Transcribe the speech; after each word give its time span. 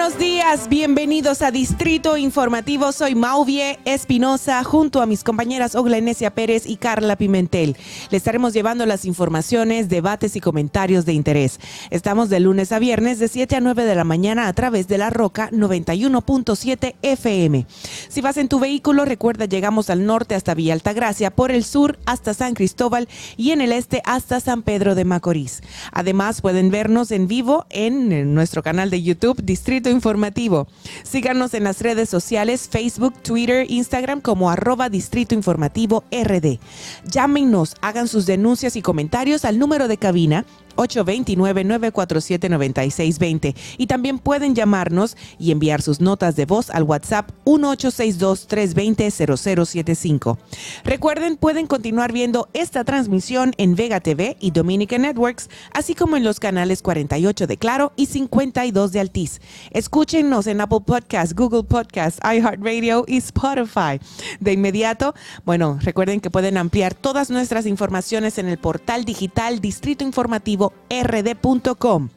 Buenos 0.00 0.18
días, 0.18 0.70
bienvenidos 0.70 1.42
a 1.42 1.50
Distrito 1.50 2.16
Informativo. 2.16 2.90
Soy 2.90 3.14
Mauvie 3.14 3.78
Espinosa 3.84 4.64
junto 4.64 5.02
a 5.02 5.06
mis 5.06 5.22
compañeras 5.22 5.74
Oglenesia 5.74 6.30
Pérez 6.30 6.64
y 6.64 6.78
Carla 6.78 7.16
Pimentel. 7.16 7.76
Le 8.08 8.16
estaremos 8.16 8.54
llevando 8.54 8.86
las 8.86 9.04
informaciones, 9.04 9.90
debates 9.90 10.36
y 10.36 10.40
comentarios 10.40 11.04
de 11.04 11.12
interés. 11.12 11.60
Estamos 11.90 12.30
de 12.30 12.40
lunes 12.40 12.72
a 12.72 12.78
viernes 12.78 13.18
de 13.18 13.28
7 13.28 13.56
a 13.56 13.60
9 13.60 13.84
de 13.84 13.94
la 13.94 14.04
mañana 14.04 14.48
a 14.48 14.54
través 14.54 14.88
de 14.88 14.96
la 14.96 15.10
Roca 15.10 15.50
91.7 15.50 16.94
FM. 17.02 17.66
Si 18.08 18.22
vas 18.22 18.38
en 18.38 18.48
tu 18.48 18.58
vehículo, 18.58 19.04
recuerda 19.04 19.44
llegamos 19.44 19.90
al 19.90 20.06
norte 20.06 20.34
hasta 20.34 20.54
Villa 20.54 20.72
Altagracia, 20.72 21.30
por 21.30 21.50
el 21.50 21.62
sur 21.62 21.98
hasta 22.06 22.32
San 22.32 22.54
Cristóbal 22.54 23.06
y 23.36 23.50
en 23.50 23.60
el 23.60 23.70
este 23.70 24.00
hasta 24.06 24.40
San 24.40 24.62
Pedro 24.62 24.94
de 24.94 25.04
Macorís. 25.04 25.62
Además, 25.92 26.40
pueden 26.40 26.70
vernos 26.70 27.10
en 27.10 27.28
vivo 27.28 27.66
en 27.68 28.32
nuestro 28.32 28.62
canal 28.62 28.88
de 28.88 29.02
YouTube 29.02 29.42
Distrito 29.42 29.89
Informativo. 29.90 30.66
Síganos 31.02 31.54
en 31.54 31.64
las 31.64 31.80
redes 31.80 32.08
sociales 32.08 32.68
Facebook, 32.70 33.14
Twitter, 33.22 33.66
Instagram 33.70 34.20
como 34.20 34.50
arroba 34.50 34.88
Distrito 34.88 35.34
Informativo 35.34 36.04
RD. 36.10 36.58
Llámenos, 37.04 37.76
hagan 37.80 38.08
sus 38.08 38.26
denuncias 38.26 38.76
y 38.76 38.82
comentarios 38.82 39.44
al 39.44 39.58
número 39.58 39.88
de 39.88 39.96
cabina 39.96 40.44
829-947-9620. 40.80 43.54
Y 43.78 43.86
también 43.86 44.18
pueden 44.18 44.54
llamarnos 44.54 45.16
y 45.38 45.52
enviar 45.52 45.80
sus 45.82 46.00
notas 46.00 46.36
de 46.36 46.46
voz 46.46 46.70
al 46.70 46.84
WhatsApp 46.84 47.28
1862-320-0075. 47.44 50.38
Recuerden, 50.84 51.36
pueden 51.36 51.66
continuar 51.66 52.12
viendo 52.12 52.48
esta 52.54 52.84
transmisión 52.84 53.52
en 53.58 53.74
Vega 53.74 54.00
TV 54.00 54.38
y 54.40 54.52
Dominica 54.52 54.96
Networks, 54.98 55.48
así 55.72 55.94
como 55.94 56.16
en 56.16 56.24
los 56.24 56.40
canales 56.40 56.82
48 56.82 57.46
de 57.46 57.56
Claro 57.56 57.92
y 57.96 58.04
52 58.06 58.92
de 58.92 59.00
Altiz. 59.00 59.40
Escúchenos 59.70 60.46
en 60.46 60.60
Apple 60.60 60.80
Podcasts, 60.86 61.34
Google 61.34 61.64
Podcasts, 61.64 62.20
iHeartRadio 62.24 63.04
y 63.06 63.16
Spotify. 63.18 64.00
De 64.40 64.52
inmediato, 64.52 65.14
bueno, 65.44 65.78
recuerden 65.82 66.20
que 66.20 66.30
pueden 66.30 66.56
ampliar 66.56 66.94
todas 66.94 67.28
nuestras 67.30 67.66
informaciones 67.66 68.38
en 68.38 68.48
el 68.48 68.56
portal 68.58 69.04
digital 69.04 69.60
Distrito 69.60 70.04
Informativo 70.04 70.69
rd.com. 70.90 72.08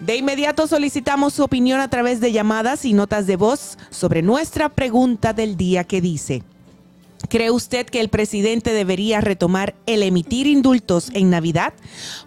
De 0.00 0.16
inmediato 0.16 0.66
solicitamos 0.66 1.34
su 1.34 1.44
opinión 1.44 1.80
a 1.80 1.90
través 1.90 2.20
de 2.20 2.32
llamadas 2.32 2.86
y 2.86 2.94
notas 2.94 3.26
de 3.26 3.36
voz 3.36 3.76
sobre 3.90 4.22
nuestra 4.22 4.70
pregunta 4.70 5.34
del 5.34 5.58
día 5.58 5.84
que 5.84 6.00
dice, 6.00 6.42
¿cree 7.28 7.50
usted 7.50 7.84
que 7.84 8.00
el 8.00 8.08
presidente 8.08 8.72
debería 8.72 9.20
retomar 9.20 9.74
el 9.84 10.02
emitir 10.02 10.46
indultos 10.46 11.10
en 11.12 11.28
Navidad? 11.28 11.74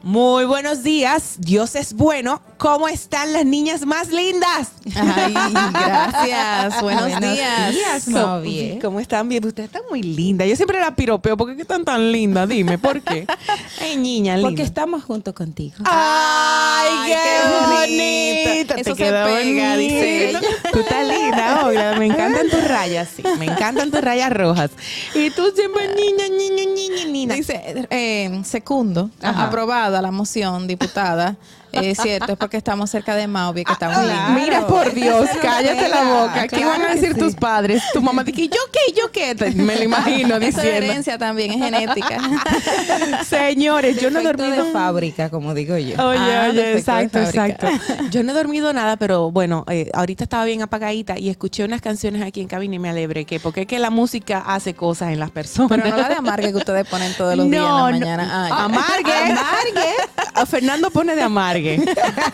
Muy 0.04 0.46
buenos 0.46 0.84
días, 0.84 1.38
Dios 1.40 1.76
es 1.76 1.94
bueno. 1.94 2.44
¿Cómo 2.64 2.88
están 2.88 3.34
las 3.34 3.46
niñas 3.46 3.86
más 3.86 4.08
lindas? 4.08 4.72
Ay, 4.96 5.34
gracias. 5.74 6.82
Buenos, 6.82 7.20
días. 7.20 8.06
¿Cómo, 8.06 8.40
bien. 8.40 8.80
¿Cómo 8.80 9.02
están? 9.02 9.28
Bien, 9.28 9.46
ustedes 9.46 9.68
están 9.68 9.82
muy 9.90 10.02
lindas. 10.02 10.48
Yo 10.48 10.56
siempre 10.56 10.80
la 10.80 10.96
piropeo. 10.96 11.36
¿Por 11.36 11.54
qué 11.54 11.62
están 11.62 11.84
tan 11.84 12.10
lindas? 12.14 12.48
Dime, 12.48 12.78
¿por 12.78 13.02
qué? 13.02 13.28
Ay, 13.82 13.98
niña 13.98 14.36
linda. 14.36 14.48
Porque 14.48 14.62
estamos 14.62 15.04
juntos 15.04 15.34
contigo. 15.34 15.76
¡Ay, 15.84 17.12
qué, 17.12 18.64
bonita! 18.64 18.76
Eso 18.76 18.96
se 18.96 19.12
pega, 19.12 19.76
dice 19.76 20.30
ella. 20.30 20.42
Tú 20.72 20.80
estás 20.80 21.06
linda, 21.06 21.66
Olga. 21.66 21.96
Me 22.00 22.06
encantan 22.06 22.50
tus 22.50 22.64
rayas, 22.66 23.10
sí. 23.14 23.24
Me 23.40 23.48
encantan 23.48 23.92
tus 23.92 24.00
rayas 24.00 24.32
rojas. 24.32 24.72
Y 25.14 25.32
tú 25.32 25.52
siempre 25.54 25.90
niña, 25.96 26.30
niña, 26.30 26.64
niña, 26.74 27.06
niña. 27.08 27.36
Dice, 27.36 27.88
eh, 27.90 28.42
segundo, 28.46 29.10
aprobada 29.22 30.02
la 30.02 30.12
moción, 30.12 30.66
diputada. 30.66 31.36
Es 31.74 31.98
cierto, 32.00 32.34
es 32.34 32.38
porque 32.38 32.58
estamos 32.58 32.90
cerca 32.90 33.16
de 33.16 33.28
Mauvi, 33.28 33.64
que 33.66 33.74
estamos 33.74 33.98
lindos. 33.98 34.30
Mira, 34.36 34.68
por 34.68 34.94
Dios, 34.94 35.28
cállate 35.42 35.90
la 35.90 36.04
boca. 36.04 36.42
¿Qué 36.44 36.58
Claro 36.58 36.70
van 36.70 36.82
a 36.84 36.88
decir 36.96 37.14
sí. 37.14 37.20
tus 37.20 37.36
padres? 37.36 37.82
Tu 37.94 38.02
mamá 38.02 38.24
dice, 38.24 38.48
¿yo 38.48 38.60
qué? 38.72 38.94
¿Yo 38.94 39.12
qué? 39.12 39.36
Me 39.56 39.76
lo 39.76 39.84
imagino 39.84 40.36
Eso 40.38 40.46
es 40.46 40.56
diciendo. 40.56 40.72
herencia 40.86 41.18
también, 41.18 41.52
es 41.52 41.58
genética. 41.58 42.18
Señores, 43.28 44.00
yo 44.00 44.10
no 44.12 44.20
he 44.20 44.24
dormido 44.24 44.66
de 44.66 44.72
fábrica, 44.72 45.30
como 45.30 45.54
digo 45.54 45.78
yo. 45.78 45.96
Oye, 46.06 46.20
Ah, 46.20 46.48
oye, 46.50 46.74
exacto, 46.78 47.20
exacto. 47.20 47.68
Yo 48.12 48.24
no 48.24 48.32
he 48.32 48.36
dormido 48.36 48.72
nada, 48.74 48.98
pero 48.98 49.32
bueno, 49.32 49.66
eh, 49.70 49.90
ahorita 49.94 50.24
estaba 50.24 50.46
bien 50.46 50.62
apagadita 50.62 51.18
y 51.18 51.30
escuché 51.30 51.64
unas 51.66 51.82
canciones 51.82 52.22
aquí 52.22 52.42
en 52.42 52.48
cabina 52.48 52.76
y 52.76 52.80
me 52.80 52.90
alegré 52.90 53.26
que 53.26 53.40
porque 53.40 53.62
es 53.62 53.68
que 53.68 53.80
la 53.80 53.90
música 53.90 54.44
hace 54.46 54.74
cosas 54.74 55.12
en 55.12 55.20
las 55.20 55.32
personas. 55.32 55.70
Pero 55.82 55.90
no 55.90 55.98
la 56.02 56.10
de 56.10 56.16
amargue 56.16 56.52
que 56.52 56.58
ustedes 56.58 56.88
ponen 56.88 57.14
todos 57.16 57.36
los 57.36 57.50
días 57.50 57.64
en 57.64 57.70
la 57.70 57.82
mañana. 57.84 58.46
Ay, 58.46 58.52
amargue. 58.56 59.14
amargue. 59.14 59.94
A 60.36 60.46
Fernando 60.46 60.90
pone 60.92 61.16
de 61.16 61.22
amargue. 61.22 61.82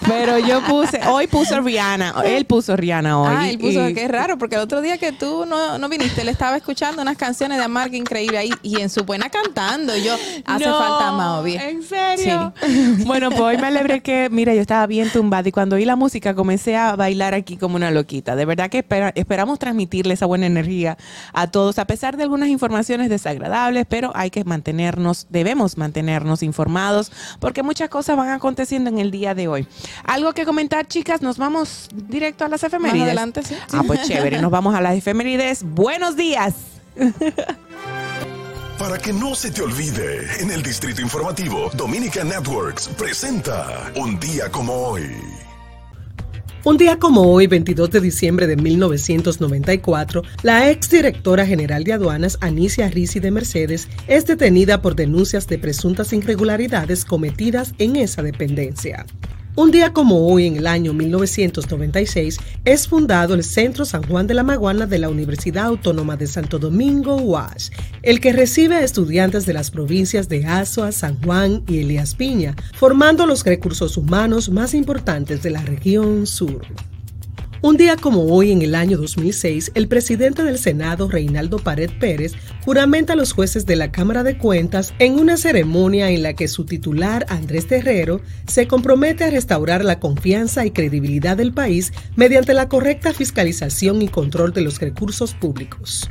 Pero 0.08 0.38
yo 0.40 0.62
puse, 0.64 1.00
hoy 1.08 1.28
puso 1.28 1.60
Rihanna, 1.62 2.16
él 2.26 2.46
puso 2.46 2.76
Rihanna 2.76 3.20
hoy. 3.20 3.28
Ah, 3.38 3.50
él 3.50 3.58
puso, 3.60 3.90
y- 3.90 3.94
qué 3.94 4.08
raro, 4.08 4.38
porque 4.38 4.56
el 4.56 4.62
otro 4.62 4.82
día 4.82 4.98
que 4.98 5.12
tú 5.12 5.46
no, 5.46 5.78
no 5.78 5.90
viniste, 5.90 6.22
él 6.22 6.30
estaba 6.30 6.56
escuchando 6.58 7.02
unas 7.02 7.18
canciones 7.18 7.58
de 7.58 7.64
Amarga 7.64 7.98
increíble 7.98 8.38
ahí 8.38 8.52
y 8.64 8.80
en 8.82 8.90
su 8.90 9.04
buena 9.04 9.30
cantando. 9.30 9.96
Y 9.98 10.04
yo, 10.04 10.14
hace 10.46 10.66
No, 10.66 10.80
falta 10.80 11.12
Maobi. 11.12 11.56
¿En 11.56 11.84
serio? 11.84 12.54
Bueno, 13.06 13.30
pues 13.30 13.42
hoy 13.42 13.58
me 13.58 13.68
alegré 13.68 14.02
que, 14.02 14.30
mira, 14.32 14.54
yo 14.54 14.62
estaba 14.62 14.86
bien 14.88 15.10
tumbada 15.10 15.48
y 15.48 15.52
cuando 15.52 15.76
oí 15.76 15.86
la 15.86 15.96
música 15.96 16.34
comencé 16.36 16.76
a 16.78 16.96
bailar 16.96 17.34
aquí 17.34 17.58
como 17.58 17.76
una 17.76 17.92
loquita. 17.92 18.36
De 18.36 18.46
verdad 18.46 18.70
que 18.70 18.80
espera- 18.80 19.12
esperamos 19.16 19.60
transmitirle 19.60 20.14
esa 20.14 20.26
buena 20.26 20.46
energía 20.46 20.98
a 21.34 21.48
todos, 21.48 21.80
a 21.80 21.86
pesar 21.86 22.18
de 22.18 22.24
algunas 22.24 22.50
informaciones 22.50 23.10
desagradables, 23.10 23.86
pero 23.90 24.12
hay 24.16 24.30
que 24.30 24.44
mantenernos, 24.44 25.28
debemos 25.30 25.78
mantenernos 25.78 26.44
informados 26.44 27.12
porque 27.40 27.64
muchas 27.64 27.89
cosas 27.90 28.16
van 28.18 28.30
aconteciendo 28.30 28.90
en 28.90 29.00
el 29.00 29.12
día 29.12 29.34
de 29.36 29.48
hoy. 29.48 29.68
Algo 30.04 30.34
que 30.34 30.46
comentar, 30.46 30.88
chicas, 30.88 31.22
nos 31.22 31.38
vamos 31.38 31.90
directo 31.94 32.46
a 32.46 32.48
las 32.48 32.64
efemérides. 32.64 33.00
Más 33.00 33.08
adelante, 33.08 33.44
sí. 33.44 33.56
Ah, 33.72 33.84
pues 33.86 34.04
chévere, 34.04 34.42
nos 34.42 34.52
vamos 34.52 34.76
a 34.76 34.82
las 34.82 34.96
efemérides. 34.96 35.64
Buenos 35.64 36.16
días. 36.16 36.54
Para 38.78 38.98
que 38.98 39.12
no 39.12 39.36
se 39.36 39.52
te 39.52 39.62
olvide, 39.62 40.42
en 40.42 40.52
el 40.52 40.64
Distrito 40.64 41.02
Informativo, 41.02 41.70
Dominica 41.74 42.24
Networks 42.24 42.88
presenta 42.88 43.92
Un 43.96 44.18
día 44.20 44.50
como 44.50 44.74
hoy. 44.74 45.49
Un 46.66 46.76
día 46.76 47.00
como 47.00 47.22
hoy, 47.22 47.48
22 47.48 47.90
de 47.90 48.02
diciembre 48.02 48.46
de 48.46 48.58
1994, 48.58 50.24
la 50.44 50.70
exdirectora 50.70 51.46
general 51.46 51.86
de 51.86 51.94
aduanas, 51.94 52.38
Anicia 52.42 52.90
Risi 52.90 53.22
de 53.22 53.32
Mercedes, 53.32 53.88
es 54.08 54.26
detenida 54.26 54.82
por 54.82 54.94
denuncias 54.94 55.48
de 55.48 55.58
presuntas 55.58 56.12
irregularidades 56.12 57.06
cometidas 57.06 57.74
en 57.78 57.96
esa 57.96 58.24
dependencia. 58.24 59.06
Un 59.60 59.72
día 59.72 59.92
como 59.92 60.26
hoy, 60.26 60.46
en 60.46 60.56
el 60.56 60.68
año 60.68 60.94
1996, 60.94 62.40
es 62.64 62.88
fundado 62.88 63.34
el 63.34 63.44
Centro 63.44 63.84
San 63.84 64.04
Juan 64.04 64.26
de 64.26 64.34
la 64.34 64.42
Maguana 64.44 64.86
de 64.86 65.00
la 65.00 65.10
Universidad 65.10 65.66
Autónoma 65.66 66.16
de 66.16 66.28
Santo 66.28 66.60
Domingo, 66.60 67.18
UAS, 67.18 67.70
el 68.02 68.22
que 68.22 68.32
recibe 68.32 68.76
a 68.78 68.86
estudiantes 68.86 69.46
de 69.46 69.52
las 69.52 69.70
provincias 69.70 70.30
de 70.30 70.46
Azua, 70.46 70.94
San 70.94 71.22
Juan 71.22 71.64
y 71.68 71.80
Elías 71.80 72.16
Piña, 72.16 72.56
formando 72.74 73.26
los 73.26 73.44
recursos 73.44 73.98
humanos 73.98 74.50
más 74.50 74.74
importantes 74.74 75.44
de 75.44 75.50
la 75.50 75.62
región 75.62 76.26
sur. 76.26 76.62
Un 77.62 77.76
día 77.76 77.98
como 77.98 78.24
hoy, 78.24 78.54
en 78.54 78.62
el 78.62 78.74
año 78.74 78.98
2006, 78.98 79.72
el 79.74 79.90
presidente 79.90 80.44
del 80.44 80.58
Senado, 80.58 81.10
Reinaldo 81.10 81.60
Pared 81.60 81.90
Pérez, 82.00 82.32
juramenta 82.64 83.14
a 83.14 83.16
los 83.18 83.34
jueces 83.34 83.66
de 83.66 83.76
la 83.76 83.92
Cámara 83.92 84.24
de 84.24 84.38
Cuentas 84.38 84.94
en 84.98 85.20
una 85.20 85.36
ceremonia 85.36 86.10
en 86.10 86.24
la 86.24 86.34
que 86.36 86.48
su 86.48 86.64
titular, 86.64 87.26
Andrés 87.28 87.68
Terrero, 87.68 88.22
se 88.48 88.66
compromete 88.66 89.26
a 89.26 89.30
restaurar 89.30 89.84
la 89.84 90.00
confianza 90.00 90.66
y 90.66 90.72
credibilidad 90.72 91.36
del 91.36 91.52
país 91.52 91.92
mediante 92.16 92.54
la 92.54 92.70
correcta 92.70 93.14
fiscalización 93.14 94.02
y 94.02 94.08
control 94.08 94.54
de 94.54 94.62
los 94.62 94.80
recursos 94.80 95.34
públicos. 95.34 96.10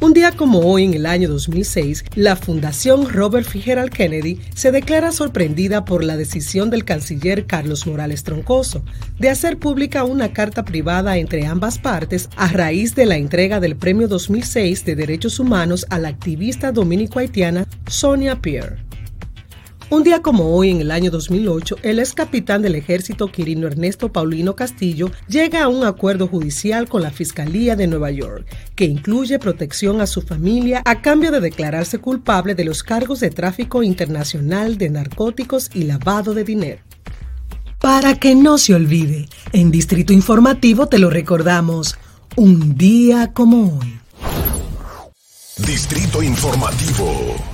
Un 0.00 0.12
día 0.12 0.32
como 0.32 0.60
hoy, 0.60 0.84
en 0.84 0.94
el 0.94 1.06
año 1.06 1.28
2006, 1.28 2.04
la 2.14 2.36
Fundación 2.36 3.08
Robert 3.08 3.46
Fitzgerald 3.46 3.90
Kennedy 3.90 4.38
se 4.54 4.70
declara 4.70 5.12
sorprendida 5.12 5.84
por 5.84 6.04
la 6.04 6.16
decisión 6.16 6.68
del 6.68 6.84
canciller 6.84 7.46
Carlos 7.46 7.86
Morales 7.86 8.22
Troncoso 8.22 8.84
de 9.18 9.30
hacer 9.30 9.58
pública 9.58 10.04
una 10.04 10.32
carta 10.32 10.64
privada 10.64 11.16
entre 11.16 11.46
ambas 11.46 11.78
partes 11.78 12.28
a 12.36 12.48
raíz 12.48 12.94
de 12.94 13.06
la 13.06 13.16
entrega 13.16 13.60
del 13.60 13.76
Premio 13.76 14.08
2006 14.08 14.84
de 14.84 14.96
Derechos 14.96 15.38
Humanos 15.38 15.86
a 15.88 15.98
la 15.98 16.08
activista 16.08 16.72
dominico-haitiana 16.72 17.66
Sonia 17.86 18.40
Pierre. 18.42 18.93
Un 19.90 20.02
día 20.02 20.22
como 20.22 20.56
hoy, 20.56 20.70
en 20.70 20.80
el 20.80 20.90
año 20.90 21.10
2008, 21.10 21.76
el 21.82 21.98
ex 21.98 22.14
capitán 22.14 22.62
del 22.62 22.74
ejército 22.74 23.30
Quirino 23.30 23.66
Ernesto 23.66 24.10
Paulino 24.10 24.56
Castillo 24.56 25.10
llega 25.28 25.62
a 25.62 25.68
un 25.68 25.84
acuerdo 25.84 26.26
judicial 26.26 26.88
con 26.88 27.02
la 27.02 27.10
Fiscalía 27.10 27.76
de 27.76 27.86
Nueva 27.86 28.10
York, 28.10 28.46
que 28.74 28.86
incluye 28.86 29.38
protección 29.38 30.00
a 30.00 30.06
su 30.06 30.22
familia 30.22 30.82
a 30.86 31.02
cambio 31.02 31.30
de 31.30 31.40
declararse 31.40 31.98
culpable 31.98 32.54
de 32.54 32.64
los 32.64 32.82
cargos 32.82 33.20
de 33.20 33.30
tráfico 33.30 33.82
internacional 33.82 34.78
de 34.78 34.88
narcóticos 34.88 35.70
y 35.74 35.84
lavado 35.84 36.32
de 36.32 36.44
dinero. 36.44 36.80
Para 37.78 38.14
que 38.14 38.34
no 38.34 38.56
se 38.56 38.74
olvide, 38.74 39.28
en 39.52 39.70
Distrito 39.70 40.14
Informativo 40.14 40.86
te 40.86 40.98
lo 40.98 41.10
recordamos, 41.10 41.96
un 42.36 42.76
día 42.76 43.32
como 43.34 43.78
hoy. 43.78 44.00
Distrito 45.58 46.22
Informativo. 46.22 47.53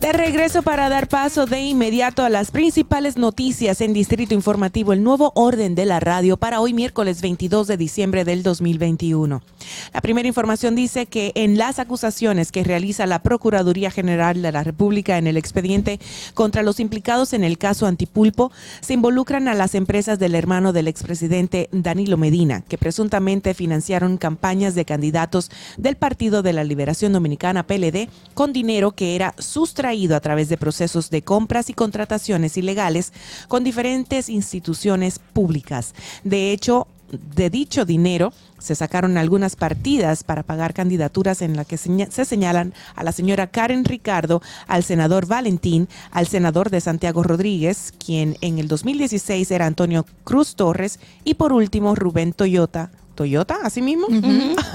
De 0.00 0.12
regreso 0.12 0.60
para 0.60 0.90
dar 0.90 1.08
paso 1.08 1.46
de 1.46 1.62
inmediato 1.62 2.22
a 2.22 2.28
las 2.28 2.50
principales 2.50 3.16
noticias 3.16 3.80
en 3.80 3.94
Distrito 3.94 4.34
Informativo, 4.34 4.92
el 4.92 5.02
nuevo 5.02 5.32
orden 5.34 5.74
de 5.74 5.86
la 5.86 6.00
radio 6.00 6.36
para 6.36 6.60
hoy 6.60 6.74
miércoles 6.74 7.22
22 7.22 7.66
de 7.66 7.78
diciembre 7.78 8.24
del 8.26 8.42
2021. 8.42 9.42
La 9.94 10.02
primera 10.02 10.28
información 10.28 10.74
dice 10.74 11.06
que 11.06 11.32
en 11.34 11.56
las 11.56 11.78
acusaciones 11.78 12.52
que 12.52 12.62
realiza 12.62 13.06
la 13.06 13.22
Procuraduría 13.22 13.90
General 13.90 14.42
de 14.42 14.52
la 14.52 14.62
República 14.62 15.16
en 15.16 15.26
el 15.26 15.38
expediente 15.38 15.98
contra 16.34 16.62
los 16.62 16.78
implicados 16.78 17.32
en 17.32 17.42
el 17.42 17.56
caso 17.56 17.86
Antipulpo, 17.86 18.52
se 18.80 18.92
involucran 18.92 19.48
a 19.48 19.54
las 19.54 19.74
empresas 19.74 20.18
del 20.18 20.34
hermano 20.34 20.74
del 20.74 20.88
expresidente 20.88 21.70
Danilo 21.72 22.18
Medina, 22.18 22.60
que 22.68 22.76
presuntamente 22.76 23.54
financiaron 23.54 24.18
campañas 24.18 24.74
de 24.74 24.84
candidatos 24.84 25.50
del 25.78 25.96
Partido 25.96 26.42
de 26.42 26.52
la 26.52 26.64
Liberación 26.64 27.14
Dominicana 27.14 27.66
PLD 27.66 28.10
con 28.34 28.52
dinero 28.52 28.92
que 28.92 29.16
era 29.16 29.34
sustraído 29.38 29.85
a 29.86 30.20
través 30.20 30.48
de 30.48 30.56
procesos 30.56 31.10
de 31.10 31.22
compras 31.22 31.70
y 31.70 31.74
contrataciones 31.74 32.56
ilegales 32.56 33.12
con 33.46 33.62
diferentes 33.62 34.28
instituciones 34.28 35.18
públicas. 35.18 35.94
De 36.24 36.50
hecho, 36.50 36.88
de 37.12 37.50
dicho 37.50 37.84
dinero 37.84 38.32
se 38.58 38.74
sacaron 38.74 39.16
algunas 39.16 39.54
partidas 39.54 40.24
para 40.24 40.42
pagar 40.42 40.74
candidaturas 40.74 41.40
en 41.40 41.54
las 41.54 41.66
que 41.66 41.76
se 41.76 42.24
señalan 42.24 42.74
a 42.96 43.04
la 43.04 43.12
señora 43.12 43.46
Karen 43.46 43.84
Ricardo, 43.84 44.42
al 44.66 44.82
senador 44.82 45.26
Valentín, 45.26 45.88
al 46.10 46.26
senador 46.26 46.70
de 46.70 46.80
Santiago 46.80 47.22
Rodríguez, 47.22 47.92
quien 48.04 48.36
en 48.40 48.58
el 48.58 48.66
2016 48.66 49.50
era 49.52 49.66
Antonio 49.66 50.04
Cruz 50.24 50.56
Torres, 50.56 50.98
y 51.22 51.34
por 51.34 51.52
último 51.52 51.94
Rubén 51.94 52.32
Toyota, 52.32 52.90
Toyota, 53.16 53.58
así 53.64 53.82
mismo. 53.82 54.06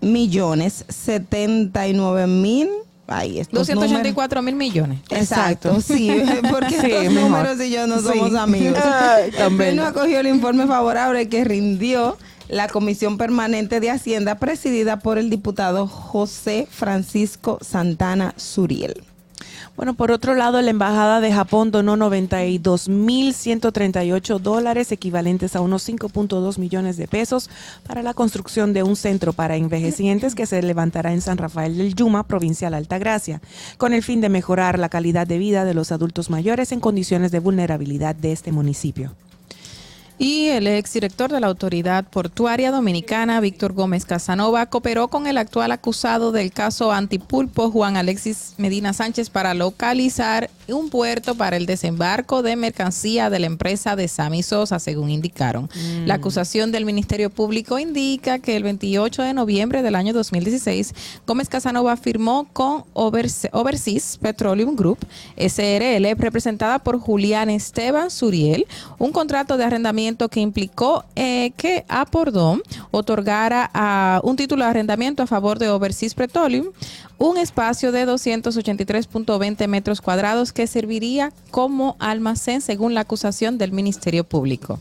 millones 0.00 0.84
79 0.88 2.26
mil 2.26 2.68
Ay, 3.06 3.42
284 3.50 4.42
mil 4.42 4.54
millones. 4.54 5.00
Exacto, 5.10 5.80
sí, 5.80 6.10
porque 6.50 6.76
estos 6.76 7.12
números 7.12 7.60
y 7.60 7.70
yo 7.70 7.86
no 7.86 8.00
somos 8.00 8.34
amigos. 8.34 8.78
También 9.38 9.76
nos 9.76 9.86
acogió 9.86 10.20
el 10.20 10.26
informe 10.26 10.66
favorable 10.66 11.28
que 11.28 11.44
rindió 11.44 12.16
la 12.48 12.68
Comisión 12.68 13.18
Permanente 13.18 13.80
de 13.80 13.90
Hacienda 13.90 14.36
presidida 14.36 14.98
por 14.98 15.18
el 15.18 15.30
diputado 15.30 15.86
José 15.86 16.66
Francisco 16.70 17.58
Santana 17.62 18.34
Suriel. 18.36 19.02
Bueno, 19.76 19.94
por 19.94 20.12
otro 20.12 20.34
lado, 20.34 20.62
la 20.62 20.70
Embajada 20.70 21.20
de 21.20 21.32
Japón 21.32 21.70
donó 21.70 21.96
92.138 21.96 24.38
dólares, 24.38 24.92
equivalentes 24.92 25.56
a 25.56 25.60
unos 25.60 25.88
5.2 25.88 26.58
millones 26.58 26.96
de 26.96 27.08
pesos, 27.08 27.50
para 27.86 28.02
la 28.02 28.14
construcción 28.14 28.72
de 28.72 28.84
un 28.84 28.94
centro 28.94 29.32
para 29.32 29.56
envejecientes 29.56 30.34
que 30.34 30.46
se 30.46 30.62
levantará 30.62 31.12
en 31.12 31.20
San 31.20 31.38
Rafael 31.38 31.76
del 31.76 31.94
Yuma, 31.94 32.22
provincia 32.22 32.70
de 32.70 32.76
Altagracia, 32.76 33.40
con 33.76 33.94
el 33.94 34.02
fin 34.02 34.20
de 34.20 34.28
mejorar 34.28 34.78
la 34.78 34.88
calidad 34.88 35.26
de 35.26 35.38
vida 35.38 35.64
de 35.64 35.74
los 35.74 35.90
adultos 35.90 36.30
mayores 36.30 36.70
en 36.72 36.80
condiciones 36.80 37.32
de 37.32 37.40
vulnerabilidad 37.40 38.14
de 38.14 38.32
este 38.32 38.52
municipio. 38.52 39.14
Y 40.16 40.46
el 40.46 40.68
exdirector 40.68 41.32
de 41.32 41.40
la 41.40 41.48
Autoridad 41.48 42.04
Portuaria 42.04 42.70
Dominicana, 42.70 43.40
Víctor 43.40 43.72
Gómez 43.72 44.04
Casanova, 44.04 44.66
cooperó 44.66 45.08
con 45.08 45.26
el 45.26 45.36
actual 45.38 45.72
acusado 45.72 46.30
del 46.30 46.52
caso 46.52 46.92
Antipulpo, 46.92 47.72
Juan 47.72 47.96
Alexis 47.96 48.54
Medina 48.56 48.92
Sánchez, 48.92 49.28
para 49.28 49.54
localizar 49.54 50.50
un 50.68 50.88
puerto 50.88 51.34
para 51.34 51.56
el 51.56 51.66
desembarco 51.66 52.42
de 52.42 52.54
mercancía 52.54 53.28
de 53.28 53.40
la 53.40 53.46
empresa 53.46 53.96
de 53.96 54.06
Sami 54.06 54.44
Sosa, 54.44 54.78
según 54.78 55.10
indicaron. 55.10 55.64
Mm. 55.74 56.06
La 56.06 56.14
acusación 56.14 56.70
del 56.70 56.84
Ministerio 56.84 57.28
Público 57.28 57.80
indica 57.80 58.38
que 58.38 58.54
el 58.54 58.62
28 58.62 59.20
de 59.22 59.34
noviembre 59.34 59.82
del 59.82 59.96
año 59.96 60.12
2016, 60.12 60.94
Gómez 61.26 61.48
Casanova 61.48 61.96
firmó 61.96 62.46
con 62.52 62.84
Overse- 62.94 63.50
Overseas 63.52 64.16
Petroleum 64.18 64.76
Group, 64.76 64.98
SRL, 65.36 66.14
representada 66.16 66.78
por 66.78 67.00
Julián 67.00 67.50
Esteban 67.50 68.12
Suriel, 68.12 68.66
un 68.98 69.10
contrato 69.10 69.56
de 69.56 69.64
arrendamiento 69.64 70.03
que 70.30 70.40
implicó 70.40 71.04
eh, 71.16 71.52
que 71.56 71.84
Apordón 71.88 72.62
otorgara 72.90 73.70
a 73.72 74.20
un 74.22 74.36
título 74.36 74.64
de 74.64 74.70
arrendamiento 74.70 75.22
a 75.22 75.26
favor 75.26 75.58
de 75.58 75.70
Overseas 75.70 76.14
Petroleum 76.14 76.66
un 77.18 77.38
espacio 77.38 77.90
de 77.90 78.06
283.20 78.06 79.66
metros 79.68 80.00
cuadrados 80.00 80.52
que 80.52 80.66
serviría 80.66 81.32
como 81.50 81.96
almacén 81.98 82.60
según 82.60 82.92
la 82.92 83.00
acusación 83.00 83.56
del 83.56 83.72
Ministerio 83.72 84.24
Público. 84.24 84.78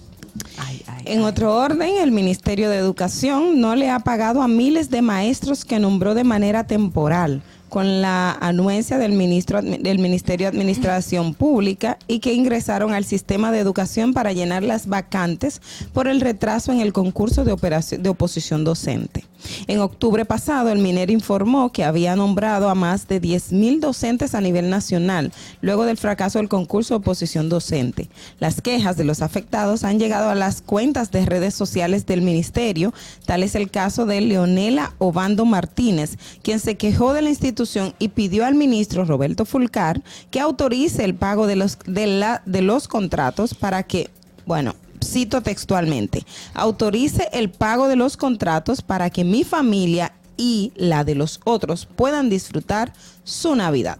En 1.05 1.21
otro 1.21 1.55
orden, 1.55 1.97
el 2.01 2.11
Ministerio 2.11 2.69
de 2.69 2.77
Educación 2.77 3.59
no 3.61 3.75
le 3.75 3.89
ha 3.89 3.99
pagado 3.99 4.41
a 4.41 4.47
miles 4.47 4.89
de 4.89 5.01
maestros 5.01 5.63
que 5.63 5.79
nombró 5.79 6.15
de 6.15 6.23
manera 6.23 6.65
temporal 6.65 7.41
con 7.73 8.03
la 8.03 8.33
anuencia 8.33 8.99
del, 8.99 9.13
ministro, 9.13 9.59
del 9.63 9.97
Ministerio 9.97 10.45
de 10.45 10.55
Administración 10.55 11.33
Pública 11.33 11.97
y 12.07 12.19
que 12.19 12.31
ingresaron 12.31 12.93
al 12.93 13.03
sistema 13.03 13.51
de 13.51 13.57
educación 13.57 14.13
para 14.13 14.31
llenar 14.31 14.61
las 14.61 14.85
vacantes 14.85 15.59
por 15.91 16.07
el 16.07 16.21
retraso 16.21 16.71
en 16.71 16.81
el 16.81 16.93
concurso 16.93 17.43
de, 17.43 17.51
operación, 17.51 18.03
de 18.03 18.09
oposición 18.09 18.63
docente. 18.63 19.25
En 19.67 19.79
octubre 19.79 20.25
pasado, 20.25 20.69
el 20.69 20.79
MINER 20.79 21.09
informó 21.09 21.71
que 21.71 21.83
había 21.83 22.15
nombrado 22.15 22.69
a 22.69 22.75
más 22.75 23.07
de 23.07 23.21
10.000 23.21 23.79
docentes 23.79 24.35
a 24.35 24.41
nivel 24.41 24.69
nacional, 24.69 25.31
luego 25.61 25.85
del 25.85 25.97
fracaso 25.97 26.39
del 26.39 26.49
concurso 26.49 26.93
de 26.93 26.97
oposición 26.99 27.49
docente. 27.49 28.09
Las 28.39 28.61
quejas 28.61 28.97
de 28.97 29.03
los 29.03 29.21
afectados 29.21 29.83
han 29.83 29.99
llegado 29.99 30.29
a 30.29 30.35
las 30.35 30.61
cuentas 30.61 31.11
de 31.11 31.25
redes 31.25 31.53
sociales 31.53 32.05
del 32.05 32.21
ministerio, 32.21 32.93
tal 33.25 33.43
es 33.43 33.55
el 33.55 33.69
caso 33.69 34.05
de 34.05 34.21
Leonela 34.21 34.93
Obando 34.97 35.45
Martínez, 35.45 36.17
quien 36.41 36.59
se 36.59 36.75
quejó 36.75 37.13
de 37.13 37.21
la 37.21 37.29
institución 37.29 37.93
y 37.99 38.09
pidió 38.09 38.45
al 38.45 38.55
ministro 38.55 39.05
Roberto 39.05 39.45
Fulcar 39.45 40.01
que 40.31 40.39
autorice 40.39 41.03
el 41.03 41.15
pago 41.15 41.47
de 41.47 41.55
los, 41.55 41.77
de 41.85 42.07
la, 42.07 42.41
de 42.45 42.61
los 42.61 42.87
contratos 42.87 43.53
para 43.53 43.83
que, 43.83 44.09
bueno, 44.45 44.75
cito 45.03 45.41
textualmente, 45.41 46.25
autorice 46.53 47.29
el 47.33 47.49
pago 47.49 47.87
de 47.87 47.95
los 47.95 48.17
contratos 48.17 48.81
para 48.81 49.09
que 49.09 49.23
mi 49.23 49.43
familia 49.43 50.13
y 50.37 50.71
la 50.75 51.03
de 51.03 51.15
los 51.15 51.39
otros 51.43 51.85
puedan 51.85 52.29
disfrutar 52.29 52.93
su 53.23 53.55
Navidad. 53.55 53.99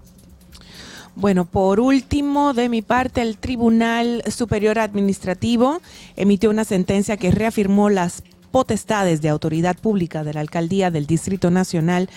Bueno, 1.16 1.46
por 1.46 1.80
último, 1.80 2.54
de 2.54 2.70
mi 2.70 2.82
parte, 2.82 3.22
el 3.22 3.38
Tribunal 3.38 4.24
Superior 4.36 4.80
Administrativo 4.80 5.80
emitió 6.16 6.50
una 6.50 6.66
sentencia 6.66 7.18
que 7.18 7.30
reafirmó 7.30 7.92
las 7.92 8.24
potestades 8.50 9.22
de 9.22 9.30
autoridad 9.30 9.78
pública 9.78 10.24
de 10.24 10.34
la 10.34 10.42
Alcaldía 10.42 10.90
del 10.90 11.06
Distrito 11.06 11.52
Nacional 11.52 12.10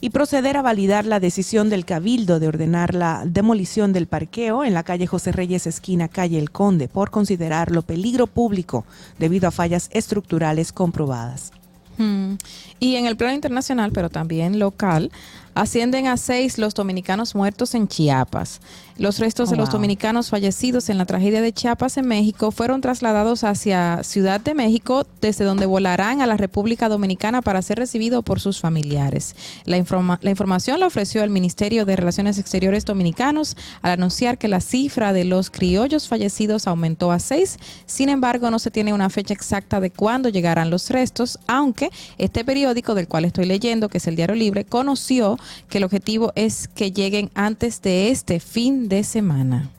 y 0.00 0.10
proceder 0.10 0.56
a 0.56 0.62
validar 0.62 1.06
la 1.06 1.20
decisión 1.20 1.70
del 1.70 1.84
Cabildo 1.84 2.40
de 2.40 2.48
ordenar 2.48 2.94
la 2.94 3.24
demolición 3.26 3.92
del 3.92 4.06
parqueo 4.06 4.64
en 4.64 4.74
la 4.74 4.82
calle 4.82 5.06
José 5.06 5.32
Reyes, 5.32 5.66
esquina 5.66 6.08
calle 6.08 6.38
El 6.38 6.50
Conde, 6.50 6.88
por 6.88 7.10
considerarlo 7.10 7.82
peligro 7.82 8.26
público 8.26 8.84
debido 9.18 9.48
a 9.48 9.52
fallas 9.52 9.88
estructurales 9.92 10.72
comprobadas. 10.72 11.52
Hmm. 11.96 12.34
Y 12.80 12.96
en 12.96 13.06
el 13.06 13.16
plano 13.16 13.34
internacional, 13.34 13.92
pero 13.92 14.10
también 14.10 14.58
local, 14.58 15.12
ascienden 15.54 16.06
a 16.06 16.16
seis 16.16 16.58
los 16.58 16.74
dominicanos 16.74 17.34
muertos 17.34 17.74
en 17.74 17.88
Chiapas. 17.88 18.60
Los 18.96 19.18
restos 19.18 19.48
Oh, 19.48 19.50
de 19.50 19.56
los 19.56 19.70
wow. 19.70 19.78
dominicanos 19.78 20.30
fallecidos 20.30 20.88
en 20.88 20.98
la 20.98 21.04
tragedia 21.04 21.40
de 21.42 21.52
Chiapas 21.52 21.96
en 21.96 22.06
México 22.06 22.52
fueron 22.52 22.80
trasladados 22.80 23.42
hacia 23.42 24.02
Ciudad 24.04 24.40
de 24.40 24.54
México, 24.54 25.04
desde 25.20 25.44
donde 25.44 25.66
volarán 25.66 26.20
a 26.20 26.26
la 26.26 26.36
República 26.36 26.88
Dominicana 26.88 27.42
para 27.42 27.60
ser 27.62 27.78
recibidos 27.78 28.22
por 28.22 28.38
sus 28.38 28.60
familiares. 28.60 29.34
La, 29.64 29.76
informa- 29.78 30.18
la 30.22 30.30
información 30.30 30.78
la 30.78 30.86
ofreció 30.86 31.24
el 31.24 31.30
Ministerio 31.30 31.84
de 31.84 31.96
Relaciones 31.96 32.38
Exteriores 32.38 32.84
Dominicanos 32.84 33.56
al 33.82 33.92
anunciar 33.92 34.38
que 34.38 34.46
la 34.48 34.60
cifra 34.60 35.12
de 35.12 35.24
los 35.24 35.50
criollos 35.50 36.06
fallecidos 36.06 36.68
aumentó 36.68 37.10
a 37.10 37.18
seis. 37.18 37.58
Sin 37.86 38.08
embargo, 38.08 38.50
no 38.50 38.60
se 38.60 38.70
tiene 38.70 38.92
una 38.94 39.10
fecha 39.10 39.34
exacta 39.34 39.80
de 39.80 39.90
cuándo 39.90 40.28
llegarán 40.28 40.70
los 40.70 40.88
restos, 40.90 41.38
aunque 41.48 41.90
este 42.18 42.44
periódico 42.44 42.94
del 42.94 43.08
cual 43.08 43.24
estoy 43.24 43.46
leyendo, 43.46 43.88
que 43.88 43.98
es 43.98 44.06
el 44.06 44.14
Diario 44.14 44.36
Libre, 44.36 44.64
conoció 44.64 45.36
que 45.68 45.78
el 45.78 45.84
objetivo 45.84 46.32
es 46.34 46.68
que 46.68 46.92
lleguen 46.92 47.30
antes 47.34 47.82
de 47.82 48.10
este 48.10 48.40
fin 48.40 48.88
de 48.88 49.04
semana. 49.04 49.70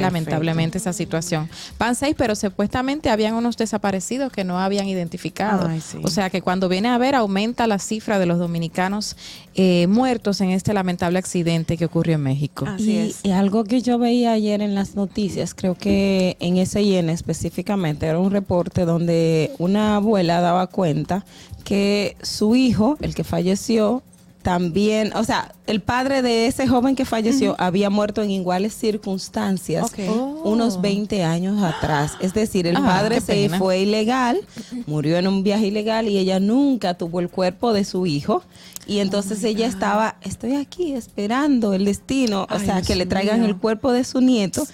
Lamentablemente 0.00 0.78
esa 0.78 0.92
situación. 0.92 1.48
Van 1.78 1.94
seis, 1.94 2.14
pero 2.16 2.34
supuestamente 2.34 3.10
habían 3.10 3.34
unos 3.34 3.56
desaparecidos 3.56 4.32
que 4.32 4.44
no 4.44 4.58
habían 4.58 4.88
identificado. 4.88 5.68
Ay, 5.68 5.80
sí. 5.80 5.98
O 6.02 6.08
sea 6.08 6.30
que 6.30 6.42
cuando 6.42 6.68
viene 6.68 6.88
a 6.88 6.98
ver 6.98 7.14
aumenta 7.14 7.66
la 7.66 7.78
cifra 7.78 8.18
de 8.18 8.26
los 8.26 8.38
dominicanos 8.38 9.16
eh, 9.54 9.86
muertos 9.88 10.40
en 10.40 10.50
este 10.50 10.72
lamentable 10.72 11.18
accidente 11.18 11.76
que 11.76 11.84
ocurrió 11.84 12.14
en 12.14 12.22
México. 12.22 12.66
Así 12.66 12.92
y, 12.92 12.98
es. 12.98 13.20
y 13.22 13.30
algo 13.32 13.64
que 13.64 13.82
yo 13.82 13.98
veía 13.98 14.32
ayer 14.32 14.62
en 14.62 14.74
las 14.74 14.94
noticias, 14.94 15.54
creo 15.54 15.74
que 15.74 16.36
en 16.40 16.64
SIN 16.64 17.10
específicamente, 17.10 18.06
era 18.06 18.18
un 18.18 18.30
reporte 18.30 18.84
donde 18.84 19.52
una 19.58 19.96
abuela 19.96 20.40
daba 20.40 20.66
cuenta 20.68 21.24
que 21.64 22.16
su 22.22 22.54
hijo, 22.54 22.96
el 23.00 23.14
que 23.14 23.24
falleció, 23.24 24.02
también, 24.42 25.12
o 25.14 25.24
sea, 25.24 25.52
el 25.66 25.80
padre 25.80 26.22
de 26.22 26.46
ese 26.46 26.66
joven 26.66 26.94
que 26.96 27.04
falleció 27.04 27.54
había 27.58 27.90
muerto 27.90 28.22
en 28.22 28.30
iguales 28.30 28.72
circunstancias. 28.74 29.92
Oh. 30.08 30.40
unos 30.44 30.80
20 30.80 31.24
años 31.24 31.62
atrás. 31.62 32.12
Es 32.20 32.32
decir, 32.34 32.66
el 32.66 32.76
Ah, 32.76 32.82
padre 32.84 33.20
se 33.20 33.32
pena. 33.32 33.58
fue 33.58 33.80
ilegal, 33.80 34.40
murió 34.86 35.16
en 35.18 35.26
un 35.26 35.42
viaje 35.42 35.66
ilegal 35.66 36.08
y 36.08 36.16
ella 36.18 36.40
nunca 36.40 36.94
tuvo 36.94 37.20
el 37.20 37.28
cuerpo 37.28 37.72
de 37.72 37.84
su 37.84 38.06
hijo. 38.06 38.42
Y 38.86 39.00
entonces 39.00 39.44
ella 39.44 39.66
estaba, 39.66 40.16
estoy 40.22 40.54
aquí 40.54 40.92
esperando 40.92 41.74
el 41.74 41.84
destino, 41.84 42.46
o 42.48 42.58
sea, 42.58 42.76
Dios 42.76 42.86
que 42.86 42.96
le 42.96 43.04
traigan 43.04 43.40
mío. 43.40 43.48
el 43.50 43.56
cuerpo 43.56 43.92
de 43.92 44.04
su 44.04 44.20
nieto 44.22 44.66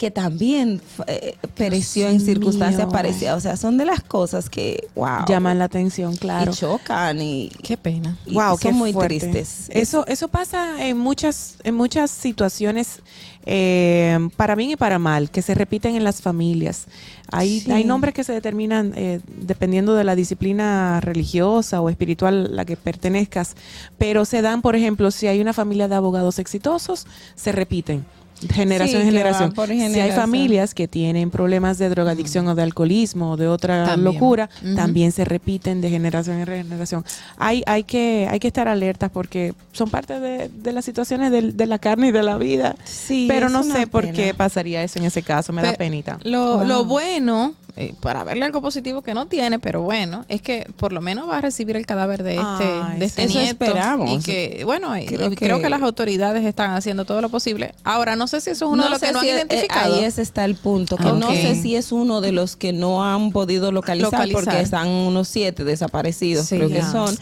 que 0.00 0.10
también 0.10 0.80
eh, 1.08 1.36
pereció 1.58 2.08
en 2.08 2.20
circunstancias 2.20 2.86
mío. 2.86 2.90
parecidas. 2.92 3.36
O 3.36 3.40
sea, 3.40 3.58
son 3.58 3.76
de 3.76 3.84
las 3.84 4.02
cosas 4.02 4.48
que, 4.48 4.88
wow. 4.94 5.26
Llaman 5.28 5.58
la 5.58 5.66
atención, 5.66 6.16
claro. 6.16 6.52
Y 6.52 6.54
chocan 6.54 7.20
y, 7.20 7.50
Qué 7.62 7.76
pena. 7.76 8.16
y 8.24 8.32
Wow, 8.32 8.52
son 8.52 8.58
qué 8.58 8.72
muy 8.72 8.94
fuerte. 8.94 9.18
tristes. 9.20 9.66
Eso, 9.68 10.06
eso 10.06 10.28
pasa 10.28 10.86
en 10.86 10.96
muchas, 10.96 11.56
en 11.64 11.74
muchas 11.74 12.10
situaciones, 12.10 13.00
eh, 13.44 14.18
para 14.38 14.54
bien 14.54 14.70
y 14.70 14.76
para 14.76 14.98
mal, 14.98 15.30
que 15.30 15.42
se 15.42 15.54
repiten 15.54 15.94
en 15.96 16.04
las 16.04 16.22
familias. 16.22 16.86
Hay, 17.30 17.60
Sí. 17.60 17.70
hay 17.70 17.84
nombres 17.84 18.14
que 18.14 18.24
se 18.24 18.32
determinan 18.32 18.94
eh, 18.96 19.20
dependiendo 19.26 19.94
de 19.94 20.04
la 20.04 20.14
disciplina 20.16 21.00
religiosa 21.02 21.82
o 21.82 21.90
espiritual 21.90 22.46
a 22.46 22.48
la 22.48 22.64
que 22.64 22.78
pertenezcas, 22.78 23.54
pero 23.98 24.24
se 24.24 24.40
dan, 24.40 24.62
por 24.62 24.76
ejemplo, 24.76 25.10
si 25.10 25.26
hay 25.26 25.42
una 25.42 25.52
familia 25.52 25.88
de 25.88 25.94
abogados 25.96 26.38
exitosos, 26.38 27.06
se 27.34 27.52
repiten. 27.52 28.06
Generación 28.48 29.02
en 29.02 29.08
generación. 29.08 29.52
Si 29.92 30.00
hay 30.00 30.12
familias 30.12 30.74
que 30.74 30.88
tienen 30.88 31.30
problemas 31.30 31.78
de 31.78 31.88
drogadicción 31.88 32.48
o 32.48 32.54
de 32.54 32.62
alcoholismo 32.62 33.32
o 33.32 33.36
de 33.36 33.48
otra 33.48 33.84
También. 33.84 34.14
locura, 34.14 34.48
también 34.76 35.12
se 35.12 35.24
repiten 35.24 35.80
de 35.80 35.90
generación 35.90 36.38
en 36.40 36.46
generación. 36.46 37.04
Hay, 37.36 37.62
hay, 37.66 37.84
que, 37.84 38.26
hay 38.30 38.38
que 38.40 38.48
estar 38.48 38.68
alertas 38.68 39.10
porque 39.10 39.52
son 39.72 39.90
parte 39.90 40.18
de, 40.20 40.48
de 40.48 40.72
las 40.72 40.84
situaciones 40.84 41.30
de, 41.30 41.66
la 41.66 41.78
carne 41.78 42.08
y 42.08 42.12
de 42.12 42.22
la 42.22 42.38
vida. 42.38 42.76
Sí, 42.84 43.26
Pero 43.28 43.48
no 43.48 43.62
sé 43.62 43.86
por 43.86 44.10
qué 44.12 44.32
pasaría 44.34 44.82
eso 44.82 44.98
en 44.98 45.04
ese 45.04 45.22
caso, 45.22 45.52
me 45.52 45.62
da 45.62 45.72
Pe- 45.72 45.78
penita. 45.78 46.18
Lo, 46.24 46.58
Wow. 46.58 46.66
lo 46.66 46.84
bueno, 46.84 47.54
eh, 47.80 47.94
para 48.00 48.24
verle 48.24 48.44
algo 48.44 48.60
positivo 48.60 49.02
que 49.02 49.14
no 49.14 49.26
tiene, 49.26 49.58
pero 49.58 49.82
bueno, 49.82 50.24
es 50.28 50.42
que 50.42 50.70
por 50.76 50.92
lo 50.92 51.00
menos 51.00 51.28
va 51.28 51.38
a 51.38 51.40
recibir 51.40 51.76
el 51.76 51.86
cadáver 51.86 52.22
de 52.22 52.34
este, 52.36 52.44
Ay, 52.82 52.98
de 52.98 53.04
este 53.06 53.22
Eso 53.24 53.38
nieto. 53.38 53.64
esperamos. 53.64 54.10
Y 54.10 54.18
que, 54.22 54.62
bueno, 54.64 54.88
Creo 55.06 55.32
y 55.32 55.36
creo, 55.36 55.60
que- 55.60 55.70
las 55.70 55.82
autoridades 55.82 56.44
están 56.44 56.72
haciendo 56.72 57.04
todo 57.04 57.20
lo 57.20 57.28
posible. 57.28 57.74
Ahora, 57.84 58.16
no 58.16 58.26
sé 58.26 58.40
si 58.40 58.50
eso 58.50 58.66
es 58.66 58.70
uno 58.72 58.84
de 58.84 58.90
los 58.90 59.00
que 59.00 59.12
no 59.12 59.20
han 59.20 59.24
es- 59.24 59.30
eh, 59.30 59.34
identificado. 59.36 59.94
ahí 59.96 60.04
ese 60.04 60.22
está 60.22 60.44
el 60.44 60.54
punto. 60.56 60.96
Que 60.96 61.08
Ah, 61.08 61.12
no 61.12 61.30
sé 61.30 61.54
si 61.60 61.76
es 61.76 61.92
uno 61.92 62.20
de 62.20 62.32
los 62.32 62.56
que 62.56 62.72
no 62.72 63.04
han 63.04 63.32
podido 63.32 63.72
localizar, 63.72 64.12
Localizar. 64.12 64.44
porque 64.44 64.60
están 64.60 64.88
unos 64.88 65.28
siete 65.28 65.64
desaparecidos, 65.64 66.46
Sí. 66.46 66.56
creo 66.56 66.68
que 66.68 66.82
son. 66.82 67.16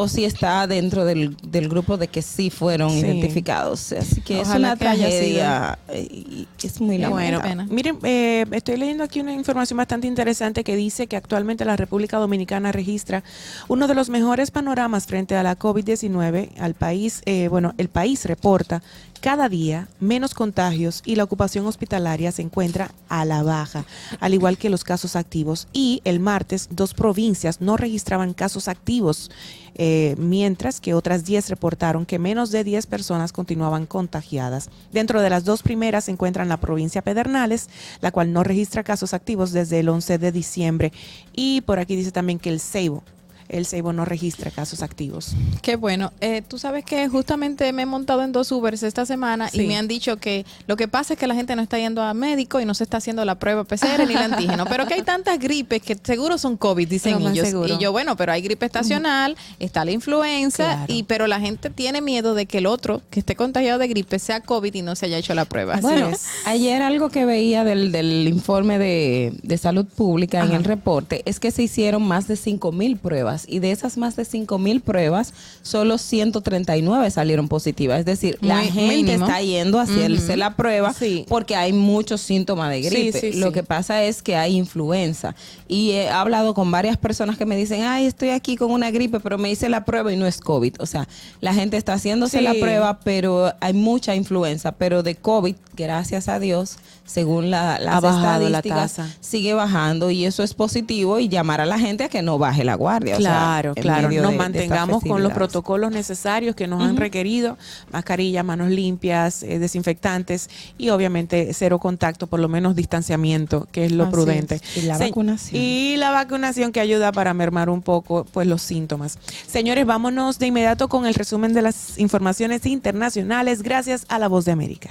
O 0.00 0.06
si 0.08 0.24
está 0.24 0.66
dentro 0.66 1.04
del, 1.04 1.36
del 1.42 1.68
grupo 1.68 1.96
de 1.96 2.06
que 2.08 2.22
sí 2.22 2.50
fueron 2.50 2.90
Sí. 2.90 2.98
identificados. 3.00 3.92
Así 3.92 4.20
que 4.20 4.40
es 4.40 4.48
una 4.48 4.74
que 4.74 4.84
tragedia. 4.84 5.78
eh, 5.88 6.06
y 6.10 6.46
es 6.62 6.80
muy 6.80 6.98
lamentable. 6.98 7.54
bueno. 7.56 7.66
Miren, 7.72 7.98
eh, 8.04 8.44
estoy 8.52 8.76
leyendo 8.76 9.02
aquí 9.04 9.20
una 9.20 9.32
información 9.32 9.76
bastante 9.76 10.06
interesante 10.06 10.62
que 10.62 10.76
dice 10.76 11.06
que 11.08 11.16
actualmente 11.16 11.64
la 11.64 11.76
República 11.76 12.18
Dominicana 12.18 12.70
registra 12.72 13.24
uno 13.66 13.88
de 13.88 13.94
los 13.94 14.08
mejores 14.08 14.50
panoramas 14.50 15.06
frente 15.06 15.34
a 15.36 15.42
la 15.42 15.58
COVID-19 15.58 16.50
al 16.60 16.74
país. 16.74 17.22
eh, 17.26 17.48
bueno, 17.48 17.74
el 17.78 17.88
país 17.88 18.24
reporta 18.24 18.82
cada 19.18 19.48
día 19.48 19.88
menos 20.00 20.34
contagios 20.34 21.02
y 21.04 21.16
la 21.16 21.24
ocupación 21.24 21.66
hospitalaria 21.66 22.32
se 22.32 22.42
encuentra 22.42 22.92
a 23.08 23.24
la 23.24 23.42
baja, 23.42 23.84
al 24.20 24.34
igual 24.34 24.58
que 24.58 24.70
los 24.70 24.84
casos 24.84 25.16
activos. 25.16 25.68
Y 25.72 26.00
el 26.04 26.20
martes, 26.20 26.68
dos 26.70 26.94
provincias 26.94 27.60
no 27.60 27.76
registraban 27.76 28.34
casos 28.34 28.68
activos, 28.68 29.30
eh, 29.74 30.16
mientras 30.18 30.80
que 30.80 30.94
otras 30.94 31.24
10 31.24 31.50
reportaron 31.50 32.06
que 32.06 32.18
menos 32.18 32.50
de 32.50 32.64
10 32.64 32.86
personas 32.86 33.32
continuaban 33.32 33.86
contagiadas. 33.86 34.70
Dentro 34.92 35.20
de 35.20 35.30
las 35.30 35.44
dos 35.44 35.62
primeras 35.62 36.04
se 36.04 36.10
encuentran 36.10 36.48
la 36.48 36.56
provincia 36.56 37.02
Pedernales, 37.02 37.68
la 38.00 38.10
cual 38.10 38.32
no 38.32 38.42
registra 38.42 38.82
casos 38.82 39.14
activos 39.14 39.52
desde 39.52 39.80
el 39.80 39.88
11 39.88 40.18
de 40.18 40.32
diciembre. 40.32 40.92
Y 41.34 41.60
por 41.62 41.78
aquí 41.78 41.96
dice 41.96 42.12
también 42.12 42.38
que 42.38 42.50
el 42.50 42.60
Ceibo. 42.60 43.02
El 43.48 43.64
Ceibo 43.66 43.92
no 43.92 44.04
registra 44.04 44.50
casos 44.50 44.82
activos. 44.82 45.32
Qué 45.62 45.76
bueno. 45.76 46.12
Eh, 46.20 46.42
Tú 46.46 46.58
sabes 46.58 46.84
que 46.84 47.08
justamente 47.08 47.72
me 47.72 47.82
he 47.82 47.86
montado 47.86 48.22
en 48.22 48.32
dos 48.32 48.50
Ubers 48.52 48.82
esta 48.82 49.06
semana 49.06 49.48
Sí. 49.48 49.62
y 49.62 49.66
me 49.66 49.76
han 49.76 49.88
dicho 49.88 50.16
que 50.18 50.44
lo 50.66 50.76
que 50.76 50.88
pasa 50.88 51.14
es 51.14 51.18
que 51.18 51.26
la 51.26 51.34
gente 51.34 51.56
no 51.56 51.62
está 51.62 51.78
yendo 51.78 52.02
a 52.02 52.12
médico 52.14 52.60
y 52.60 52.64
no 52.64 52.74
se 52.74 52.84
está 52.84 52.98
haciendo 52.98 53.24
la 53.24 53.38
prueba 53.38 53.64
PCR 53.64 54.06
ni 54.06 54.14
el 54.14 54.18
antígeno, 54.32 54.66
pero 54.66 54.86
que 54.86 54.94
hay 54.94 55.02
tantas 55.02 55.38
gripes 55.38 55.82
que 55.82 55.96
seguro 56.02 56.38
son 56.38 56.56
COVID, 56.56 56.88
dicen 56.88 57.20
ellos. 57.22 57.48
seguro. 57.48 57.74
Y 57.74 57.78
yo, 57.78 57.92
bueno, 57.92 58.16
pero 58.16 58.32
hay 58.32 58.42
gripe 58.42 58.66
estacional, 58.66 59.36
está 59.58 59.84
la 59.84 59.92
influenza, 59.92 60.64
Claro. 60.64 60.92
y 60.92 61.02
pero 61.04 61.26
la 61.26 61.40
gente 61.40 61.70
tiene 61.70 62.00
miedo 62.00 62.34
de 62.34 62.46
que 62.46 62.58
el 62.58 62.66
otro 62.66 63.02
que 63.10 63.20
esté 63.20 63.34
contagiado 63.36 63.78
de 63.78 63.88
gripe 63.88 64.18
sea 64.18 64.40
COVID 64.40 64.74
y 64.74 64.82
no 64.82 64.94
se 64.96 65.06
haya 65.06 65.18
hecho 65.18 65.34
la 65.34 65.44
prueba. 65.44 65.74
Así 65.74 65.82
Bueno, 65.82 66.08
es. 66.08 66.26
ayer 66.44 66.82
algo 66.82 67.08
que 67.10 67.24
veía 67.24 67.64
del, 67.64 67.92
del 67.92 68.26
informe 68.28 68.78
de, 68.78 69.32
de 69.42 69.58
salud 69.58 69.86
pública 69.86 70.44
en 70.44 70.52
el 70.52 70.64
reporte 70.64 71.22
es 71.24 71.40
que 71.40 71.50
se 71.50 71.62
hicieron 71.62 72.02
más 72.06 72.28
de 72.28 72.36
5 72.36 72.72
mil 72.72 72.96
pruebas 72.96 73.37
pruebas 73.38 73.44
y 73.48 73.58
de 73.60 73.70
esas 73.70 73.96
más 73.96 74.16
de 74.16 74.24
5 74.24 74.58
mil 74.58 74.80
pruebas, 74.80 75.32
solo 75.62 75.98
139 75.98 77.10
salieron 77.10 77.48
positivas. 77.48 78.00
Es 78.00 78.04
decir, 78.06 78.38
la 78.40 78.58
gente 78.60 78.96
mínimo. 78.96 79.26
está 79.26 79.40
yendo 79.42 79.78
a 79.78 79.82
hacerse 79.82 80.36
la 80.36 80.56
prueba 80.56 80.92
Sí. 80.92 81.24
porque 81.28 81.56
hay 81.56 81.72
muchos 81.72 82.20
síntomas 82.20 82.70
de 82.70 82.80
gripe. 82.82 83.20
sí, 83.20 83.32
Lo 83.38 83.52
que 83.52 83.62
pasa 83.62 84.02
es 84.04 84.22
que 84.22 84.36
hay 84.36 84.56
influenza. 84.56 85.34
Y 85.68 85.92
he 85.92 86.08
hablado 86.08 86.54
con 86.54 86.70
varias 86.70 86.96
personas 86.96 87.36
que 87.36 87.46
me 87.46 87.56
dicen, 87.56 87.82
ay, 87.82 88.06
estoy 88.06 88.30
aquí 88.30 88.56
con 88.56 88.70
una 88.70 88.90
gripe, 88.90 89.20
pero 89.20 89.38
me 89.38 89.50
hice 89.50 89.68
la 89.68 89.84
prueba 89.84 90.12
y 90.12 90.16
no 90.16 90.26
es 90.26 90.40
COVID. 90.40 90.74
O 90.80 90.86
sea, 90.86 91.06
la 91.40 91.54
gente 91.54 91.76
está 91.76 91.94
haciéndose 91.94 92.40
la 92.40 92.54
prueba, 92.54 93.00
pero 93.00 93.52
hay 93.60 93.72
mucha 93.72 94.14
influenza. 94.14 94.72
Pero 94.72 95.02
de 95.02 95.14
COVID, 95.14 95.54
gracias 95.76 96.28
a 96.28 96.38
Dios, 96.40 96.76
según 97.08 97.50
la, 97.50 97.80
las 97.80 97.96
Ha 97.96 98.00
bajado 98.00 98.48
la 98.50 98.58
estadísticas, 98.58 98.92
tasa. 98.96 99.16
sigue 99.20 99.54
bajando 99.54 100.10
y 100.10 100.26
eso 100.26 100.42
es 100.42 100.52
positivo 100.54 101.18
y 101.18 101.28
llamar 101.28 101.60
a 101.60 101.66
la 101.66 101.78
gente 101.78 102.04
a 102.04 102.08
que 102.08 102.20
no 102.22 102.38
baje 102.38 102.62
la 102.64 102.74
guardia. 102.74 103.16
o 103.16 103.20
sea, 103.20 103.30
Claro, 103.32 103.74
claro. 103.74 104.02
Nos 104.02 104.10
de- 104.10 104.16
de 104.18 104.26
estas 104.26 104.36
mantengamos 104.38 105.02
con 105.02 105.22
los 105.22 105.32
protocolos 105.32 105.90
necesarios 105.90 106.54
que 106.54 106.66
nos 106.68 106.82
han 106.82 106.96
requerido, 106.98 107.56
mascarilla, 107.90 108.42
manos 108.42 108.68
limpias, 108.70 109.42
eh, 109.42 109.58
desinfectantes 109.58 110.50
y 110.76 110.90
obviamente 110.90 111.52
cero 111.54 111.78
contacto, 111.78 112.26
por 112.26 112.40
lo 112.40 112.48
menos 112.48 112.76
distanciamiento, 112.76 113.66
que 113.72 113.86
es 113.86 113.92
lo 113.92 114.04
Así 114.04 114.12
prudente. 114.12 114.56
es. 114.56 114.76
Y 114.76 114.82
la 114.82 114.98
Se- 114.98 115.04
vacunación. 115.04 115.62
Y 115.62 115.96
la 115.96 116.10
vacunación 116.10 116.72
que 116.72 116.80
ayuda 116.80 117.10
para 117.10 117.32
mermar 117.32 117.70
un 117.70 117.80
poco 117.82 118.26
pues 118.30 118.46
los 118.46 118.60
síntomas. 118.60 119.18
Señores, 119.46 119.86
vámonos 119.86 120.38
de 120.38 120.46
inmediato 120.48 120.88
con 120.88 121.06
el 121.06 121.14
resumen 121.14 121.54
de 121.54 121.62
las 121.62 121.98
informaciones 121.98 122.66
internacionales 122.66 123.62
gracias 123.62 124.04
a 124.08 124.18
La 124.18 124.28
Voz 124.28 124.44
de 124.44 124.52
América. 124.52 124.90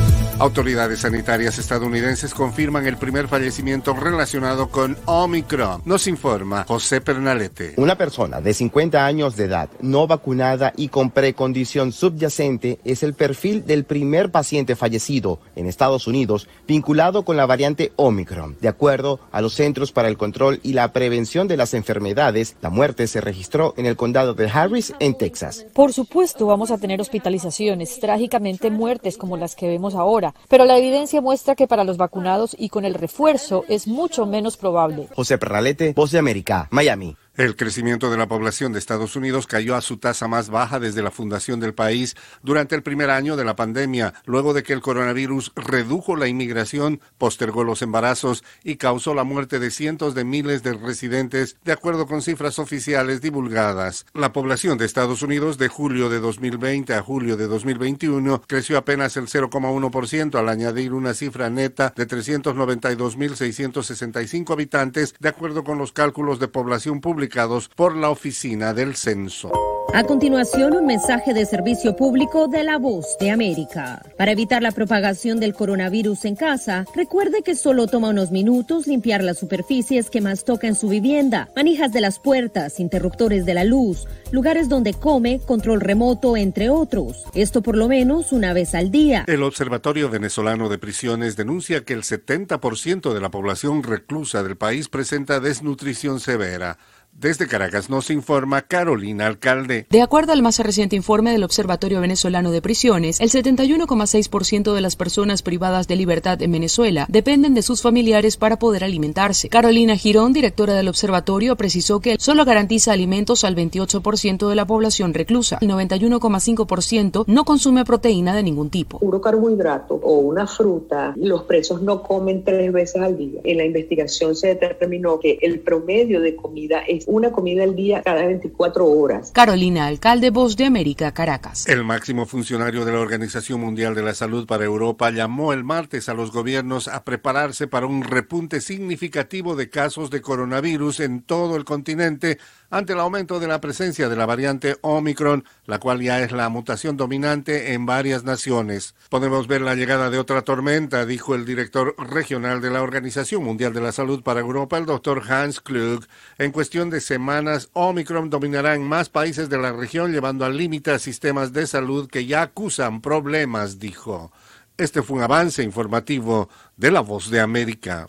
Autoridades 0.41 1.01
sanitarias 1.01 1.59
estadounidenses 1.59 2.33
confirman 2.33 2.87
el 2.87 2.97
primer 2.97 3.27
fallecimiento 3.27 3.93
relacionado 3.93 4.69
con 4.69 4.97
Omicron. 5.05 5.83
Nos 5.85 6.07
informa 6.07 6.65
José 6.67 6.99
Pernalete. 6.99 7.75
Una 7.77 7.95
persona 7.95 8.41
de 8.41 8.55
50 8.55 9.05
años 9.05 9.35
de 9.35 9.43
edad, 9.43 9.69
no 9.81 10.07
vacunada 10.07 10.73
y 10.75 10.87
con 10.87 11.11
precondición 11.11 11.91
subyacente 11.91 12.79
es 12.83 13.03
el 13.03 13.13
perfil 13.13 13.67
del 13.67 13.83
primer 13.83 14.31
paciente 14.31 14.75
fallecido 14.75 15.39
en 15.55 15.67
Estados 15.67 16.07
Unidos 16.07 16.47
vinculado 16.67 17.23
con 17.23 17.37
la 17.37 17.45
variante 17.45 17.93
Omicron. 17.95 18.57
De 18.59 18.67
acuerdo 18.67 19.19
a 19.31 19.41
los 19.41 19.53
Centros 19.53 19.91
para 19.91 20.07
el 20.07 20.17
Control 20.17 20.59
y 20.63 20.73
la 20.73 20.91
Prevención 20.91 21.47
de 21.47 21.57
las 21.57 21.75
Enfermedades, 21.75 22.55
la 22.61 22.71
muerte 22.71 23.05
se 23.05 23.21
registró 23.21 23.75
en 23.77 23.85
el 23.85 23.95
condado 23.95 24.33
de 24.33 24.49
Harris, 24.49 24.91
en 24.97 25.15
Texas. 25.15 25.67
Por 25.73 25.93
supuesto, 25.93 26.47
vamos 26.47 26.71
a 26.71 26.79
tener 26.79 26.99
hospitalizaciones, 26.99 27.99
trágicamente 27.99 28.71
muertes 28.71 29.19
como 29.19 29.37
las 29.37 29.55
que 29.55 29.67
vemos 29.67 29.93
ahora, 29.93 30.30
pero 30.47 30.65
la 30.65 30.77
evidencia 30.77 31.21
muestra 31.21 31.55
que 31.55 31.67
para 31.67 31.83
los 31.83 31.97
vacunados 31.97 32.55
y 32.57 32.69
con 32.69 32.85
el 32.85 32.93
refuerzo 32.93 33.63
es 33.67 33.87
mucho 33.87 34.25
menos 34.25 34.57
probable. 34.57 35.07
José 35.15 35.37
Perralete, 35.37 35.93
Voz 35.93 36.11
de 36.11 36.19
América, 36.19 36.67
Miami. 36.71 37.15
El 37.41 37.55
crecimiento 37.55 38.11
de 38.11 38.17
la 38.17 38.27
población 38.27 38.71
de 38.71 38.77
Estados 38.77 39.15
Unidos 39.15 39.47
cayó 39.47 39.75
a 39.75 39.81
su 39.81 39.97
tasa 39.97 40.27
más 40.27 40.51
baja 40.51 40.79
desde 40.79 41.01
la 41.01 41.09
fundación 41.09 41.59
del 41.59 41.73
país 41.73 42.15
durante 42.43 42.75
el 42.75 42.83
primer 42.83 43.09
año 43.09 43.35
de 43.35 43.43
la 43.43 43.55
pandemia, 43.55 44.13
luego 44.25 44.53
de 44.53 44.61
que 44.61 44.73
el 44.73 44.81
coronavirus 44.81 45.51
redujo 45.55 46.15
la 46.15 46.27
inmigración, 46.27 47.01
postergó 47.17 47.63
los 47.63 47.81
embarazos 47.81 48.43
y 48.63 48.75
causó 48.75 49.15
la 49.15 49.23
muerte 49.23 49.57
de 49.57 49.71
cientos 49.71 50.13
de 50.13 50.23
miles 50.23 50.61
de 50.61 50.73
residentes, 50.73 51.57
de 51.63 51.71
acuerdo 51.71 52.05
con 52.05 52.21
cifras 52.21 52.59
oficiales 52.59 53.21
divulgadas. 53.21 54.05
La 54.13 54.33
población 54.33 54.77
de 54.77 54.85
Estados 54.85 55.23
Unidos 55.23 55.57
de 55.57 55.67
julio 55.67 56.09
de 56.09 56.19
2020 56.19 56.93
a 56.93 57.01
julio 57.01 57.37
de 57.37 57.47
2021 57.47 58.43
creció 58.45 58.77
apenas 58.77 59.17
el 59.17 59.25
0,1% 59.25 60.37
al 60.37 60.47
añadir 60.47 60.93
una 60.93 61.15
cifra 61.15 61.49
neta 61.49 61.91
de 61.95 62.07
392.665 62.07 64.53
habitantes, 64.53 65.15
de 65.19 65.29
acuerdo 65.29 65.63
con 65.63 65.79
los 65.79 65.91
cálculos 65.91 66.39
de 66.39 66.47
población 66.47 67.01
publicados 67.31 67.69
por 67.69 67.95
la 67.95 68.09
Oficina 68.09 68.73
del 68.73 68.95
Censo. 68.95 69.51
A 69.93 70.05
continuación, 70.05 70.73
un 70.73 70.85
mensaje 70.85 71.33
de 71.33 71.45
servicio 71.45 71.97
público 71.97 72.47
de 72.47 72.63
la 72.63 72.77
voz 72.77 73.17
de 73.19 73.29
América. 73.29 74.01
Para 74.17 74.31
evitar 74.31 74.61
la 74.61 74.71
propagación 74.71 75.41
del 75.41 75.53
coronavirus 75.53 76.23
en 76.25 76.37
casa, 76.37 76.85
recuerde 76.95 77.41
que 77.43 77.55
solo 77.55 77.87
toma 77.87 78.09
unos 78.09 78.31
minutos 78.31 78.87
limpiar 78.87 79.21
las 79.21 79.39
superficies 79.39 80.09
que 80.09 80.21
más 80.21 80.45
toca 80.45 80.67
en 80.67 80.75
su 80.75 80.87
vivienda, 80.87 81.49
manijas 81.57 81.91
de 81.91 81.99
las 81.99 82.19
puertas, 82.19 82.79
interruptores 82.79 83.45
de 83.45 83.53
la 83.53 83.65
luz, 83.65 84.07
lugares 84.31 84.69
donde 84.69 84.93
come, 84.93 85.41
control 85.45 85.81
remoto, 85.81 86.37
entre 86.37 86.69
otros. 86.69 87.25
Esto 87.33 87.61
por 87.61 87.75
lo 87.75 87.89
menos 87.89 88.31
una 88.31 88.53
vez 88.53 88.75
al 88.75 88.91
día. 88.91 89.25
El 89.27 89.43
Observatorio 89.43 90.09
Venezolano 90.09 90.69
de 90.69 90.77
Prisiones 90.77 91.35
denuncia 91.35 91.83
que 91.83 91.93
el 91.93 92.03
70% 92.03 93.13
de 93.13 93.19
la 93.19 93.29
población 93.29 93.83
reclusa 93.83 94.41
del 94.41 94.55
país 94.55 94.87
presenta 94.87 95.41
desnutrición 95.41 96.21
severa. 96.21 96.77
Desde 97.13 97.47
Caracas 97.47 97.89
nos 97.89 98.09
informa 98.09 98.63
Carolina 98.63 99.27
Alcalde. 99.27 99.85
De 99.89 100.01
acuerdo 100.01 100.31
al 100.31 100.41
más 100.41 100.57
reciente 100.59 100.95
informe 100.95 101.31
del 101.31 101.43
Observatorio 101.43 102.01
Venezolano 102.01 102.51
de 102.51 102.61
Prisiones, 102.63 103.19
el 103.19 103.29
71,6% 103.29 104.73
de 104.73 104.81
las 104.81 104.95
personas 104.95 105.43
privadas 105.43 105.87
de 105.87 105.97
libertad 105.97 106.41
en 106.41 106.51
Venezuela 106.51 107.05
dependen 107.09 107.53
de 107.53 107.61
sus 107.61 107.81
familiares 107.81 108.37
para 108.37 108.57
poder 108.57 108.83
alimentarse. 108.83 109.49
Carolina 109.49 109.97
Girón, 109.97 110.33
directora 110.33 110.73
del 110.73 110.87
observatorio, 110.87 111.55
precisó 111.57 111.99
que 111.99 112.15
solo 112.17 112.43
garantiza 112.45 112.91
alimentos 112.91 113.43
al 113.43 113.55
28% 113.55 114.49
de 114.49 114.55
la 114.55 114.65
población 114.65 115.13
reclusa. 115.13 115.59
El 115.61 115.69
91,5% 115.69 117.25
no 117.27 117.45
consume 117.45 117.85
proteína 117.85 118.35
de 118.35 118.41
ningún 118.41 118.71
tipo. 118.71 118.97
Puro 118.97 119.21
carbohidrato 119.21 119.95
o 119.95 120.19
una 120.19 120.47
fruta, 120.47 121.13
los 121.17 121.43
presos 121.43 121.83
no 121.83 122.01
comen 122.01 122.43
tres 122.43 122.71
veces 122.71 122.99
al 123.01 123.17
día. 123.17 123.41
En 123.43 123.57
la 123.57 123.65
investigación 123.65 124.35
se 124.35 124.55
determinó 124.55 125.19
que 125.19 125.37
el 125.41 125.59
promedio 125.59 126.19
de 126.21 126.35
comida 126.35 126.79
es 126.87 127.00
una 127.07 127.31
comida 127.31 127.63
al 127.63 127.75
día 127.75 128.01
cada 128.01 128.25
24 128.25 128.85
horas. 128.85 129.31
Carolina 129.31 129.87
Alcalde, 129.87 130.29
Voz 130.29 130.55
de 130.55 130.65
América, 130.65 131.13
Caracas. 131.13 131.67
El 131.67 131.83
máximo 131.83 132.25
funcionario 132.25 132.85
de 132.85 132.91
la 132.91 132.99
Organización 132.99 133.61
Mundial 133.61 133.95
de 133.95 134.03
la 134.03 134.13
Salud 134.13 134.45
para 134.45 134.65
Europa 134.65 135.11
llamó 135.11 135.53
el 135.53 135.63
martes 135.63 136.09
a 136.09 136.13
los 136.13 136.31
gobiernos 136.31 136.87
a 136.87 137.03
prepararse 137.03 137.67
para 137.67 137.85
un 137.85 138.03
repunte 138.03 138.61
significativo 138.61 139.55
de 139.55 139.69
casos 139.69 140.09
de 140.09 140.21
coronavirus 140.21 140.99
en 141.01 141.21
todo 141.21 141.55
el 141.55 141.65
continente 141.65 142.37
ante 142.71 142.93
el 142.93 142.99
aumento 142.99 143.39
de 143.39 143.47
la 143.47 143.61
presencia 143.61 144.09
de 144.09 144.15
la 144.15 144.25
variante 144.25 144.77
Omicron, 144.81 145.43
la 145.65 145.79
cual 145.79 146.01
ya 146.01 146.21
es 146.21 146.31
la 146.31 146.49
mutación 146.49 146.97
dominante 146.97 147.73
en 147.73 147.85
varias 147.85 148.23
naciones. 148.23 148.95
Podemos 149.09 149.47
ver 149.47 149.61
la 149.61 149.75
llegada 149.75 150.09
de 150.09 150.17
otra 150.17 150.41
tormenta, 150.41 151.05
dijo 151.05 151.35
el 151.35 151.45
director 151.45 151.93
regional 151.99 152.61
de 152.61 152.71
la 152.71 152.81
Organización 152.81 153.43
Mundial 153.43 153.73
de 153.73 153.81
la 153.81 153.91
Salud 153.91 154.23
para 154.23 154.39
Europa, 154.39 154.77
el 154.77 154.85
doctor 154.85 155.21
Hans 155.29 155.59
Klug. 155.59 156.05
En 156.37 156.51
cuestión 156.51 156.89
de 156.89 157.01
semanas, 157.01 157.69
Omicron 157.73 158.29
dominará 158.29 158.73
en 158.73 158.83
más 158.83 159.09
países 159.09 159.49
de 159.49 159.57
la 159.57 159.73
región, 159.73 160.11
llevando 160.11 160.45
al 160.45 160.57
límite 160.57 160.91
a 160.91 160.99
sistemas 160.99 161.53
de 161.53 161.67
salud 161.67 162.09
que 162.09 162.25
ya 162.25 162.41
acusan 162.41 163.01
problemas, 163.01 163.77
dijo. 163.79 164.31
Este 164.77 165.03
fue 165.03 165.17
un 165.17 165.23
avance 165.23 165.61
informativo 165.61 166.49
de 166.77 166.91
La 166.91 167.01
Voz 167.01 167.29
de 167.29 167.41
América. 167.41 168.07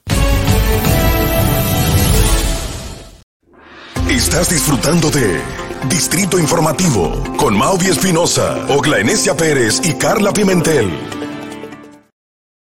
Estás 4.11 4.51
disfrutando 4.51 5.11
de 5.11 5.41
Distrito 5.88 6.38
Informativo 6.38 7.23
con 7.37 7.57
Mauvi 7.57 7.87
Espinosa, 7.88 8.67
Ogla 8.69 8.99
Enesia 9.01 9.35
Pérez 9.35 9.81
y 9.85 9.95
Carla 9.95 10.33
Pimentel. 10.33 10.91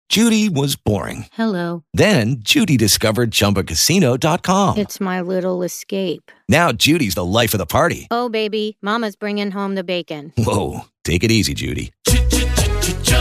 Judy 0.10 0.50
was 0.50 0.76
boring. 0.76 1.26
Hello. 1.34 1.84
Then 1.94 2.38
Judy 2.42 2.76
discovered 2.76 3.32
ChumbaCasino.com. 3.32 4.78
It's 4.78 5.00
my 5.00 5.22
little 5.22 5.64
escape. 5.64 6.32
Now 6.50 6.74
Judy's 6.74 7.16
the 7.16 7.24
life 7.24 7.54
of 7.54 7.60
the 7.60 7.66
party. 7.66 8.08
Oh, 8.12 8.28
baby, 8.28 8.78
Mama's 8.82 9.16
bringing 9.16 9.52
home 9.52 9.76
the 9.76 9.86
bacon. 9.86 10.34
Whoa, 10.38 10.82
take 11.06 11.24
it 11.24 11.32
easy, 11.32 11.54
Judy. 11.54 11.94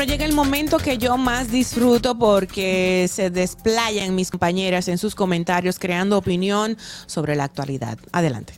Bueno, 0.00 0.12
llega 0.12 0.24
el 0.24 0.32
momento 0.32 0.78
que 0.78 0.96
yo 0.96 1.18
más 1.18 1.52
disfruto 1.52 2.18
porque 2.18 3.06
se 3.12 3.28
desplayan 3.28 4.14
mis 4.14 4.30
compañeras 4.30 4.88
en 4.88 4.96
sus 4.96 5.14
comentarios 5.14 5.78
creando 5.78 6.16
opinión 6.16 6.78
sobre 7.04 7.36
la 7.36 7.44
actualidad. 7.44 7.98
Adelante. 8.10 8.54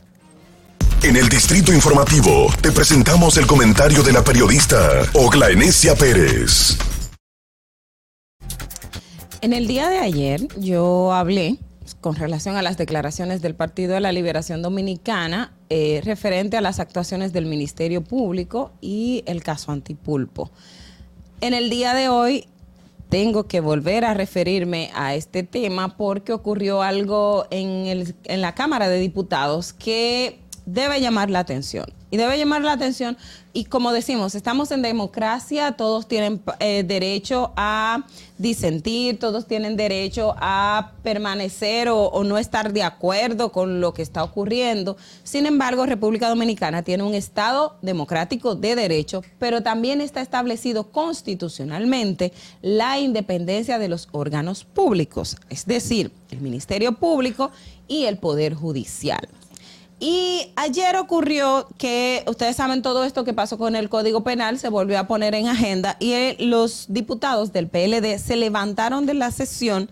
En 1.01 1.17
el 1.17 1.27
Distrito 1.27 1.73
Informativo 1.73 2.47
te 2.61 2.71
presentamos 2.71 3.35
el 3.35 3.45
comentario 3.45 4.03
de 4.03 4.13
la 4.13 4.23
periodista 4.23 5.01
Ogla 5.15 5.49
Enesia 5.49 5.95
Pérez. 5.95 6.77
En 9.41 9.51
el 9.51 9.67
día 9.67 9.89
de 9.89 9.97
ayer 9.97 10.47
yo 10.57 11.11
hablé 11.11 11.57
con 11.99 12.15
relación 12.15 12.55
a 12.55 12.61
las 12.61 12.77
declaraciones 12.77 13.41
del 13.41 13.53
Partido 13.53 13.95
de 13.95 13.99
la 13.99 14.13
Liberación 14.13 14.61
Dominicana 14.61 15.51
eh, 15.67 15.99
referente 16.05 16.55
a 16.55 16.61
las 16.61 16.79
actuaciones 16.79 17.33
del 17.33 17.47
Ministerio 17.47 18.01
Público 18.01 18.71
y 18.79 19.25
el 19.25 19.43
caso 19.43 19.73
Antipulpo. 19.73 20.49
En 21.43 21.53
el 21.53 21.69
día 21.69 21.93
de 21.93 22.07
hoy 22.07 22.45
tengo 23.09 23.47
que 23.49 23.59
volver 23.59 24.05
a 24.05 24.13
referirme 24.13 24.91
a 24.95 25.13
este 25.13 25.43
tema 25.43 25.97
porque 25.97 26.31
ocurrió 26.31 26.81
algo 26.81 27.47
en, 27.51 27.85
el- 27.87 28.15
en 28.23 28.39
la 28.41 28.55
Cámara 28.55 28.87
de 28.87 28.97
Diputados 28.97 29.73
que 29.73 30.39
debe 30.65 31.01
llamar 31.01 31.29
la 31.29 31.39
atención. 31.39 31.85
Y 32.11 32.17
debe 32.17 32.37
llamar 32.37 32.61
la 32.61 32.73
atención, 32.73 33.17
y 33.53 33.65
como 33.65 33.91
decimos, 33.91 34.35
estamos 34.35 34.69
en 34.69 34.83
democracia, 34.83 35.71
todos 35.71 36.07
tienen 36.07 36.43
eh, 36.59 36.83
derecho 36.85 37.53
a 37.55 38.05
disentir, 38.37 39.17
todos 39.17 39.47
tienen 39.47 39.75
derecho 39.75 40.35
a 40.37 40.91
permanecer 41.01 41.89
o, 41.89 42.03
o 42.03 42.23
no 42.23 42.37
estar 42.37 42.71
de 42.71 42.83
acuerdo 42.83 43.51
con 43.51 43.81
lo 43.81 43.95
que 43.95 44.03
está 44.03 44.23
ocurriendo. 44.23 44.95
Sin 45.23 45.47
embargo, 45.47 45.87
República 45.87 46.29
Dominicana 46.29 46.83
tiene 46.83 47.01
un 47.01 47.15
Estado 47.15 47.77
democrático 47.81 48.53
de 48.53 48.75
derecho, 48.75 49.23
pero 49.39 49.63
también 49.63 49.99
está 49.99 50.21
establecido 50.21 50.91
constitucionalmente 50.91 52.31
la 52.61 52.99
independencia 52.99 53.79
de 53.79 53.87
los 53.87 54.07
órganos 54.11 54.65
públicos, 54.65 55.37
es 55.49 55.65
decir, 55.65 56.11
el 56.29 56.41
Ministerio 56.41 56.93
Público 56.93 57.49
y 57.87 58.05
el 58.05 58.19
Poder 58.19 58.53
Judicial. 58.53 59.27
Y 60.05 60.51
ayer 60.57 60.97
ocurrió 60.97 61.65
que 61.77 62.25
ustedes 62.27 62.57
saben 62.57 62.81
todo 62.81 63.05
esto 63.05 63.23
que 63.23 63.33
pasó 63.33 63.57
con 63.57 63.73
el 63.77 63.87
Código 63.87 64.21
Penal, 64.21 64.59
se 64.59 64.67
volvió 64.67 64.99
a 64.99 65.07
poner 65.07 65.33
en 65.33 65.47
agenda 65.47 65.95
y 65.97 66.11
eh, 66.11 66.35
los 66.41 66.87
diputados 66.89 67.53
del 67.53 67.69
PLD 67.69 68.17
se 68.19 68.35
levantaron 68.35 69.05
de 69.05 69.13
la 69.13 69.31
sesión 69.31 69.89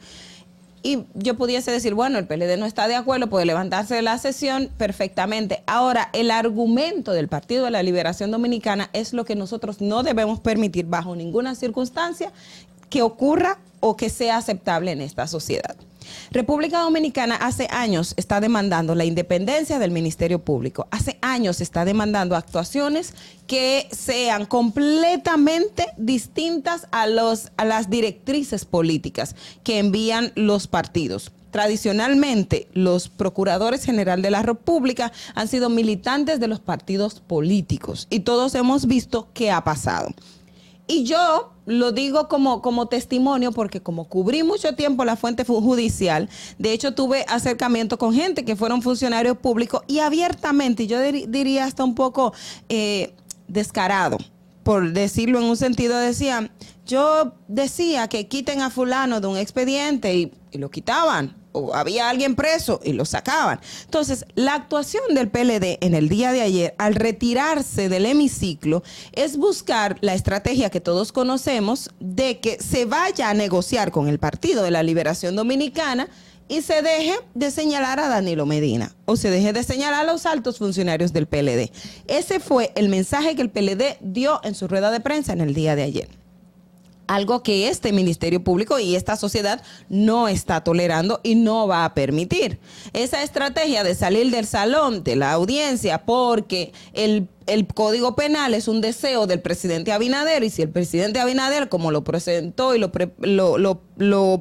y 0.83 1.05
yo 1.13 1.37
pudiese 1.37 1.71
decir, 1.71 1.93
bueno, 1.93 2.19
el 2.19 2.27
PLD 2.27 2.57
no 2.57 2.65
está 2.65 2.89
de 2.89 2.95
acuerdo, 2.95 3.29
puede 3.29 3.45
levantarse 3.45 3.95
de 3.95 4.01
la 4.01 4.17
sesión 4.17 4.69
perfectamente. 4.77 5.63
Ahora, 5.65 6.09
el 6.11 6.29
argumento 6.29 7.13
del 7.13 7.29
Partido 7.29 7.63
de 7.63 7.71
la 7.71 7.81
Liberación 7.81 8.31
Dominicana 8.31 8.89
es 8.91 9.13
lo 9.13 9.23
que 9.23 9.37
nosotros 9.37 9.79
no 9.79 10.03
debemos 10.03 10.41
permitir 10.41 10.87
bajo 10.87 11.15
ninguna 11.15 11.55
circunstancia 11.55 12.33
que 12.89 13.01
ocurra 13.01 13.59
o 13.79 13.95
que 13.95 14.09
sea 14.09 14.35
aceptable 14.35 14.91
en 14.91 14.99
esta 14.99 15.25
sociedad. 15.25 15.77
República 16.31 16.81
Dominicana 16.81 17.35
hace 17.35 17.67
años 17.71 18.13
está 18.17 18.39
demandando 18.39 18.95
la 18.95 19.05
independencia 19.05 19.79
del 19.79 19.91
Ministerio 19.91 20.39
Público. 20.39 20.87
Hace 20.91 21.17
años 21.21 21.61
está 21.61 21.85
demandando 21.85 22.35
actuaciones 22.35 23.13
que 23.47 23.87
sean 23.91 24.45
completamente 24.45 25.87
distintas 25.97 26.87
a, 26.91 27.07
los, 27.07 27.51
a 27.57 27.65
las 27.65 27.89
directrices 27.89 28.65
políticas 28.65 29.35
que 29.63 29.79
envían 29.79 30.31
los 30.35 30.67
partidos. 30.67 31.31
Tradicionalmente, 31.51 32.69
los 32.73 33.09
procuradores 33.09 33.83
general 33.83 34.21
de 34.21 34.31
la 34.31 34.41
República 34.41 35.11
han 35.35 35.49
sido 35.49 35.69
militantes 35.69 36.39
de 36.39 36.47
los 36.47 36.61
partidos 36.61 37.19
políticos 37.19 38.07
y 38.09 38.21
todos 38.21 38.55
hemos 38.55 38.87
visto 38.87 39.27
qué 39.33 39.51
ha 39.51 39.63
pasado. 39.63 40.09
Y 40.87 41.03
yo 41.03 41.50
lo 41.71 41.91
digo 41.91 42.27
como, 42.27 42.61
como 42.61 42.87
testimonio 42.87 43.51
porque 43.51 43.81
como 43.81 44.05
cubrí 44.05 44.43
mucho 44.43 44.75
tiempo 44.75 45.05
la 45.05 45.15
fuente 45.15 45.45
fu- 45.45 45.61
judicial, 45.61 46.29
de 46.59 46.73
hecho 46.73 46.93
tuve 46.93 47.25
acercamiento 47.27 47.97
con 47.97 48.13
gente 48.13 48.45
que 48.45 48.55
fueron 48.55 48.81
funcionarios 48.81 49.37
públicos 49.37 49.81
y 49.87 49.99
abiertamente, 49.99 50.87
yo 50.87 50.99
diría 51.01 51.65
hasta 51.65 51.83
un 51.83 51.95
poco 51.95 52.33
eh, 52.69 53.13
descarado, 53.47 54.17
por 54.63 54.91
decirlo 54.93 55.39
en 55.39 55.45
un 55.45 55.57
sentido, 55.57 55.97
decían, 55.97 56.51
yo 56.85 57.33
decía 57.47 58.07
que 58.07 58.27
quiten 58.27 58.61
a 58.61 58.69
fulano 58.69 59.21
de 59.21 59.27
un 59.27 59.37
expediente 59.37 60.13
y 60.13 60.31
lo 60.57 60.69
quitaban. 60.69 61.40
O 61.53 61.73
había 61.73 62.09
alguien 62.09 62.35
preso 62.35 62.79
y 62.83 62.93
lo 62.93 63.05
sacaban. 63.05 63.59
Entonces, 63.85 64.25
la 64.35 64.55
actuación 64.55 65.03
del 65.13 65.29
PLD 65.29 65.77
en 65.81 65.95
el 65.95 66.09
día 66.09 66.31
de 66.31 66.41
ayer, 66.41 66.75
al 66.77 66.95
retirarse 66.95 67.89
del 67.89 68.05
hemiciclo, 68.05 68.83
es 69.13 69.37
buscar 69.37 69.97
la 70.01 70.13
estrategia 70.13 70.69
que 70.69 70.81
todos 70.81 71.11
conocemos 71.11 71.89
de 71.99 72.39
que 72.39 72.57
se 72.61 72.85
vaya 72.85 73.29
a 73.29 73.33
negociar 73.33 73.91
con 73.91 74.07
el 74.07 74.19
Partido 74.19 74.63
de 74.63 74.71
la 74.71 74.83
Liberación 74.83 75.35
Dominicana 75.35 76.07
y 76.47 76.61
se 76.61 76.81
deje 76.81 77.15
de 77.33 77.49
señalar 77.49 78.01
a 78.01 78.09
Danilo 78.09 78.45
Medina 78.45 78.93
o 79.05 79.15
se 79.15 79.29
deje 79.29 79.53
de 79.53 79.63
señalar 79.63 80.01
a 80.01 80.11
los 80.11 80.25
altos 80.25 80.57
funcionarios 80.57 81.13
del 81.13 81.25
PLD. 81.25 81.71
Ese 82.07 82.41
fue 82.41 82.73
el 82.75 82.89
mensaje 82.89 83.35
que 83.35 83.41
el 83.41 83.49
PLD 83.49 83.97
dio 84.01 84.41
en 84.43 84.53
su 84.53 84.67
rueda 84.67 84.91
de 84.91 84.99
prensa 84.99 85.31
en 85.31 85.39
el 85.39 85.53
día 85.53 85.77
de 85.77 85.83
ayer 85.83 86.20
algo 87.15 87.43
que 87.43 87.67
este 87.67 87.91
Ministerio 87.91 88.41
Público 88.41 88.79
y 88.79 88.95
esta 88.95 89.17
sociedad 89.17 89.61
no 89.89 90.29
está 90.29 90.63
tolerando 90.63 91.19
y 91.23 91.35
no 91.35 91.67
va 91.67 91.83
a 91.83 91.93
permitir. 91.93 92.59
Esa 92.93 93.21
estrategia 93.21 93.83
de 93.83 93.95
salir 93.95 94.31
del 94.31 94.47
salón 94.47 95.03
de 95.03 95.17
la 95.17 95.33
audiencia 95.33 96.05
porque 96.05 96.71
el, 96.93 97.27
el 97.53 97.67
Código 97.67 98.15
Penal 98.15 98.53
es 98.53 98.67
un 98.67 98.79
deseo 98.81 99.27
del 99.27 99.41
presidente 99.41 99.91
Abinader 99.91 100.43
y 100.43 100.49
si 100.49 100.61
el 100.61 100.69
presidente 100.69 101.19
Abinader, 101.19 101.69
como 101.69 101.91
lo 101.91 102.03
presentó 102.03 102.75
y 102.75 102.79
lo, 102.79 102.91
pre- 102.91 103.11
lo, 103.19 103.57
lo- 103.57 103.81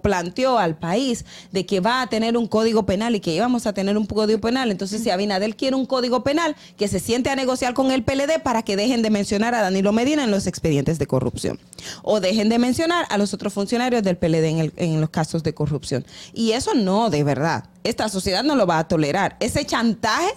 planteó 0.03 0.59
al 0.59 0.79
país, 0.79 1.25
de 1.53 1.67
que 1.67 1.81
va 1.81 2.01
a 2.03 2.07
tener 2.07 2.37
un 2.37 2.47
Código 2.47 2.87
Penal 2.87 3.15
y 3.15 3.21
que 3.21 3.35
íbamos 3.35 3.67
a 3.67 3.73
tener 3.75 3.99
un 3.99 4.07
Código 4.07 4.41
Penal, 4.41 4.71
entonces 4.71 5.03
si 5.03 5.11
Abinader 5.11 5.55
quiere 5.57 5.77
un 5.77 5.85
Código 5.87 6.23
Penal, 6.23 6.57
que 6.79 6.89
se 6.89 6.99
siente 7.01 7.29
a 7.31 7.37
negociar 7.37 7.75
con 7.75 7.91
el 7.91 8.03
PLD 8.03 8.41
para 8.43 8.63
que 8.63 8.77
dejen 8.77 9.03
de 9.03 9.11
mencionar 9.11 9.55
a 9.55 9.61
Danilo 9.61 9.93
Medina 9.93 10.25
en 10.25 10.31
los 10.31 10.47
expedientes 10.47 10.99
de 10.99 11.07
corrupción 11.07 11.59
o 12.03 12.21
dejen 12.21 12.49
de 12.49 12.59
mencionar 12.59 13.07
a 13.11 13.19
los 13.19 13.35
otros 13.35 13.53
funcionarios 13.53 14.03
del 14.03 14.17
PLD 14.17 14.45
en, 14.49 14.59
el- 14.59 14.73
en 14.77 15.01
los 15.01 15.11
casos 15.11 15.43
de 15.43 15.53
corrupción. 15.53 16.07
Y 16.33 16.53
eso 16.53 16.75
no, 16.75 17.11
de 17.11 17.23
verdad. 17.25 17.65
Esta 17.85 18.09
sociedad 18.09 18.45
no 18.45 18.55
lo 18.57 18.67
va 18.67 18.79
a 18.79 18.89
tolerar. 18.89 19.37
Ese 19.41 19.65
chantaje 19.65 20.31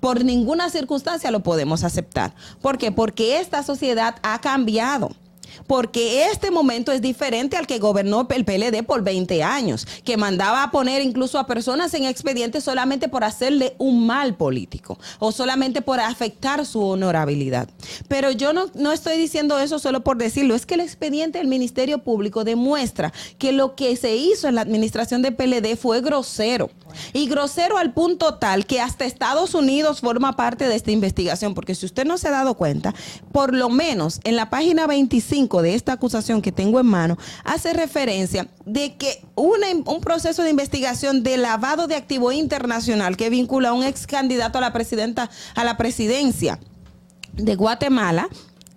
por 0.00 0.24
ninguna 0.24 0.70
circunstancia 0.70 1.30
lo 1.30 1.40
podemos 1.40 1.84
aceptar. 1.84 2.34
¿Por 2.60 2.78
qué? 2.78 2.90
Porque 2.90 3.38
esta 3.38 3.62
sociedad 3.62 4.16
ha 4.22 4.40
cambiado. 4.40 5.10
Porque 5.66 6.26
este 6.26 6.50
momento 6.50 6.92
es 6.92 7.00
diferente 7.00 7.56
al 7.56 7.66
que 7.66 7.78
gobernó 7.78 8.26
el 8.30 8.44
PLD 8.44 8.84
por 8.84 9.02
20 9.02 9.42
años, 9.42 9.86
que 10.04 10.16
mandaba 10.16 10.62
a 10.62 10.70
poner 10.70 11.02
incluso 11.02 11.38
a 11.38 11.46
personas 11.46 11.92
en 11.94 12.04
expedientes 12.04 12.64
solamente 12.64 13.08
por 13.08 13.24
hacerle 13.24 13.74
un 13.78 14.06
mal 14.06 14.34
político 14.34 14.98
o 15.18 15.32
solamente 15.32 15.82
por 15.82 16.00
afectar 16.00 16.66
su 16.66 16.82
honorabilidad. 16.82 17.68
Pero 18.08 18.30
yo 18.30 18.52
no, 18.52 18.66
no 18.74 18.92
estoy 18.92 19.16
diciendo 19.16 19.58
eso 19.58 19.78
solo 19.78 20.02
por 20.02 20.16
decirlo, 20.16 20.54
es 20.54 20.66
que 20.66 20.74
el 20.74 20.80
expediente 20.80 21.38
del 21.38 21.48
Ministerio 21.48 21.98
Público 21.98 22.44
demuestra 22.44 23.12
que 23.38 23.52
lo 23.52 23.74
que 23.74 23.96
se 23.96 24.16
hizo 24.16 24.48
en 24.48 24.54
la 24.54 24.60
administración 24.60 25.22
de 25.22 25.32
PLD 25.32 25.76
fue 25.76 26.00
grosero. 26.00 26.70
Y 27.12 27.28
grosero 27.28 27.78
al 27.78 27.92
punto 27.92 28.34
tal 28.34 28.66
que 28.66 28.80
hasta 28.80 29.04
Estados 29.04 29.54
Unidos 29.54 30.00
forma 30.00 30.34
parte 30.34 30.66
de 30.66 30.74
esta 30.74 30.90
investigación, 30.90 31.54
porque 31.54 31.74
si 31.74 31.86
usted 31.86 32.04
no 32.04 32.18
se 32.18 32.28
ha 32.28 32.32
dado 32.32 32.54
cuenta, 32.54 32.94
por 33.32 33.54
lo 33.54 33.68
menos 33.68 34.20
en 34.24 34.34
la 34.36 34.50
página 34.50 34.86
25 34.86 35.39
de 35.40 35.74
esta 35.74 35.92
acusación 35.92 36.42
que 36.42 36.52
tengo 36.52 36.78
en 36.80 36.86
mano, 36.86 37.16
hace 37.44 37.72
referencia 37.72 38.48
de 38.66 38.96
que 38.96 39.24
un 39.34 40.00
proceso 40.00 40.42
de 40.42 40.50
investigación 40.50 41.22
de 41.22 41.38
lavado 41.38 41.86
de 41.86 41.96
activo 41.96 42.30
internacional 42.30 43.16
que 43.16 43.30
vincula 43.30 43.70
a 43.70 43.72
un 43.72 43.82
ex 43.82 44.06
candidato 44.06 44.58
a 44.58 44.60
la 44.60 44.72
presidenta, 44.72 45.30
a 45.54 45.64
la 45.64 45.76
presidencia 45.76 46.60
de 47.32 47.56
Guatemala 47.56 48.28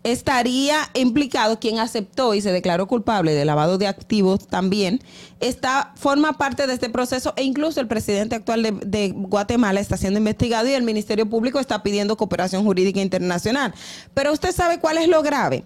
estaría 0.04 0.90
implicado 0.94 1.60
quien 1.60 1.80
aceptó 1.80 2.34
y 2.34 2.42
se 2.42 2.52
declaró 2.52 2.88
culpable 2.88 3.34
de 3.34 3.46
lavado 3.46 3.78
de 3.78 3.88
activos 3.88 4.48
también 4.48 5.02
está 5.40 5.94
forma 5.96 6.34
parte 6.34 6.68
de 6.68 6.74
este 6.74 6.90
proceso 6.90 7.34
e 7.38 7.44
incluso 7.44 7.80
el 7.80 7.88
presidente 7.88 8.36
actual 8.36 8.64
de, 8.64 8.72
de 8.72 9.14
Guatemala 9.16 9.80
está 9.80 9.98
siendo 9.98 10.20
investigado 10.20 10.68
y 10.68 10.74
el 10.74 10.84
Ministerio 10.84 11.30
Público 11.30 11.60
está 11.60 11.84
pidiendo 11.84 12.18
cooperación 12.18 12.64
jurídica 12.64 13.02
internacional 13.02 13.74
pero 14.14 14.34
usted 14.34 14.52
sabe 14.52 14.80
cuál 14.80 14.98
es 14.98 15.08
lo 15.08 15.22
grave 15.22 15.64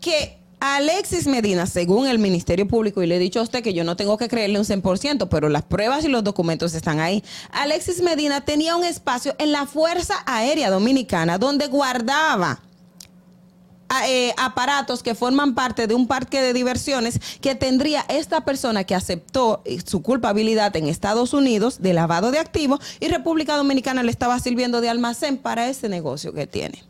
que 0.00 0.38
Alexis 0.58 1.26
Medina, 1.26 1.66
según 1.66 2.06
el 2.06 2.18
Ministerio 2.18 2.66
Público, 2.66 3.02
y 3.02 3.06
le 3.06 3.16
he 3.16 3.18
dicho 3.18 3.40
a 3.40 3.42
usted 3.42 3.62
que 3.62 3.74
yo 3.74 3.84
no 3.84 3.94
tengo 3.94 4.16
que 4.16 4.26
creerle 4.26 4.58
un 4.58 4.64
100%, 4.64 5.28
pero 5.28 5.50
las 5.50 5.62
pruebas 5.62 6.04
y 6.04 6.08
los 6.08 6.24
documentos 6.24 6.74
están 6.74 6.98
ahí. 6.98 7.22
Alexis 7.50 8.00
Medina 8.00 8.40
tenía 8.42 8.74
un 8.74 8.84
espacio 8.84 9.34
en 9.38 9.52
la 9.52 9.66
Fuerza 9.66 10.14
Aérea 10.24 10.70
Dominicana 10.70 11.36
donde 11.36 11.66
guardaba 11.66 12.62
eh, 14.06 14.34
aparatos 14.36 15.02
que 15.02 15.14
forman 15.14 15.54
parte 15.54 15.86
de 15.86 15.94
un 15.94 16.06
parque 16.06 16.42
de 16.42 16.52
diversiones 16.52 17.20
que 17.40 17.54
tendría 17.54 18.04
esta 18.08 18.44
persona 18.44 18.84
que 18.84 18.94
aceptó 18.94 19.62
eh, 19.64 19.78
su 19.84 20.02
culpabilidad 20.02 20.74
en 20.76 20.88
Estados 20.88 21.32
Unidos 21.32 21.80
de 21.80 21.92
lavado 21.92 22.30
de 22.32 22.38
activos 22.38 22.80
y 23.00 23.08
República 23.08 23.56
Dominicana 23.56 24.02
le 24.02 24.10
estaba 24.10 24.38
sirviendo 24.40 24.80
de 24.80 24.88
almacén 24.88 25.36
para 25.36 25.68
ese 25.68 25.88
negocio 25.88 26.32
que 26.32 26.46
tiene. 26.46 26.84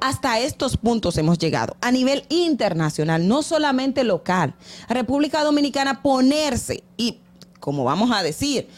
Hasta 0.00 0.38
estos 0.40 0.76
puntos 0.76 1.16
hemos 1.18 1.38
llegado 1.38 1.76
a 1.80 1.90
nivel 1.90 2.24
internacional, 2.28 3.26
no 3.26 3.42
solamente 3.42 4.04
local. 4.04 4.54
República 4.88 5.42
Dominicana 5.42 6.02
ponerse 6.02 6.84
y, 6.96 7.20
como 7.58 7.84
vamos 7.84 8.10
a 8.12 8.22
decir, 8.22 8.68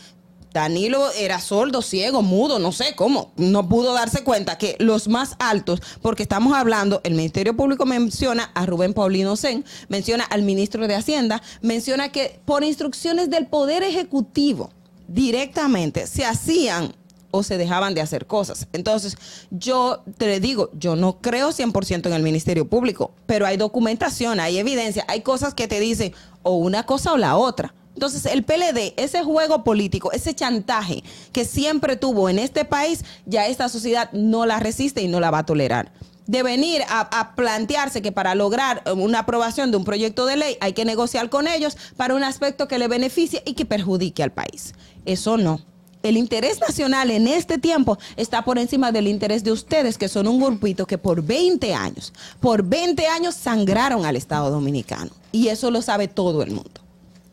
Danilo 0.53 1.11
era 1.13 1.41
sordo, 1.41 1.83
ciego, 1.83 2.23
mudo, 2.23 2.59
no 2.59 2.73
sé 2.73 2.95
cómo. 2.97 3.33
No 3.37 3.69
pudo 3.69 3.93
darse 3.95 4.25
cuenta 4.25 4.59
que 4.59 4.77
los 4.79 5.09
más 5.09 5.37
altos, 5.39 5.81
porque 6.03 6.23
estamos 6.23 6.55
hablando, 6.55 7.01
el 7.05 7.15
Ministerio 7.15 7.57
Público 7.57 7.87
menciona 7.87 8.51
a 8.55 8.67
Rubén 8.67 8.95
Paulino 8.95 9.37
Sen, 9.37 9.65
menciona 9.89 10.25
al 10.25 10.43
ministro 10.43 10.87
de 10.89 10.95
Hacienda, 10.95 11.43
menciona 11.63 12.11
que 12.11 12.41
por 12.45 12.65
instrucciones 12.65 13.31
del 13.31 13.47
Poder 13.47 13.83
Ejecutivo 13.83 14.71
directamente 15.09 16.07
se 16.07 16.25
hacían 16.25 16.95
o 17.31 17.43
se 17.43 17.59
dejaban 17.59 17.95
de 17.95 18.01
hacer 18.01 18.27
cosas. 18.27 18.67
Entonces, 18.73 19.17
yo 19.51 20.03
te 20.19 20.41
digo, 20.41 20.71
yo 20.73 20.97
no 20.97 21.21
creo 21.21 21.51
100% 21.51 22.07
en 22.07 22.13
el 22.13 22.23
Ministerio 22.23 22.69
Público, 22.69 23.13
pero 23.27 23.47
hay 23.47 23.57
documentación, 23.57 24.41
hay 24.41 24.59
evidencia, 24.59 25.05
hay 25.09 25.21
cosas 25.21 25.55
que 25.55 25.69
te 25.69 25.81
dicen 25.81 26.13
o 26.43 26.57
una 26.57 26.85
cosa 26.85 27.13
o 27.13 27.17
la 27.17 27.37
otra. 27.37 27.75
Entonces, 27.95 28.27
el 28.27 28.45
PLD, 28.45 28.95
ese 28.97 29.23
juego 29.25 29.65
político, 29.65 30.13
ese 30.13 30.35
chantaje 30.35 31.03
que 31.33 31.45
siempre 31.45 31.97
tuvo 31.97 32.29
en 32.29 32.39
este 32.39 32.65
país, 32.65 33.05
ya 33.27 33.47
esta 33.47 33.69
sociedad 33.69 34.11
no 34.13 34.47
la 34.47 34.61
resiste 34.61 35.03
y 35.03 35.09
no 35.09 35.21
la 35.21 35.31
va 35.31 35.39
a 35.39 35.47
tolerar. 35.47 35.93
De 36.27 36.43
venir 36.45 36.83
a, 36.89 37.35
plantearse 37.35 38.03
que 38.03 38.13
para 38.13 38.37
lograr 38.37 38.85
una 38.95 39.21
aprobación 39.21 39.71
de 39.73 39.77
un 39.77 39.85
proyecto 39.85 40.27
de 40.27 40.37
ley 40.37 40.57
hay 40.61 40.75
que 40.75 40.85
negociar 40.85 41.29
con 41.29 41.49
ellos 41.49 41.77
para 41.97 42.15
un 42.15 42.23
aspecto 42.23 42.69
que 42.69 42.79
le 42.79 42.87
beneficie 42.87 43.43
y 43.45 43.55
que 43.55 43.67
perjudique 43.67 44.23
al 44.23 44.31
país. 44.31 44.75
Eso 45.05 45.37
no. 45.37 45.61
El 46.03 46.17
interés 46.17 46.61
nacional 46.61 47.11
en 47.11 47.27
este 47.27 47.59
tiempo 47.59 47.99
está 48.17 48.43
por 48.43 48.59
encima 48.59 48.93
del 48.93 49.09
interés 49.09 49.45
de 49.45 49.53
ustedes, 49.53 49.99
que 49.99 50.09
son 50.09 50.29
un 50.29 50.41
grupito 50.41 50.87
que 50.87 50.97
por 50.97 51.23
20 51.23 51.75
años, 51.75 52.13
por 52.39 52.63
20 52.63 53.07
años 53.09 53.35
sangraron 53.35 54.07
al 54.07 54.17
Estado 54.17 54.51
Dominicano. 54.51 55.11
Y 55.33 55.49
eso 55.49 55.71
lo 55.71 55.83
sabe 55.83 56.09
todo 56.09 56.43
el 56.43 56.53
mundo. 56.53 56.80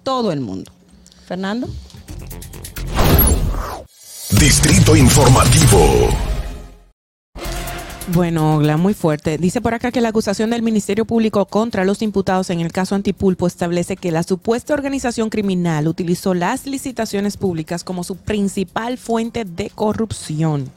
Todo 0.07 0.31
el 0.31 0.39
mundo. 0.39 0.71
Fernando. 1.27 1.67
Distrito 4.39 4.95
Informativo. 4.95 6.36
Bueno, 8.13 8.55
Ogla, 8.55 8.77
muy 8.77 8.93
fuerte. 8.93 9.37
Dice 9.37 9.59
por 9.59 9.73
acá 9.73 9.91
que 9.91 9.99
la 9.99 10.09
acusación 10.09 10.49
del 10.49 10.61
Ministerio 10.61 11.03
Público 11.03 11.45
contra 11.45 11.83
los 11.83 12.01
imputados 12.01 12.49
en 12.49 12.61
el 12.61 12.71
caso 12.71 12.95
Antipulpo 12.95 13.47
establece 13.47 13.97
que 13.97 14.13
la 14.13 14.23
supuesta 14.23 14.73
organización 14.73 15.29
criminal 15.29 15.89
utilizó 15.89 16.33
las 16.33 16.65
licitaciones 16.65 17.35
públicas 17.35 17.83
como 17.83 18.05
su 18.05 18.15
principal 18.15 18.97
fuente 18.97 19.43
de 19.43 19.69
corrupción, 19.69 20.71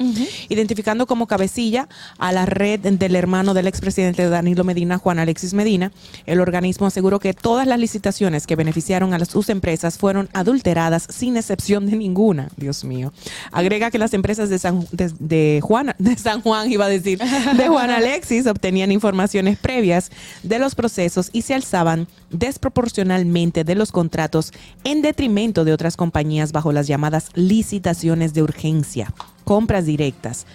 identificando 0.48 1.06
como 1.06 1.28
cabecilla 1.28 1.88
a 2.18 2.32
la 2.32 2.46
red 2.46 2.80
del 2.80 3.14
hermano 3.14 3.54
del 3.54 3.68
expresidente 3.68 4.28
Danilo 4.28 4.64
Medina, 4.64 4.98
Juan 4.98 5.20
Alexis 5.20 5.54
Medina. 5.54 5.92
El 6.26 6.40
organismo 6.40 6.88
aseguró 6.88 7.20
que 7.20 7.32
todas 7.32 7.64
las 7.64 7.78
licitaciones 7.78 8.48
que 8.48 8.56
beneficiaron 8.56 9.14
a 9.14 9.24
sus 9.24 9.50
empresas 9.50 9.98
fueron 9.98 10.28
adulteradas 10.32 11.06
sin 11.08 11.36
excepción 11.36 11.86
de 11.86 11.96
ninguna. 11.96 12.48
Dios 12.56 12.82
mío. 12.82 13.12
Agrega 13.52 13.92
que 13.92 13.98
las 13.98 14.14
empresas 14.14 14.48
de 14.50 14.58
San, 14.58 14.84
de, 14.90 15.12
de 15.20 15.60
Juan, 15.62 15.94
de 15.98 16.16
San 16.16 16.40
Juan, 16.42 16.72
iba 16.72 16.86
a 16.86 16.88
decir, 16.88 17.19
de 17.56 17.68
Juan 17.68 17.90
Alexis, 17.90 18.46
obtenían 18.46 18.92
informaciones 18.92 19.58
previas 19.58 20.10
de 20.42 20.58
los 20.58 20.74
procesos 20.74 21.30
y 21.32 21.42
se 21.42 21.54
alzaban 21.54 22.08
desproporcionalmente 22.30 23.64
de 23.64 23.74
los 23.74 23.92
contratos 23.92 24.52
en 24.84 25.02
detrimento 25.02 25.64
de 25.64 25.72
otras 25.72 25.96
compañías 25.96 26.52
bajo 26.52 26.72
las 26.72 26.86
llamadas 26.86 27.28
licitaciones 27.34 28.34
de 28.34 28.42
urgencia, 28.42 29.12
compras 29.44 29.84
directas, 29.86 30.46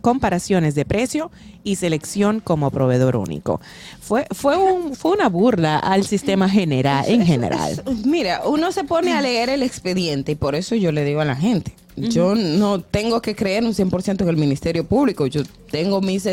comparaciones 0.00 0.74
de 0.74 0.84
precio 0.84 1.30
y 1.64 1.76
selección 1.76 2.40
como 2.40 2.70
proveedor 2.70 3.16
único. 3.16 3.60
Fue, 4.00 4.26
fue, 4.30 4.56
fue 4.94 5.12
una 5.12 5.28
burla 5.28 5.78
al 5.78 6.04
sistema 6.06 6.48
general, 6.48 7.04
en 7.08 7.26
general. 7.26 7.82
Mira, 8.04 8.42
uno 8.46 8.72
se 8.72 8.84
pone 8.84 9.12
a 9.12 9.20
leer 9.20 9.48
el 9.48 9.62
expediente 9.62 10.32
y 10.32 10.36
por 10.36 10.54
eso 10.54 10.74
yo 10.74 10.92
le 10.92 11.04
digo 11.04 11.20
a 11.20 11.24
la 11.24 11.36
gente. 11.36 11.74
Yo 11.96 12.34
no 12.34 12.80
tengo 12.80 13.22
que 13.22 13.36
creer 13.36 13.64
un 13.64 13.72
100% 13.72 14.22
en 14.22 14.28
el 14.28 14.36
Ministerio 14.36 14.84
Público. 14.84 15.26
Yo 15.26 15.42
tengo 15.70 16.00
mis 16.00 16.24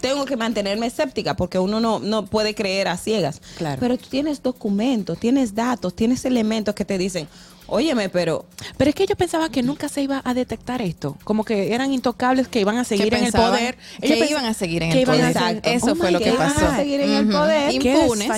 tengo 0.00 0.24
que 0.26 0.36
mantenerme 0.36 0.86
escéptica 0.86 1.36
porque 1.36 1.58
uno 1.58 1.80
no, 1.80 1.98
no 1.98 2.26
puede 2.26 2.54
creer 2.54 2.88
a 2.88 2.96
ciegas. 2.96 3.40
Claro. 3.56 3.78
Pero 3.80 3.96
tú 3.96 4.06
tienes 4.10 4.42
documentos, 4.42 5.18
tienes 5.18 5.54
datos, 5.54 5.94
tienes 5.94 6.24
elementos 6.24 6.74
que 6.74 6.84
te 6.84 6.98
dicen, 6.98 7.28
óyeme, 7.66 8.08
pero 8.08 8.46
Pero 8.76 8.88
es 8.90 8.94
que 8.94 9.06
yo 9.06 9.16
pensaba 9.16 9.48
que 9.48 9.62
nunca 9.62 9.88
se 9.88 10.02
iba 10.02 10.20
a 10.24 10.34
detectar 10.34 10.82
esto. 10.82 11.16
Como 11.24 11.44
que 11.44 11.72
eran 11.74 11.92
intocables, 11.92 12.48
que 12.48 12.60
iban 12.60 12.78
a 12.78 12.84
seguir 12.84 13.12
en 13.14 13.24
el 13.24 13.32
poder. 13.32 13.76
Que 14.00 14.06
Ellos 14.14 14.18
pens- 14.26 14.30
iban 14.30 14.44
a 14.44 14.54
seguir 14.54 14.82
en 14.82 14.90
que 14.92 14.98
el 14.98 15.02
iban 15.02 15.18
poder. 15.18 15.34
seguir- 15.34 15.60
Eso 15.64 15.92
Oh 15.92 15.94
fue 15.96 16.10
lo 16.10 16.18
que 16.18 16.30
God. 16.30 16.38
pasó. 16.38 16.66
a 16.66 16.76
seguir 16.76 17.00
en 17.00 17.12
el 17.12 17.28
poder. 17.28 17.72
Impunes. 17.74 18.28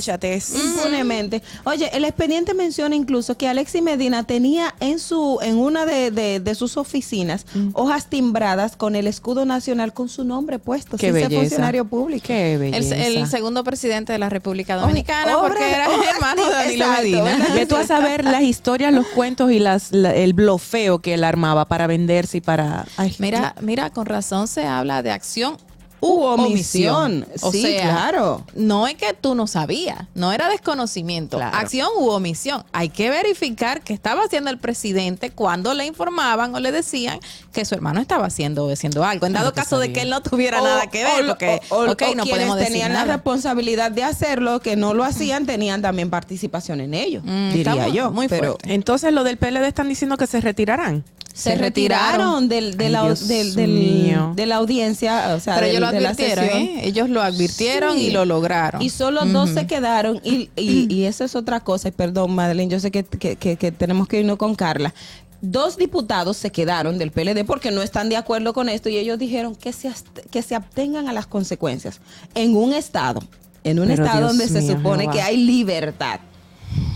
impunemente. 0.54 1.42
Oye, 1.64 1.90
el 1.92 2.04
expediente 2.04 2.54
menciona 2.54 2.94
incluso 2.96 3.36
que 3.36 3.48
Alexis 3.48 3.82
Medina 3.82 4.24
tenía 4.24 4.74
en 4.80 4.98
su 4.98 5.38
en 5.42 5.58
una 5.58 5.86
de, 5.86 6.10
de- 6.10 6.40
de 6.40 6.54
sus 6.54 6.76
oficinas 6.76 7.46
Mm. 7.54 7.70
hojas 7.74 8.06
timbradas 8.06 8.76
con 8.76 8.96
el 8.96 9.06
escudo 9.06 9.44
nacional 9.44 9.92
con 9.92 10.08
su 10.08 10.24
nombre 10.24 10.58
puesto. 10.58 10.96
Qué 10.96 11.06
sin 11.06 11.14
ser 11.14 11.24
belleza. 11.28 11.40
funcionario 11.40 11.84
público. 11.84 12.26
Qué 12.26 12.54
El, 12.54 12.58
belleza. 12.60 12.96
el 12.96 13.26
segundo 13.28 13.64
presidente 13.64 14.12
de 14.12 14.18
la 14.18 14.28
República 14.28 14.76
Dominicana, 14.76 15.38
obra- 15.38 15.48
porque 15.48 15.70
era 15.70 15.88
obra- 15.90 16.10
hermano 16.10 16.44
de 16.46 16.52
Danilo 16.52 16.84
exacto, 16.84 17.02
Medina. 17.02 17.48
Ve 17.54 17.66
tú 17.66 17.76
a 17.76 17.86
saber 17.86 18.24
las 18.24 18.42
historias, 18.42 18.92
los 18.92 19.06
cuentos 19.18 19.50
y 19.52 19.58
las, 19.58 19.92
la- 19.92 20.14
el 20.14 20.32
blofeo 20.32 21.00
que 21.00 21.14
él 21.14 21.24
armaba 21.24 21.66
para 21.68 21.86
venderse 21.86 22.38
y 22.38 22.40
para... 22.40 22.86
Ay, 22.96 23.14
Mira, 23.18 23.54
mira, 23.60 23.90
con 23.90 24.06
razón 24.06 24.48
se 24.48 24.64
habla 24.66 25.02
de 25.02 25.10
acción 25.10 25.56
U 26.00 26.22
omisión. 26.22 27.26
O 27.42 27.50
Sí, 27.52 27.62
sea, 27.62 27.82
claro. 27.82 28.44
no 28.54 28.86
es 28.86 28.94
que 28.94 29.14
tú 29.14 29.34
no 29.34 29.46
sabías, 29.46 29.98
no 30.14 30.32
era 30.32 30.48
desconocimiento, 30.48 31.36
Claro. 31.38 31.56
acción 31.56 31.88
u 31.98 32.08
omisión. 32.10 32.64
Hay 32.72 32.88
que 32.88 33.10
verificar 33.10 33.82
qué 33.82 33.92
estaba 33.94 34.22
haciendo 34.24 34.50
el 34.50 34.58
presidente 34.58 35.30
cuando 35.30 35.74
le 35.74 35.86
informaban 35.86 36.54
o 36.54 36.60
le 36.60 36.72
decían 36.72 37.18
que 37.52 37.64
su 37.64 37.74
hermano 37.74 38.00
estaba 38.00 38.26
haciendo, 38.26 38.70
haciendo 38.70 39.04
algo. 39.04 39.26
En 39.26 39.32
dado 39.32 39.52
caso 39.52 39.78
de 39.78 39.92
que 39.92 40.02
él 40.02 40.10
no 40.10 40.22
tuviera 40.22 40.60
O- 40.60 40.64
nada 40.64 40.86
que 40.88 41.04
ver, 41.04 41.24
o- 41.24 41.26
porque 41.28 41.60
o- 41.70 41.76
o- 41.76 41.90
ok, 41.92 42.02
o 42.12 42.14
no 42.14 42.22
quienes 42.24 42.28
podemos 42.30 42.56
decir 42.56 42.72
tenían 42.72 42.92
la 42.92 43.04
responsabilidad 43.04 43.90
de 43.90 44.04
hacerlo, 44.04 44.60
que 44.60 44.76
no 44.76 44.94
lo 44.94 45.04
hacían, 45.04 45.46
tenían 45.46 45.82
también 45.82 46.10
participación 46.10 46.80
en 46.80 46.94
ello, 46.94 47.20
Mm, 47.24 47.52
diría 47.52 47.88
yo. 47.88 48.10
muy 48.10 48.28
pero 48.28 48.52
fuerte. 48.52 48.72
Entonces 48.74 49.12
lo 49.12 49.24
del 49.24 49.36
PLD 49.36 49.66
están 49.66 49.88
diciendo 49.88 50.16
que 50.16 50.26
se 50.26 50.40
retirarán. 50.40 51.04
se 51.34 51.50
Se 51.52 51.56
retiraron 51.56 52.08
retiraron. 52.16 52.48
del, 52.48 52.76
de, 52.76 52.86
Ay, 52.86 52.90
la, 52.90 53.02
Dios 53.04 53.28
del- 53.28 53.54
del- 53.54 53.70
mío. 53.70 54.32
de 54.34 54.46
la 54.46 54.56
audiencia, 54.56 55.34
o 55.36 55.38
sea, 55.40 55.54
Pero 55.54 55.66
del- 55.68 55.76
ellos 55.76 55.80
lo 55.82 55.87
de 55.92 56.00
la 56.00 56.10
advirtieron, 56.10 56.44
sesión. 56.44 56.62
¿eh? 56.62 56.80
Ellos 56.84 57.08
lo 57.10 57.22
advirtieron 57.22 57.96
Sí. 57.96 58.06
y 58.06 58.10
lo 58.10 58.24
lograron. 58.24 58.80
Y 58.82 58.90
solo 58.90 59.24
dos 59.26 59.50
se 59.50 59.66
quedaron. 59.66 60.20
Y, 60.24 60.50
y, 60.56 60.92
y 60.92 61.04
eso 61.04 61.24
es 61.24 61.34
otra 61.36 61.60
cosa. 61.60 61.88
Y 61.88 61.92
perdón, 61.92 62.34
Madeleine, 62.34 62.70
yo 62.72 62.80
sé 62.80 62.90
que, 62.90 63.04
que- 63.04 63.36
que- 63.36 63.56
que 63.56 63.72
tenemos 63.72 64.08
que 64.08 64.20
irnos 64.20 64.36
con 64.38 64.54
Carla. 64.54 64.94
Dos 65.40 65.76
diputados 65.76 66.36
se 66.36 66.50
quedaron 66.50 66.98
del 66.98 67.12
PLD 67.12 67.44
porque 67.44 67.70
no 67.70 67.80
están 67.82 68.08
de 68.08 68.16
acuerdo 68.16 68.52
con 68.52 68.68
esto 68.68 68.88
y 68.88 68.96
ellos 68.96 69.18
dijeron 69.20 69.54
que 69.54 69.72
se, 69.72 69.92
que 70.32 70.42
se 70.42 70.54
abstengan 70.56 71.08
a 71.08 71.12
las 71.12 71.26
consecuencias. 71.28 72.00
En 72.34 72.56
un 72.56 72.72
estado, 72.72 73.20
en 73.62 73.78
un 73.78 73.86
Pero 73.86 74.02
estado 74.04 74.18
Dios 74.26 74.36
donde 74.36 74.48
se 74.48 74.66
supone 74.66 75.02
Jehová. 75.04 75.12
que 75.12 75.22
hay 75.22 75.36
libertad. 75.36 76.18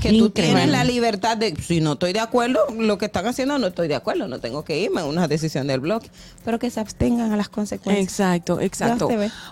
Que 0.01 0.11
tú 0.11 0.27
Increíble. 0.27 0.31
tienes 0.31 0.68
la 0.68 0.85
libertad 0.85 1.37
de, 1.37 1.55
si 1.57 1.81
no 1.81 1.92
estoy 1.92 2.12
de 2.12 2.21
acuerdo, 2.21 2.61
lo 2.79 2.99
que 2.99 3.07
están 3.07 3.27
haciendo 3.27 3.59
no 3.59 3.68
estoy 3.68 3.88
de 3.88 3.95
acuerdo, 3.95 4.29
no 4.29 4.40
tengo 4.40 4.64
que 4.64 4.79
irme, 4.79 5.01
es 5.01 5.07
una 5.07 5.29
decisión 5.29 5.66
del 5.66 5.81
bloque, 5.81 6.11
pero 6.45 6.59
que 6.59 6.71
se 6.71 6.81
abstengan 6.81 7.33
a 7.33 7.37
las 7.37 7.49
consecuencias. 7.49 8.05
Exacto, 8.05 8.61
exacto. 8.61 9.09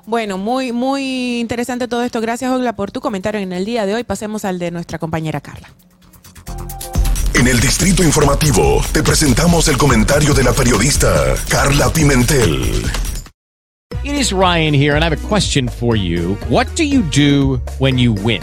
Bueno, 0.07 0.38
muy, 0.38 0.73
muy 0.73 1.40
interesante 1.40 1.88
todo 1.88 2.03
esto. 2.03 2.21
Gracias, 2.21 2.51
Ogla, 2.51 2.75
por 2.75 2.90
tu 2.90 3.01
comentario 3.01 3.40
en 3.40 3.53
el 3.53 3.64
día 3.64 3.87
de 3.87 3.95
hoy. 3.95 4.05
Pasemos 4.05 4.45
al 4.45 4.59
de 4.59 4.71
nuestra 4.71 4.99
compañera 4.99 5.40
Carla. 5.40 5.71
En 7.35 7.49
el 7.49 7.61
Distrito 7.61 8.03
Informativo 8.03 8.83
te 8.93 9.03
presentamos 9.03 9.69
el 9.69 9.79
comentario 9.79 10.35
de 10.35 10.45
la 10.45 10.53
periodista 10.53 11.35
Carla 11.49 11.90
Pimentel. 11.90 12.85
It 14.03 14.14
is 14.14 14.33
Ryan 14.33 14.75
here, 14.75 14.95
and 14.95 15.03
I 15.03 15.09
have 15.09 15.12
a 15.12 15.29
question 15.29 15.69
for 15.69 15.95
you. 15.97 16.37
What 16.49 16.66
do 16.75 16.85
you 16.85 17.03
do 17.03 17.61
when 17.79 17.99
you 17.99 18.12
win? 18.12 18.43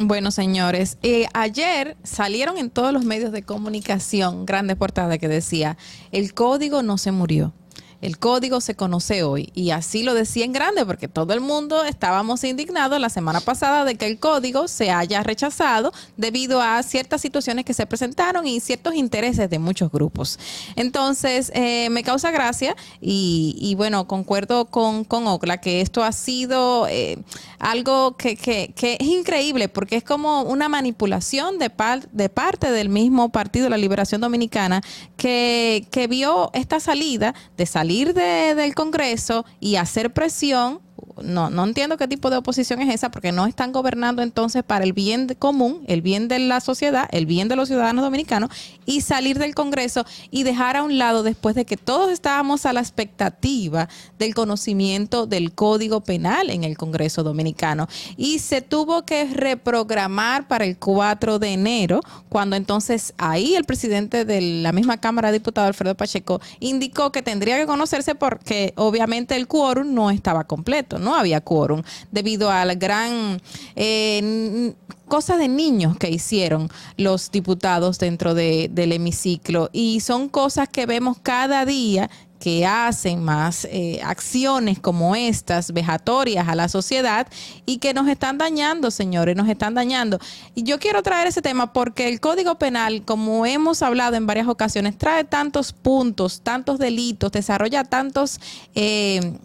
Bueno, 0.00 0.30
señores, 0.30 0.96
eh, 1.02 1.26
ayer 1.34 1.96
salieron 2.04 2.56
en 2.56 2.70
todos 2.70 2.92
los 2.92 3.04
medios 3.04 3.32
de 3.32 3.42
comunicación 3.42 4.46
grandes 4.46 4.76
portadas 4.76 5.18
que 5.18 5.26
decía, 5.26 5.76
el 6.12 6.34
código 6.34 6.82
no 6.82 6.98
se 6.98 7.10
murió. 7.10 7.52
El 8.00 8.18
código 8.18 8.60
se 8.60 8.76
conoce 8.76 9.24
hoy 9.24 9.50
y 9.54 9.70
así 9.70 10.04
lo 10.04 10.14
decía 10.14 10.44
en 10.44 10.52
grande 10.52 10.86
porque 10.86 11.08
todo 11.08 11.32
el 11.34 11.40
mundo 11.40 11.82
estábamos 11.84 12.44
indignados 12.44 13.00
la 13.00 13.08
semana 13.08 13.40
pasada 13.40 13.84
de 13.84 13.96
que 13.96 14.06
el 14.06 14.18
código 14.20 14.68
se 14.68 14.90
haya 14.90 15.22
rechazado 15.24 15.92
debido 16.16 16.62
a 16.62 16.80
ciertas 16.84 17.20
situaciones 17.20 17.64
que 17.64 17.74
se 17.74 17.86
presentaron 17.86 18.46
y 18.46 18.60
ciertos 18.60 18.94
intereses 18.94 19.50
de 19.50 19.58
muchos 19.58 19.90
grupos. 19.90 20.38
Entonces, 20.76 21.50
eh, 21.54 21.88
me 21.90 22.04
causa 22.04 22.30
gracia 22.30 22.76
y, 23.00 23.56
y 23.60 23.74
bueno, 23.74 24.06
concuerdo 24.06 24.66
con, 24.66 25.04
con 25.04 25.26
Ocla 25.26 25.60
que 25.60 25.80
esto 25.80 26.04
ha 26.04 26.12
sido 26.12 26.86
eh, 26.88 27.18
algo 27.58 28.16
que, 28.16 28.38
es 28.80 29.06
increíble 29.06 29.68
porque 29.68 29.96
es 29.96 30.04
como 30.04 30.42
una 30.42 30.68
manipulación 30.68 31.58
de, 31.58 31.70
par- 31.70 32.08
de 32.10 32.28
parte 32.28 32.70
del 32.70 32.88
mismo 32.88 33.30
Partido 33.30 33.64
de 33.64 33.70
la 33.70 33.76
Liberación 33.76 34.20
Dominicana 34.20 34.82
que, 35.16 35.86
que 35.90 36.06
vio 36.06 36.50
esta 36.54 36.78
salida 36.78 37.34
de 37.56 37.66
salir 37.88 38.12
de- 38.12 38.54
del 38.54 38.74
Congreso 38.74 39.46
y 39.60 39.76
hacer 39.76 40.12
presión. 40.12 40.80
No, 41.22 41.50
no 41.50 41.64
entiendo 41.64 41.96
qué 41.96 42.08
tipo 42.08 42.30
de 42.30 42.36
oposición 42.36 42.80
es 42.80 42.94
esa, 42.94 43.10
porque 43.10 43.32
no 43.32 43.46
están 43.46 43.72
gobernando 43.72 44.22
entonces 44.22 44.62
para 44.62 44.84
el 44.84 44.92
bien 44.92 45.36
común, 45.38 45.82
el 45.86 46.02
bien 46.02 46.28
de 46.28 46.38
la 46.38 46.60
sociedad, 46.60 47.08
el 47.12 47.26
bien 47.26 47.48
de 47.48 47.56
los 47.56 47.68
ciudadanos 47.68 48.04
dominicanos, 48.04 48.50
y 48.86 49.00
salir 49.00 49.38
del 49.38 49.54
Congreso 49.54 50.04
y 50.30 50.42
dejar 50.42 50.76
a 50.76 50.82
un 50.82 50.98
lado, 50.98 51.22
después 51.22 51.54
de 51.54 51.64
que 51.64 51.76
todos 51.76 52.10
estábamos 52.10 52.66
a 52.66 52.72
la 52.72 52.80
expectativa 52.80 53.88
del 54.18 54.34
conocimiento 54.34 55.26
del 55.26 55.52
Código 55.52 56.00
Penal 56.00 56.50
en 56.50 56.64
el 56.64 56.76
Congreso 56.76 57.22
Dominicano. 57.22 57.88
Y 58.16 58.38
se 58.38 58.62
tuvo 58.62 59.04
que 59.04 59.24
reprogramar 59.24 60.48
para 60.48 60.64
el 60.64 60.78
4 60.78 61.38
de 61.38 61.52
enero, 61.52 62.00
cuando 62.28 62.56
entonces 62.56 63.14
ahí 63.18 63.54
el 63.54 63.64
presidente 63.64 64.24
de 64.24 64.40
la 64.40 64.72
misma 64.72 64.98
Cámara 64.98 65.28
de 65.28 65.38
Diputados, 65.38 65.68
Alfredo 65.68 65.96
Pacheco, 65.96 66.40
indicó 66.60 67.12
que 67.12 67.22
tendría 67.22 67.58
que 67.58 67.66
conocerse 67.66 68.14
porque 68.14 68.72
obviamente 68.76 69.36
el 69.36 69.46
quórum 69.46 69.94
no 69.94 70.10
estaba 70.10 70.44
completo, 70.44 70.98
no 70.98 71.07
había 71.14 71.40
quórum, 71.40 71.82
debido 72.10 72.50
a 72.50 72.64
la 72.64 72.74
gran 72.74 73.40
eh, 73.76 74.74
cosa 75.06 75.36
de 75.38 75.48
niños 75.48 75.96
que 75.96 76.10
hicieron 76.10 76.68
los 76.96 77.30
diputados 77.30 77.98
dentro 77.98 78.34
de- 78.34 78.68
del 78.72 78.92
hemiciclo. 78.92 79.70
Y 79.72 80.00
son 80.00 80.28
cosas 80.28 80.68
que 80.68 80.84
vemos 80.86 81.16
cada 81.22 81.64
día 81.64 82.10
que 82.38 82.66
hacen 82.66 83.22
más 83.22 83.66
eh, 83.70 84.00
acciones 84.02 84.78
como 84.78 85.16
estas, 85.16 85.72
vejatorias 85.72 86.48
a 86.48 86.54
la 86.54 86.68
sociedad 86.68 87.26
y 87.66 87.78
que 87.78 87.94
nos 87.94 88.08
están 88.08 88.38
dañando, 88.38 88.90
señores, 88.90 89.36
nos 89.36 89.48
están 89.48 89.74
dañando. 89.74 90.18
Y 90.54 90.62
yo 90.62 90.78
quiero 90.78 91.02
traer 91.02 91.26
ese 91.26 91.42
tema 91.42 91.72
porque 91.72 92.08
el 92.08 92.20
Código 92.20 92.56
Penal, 92.56 93.02
como 93.04 93.44
hemos 93.46 93.82
hablado 93.82 94.16
en 94.16 94.26
varias 94.26 94.48
ocasiones, 94.48 94.96
trae 94.96 95.24
tantos 95.24 95.72
puntos, 95.72 96.40
tantos 96.42 96.78
delitos, 96.78 97.32
desarrolla 97.32 97.84
tantos... 97.84 98.40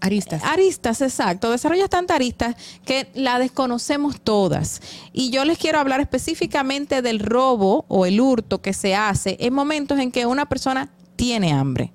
aristas. 0.02 0.44
Aristas, 0.44 1.02
exacto. 1.02 1.52
Desarrolla 1.52 1.88
tantas 1.88 2.16
aristas 2.16 2.56
que 2.86 3.10
la 3.16 3.40
desconocemos 3.40 4.22
todas. 4.22 4.82
Y 5.12 5.32
yo 5.32 5.46
les 5.46 5.58
quiero 5.58 5.80
hablar 5.80 6.00
específicamente 6.00 7.02
del 7.02 7.20
robo 7.20 7.86
o 7.88 8.06
el 8.06 8.22
hurto 8.22 8.62
que 8.62 8.74
se 8.74 8.96
hace 8.96 9.38
en 9.40 9.54
momentos 9.54 10.00
en 10.00 10.12
que 10.12 10.26
una 10.26 10.48
persona 10.48 10.90
tiene 11.16 11.54
hambre 11.54 11.92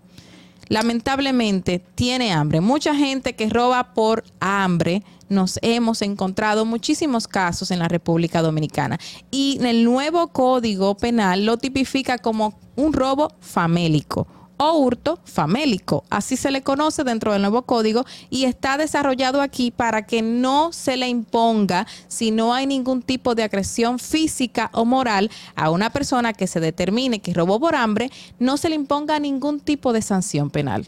lamentablemente 0.69 1.83
tiene 1.95 2.33
hambre. 2.33 2.61
Mucha 2.61 2.95
gente 2.95 3.35
que 3.35 3.49
roba 3.49 3.95
por 3.95 4.25
hambre. 4.41 5.03
Nos 5.29 5.59
hemos 5.63 6.01
encontrado 6.03 6.65
muchísimos 6.65 7.29
casos 7.29 7.71
en 7.71 7.81
la 7.81 7.89
República 7.89 8.41
Dominicana. 8.41 8.99
Y 9.31 9.59
el 9.63 9.85
nuevo 9.85 10.29
código 10.29 10.97
penal 10.97 11.45
lo 11.45 11.59
tipifica 11.59 12.19
como 12.19 12.59
un 12.77 12.93
robo 12.93 13.33
famélico 13.41 14.27
o 14.59 14.73
hurto 14.73 15.19
famélico. 15.25 16.05
Así 16.11 16.37
se 16.37 16.51
le 16.51 16.63
conoce 16.63 17.05
dentro 17.05 17.33
del 17.33 17.43
nuevo 17.43 17.63
código 17.63 18.05
y 18.29 18.45
está 18.45 18.77
desarrollado 18.77 19.41
aquí 19.41 19.71
para 19.71 20.07
que 20.07 20.21
no 20.21 20.73
se 20.73 20.97
le 20.97 21.09
imponga, 21.09 21.87
si 22.09 22.31
no 22.31 22.53
hay 22.53 22.67
ningún 22.67 23.03
tipo 23.03 23.35
de 23.35 23.45
agresión 23.45 23.99
física 23.99 24.71
o 24.75 24.85
moral 24.85 25.31
a 25.57 25.71
una 25.71 25.91
persona 25.91 26.33
que 26.33 26.47
se 26.47 26.61
determine 26.61 27.21
que 27.21 27.33
robó 27.33 27.59
por 27.59 27.75
hambre, 27.75 28.11
no 28.39 28.57
se 28.57 28.69
le 28.69 28.75
imponga 28.75 29.19
ningún 29.19 29.61
tipo 29.61 29.93
de 29.93 30.03
sanción 30.03 30.51
penal 30.51 30.85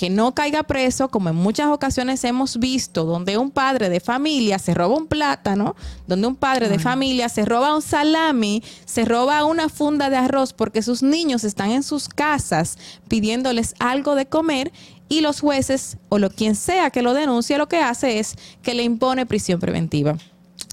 que 0.00 0.08
no 0.08 0.34
caiga 0.34 0.62
preso, 0.62 1.10
como 1.10 1.28
en 1.28 1.36
muchas 1.36 1.66
ocasiones 1.66 2.24
hemos 2.24 2.58
visto, 2.58 3.04
donde 3.04 3.36
un 3.36 3.50
padre 3.50 3.90
de 3.90 4.00
familia 4.00 4.58
se 4.58 4.72
roba 4.72 4.96
un 4.96 5.06
plátano, 5.06 5.76
donde 6.06 6.26
un 6.26 6.36
padre 6.36 6.70
de 6.70 6.78
familia 6.78 7.28
se 7.28 7.44
roba 7.44 7.74
un 7.74 7.82
salami, 7.82 8.62
se 8.86 9.04
roba 9.04 9.44
una 9.44 9.68
funda 9.68 10.08
de 10.08 10.16
arroz 10.16 10.54
porque 10.54 10.80
sus 10.80 11.02
niños 11.02 11.44
están 11.44 11.70
en 11.70 11.82
sus 11.82 12.08
casas 12.08 12.78
pidiéndoles 13.08 13.74
algo 13.78 14.14
de 14.14 14.24
comer 14.24 14.72
y 15.10 15.20
los 15.20 15.40
jueces 15.40 15.98
o 16.08 16.18
lo 16.18 16.30
quien 16.30 16.54
sea 16.54 16.88
que 16.88 17.02
lo 17.02 17.12
denuncie 17.12 17.58
lo 17.58 17.68
que 17.68 17.82
hace 17.82 18.20
es 18.20 18.36
que 18.62 18.72
le 18.72 18.84
impone 18.84 19.26
prisión 19.26 19.60
preventiva 19.60 20.16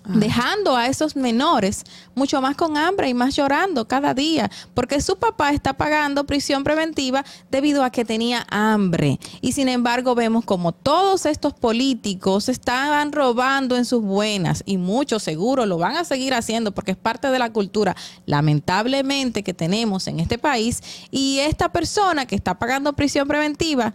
dejando 0.07 0.75
a 0.75 0.87
esos 0.87 1.15
menores 1.15 1.83
mucho 2.15 2.41
más 2.41 2.55
con 2.55 2.77
hambre 2.77 3.09
y 3.09 3.13
más 3.13 3.35
llorando 3.35 3.87
cada 3.87 4.13
día, 4.13 4.49
porque 4.73 5.01
su 5.01 5.17
papá 5.17 5.51
está 5.51 5.73
pagando 5.73 6.25
prisión 6.25 6.63
preventiva 6.63 7.23
debido 7.51 7.83
a 7.83 7.91
que 7.91 8.05
tenía 8.05 8.45
hambre. 8.49 9.19
Y 9.41 9.51
sin 9.51 9.69
embargo 9.69 10.15
vemos 10.15 10.45
como 10.45 10.71
todos 10.71 11.25
estos 11.25 11.53
políticos 11.53 12.49
estaban 12.49 13.11
robando 13.11 13.75
en 13.75 13.85
sus 13.85 14.01
buenas 14.01 14.63
y 14.65 14.77
muchos 14.77 15.23
seguro 15.23 15.65
lo 15.65 15.77
van 15.77 15.97
a 15.97 16.05
seguir 16.05 16.33
haciendo 16.33 16.71
porque 16.71 16.91
es 16.91 16.97
parte 16.97 17.29
de 17.29 17.39
la 17.39 17.51
cultura 17.51 17.95
lamentablemente 18.25 19.43
que 19.43 19.53
tenemos 19.53 20.07
en 20.07 20.19
este 20.19 20.37
país 20.37 20.81
y 21.11 21.39
esta 21.39 21.71
persona 21.71 22.25
que 22.25 22.35
está 22.35 22.57
pagando 22.57 22.93
prisión 22.93 23.27
preventiva 23.27 23.93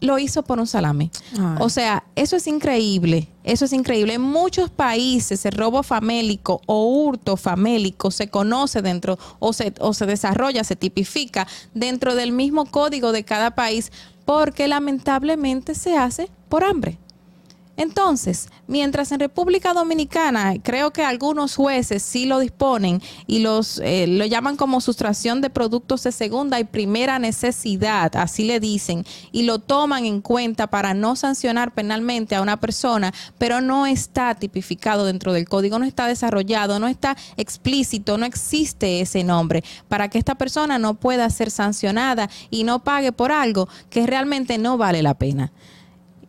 lo 0.00 0.18
hizo 0.18 0.42
por 0.42 0.58
un 0.58 0.66
salame. 0.66 1.10
O 1.58 1.68
sea, 1.68 2.04
eso 2.14 2.36
es 2.36 2.46
increíble. 2.46 3.28
Eso 3.44 3.64
es 3.64 3.72
increíble. 3.72 4.14
En 4.14 4.20
muchos 4.20 4.70
países 4.70 5.44
el 5.46 5.52
robo 5.52 5.82
famélico 5.82 6.60
o 6.66 6.84
hurto 6.86 7.36
famélico 7.36 8.10
se 8.10 8.28
conoce 8.28 8.82
dentro 8.82 9.18
o 9.38 9.52
se, 9.52 9.72
o 9.80 9.94
se 9.94 10.06
desarrolla, 10.06 10.64
se 10.64 10.76
tipifica 10.76 11.46
dentro 11.74 12.14
del 12.14 12.32
mismo 12.32 12.66
código 12.66 13.12
de 13.12 13.24
cada 13.24 13.54
país 13.54 13.90
porque 14.24 14.68
lamentablemente 14.68 15.74
se 15.74 15.96
hace 15.96 16.28
por 16.48 16.64
hambre. 16.64 16.98
Entonces, 17.78 18.48
mientras 18.66 19.12
en 19.12 19.20
República 19.20 19.72
Dominicana 19.72 20.54
creo 20.60 20.92
que 20.92 21.04
algunos 21.04 21.54
jueces 21.54 22.02
sí 22.02 22.26
lo 22.26 22.40
disponen 22.40 23.00
y 23.28 23.38
los 23.38 23.78
eh, 23.84 24.08
lo 24.08 24.26
llaman 24.26 24.56
como 24.56 24.80
sustracción 24.80 25.40
de 25.40 25.48
productos 25.48 26.02
de 26.02 26.10
segunda 26.10 26.58
y 26.58 26.64
primera 26.64 27.20
necesidad, 27.20 28.16
así 28.16 28.42
le 28.42 28.58
dicen, 28.58 29.06
y 29.30 29.44
lo 29.44 29.60
toman 29.60 30.06
en 30.06 30.20
cuenta 30.22 30.66
para 30.66 30.92
no 30.92 31.14
sancionar 31.14 31.72
penalmente 31.72 32.34
a 32.34 32.42
una 32.42 32.56
persona, 32.56 33.14
pero 33.38 33.60
no 33.60 33.86
está 33.86 34.34
tipificado 34.34 35.04
dentro 35.04 35.32
del 35.32 35.48
código, 35.48 35.78
no 35.78 35.84
está 35.84 36.08
desarrollado, 36.08 36.80
no 36.80 36.88
está 36.88 37.16
explícito, 37.36 38.18
no 38.18 38.26
existe 38.26 39.00
ese 39.00 39.22
nombre 39.22 39.62
para 39.86 40.08
que 40.08 40.18
esta 40.18 40.34
persona 40.34 40.80
no 40.80 40.94
pueda 40.94 41.30
ser 41.30 41.52
sancionada 41.52 42.28
y 42.50 42.64
no 42.64 42.82
pague 42.82 43.12
por 43.12 43.30
algo 43.30 43.68
que 43.88 44.04
realmente 44.04 44.58
no 44.58 44.78
vale 44.78 45.00
la 45.00 45.14
pena. 45.14 45.52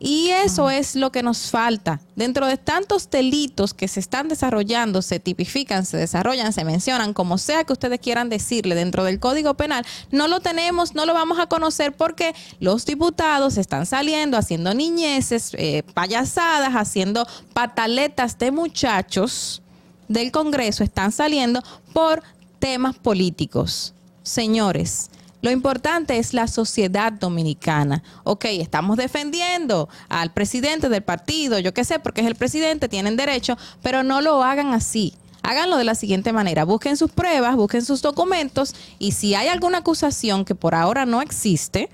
Y 0.01 0.29
eso 0.29 0.69
es 0.69 0.95
lo 0.95 1.11
que 1.11 1.23
nos 1.23 1.51
falta. 1.51 1.99
Dentro 2.15 2.47
de 2.47 2.55
tantos 2.55 3.09
delitos 3.09 3.73
que 3.73 3.89
se 3.89 3.99
están 3.99 4.29
desarrollando, 4.29 5.01
se 5.01 5.19
tipifican, 5.19 5.85
se 5.85 5.97
desarrollan, 5.97 6.53
se 6.53 6.63
mencionan, 6.63 7.13
como 7.13 7.37
sea 7.37 7.65
que 7.65 7.73
ustedes 7.73 7.99
quieran 7.99 8.29
decirle 8.29 8.75
dentro 8.75 9.03
del 9.03 9.19
Código 9.19 9.55
Penal, 9.55 9.85
no 10.09 10.29
lo 10.29 10.39
tenemos, 10.39 10.95
no 10.95 11.05
lo 11.05 11.13
vamos 11.13 11.37
a 11.37 11.47
conocer 11.47 11.91
porque 11.91 12.33
los 12.61 12.85
diputados 12.85 13.57
están 13.57 13.85
saliendo 13.85 14.37
haciendo 14.37 14.73
niñeces, 14.73 15.51
eh, 15.53 15.83
payasadas, 15.93 16.73
haciendo 16.75 17.27
pataletas 17.53 18.37
de 18.39 18.51
muchachos 18.51 19.61
del 20.07 20.31
Congreso, 20.31 20.83
están 20.83 21.11
saliendo 21.11 21.61
por 21.93 22.23
temas 22.59 22.95
políticos. 22.95 23.93
Señores, 24.23 25.09
lo 25.41 25.51
importante 25.51 26.17
es 26.17 26.33
la 26.33 26.47
sociedad 26.47 27.13
dominicana. 27.13 28.03
Ok, 28.23 28.45
estamos 28.45 28.97
defendiendo 28.97 29.89
al 30.09 30.31
presidente 30.31 30.89
del 30.89 31.01
partido, 31.01 31.59
yo 31.59 31.73
qué 31.73 31.83
sé, 31.83 31.99
porque 31.99 32.21
es 32.21 32.27
el 32.27 32.35
presidente, 32.35 32.89
tienen 32.89 33.15
derecho, 33.15 33.57
pero 33.81 34.03
no 34.03 34.21
lo 34.21 34.43
hagan 34.43 34.73
así. 34.73 35.13
Háganlo 35.41 35.77
de 35.77 35.85
la 35.85 35.95
siguiente 35.95 36.33
manera, 36.33 36.65
busquen 36.65 36.97
sus 36.97 37.11
pruebas, 37.11 37.55
busquen 37.55 37.85
sus 37.85 38.01
documentos 38.01 38.75
y 38.99 39.13
si 39.13 39.35
hay 39.35 39.47
alguna 39.47 39.79
acusación 39.79 40.43
que 40.43 40.53
por 40.53 40.75
ahora 40.75 41.05
no 41.05 41.21
existe, 41.21 41.89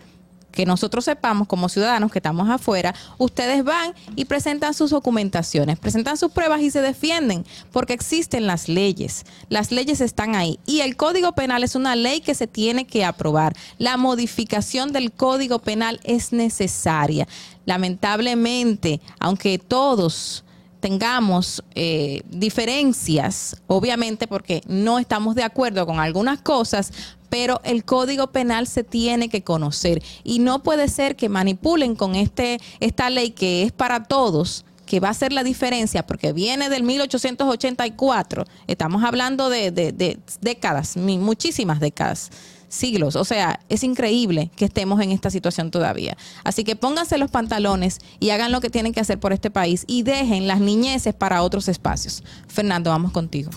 que 0.56 0.66
nosotros 0.66 1.06
sepamos 1.06 1.48
como 1.48 1.70
ciudadanos 1.70 2.12
que 2.12 2.20
estamos 2.20 2.50
afuera, 2.50 2.96
ustedes 3.20 3.64
van 3.64 3.94
y 4.16 4.26
presentan 4.26 4.74
sus 4.74 4.90
documentaciones, 4.90 5.78
presentan 5.78 6.18
sus 6.18 6.32
pruebas 6.32 6.62
y 6.62 6.72
se 6.72 6.82
defienden, 6.82 7.46
porque 7.72 7.94
existen 7.94 8.48
las 8.48 8.68
leyes. 8.68 9.26
Las 9.50 9.72
leyes 9.72 10.02
están 10.02 10.34
ahí. 10.34 10.58
Y 10.66 10.80
el 10.80 10.96
Código 10.96 11.34
Penal 11.34 11.64
es 11.64 11.76
una 11.76 11.96
ley 11.96 12.22
que 12.22 12.34
se 12.34 12.48
tiene 12.48 12.88
que 12.88 13.06
aprobar. 13.06 13.56
La 13.78 13.98
modificación 13.98 14.94
del 14.94 15.12
Código 15.12 15.60
Penal 15.60 16.00
es 16.04 16.32
necesaria. 16.32 17.28
Lamentablemente, 17.66 19.02
aunque 19.20 19.60
todos 19.60 20.45
tengamos 20.86 21.64
eh, 21.74 22.22
diferencias, 22.30 23.56
obviamente 23.66 24.28
porque 24.28 24.62
no 24.68 25.00
estamos 25.00 25.34
de 25.34 25.42
acuerdo 25.42 25.88
con 25.88 26.00
algunas 26.00 26.44
cosas, 26.44 26.94
pero 27.28 27.60
el 27.64 27.84
código 27.84 28.28
penal 28.28 28.68
se 28.68 28.84
tiene 28.84 29.28
que 29.28 29.42
conocer. 29.42 30.04
Y 30.24 30.38
no 30.38 30.62
puede 30.62 30.88
ser 30.88 31.16
que 31.16 31.28
manipulen 31.28 31.96
con 31.96 32.14
este 32.14 32.60
esta 32.80 33.10
ley 33.10 33.32
que 33.32 33.64
es 33.64 33.72
para 33.72 34.04
todos 34.04 34.64
que 34.86 35.00
va 35.00 35.10
a 35.10 35.14
ser 35.14 35.34
la 35.34 35.44
diferencia 35.44 36.06
porque 36.06 36.34
viene 36.34 36.70
del 36.70 36.84
1884 36.84 38.46
estamos 38.68 39.04
hablando 39.04 39.50
de, 39.50 39.72
de- 39.72 39.92
de 39.92 40.20
décadas 40.42 40.96
muchísimas 40.98 41.80
décadas 41.80 42.30
siglos. 42.68 43.16
O 43.16 43.24
sea, 43.24 43.60
es 43.70 43.84
increíble 43.84 44.52
que 44.56 44.66
estemos 44.66 45.00
en 45.02 45.12
esta 45.12 45.30
situación 45.30 45.72
todavía. 45.72 46.18
Así 46.44 46.64
que 46.64 46.76
pónganse 46.76 47.18
los 47.18 47.32
pantalones 47.32 48.00
y 48.20 48.32
hagan 48.32 48.52
lo 48.52 48.60
que 48.60 48.70
tienen 48.70 48.92
que 48.94 49.00
hacer 49.00 49.20
por 49.20 49.32
este 49.34 49.50
país 49.50 49.86
y 49.88 50.04
dejen 50.04 50.48
las 50.48 50.60
niñeces 50.60 51.14
para 51.14 51.42
otros 51.42 51.68
espacios. 51.70 52.24
Fernando, 52.48 52.90
vamos 52.90 53.12
contigo. 53.12 53.50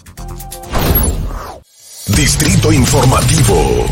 Distrito 2.16 2.72
Informativo. 2.72 3.84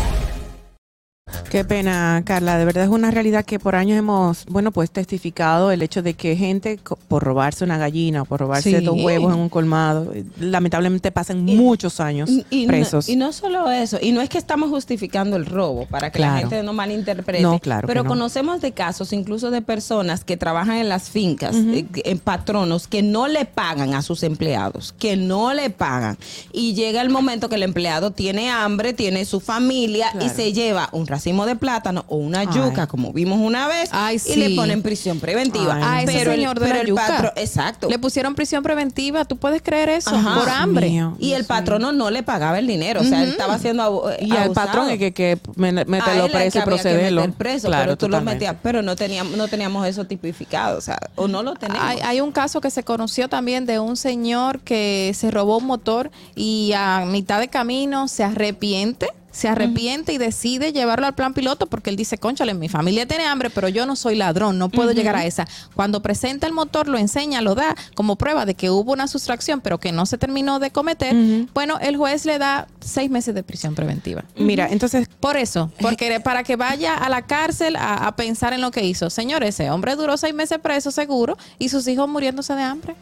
Qué 1.49 1.63
pena, 1.65 2.21
Carla. 2.25 2.57
De 2.57 2.65
verdad 2.65 2.83
es 2.85 2.89
una 2.89 3.11
realidad 3.11 3.45
que 3.45 3.59
por 3.59 3.75
años 3.75 3.97
hemos, 3.97 4.45
bueno, 4.45 4.71
pues 4.71 4.91
testificado 4.91 5.71
el 5.71 5.81
hecho 5.81 6.01
de 6.01 6.13
que 6.13 6.35
gente 6.35 6.79
por 7.07 7.23
robarse 7.23 7.63
una 7.63 7.77
gallina 7.77 8.21
o 8.21 8.25
por 8.25 8.39
robarse 8.39 8.79
Sí. 8.79 8.83
dos 8.85 8.95
huevos 9.01 9.33
en 9.33 9.39
un 9.39 9.49
colmado, 9.49 10.11
eh, 10.13 10.23
lamentablemente 10.39 11.11
pasan 11.11 11.43
muchos 11.43 11.99
años 11.99 12.29
Y, 12.29 12.45
y 12.49 12.61
no- 12.65 12.67
presos. 12.69 13.09
y 13.09 13.15
no 13.15 13.31
solo 13.33 13.69
eso, 13.71 13.97
y 14.01 14.11
no 14.11 14.21
es 14.21 14.29
que 14.29 14.37
estamos 14.37 14.69
justificando 14.69 15.35
el 15.35 15.45
robo 15.45 15.85
para 15.85 16.11
que 16.11 16.19
la 16.19 16.37
gente 16.39 16.63
no 16.63 16.73
malinterprete, 16.73 17.41
No, 17.43 17.59
claro 17.59 17.87
pero 17.87 18.03
no. 18.03 18.09
conocemos 18.09 18.61
de 18.61 18.71
casos 18.71 19.13
incluso 19.13 19.51
de 19.51 19.61
personas 19.61 20.23
que 20.23 20.37
trabajan 20.37 20.77
en 20.77 20.89
las 20.89 21.09
fincas, 21.09 21.55
eh, 21.55 21.85
en 22.03 22.19
patronos 22.19 22.87
que 22.87 23.01
no 23.03 23.27
le 23.27 23.45
pagan 23.45 23.93
a 23.93 24.01
sus 24.01 24.23
empleados, 24.23 24.93
que 24.97 25.15
no 25.17 25.53
le 25.53 25.69
pagan. 25.69 26.17
Y 26.51 26.73
llega 26.73 27.01
el 27.01 27.09
momento 27.09 27.49
que 27.49 27.55
el 27.55 27.63
empleado 27.63 28.11
tiene 28.11 28.49
hambre, 28.49 28.93
tiene 28.93 29.25
su 29.25 29.39
familia 29.39 30.11
y 30.21 30.29
se 30.29 30.53
lleva 30.53 30.89
un 30.91 31.05
racimo 31.17 31.45
de 31.45 31.55
plátano 31.55 32.05
o 32.07 32.17
una 32.17 32.41
Ay. 32.41 32.47
yuca, 32.53 32.85
como 32.87 33.11
vimos 33.11 33.39
una 33.39 33.67
vez, 33.67 33.89
y 34.13 34.19
sí. 34.19 34.35
le 34.35 34.55
ponen 34.55 34.81
prisión 34.83 35.19
preventiva. 35.19 35.75
A 35.81 36.03
ese 36.03 36.13
pero 36.13 36.31
el- 36.31 36.37
señor 36.37 36.59
de 36.59 36.65
pero 36.65 36.75
la 36.75 36.81
el 36.81 36.87
yuca. 36.87 37.07
patro- 37.07 37.33
exacto. 37.35 37.89
Le 37.89 37.97
pusieron 37.99 38.35
prisión 38.35 38.61
preventiva. 38.63 39.25
¿Tú 39.25 39.37
puedes 39.37 39.61
creer 39.61 39.89
eso? 39.89 40.11
Ajá. 40.15 40.39
Por 40.39 40.49
hambre. 40.49 40.87
y 41.19 41.33
el 41.33 41.45
patrono 41.45 41.91
no 41.91 42.11
le 42.11 42.23
pagaba 42.23 42.59
el 42.59 42.67
dinero, 42.67 43.01
o 43.01 43.03
sea, 43.03 43.23
él 43.23 43.29
estaba 43.29 43.55
haciendo 43.55 43.83
abu- 43.83 44.03
y 44.21 44.31
al 44.35 44.51
patrón 44.51 44.89
es 44.89 44.99
que, 44.99 45.11
que 45.13 45.39
me- 45.55 45.69
A 45.69 45.85
mételo 45.85 46.25
él 46.25 46.31
es 46.31 46.31
que 46.31 46.31
preso 46.37 46.59
y 46.59 46.61
procederlo. 46.61 47.21
meter 47.21 47.35
preso, 47.35 47.67
Claro, 47.67 47.83
pero 47.83 47.97
tú 47.97 48.09
lo 48.09 48.21
metías, 48.21 48.55
pero 48.61 48.81
no 48.81 48.95
teníamos, 48.95 49.35
no 49.37 49.47
teníamos 49.47 49.87
eso 49.87 50.05
tipificado, 50.05 50.77
o 50.77 50.81
sea, 50.81 50.97
o 51.15 51.27
no 51.27 51.41
lo 51.43 51.55
tenemos. 51.55 51.83
Hay, 51.83 51.99
hay 52.03 52.21
un 52.21 52.31
caso 52.31 52.61
que 52.61 52.69
se 52.69 52.83
conoció 52.83 53.27
también 53.29 53.65
de 53.65 53.79
un 53.79 53.97
señor 53.97 54.59
que 54.61 55.11
se 55.15 55.31
robó 55.31 55.57
un 55.57 55.65
motor 55.65 56.11
y 56.35 56.73
a 56.75 57.05
mitad 57.07 57.39
de 57.39 57.47
camino 57.47 58.07
se 58.07 58.23
arrepiente. 58.23 59.07
Se 59.31 59.47
arrepiente 59.47 60.13
y 60.13 60.17
decide 60.17 60.73
llevarlo 60.73 61.05
al 61.05 61.13
plan 61.13 61.33
piloto 61.33 61.67
porque 61.67 61.89
él 61.89 61.95
dice, 61.95 62.17
conchale, 62.17 62.53
mi 62.53 62.69
familia 62.69 63.05
tiene 63.07 63.25
hambre, 63.25 63.49
pero 63.49 63.67
yo 63.67 63.85
no 63.85 63.95
soy 63.95 64.15
ladrón, 64.15 64.57
no 64.57 64.69
puedo 64.69 64.91
llegar 64.93 65.15
a 65.15 65.25
esa. 65.25 65.47
Cuando 65.75 66.01
presenta 66.01 66.47
el 66.47 66.53
motor, 66.53 66.87
lo 66.87 66.97
enseña, 66.97 67.41
lo 67.41 67.53
da 67.53 67.75
como 67.93 68.15
prueba 68.15 68.45
de 68.45 68.55
que 68.55 68.69
hubo 68.69 68.93
una 68.93 69.07
sustracción, 69.07 69.61
pero 69.61 69.79
que 69.79 69.91
no 69.91 70.05
se 70.05 70.17
terminó 70.17 70.59
de 70.59 70.71
cometer. 70.71 71.15
Bueno, 71.53 71.77
el 71.79 71.97
juez 71.97 72.25
le 72.25 72.39
da 72.39 72.67
seis 72.79 73.11
meses 73.11 73.35
de 73.35 73.43
prisión 73.43 73.75
preventiva. 73.75 74.23
Mira, 74.35 74.67
entonces... 74.69 75.07
Por 75.19 75.37
eso, 75.37 75.71
porque 75.81 76.19
para 76.23 76.43
que 76.43 76.55
vaya 76.55 76.95
a 76.95 77.09
la 77.09 77.23
cárcel 77.23 77.75
a, 77.75 78.07
a 78.07 78.15
pensar 78.15 78.53
en 78.53 78.61
lo 78.61 78.71
que 78.71 78.85
hizo. 78.85 79.09
Señor, 79.09 79.43
ese 79.43 79.69
hombre 79.69 79.95
duró 79.95 80.17
seis 80.17 80.33
meses 80.33 80.59
preso 80.59 80.91
seguro 80.91 81.37
y 81.59 81.69
sus 81.69 81.87
hijos 81.87 82.07
muriéndose 82.09 82.53
de 82.53 82.63
hambre. 82.63 82.95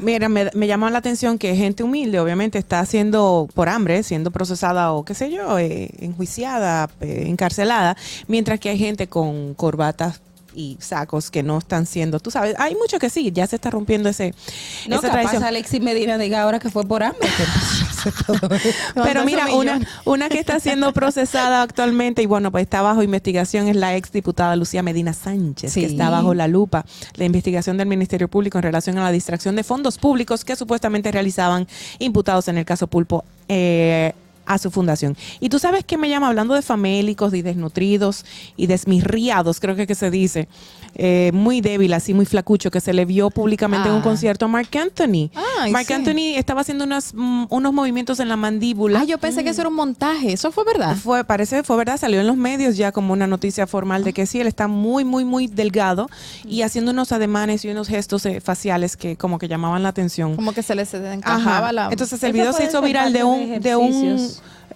Mira, 0.00 0.28
me, 0.28 0.50
me 0.54 0.66
llama 0.66 0.90
la 0.90 0.98
atención 0.98 1.38
que 1.38 1.54
gente 1.56 1.82
humilde, 1.82 2.20
obviamente, 2.20 2.58
está 2.58 2.84
siendo 2.86 3.48
por 3.54 3.68
hambre, 3.68 4.02
siendo 4.02 4.30
procesada 4.30 4.92
o 4.92 5.04
qué 5.04 5.14
sé 5.14 5.30
yo, 5.30 5.58
eh, 5.58 5.90
enjuiciada, 5.98 6.90
eh, 7.00 7.24
encarcelada, 7.26 7.96
mientras 8.26 8.60
que 8.60 8.70
hay 8.70 8.78
gente 8.78 9.06
con 9.08 9.54
corbatas 9.54 10.20
y 10.54 10.78
sacos 10.80 11.30
que 11.30 11.42
no 11.42 11.58
están 11.58 11.86
siendo, 11.86 12.18
tú 12.18 12.30
sabes, 12.30 12.54
hay 12.58 12.74
mucho 12.74 12.98
que 12.98 13.10
sí, 13.10 13.30
ya 13.30 13.46
se 13.46 13.56
está 13.56 13.70
rompiendo 13.70 14.08
ese, 14.08 14.34
no, 14.88 14.96
esa 14.96 15.08
capaz 15.08 15.20
tradición. 15.20 15.44
Alexis 15.44 15.80
Medina 15.80 16.16
diga 16.16 16.42
ahora 16.42 16.58
que 16.58 16.70
fue 16.70 16.84
por 16.84 17.02
hambre. 17.02 17.28
Pero 18.94 19.24
mira, 19.24 19.54
una, 19.54 19.80
una 20.04 20.28
que 20.28 20.38
está 20.38 20.60
siendo 20.60 20.92
procesada 20.92 21.62
actualmente 21.62 22.22
y 22.22 22.26
bueno, 22.26 22.50
pues 22.50 22.62
está 22.62 22.82
bajo 22.82 23.02
investigación 23.02 23.68
es 23.68 23.76
la 23.76 23.96
ex 23.96 24.12
diputada 24.12 24.56
Lucía 24.56 24.82
Medina 24.82 25.12
Sánchez, 25.12 25.74
que 25.74 25.84
está 25.84 26.10
bajo 26.10 26.34
la 26.34 26.48
lupa 26.48 26.84
la 27.14 27.24
investigación 27.24 27.76
del 27.76 27.88
Ministerio 27.88 28.28
Público 28.28 28.58
en 28.58 28.62
relación 28.62 28.98
a 28.98 29.04
la 29.04 29.12
distracción 29.12 29.56
de 29.56 29.64
fondos 29.64 29.98
públicos 29.98 30.44
que 30.44 30.56
supuestamente 30.56 31.10
realizaban 31.12 31.66
imputados 31.98 32.48
en 32.48 32.58
el 32.58 32.64
caso 32.64 32.86
Pulpo. 32.86 33.24
eh, 33.48 34.12
a 34.46 34.58
su 34.58 34.70
fundación. 34.70 35.16
Y 35.40 35.48
tú 35.48 35.58
sabes 35.58 35.84
que 35.84 35.98
me 35.98 36.08
llama 36.08 36.28
hablando 36.28 36.54
de 36.54 36.62
famélicos 36.62 37.34
y 37.34 37.42
desnutridos 37.42 38.24
y 38.56 38.68
desmirriados, 38.68 39.60
creo 39.60 39.74
que, 39.74 39.86
que 39.86 39.94
se 39.94 40.10
dice, 40.10 40.48
eh, 40.98 41.30
muy 41.34 41.60
débil, 41.60 41.92
así 41.92 42.14
muy 42.14 42.26
flacucho, 42.26 42.70
que 42.70 42.80
se 42.80 42.92
le 42.92 43.04
vio 43.04 43.30
públicamente 43.30 43.88
en 43.88 43.94
un 43.94 44.00
Ah. 44.00 44.04
concierto 44.04 44.46
a 44.46 44.48
Mark 44.48 44.68
Anthony. 44.76 45.30
Ay, 45.60 45.70
Mark 45.70 45.86
sí. 45.86 45.92
Anthony 45.92 46.36
estaba 46.36 46.62
haciendo 46.62 46.84
unas, 46.84 47.12
mm, 47.14 47.46
unos 47.50 47.72
movimientos 47.72 48.18
en 48.20 48.28
la 48.28 48.36
mandíbula. 48.36 49.00
Ah, 49.00 49.04
yo 49.04 49.18
pensé 49.18 49.44
que 49.44 49.50
eso 49.50 49.60
era 49.60 49.68
un 49.68 49.76
montaje. 49.76 50.32
¿Eso 50.32 50.50
fue 50.52 50.64
verdad? 50.64 50.96
Fue, 50.96 51.22
parece, 51.24 51.62
fue 51.62 51.76
verdad, 51.76 51.98
salió 51.98 52.20
en 52.20 52.26
los 52.26 52.36
medios 52.36 52.76
ya 52.76 52.92
como 52.92 53.12
una 53.12 53.26
noticia 53.26 53.66
formal 53.66 54.04
de 54.04 54.12
que 54.12 54.26
sí, 54.26 54.40
él 54.40 54.46
está 54.46 54.68
muy, 54.68 55.04
muy, 55.04 55.24
muy 55.24 55.46
delgado 55.46 56.08
y 56.44 56.62
haciendo 56.62 56.90
unos 56.92 57.12
ademanes 57.12 57.64
y 57.64 57.68
unos 57.68 57.88
gestos 57.88 58.24
eh, 58.26 58.40
faciales 58.40 58.96
que 58.96 59.16
como 59.16 59.38
que 59.38 59.48
llamaban 59.48 59.82
la 59.82 59.90
atención. 59.90 60.34
Como 60.36 60.52
que 60.52 60.62
se 60.62 60.74
le 60.74 60.86
se 60.86 60.98
le 60.98 61.12
encajaba 61.12 61.58
Ajá. 61.58 61.72
la... 61.72 61.88
Entonces 61.90 62.22
el 62.22 62.32
video 62.32 62.52
se 62.52 62.64
hizo 62.64 62.80
viral 62.82 63.14
un, 63.24 63.60
de 63.60 63.76
un 63.76 64.30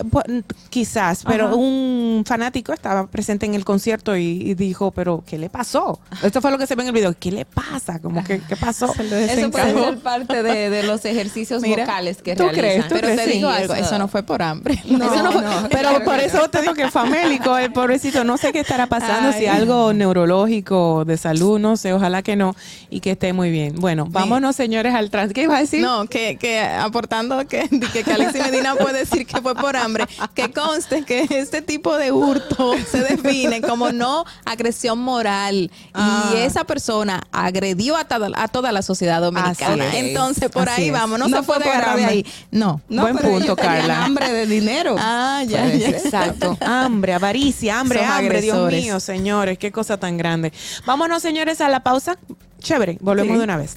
bu- 0.05 0.45
quizás, 0.69 1.23
pero 1.27 1.47
Ajá. 1.47 1.55
un 1.55 2.25
fanático 2.27 2.73
estaba 2.73 3.07
presente 3.07 3.47
en 3.47 3.55
el 3.55 3.65
concierto 3.65 4.17
y, 4.17 4.23
y 4.43 4.55
dijo, 4.55 4.91
pero 4.91 5.23
¿qué 5.27 5.39
le 5.39 5.49
pasó? 5.51 6.01
Esto 6.23 6.41
fue 6.41 6.51
lo 6.51 6.59
que 6.59 6.67
se 6.67 6.75
ve 6.75 6.83
en 6.83 6.89
el 6.89 6.95
video. 6.95 7.15
¿Qué 7.19 7.31
le 7.33 7.45
pasa? 7.45 7.99
Como 8.01 8.23
que, 8.25 8.41
¿qué 8.41 8.57
pasó? 8.57 8.87
Eso 8.93 9.51
puede 9.51 9.75
ser 9.75 9.99
parte 9.99 10.43
de, 10.43 10.71
de 10.71 10.83
los 10.83 11.05
ejercicios 11.05 11.63
Mira, 11.63 11.85
vocales 11.85 12.23
que 12.23 12.35
¿tú 12.37 12.45
realizan. 12.45 12.61
crees? 12.65 12.89
¿Tú 12.89 12.95
Pero 12.95 13.07
crees? 13.09 13.17
te 13.21 13.25
Sí, 13.27 13.33
digo 13.39 13.49
algo, 13.49 13.75
eso- 13.75 13.85
eso 13.85 13.99
no 13.99 14.09
fue 14.09 14.23
por 14.23 14.43
hambre. 14.43 14.81
No, 14.91 15.05
Eso 15.13 15.23
no 15.23 15.33
fue- 15.33 15.43
no, 15.43 15.69
Pero 15.71 15.89
claro 15.91 16.05
por 16.05 16.19
eso 16.21 16.49
te 16.51 16.61
digo 16.63 16.75
que 16.75 16.91
famélico, 16.91 17.57
el 17.57 17.73
pobrecito, 17.73 18.25
no 18.25 18.37
sé 18.37 18.53
qué 18.53 18.61
estará 18.61 18.87
pasando, 18.87 19.33
si 19.33 19.47
algo 19.47 19.93
neurológico, 19.93 21.05
de 21.05 21.17
salud, 21.17 21.59
no 21.59 21.77
sé, 21.77 21.93
ojalá 21.93 22.23
que 22.23 22.37
no, 22.37 22.55
y 22.91 23.01
que 23.01 23.13
esté 23.13 23.33
muy 23.33 23.51
bien. 23.51 23.75
Bueno, 23.77 24.07
vámonos 24.09 24.57
señores 24.57 24.95
al 24.95 25.11
trans. 25.11 25.33
¿Qué 25.33 25.43
iba 25.43 25.57
a 25.57 25.61
decir? 25.61 25.81
No, 25.83 26.07
que, 26.07 26.37
que 26.37 26.61
aportando 26.61 27.47
que, 27.47 27.69
que, 27.93 28.03
que 28.05 28.13
Alexis 28.13 28.43
Medina 28.43 28.75
puede 28.75 29.01
decir 29.01 29.27
que 29.27 29.41
fue 29.41 29.55
por 29.55 29.77
hambre. 29.77 29.90
hambre, 29.91 30.07
que 30.35 30.51
conste 30.53 31.05
que 31.05 31.27
este 31.31 31.63
tipo 31.63 31.97
de 31.97 32.13
hurto 32.13 32.75
se 32.91 32.99
define 33.03 33.61
como 33.61 33.93
no 33.93 34.25
agresión 34.45 34.99
moral 35.01 35.71
Ah. 35.93 36.31
y 36.33 36.37
esa 36.39 36.65
persona 36.65 37.23
agredió 37.33 37.97
a 37.97 38.05
toda, 38.05 38.31
a 38.35 38.49
toda 38.49 38.73
la 38.73 38.83
sociedad 38.83 39.21
dominicana. 39.21 39.97
Entonces, 39.97 40.51
por 40.51 40.69
Así 40.69 40.83
ahí 40.83 40.87
es. 40.89 40.93
vamos, 40.93 41.19
no, 41.19 41.29
No 41.29 41.39
se 41.39 41.43
fue 41.43 41.57
puede 41.57 41.69
por 41.71 41.77
agarrar 41.77 41.97
de 41.99 42.05
ahí. 42.05 42.27
No, 42.51 42.81
No, 42.89 43.03
Buen 43.03 43.17
punto, 43.19 43.57
Carla. 43.57 44.05
hambre 44.05 44.31
de 44.33 44.47
dinero. 44.47 44.97
Ah, 44.99 45.43
ya, 45.47 45.67
ser. 45.69 45.83
Exacto. 45.95 46.57
Hambre, 46.61 47.15
avaricia, 47.15 47.81
hambre, 47.81 48.01
Son 48.01 48.09
hambre. 48.09 48.41
Dios 48.41 48.71
mío, 48.73 49.01
señores, 49.01 49.59
qué 49.59 49.73
cosa 49.73 49.97
tan 49.99 50.17
grande. 50.17 50.53
Vámonos, 50.87 51.23
señores, 51.23 51.61
a 51.61 51.69
la 51.69 51.81
pausa. 51.83 52.17
Chévere, 52.61 52.99
volvemos 53.01 53.33
Sí. 53.35 53.39
de 53.39 53.45
una 53.45 53.57
vez. 53.57 53.77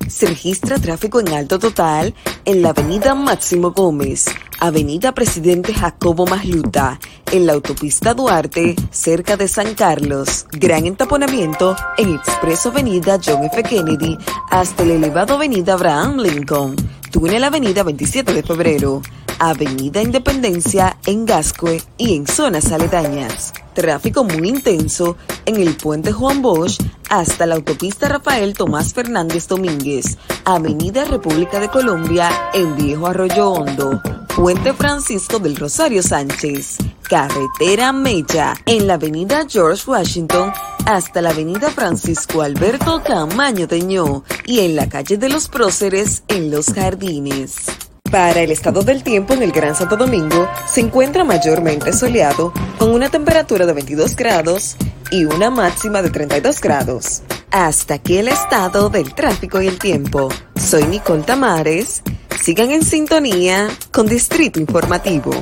Se 0.11 0.27
registra 0.27 0.77
tráfico 0.77 1.21
en 1.21 1.29
alto 1.29 1.57
total 1.57 2.13
en 2.43 2.61
la 2.61 2.69
avenida 2.71 3.15
Máximo 3.15 3.71
Gómez, 3.71 4.25
avenida 4.59 5.13
Presidente 5.13 5.73
Jacobo 5.73 6.27
Masluta, 6.27 6.99
en 7.31 7.47
la 7.47 7.53
autopista 7.53 8.13
Duarte, 8.13 8.75
cerca 8.91 9.37
de 9.37 9.47
San 9.47 9.73
Carlos. 9.73 10.45
Gran 10.51 10.85
entaponamiento 10.85 11.77
en 11.97 12.13
Expreso 12.13 12.69
Avenida 12.69 13.19
John 13.25 13.45
F. 13.45 13.63
Kennedy 13.63 14.17
hasta 14.49 14.83
el 14.83 14.91
elevado 14.91 15.35
avenida 15.35 15.73
Abraham 15.73 16.17
Lincoln. 16.17 16.75
Túnel 17.11 17.43
Avenida 17.43 17.83
27 17.83 18.33
de 18.33 18.41
Febrero, 18.41 19.01
Avenida 19.37 20.01
Independencia 20.01 20.97
en 21.05 21.25
Gascue 21.25 21.81
y 21.97 22.15
en 22.15 22.25
zonas 22.25 22.71
aledañas. 22.71 23.53
Tráfico 23.73 24.23
muy 24.23 24.47
intenso 24.47 25.17
en 25.45 25.57
el 25.57 25.75
puente 25.75 26.13
Juan 26.13 26.41
Bosch 26.41 26.81
hasta 27.09 27.45
la 27.45 27.55
autopista 27.55 28.07
Rafael 28.07 28.53
Tomás 28.53 28.93
Fernández 28.93 29.49
Domínguez, 29.49 30.17
Avenida 30.45 31.03
República 31.03 31.59
de 31.59 31.67
Colombia 31.67 32.29
en 32.53 32.77
Viejo 32.77 33.07
Arroyo 33.07 33.51
Hondo, 33.51 34.01
Puente 34.33 34.71
Francisco 34.73 35.37
del 35.39 35.57
Rosario 35.57 36.01
Sánchez, 36.01 36.77
Carretera 37.11 37.91
Mella 37.91 38.53
en 38.65 38.87
la 38.87 38.93
Avenida 38.93 39.45
George 39.45 39.83
Washington 39.85 40.53
hasta 40.85 41.21
la 41.21 41.31
Avenida 41.31 41.69
Francisco 41.69 42.41
Alberto 42.41 43.03
Camaño 43.03 43.67
Teñó 43.67 44.23
y 44.45 44.61
en 44.61 44.77
la 44.77 44.87
calle 44.87 45.17
de 45.17 45.27
los 45.27 45.49
Próceres 45.49 46.23
en 46.29 46.49
Los 46.49 46.67
Jardines. 46.67 47.65
Para 48.09 48.39
el 48.39 48.49
estado 48.49 48.81
del 48.83 49.03
tiempo 49.03 49.33
en 49.33 49.43
el 49.43 49.51
Gran 49.51 49.75
Santo 49.75 49.97
Domingo 49.97 50.47
se 50.65 50.79
encuentra 50.79 51.25
mayormente 51.25 51.91
soleado 51.91 52.53
con 52.79 52.91
una 52.91 53.09
temperatura 53.09 53.65
de 53.65 53.73
22 53.73 54.15
grados 54.15 54.77
y 55.11 55.25
una 55.25 55.49
máxima 55.49 56.01
de 56.01 56.11
32 56.11 56.61
grados. 56.61 57.23
Hasta 57.51 57.95
aquí 57.95 58.19
el 58.19 58.29
estado 58.29 58.87
del 58.87 59.13
tráfico 59.13 59.61
y 59.61 59.67
el 59.67 59.79
tiempo. 59.79 60.29
Soy 60.55 60.85
Nicole 60.85 61.23
Tamares. 61.23 62.03
Sigan 62.41 62.71
en 62.71 62.85
sintonía 62.85 63.67
con 63.91 64.07
Distrito 64.07 64.61
Informativo. 64.61 65.33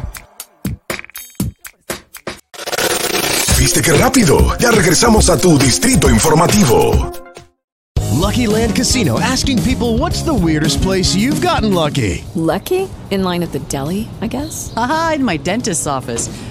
¿Viste 3.59 3.81
qué 3.81 3.91
rápido? 3.91 4.57
Ya 4.57 4.71
regresamos 4.71 5.29
a 5.29 5.37
tu 5.37 5.59
Distrito 5.59 6.09
Informativo. 6.09 7.11
Lucky 8.13 8.47
Land 8.47 8.73
Casino 8.73 9.19
asking 9.19 9.61
people 9.63 9.97
what's 9.97 10.23
the 10.23 10.33
weirdest 10.33 10.81
place 10.81 11.13
you've 11.13 11.41
gotten 11.41 11.73
lucky? 11.73 12.23
Lucky? 12.35 12.87
In 13.11 13.23
line 13.23 13.43
at 13.43 13.51
the 13.51 13.59
deli, 13.67 14.07
I 14.21 14.27
guess? 14.27 14.71
Aha, 14.77 15.15
in 15.15 15.25
my 15.25 15.35
dentist's 15.35 15.87
office. 15.87 16.29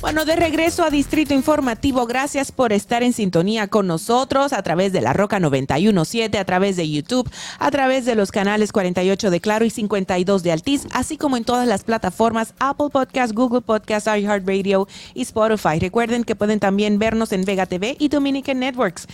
Bueno, 0.00 0.24
de 0.24 0.34
regreso 0.34 0.82
a 0.82 0.88
Distrito 0.88 1.34
Informativo, 1.34 2.06
gracias 2.06 2.52
por 2.52 2.72
estar 2.72 3.02
en 3.02 3.12
sintonía 3.12 3.68
con 3.68 3.86
nosotros 3.86 4.54
a 4.54 4.62
través 4.62 4.94
de 4.94 5.02
la 5.02 5.12
Roca 5.12 5.38
917, 5.40 6.38
a 6.38 6.44
través 6.46 6.76
de 6.76 6.90
YouTube, 6.90 7.30
a 7.58 7.70
través 7.70 8.06
de 8.06 8.14
los 8.14 8.32
canales 8.32 8.72
48 8.72 9.30
de 9.30 9.40
Claro 9.42 9.66
y 9.66 9.70
52 9.70 10.42
de 10.42 10.52
Altiz, 10.52 10.86
así 10.92 11.18
como 11.18 11.36
en 11.36 11.44
todas 11.44 11.68
las 11.68 11.84
plataformas 11.84 12.54
Apple 12.60 12.88
Podcast, 12.90 13.34
Google 13.34 13.60
Podcast, 13.60 14.06
iHeartRadio 14.06 14.88
y 15.12 15.20
Spotify. 15.20 15.78
Recuerden 15.78 16.24
que 16.24 16.34
pueden 16.34 16.60
también 16.60 16.98
vernos 16.98 17.32
en 17.32 17.44
Vega 17.44 17.66
TV 17.66 17.96
y 17.98 18.08
Dominican 18.08 18.58
Networks. 18.58 19.06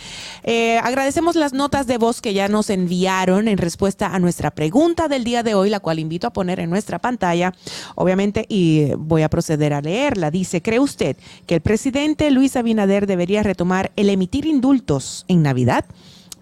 Eh, 0.43 0.77
agradecemos 0.77 1.35
las 1.35 1.51
notas 1.51 1.85
de 1.87 1.97
voz 1.97 2.21
que 2.21 2.33
ya 2.33 2.47
nos 2.47 2.69
enviaron 2.69 3.49
en 3.49 3.57
respuesta 3.57 4.15
a 4.15 4.19
nuestra 4.19 4.51
pregunta 4.51 5.09
del 5.09 5.25
día 5.25 5.43
de 5.43 5.53
hoy, 5.53 5.69
la 5.69 5.81
cual 5.81 5.99
invito 5.99 6.27
a 6.27 6.33
poner 6.33 6.61
en 6.61 6.69
nuestra 6.69 6.99
pantalla, 6.99 7.53
obviamente, 7.95 8.45
y 8.47 8.93
voy 8.97 9.23
a 9.23 9.29
proceder 9.29 9.73
a 9.73 9.81
leerla. 9.81 10.31
Dice, 10.31 10.61
¿cree 10.77 10.83
usted 10.83 11.17
que 11.47 11.55
el 11.55 11.61
presidente 11.61 12.29
Luis 12.29 12.55
Abinader 12.55 13.07
debería 13.07 13.41
retomar 13.41 13.91
el 13.95 14.09
emitir 14.09 14.45
indultos 14.45 15.25
en 15.27 15.41
Navidad? 15.41 15.85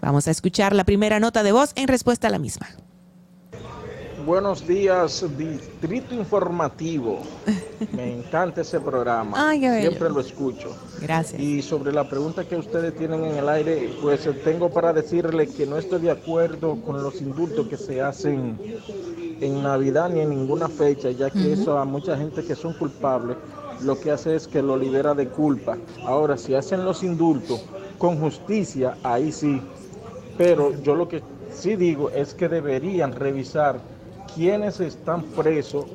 Vamos 0.02 0.28
a 0.28 0.30
escuchar 0.30 0.74
la 0.74 0.84
primera 0.84 1.18
nota 1.20 1.42
de 1.42 1.52
voz 1.52 1.72
en 1.74 1.88
respuesta 1.88 2.28
a 2.28 2.30
la 2.30 2.38
misma. 2.38 2.66
Buenos 4.26 4.66
días, 4.66 5.24
Distrito 5.38 6.14
Informativo. 6.14 7.20
Me 7.92 8.12
encanta 8.18 8.60
ese 8.60 8.78
programa. 8.78 9.48
Ay. 9.48 9.60
Siempre 9.60 10.10
lo 10.10 10.20
escucho. 10.20 10.76
Gracias. 11.00 11.40
Y 11.40 11.62
sobre 11.62 11.92
la 11.92 12.06
pregunta 12.06 12.44
que 12.44 12.56
ustedes 12.56 12.94
tienen 12.94 13.24
en 13.24 13.36
el 13.36 13.48
aire, 13.48 13.94
pues 14.02 14.28
tengo 14.44 14.68
para 14.68 14.92
decirle 14.92 15.46
que 15.46 15.64
no 15.64 15.78
estoy 15.78 16.02
de 16.02 16.10
acuerdo 16.10 16.78
con 16.82 17.02
los 17.02 17.22
indultos 17.22 17.68
que 17.68 17.78
se 17.78 18.02
hacen 18.02 18.58
en 19.40 19.62
Navidad 19.62 20.10
ni 20.10 20.20
en 20.20 20.30
ninguna 20.30 20.68
fecha, 20.68 21.10
ya 21.10 21.30
que 21.30 21.52
eso 21.52 21.78
a 21.78 21.84
mucha 21.84 22.18
gente 22.18 22.44
que 22.44 22.54
son 22.54 22.74
culpables 22.74 23.36
lo 23.82 24.00
que 24.00 24.10
hace 24.10 24.34
es 24.34 24.46
que 24.48 24.62
lo 24.62 24.76
libera 24.76 25.14
de 25.14 25.28
culpa. 25.28 25.76
Ahora, 26.04 26.36
si 26.36 26.54
hacen 26.54 26.84
los 26.84 27.02
indultos 27.02 27.64
con 27.98 28.18
justicia, 28.18 28.96
ahí 29.02 29.32
sí. 29.32 29.60
Pero 30.36 30.72
yo 30.82 30.94
lo 30.94 31.08
que 31.08 31.22
sí 31.50 31.76
digo 31.76 32.10
es 32.10 32.34
que 32.34 32.48
deberían 32.48 33.12
revisar 33.12 33.80
quiénes 34.34 34.80
están 34.80 35.22
presos 35.22 35.86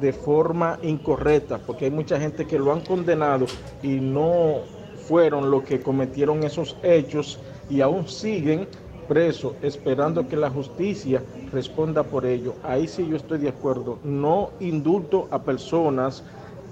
de 0.00 0.12
forma 0.12 0.78
incorrecta, 0.82 1.58
porque 1.58 1.86
hay 1.86 1.90
mucha 1.90 2.18
gente 2.18 2.46
que 2.46 2.58
lo 2.58 2.72
han 2.72 2.80
condenado 2.80 3.46
y 3.82 4.00
no 4.00 4.62
fueron 5.06 5.50
los 5.50 5.62
que 5.62 5.80
cometieron 5.80 6.42
esos 6.42 6.76
hechos 6.82 7.38
y 7.70 7.80
aún 7.80 8.08
siguen 8.08 8.66
presos 9.06 9.54
esperando 9.62 10.26
que 10.26 10.36
la 10.36 10.50
justicia 10.50 11.22
responda 11.52 12.02
por 12.02 12.24
ello. 12.26 12.54
Ahí 12.62 12.88
sí 12.88 13.06
yo 13.08 13.16
estoy 13.16 13.38
de 13.38 13.50
acuerdo. 13.50 13.98
No 14.02 14.50
indulto 14.60 15.28
a 15.30 15.42
personas 15.42 16.24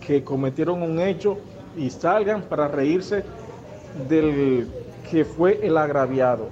que 0.06 0.22
cometieron 0.24 0.82
un 0.82 1.00
hecho 1.00 1.38
y 1.76 1.90
salgan 1.90 2.42
para 2.42 2.68
reírse 2.68 3.24
del 4.08 4.68
que 5.10 5.24
fue 5.24 5.60
el 5.62 5.76
agraviado. 5.76 6.48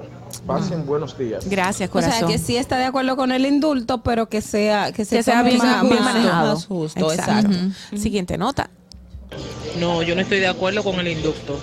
Pasen 0.47 0.87
buenos 0.87 1.19
días. 1.19 1.49
Gracias, 1.49 1.91
O 1.93 2.01
sea, 2.01 2.27
que 2.27 2.39
sí 2.39 2.57
está 2.57 2.79
de 2.79 2.85
acuerdo 2.85 3.17
con 3.17 3.33
el 3.33 3.45
indulto, 3.45 4.03
pero 4.03 4.29
que 4.29 4.41
sea 4.41 4.93
que, 4.93 5.05
se 5.05 5.17
Que 5.19 5.23
sea 5.23 5.43
bien, 5.43 5.59
más- 5.59 5.83
bien 5.83 5.95
más- 6.03 6.15
manejado. 6.15 6.55
más 6.55 6.67
justo, 6.67 7.13
Exacto. 7.13 7.51
exacto. 7.51 7.97
Siguiente 7.99 8.39
nota. 8.39 8.71
No, 9.79 10.03
yo 10.03 10.15
no 10.15 10.21
estoy 10.21 10.39
de 10.41 10.49
acuerdo 10.49 10.83
con 10.83 10.99
el 11.01 11.09
inducto. 11.09 11.59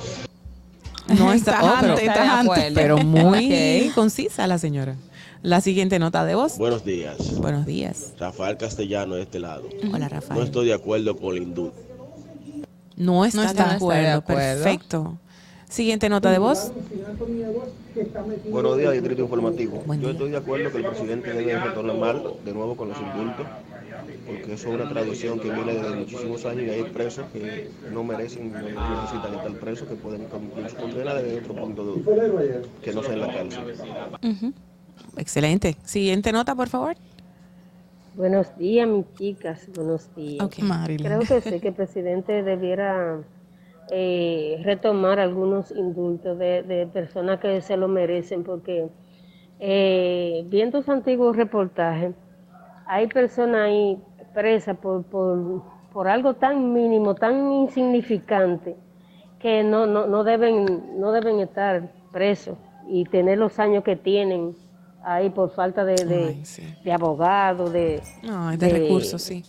No 1.18 1.32
está, 1.32 1.60
oh, 1.64 1.78
pero, 1.80 1.96
Tajante, 1.96 2.06
está 2.06 2.24
de 2.24 2.30
acuerdo. 2.42 2.76
pero 2.76 2.98
muy 2.98 3.92
concisa 3.96 4.46
la 4.48 4.58
señora. 4.58 4.96
La 5.44 5.62
siguiente 5.62 6.00
nota 6.00 6.26
de 6.26 6.36
voz. 6.36 6.58
Buenos 6.58 6.84
días. 6.84 7.40
Buenos 7.40 7.66
días. 7.66 8.14
Rafael 8.20 8.58
Castellano 8.58 9.16
de 9.16 9.22
este 9.24 9.40
lado. 9.40 9.68
Hola, 9.94 10.00
No 10.00 10.10
Rafael. 10.10 10.44
estoy 10.44 10.66
de 10.68 10.74
acuerdo 10.74 11.16
con 11.16 11.36
el 11.38 11.44
indulto. 11.44 11.76
No 12.96 13.24
está, 13.26 13.46
está- 13.46 13.64
de, 13.66 13.70
no 13.72 13.76
acuerdo. 13.76 14.02
de 14.02 14.12
acuerdo. 14.12 14.64
Perfecto. 14.64 15.18
Siguiente 15.70 16.10
nota 16.10 16.32
de 16.32 16.40
voz. 16.40 16.72
Buenos 18.50 18.78
días, 18.78 18.94
Distrito 18.94 19.22
Informativo. 19.22 19.84
Buen 19.86 20.00
Yo 20.00 20.08
día. 20.08 20.14
estoy 20.14 20.32
de 20.32 20.38
acuerdo 20.38 20.72
que 20.72 20.78
el 20.78 20.86
presidente 20.86 21.34
debe 21.34 21.60
retornar 21.60 22.24
de 22.46 22.54
nuevo 22.54 22.76
con 22.78 22.90
los 22.90 22.98
indultos, 23.00 23.46
porque 24.26 24.54
eso 24.54 24.70
es 24.70 24.76
una 24.76 24.90
tradición 24.90 25.40
que 25.40 25.50
viene 25.52 25.74
desde 25.74 25.96
muchísimos 25.96 26.46
años 26.46 26.64
y 26.68 26.70
hay 26.70 26.84
presos 26.84 27.26
que 27.34 27.70
no 27.92 28.04
merecen, 28.04 28.52
no 28.54 28.60
necesitan 29.02 29.34
estar 29.36 29.52
presos, 29.60 29.88
que 29.90 29.96
pueden 29.96 30.24
cumplir 30.26 30.70
su 30.70 30.76
condena 30.78 31.14
desde 31.16 31.40
otro 31.40 31.54
punto 31.56 31.86
de 31.86 31.94
vista, 31.96 32.12
que 32.82 32.94
no 32.94 33.04
sea 33.04 33.14
en 33.14 33.20
la 33.22 33.28
cárcel. 33.34 33.64
Ujú. 34.24 34.54
Excelente. 35.18 35.76
Siguiente 35.84 36.32
nota, 36.32 36.56
por 36.56 36.70
favor. 36.70 36.96
Buenos 38.16 38.58
días, 38.58 38.88
mis 38.88 39.06
chicas. 39.14 39.68
Buenos 39.76 40.14
días. 40.16 40.50
Creo 40.50 41.20
que 41.20 41.42
sí, 41.42 41.60
que 41.60 41.68
el 41.68 41.74
presidente 41.74 42.42
debiera 42.42 43.20
eh, 43.92 44.60
retomar 44.64 45.20
algunos 45.20 45.72
indultos 45.72 46.38
de, 46.40 46.64
de 46.64 46.88
personas 46.88 47.40
que 47.40 47.62
se 47.62 47.78
lo 47.78 47.88
merecen, 47.88 48.44
porque 48.44 48.88
eh, 49.60 50.44
viendo 50.48 50.80
sus 50.80 50.90
antiguos 50.90 51.36
reportajes, 51.36 52.14
hay 52.88 53.08
personas 53.08 53.62
ahí 53.62 53.98
presas 54.34 54.78
por, 54.78 55.04
por, 55.04 55.62
por 55.92 56.08
algo 56.08 56.34
tan 56.36 56.74
mínimo, 56.74 57.16
tan 57.16 57.52
insignificante, 57.52 58.76
que 59.40 59.64
no, 59.64 59.86
no, 59.86 60.08
no, 60.08 60.24
deben, 60.24 61.00
no 61.00 61.12
deben 61.12 61.40
estar 61.40 61.92
presos 62.12 62.58
y 62.90 63.06
tener 63.06 63.38
los 63.38 63.60
años 63.60 63.84
que 63.84 63.96
tienen 63.96 64.56
ahí 65.08 65.30
por 65.30 65.50
falta 65.52 65.86
de, 65.86 65.96
de, 66.06 66.26
Ay, 66.28 66.46
sí. 66.46 66.76
de 66.84 66.92
abogado, 66.92 67.70
de, 67.70 68.02
Ay, 68.30 68.58
de 68.58 68.70
recursos, 68.70 69.22
sí. 69.22 69.44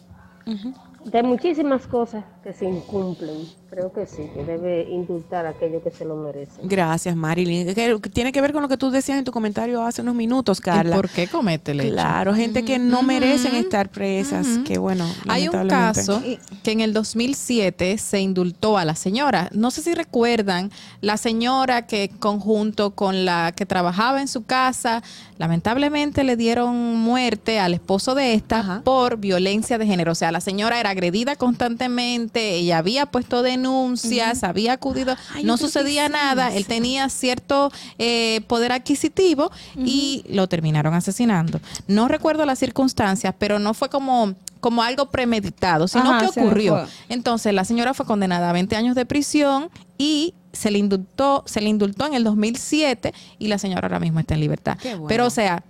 de 1.04 1.22
muchísimas 1.22 1.86
cosas 1.86 2.24
que 2.42 2.52
se 2.52 2.64
incumplen. 2.64 3.46
Creo 3.70 3.92
que 3.92 4.06
sí, 4.06 4.22
que 4.34 4.44
debe 4.44 4.88
indultar 4.90 5.44
a 5.44 5.50
aquellos 5.50 5.82
que 5.82 5.90
se 5.90 6.06
lo 6.06 6.16
merecen. 6.16 6.66
Gracias, 6.66 7.14
Marilyn. 7.14 7.74
Que- 7.74 7.98
tiene 8.10 8.32
que 8.32 8.40
ver 8.40 8.54
con 8.54 8.62
lo 8.62 8.68
que 8.68 8.78
tú 8.78 8.90
decías 8.90 9.18
en 9.18 9.24
tu 9.24 9.30
comentario 9.30 9.82
hace 9.82 10.00
unos 10.00 10.14
minutos, 10.14 10.58
Carla. 10.58 10.96
¿Por 10.96 11.10
qué 11.10 11.26
comete 11.28 11.72
el 11.72 11.80
hecho? 11.80 11.92
Claro, 11.92 12.34
gente 12.34 12.64
que 12.64 12.78
no 12.78 13.02
merecen 13.02 13.54
estar 13.56 13.90
presas. 13.90 14.46
Que 14.64 14.78
bueno. 14.78 15.06
Hay 15.28 15.48
un 15.48 15.68
caso 15.68 16.22
que 16.62 16.72
en 16.72 16.80
el 16.80 16.94
2007 16.94 17.98
se 17.98 18.20
indultó 18.20 18.78
a 18.78 18.86
la 18.86 18.94
señora. 18.94 19.50
No 19.52 19.70
sé 19.70 19.82
si 19.82 19.92
recuerdan, 19.92 20.70
la 21.02 21.18
señora 21.18 21.86
que 21.86 22.10
conjunto 22.18 22.92
con 22.92 23.26
la 23.26 23.52
que 23.54 23.66
trabajaba 23.66 24.22
en 24.22 24.28
su 24.28 24.44
casa, 24.44 25.02
lamentablemente 25.36 26.24
le 26.24 26.36
dieron 26.36 26.96
muerte 26.96 27.60
al 27.60 27.74
esposo 27.74 28.14
de 28.14 28.32
esta 28.32 28.80
por 28.82 29.18
violencia 29.18 29.76
de 29.76 29.86
género. 29.86 30.12
O 30.12 30.14
sea, 30.14 30.32
la 30.32 30.40
señora 30.40 30.80
era 30.80 30.88
agredida 30.90 31.36
constantemente, 31.36 32.54
ella 32.54 32.78
había 32.78 33.04
puesto 33.06 33.42
denuncias, 33.58 34.44
había 34.44 34.74
acudido, 34.74 35.16
no 35.44 35.56
sucedía 35.56 36.08
nada, 36.08 36.54
él 36.54 36.66
tenía 36.66 37.08
cierto 37.08 37.70
eh, 37.98 38.40
poder 38.46 38.72
adquisitivo 38.72 39.50
y 39.76 40.24
lo 40.28 40.48
terminaron 40.48 40.94
asesinando. 40.94 41.60
No 41.86 42.08
recuerdo 42.08 42.46
las 42.46 42.58
circunstancias, 42.58 43.34
pero 43.38 43.58
no 43.58 43.74
fue 43.74 43.88
como 43.88 44.34
como 44.60 44.82
algo 44.82 45.06
premeditado, 45.06 45.86
sino 45.86 46.10
Ajá, 46.10 46.18
que 46.18 46.40
ocurrió. 46.40 46.84
Entonces, 47.08 47.54
la 47.54 47.64
señora 47.64 47.94
fue 47.94 48.06
condenada 48.06 48.50
a 48.50 48.52
20 48.52 48.74
años 48.74 48.96
de 48.96 49.06
prisión 49.06 49.70
y 49.98 50.34
se 50.52 50.72
le 50.72 50.78
indultó, 50.78 51.44
se 51.46 51.60
le 51.60 51.68
indultó 51.68 52.06
en 52.06 52.14
el 52.14 52.24
2007 52.24 53.14
y 53.38 53.46
la 53.46 53.58
señora 53.58 53.86
ahora 53.86 54.00
mismo 54.00 54.18
está 54.18 54.34
en 54.34 54.40
libertad. 54.40 54.76
Bueno. 54.82 55.06
Pero 55.06 55.26
o 55.26 55.30
sea, 55.30 55.62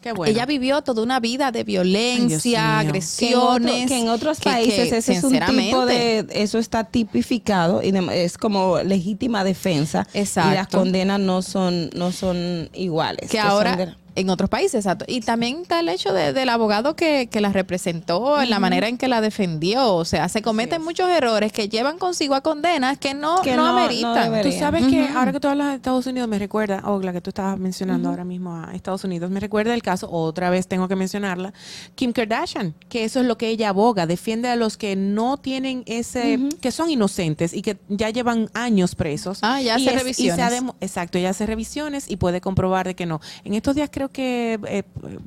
Qué 0.00 0.12
bueno. 0.12 0.32
ella 0.32 0.46
vivió 0.46 0.80
toda 0.82 1.02
una 1.02 1.20
vida 1.20 1.50
de 1.52 1.62
violencia, 1.62 2.78
agresiones. 2.78 3.88
Que 3.88 3.98
en, 4.00 4.08
otros 4.08 4.38
que- 4.38 4.44
países 4.50 4.88
que, 4.90 4.96
ese 4.98 5.12
es 5.12 5.24
un 5.24 5.38
tipo 5.38 5.84
de, 5.86 6.26
eso 6.32 6.58
está 6.58 6.84
tipificado 6.84 7.82
y 7.82 7.90
de- 7.90 8.24
es 8.24 8.38
como 8.38 8.78
legítima 8.78 9.44
defensa. 9.44 10.06
Y 10.14 10.18
las 10.18 10.36
Exacto. 10.38 10.78
condenas 10.78 11.20
no 11.20 11.42
son, 11.42 11.90
no 11.94 12.12
son 12.12 12.70
iguales. 12.72 13.30
que 13.30 13.38
ahora 13.38 13.76
de- 13.76 13.94
en 14.14 14.30
otros 14.30 14.50
países, 14.50 14.74
exacto. 14.84 15.04
Y 15.08 15.20
también 15.20 15.60
está 15.62 15.80
el 15.80 15.88
hecho 15.88 16.12
de- 16.12 16.32
del 16.32 16.48
abogado 16.48 16.96
que, 16.96 17.28
que 17.30 17.40
la 17.40 17.52
representó, 17.52 18.40
en 18.40 18.50
la 18.50 18.58
manera 18.58 18.88
en 18.88 18.98
que 18.98 19.08
la 19.08 19.20
defendió. 19.20 19.94
O 19.94 20.04
sea, 20.04 20.28
se 20.28 20.42
cometen 20.42 20.82
muchos 20.82 21.08
errores 21.08 21.52
que 21.52 21.68
llevan 21.68 21.98
consigo 21.98 22.34
a 22.34 22.40
condenas 22.40 22.98
que 22.98 23.14
no, 23.14 23.40
Que 23.42 23.56
no, 23.56 23.66
no- 23.66 23.72
no 23.72 23.78
ameritan. 23.78 24.30
deberían. 24.30 24.52
Tú 24.54 24.58
sabes 24.58 24.86
que 24.86 25.08
ahora 25.08 25.32
que 25.32 25.40
tú 25.40 25.48
hablas 25.48 25.68
de 25.68 25.74
Estados 25.76 26.06
Unidos 26.06 26.28
me 26.28 26.38
recuerda, 26.38 26.82
o 26.86 27.00
la 27.00 27.12
que 27.12 27.20
tú 27.20 27.30
estabas 27.30 27.58
mencionando 27.58 28.08
ahora 28.08 28.24
mismo 28.24 28.54
a 28.54 28.74
Estados 28.74 29.04
Unidos, 29.04 29.30
me 29.30 29.40
recuerda 29.40 29.74
el 29.74 29.82
caso, 29.82 30.10
otra 30.10 30.50
vez 30.50 30.66
tengo 30.68 30.88
que 30.88 30.96
mencionarla, 30.96 31.52
Kim 31.94 32.12
Kardashian, 32.12 32.74
que 32.88 33.04
eso 33.04 33.20
es 33.20 33.26
lo 33.26 33.38
que 33.38 33.48
ella 33.48 33.70
aboga, 33.70 34.06
defiende 34.06 34.48
a 34.48 34.56
los 34.56 34.76
que 34.76 34.96
no 34.96 35.36
tienen 35.36 35.82
ese, 35.86 36.38
que 36.60 36.70
son 36.72 36.90
inocentes 36.90 37.52
y 37.54 37.62
que 37.62 37.78
ya 37.88 38.10
llevan 38.10 38.50
años 38.54 38.94
presos. 38.94 39.38
Ah, 39.42 39.60
ya 39.60 39.78
Y 39.78 39.86
hace 39.88 39.96
es- 40.10 40.18
y 40.18 40.30
se 40.30 40.36
revisiones. 40.36 40.74
exacto, 40.80 41.18
ella 41.18 41.30
hace 41.30 41.46
revisiones 41.46 42.10
y 42.10 42.16
puede 42.16 42.40
comprobar 42.40 42.86
de 42.86 42.94
que 42.94 43.06
no. 43.06 43.20
En 43.44 43.54
estos 43.54 43.74
días 43.74 43.90
creo 44.00 44.08
que 44.08 44.58
eh, 44.66 44.82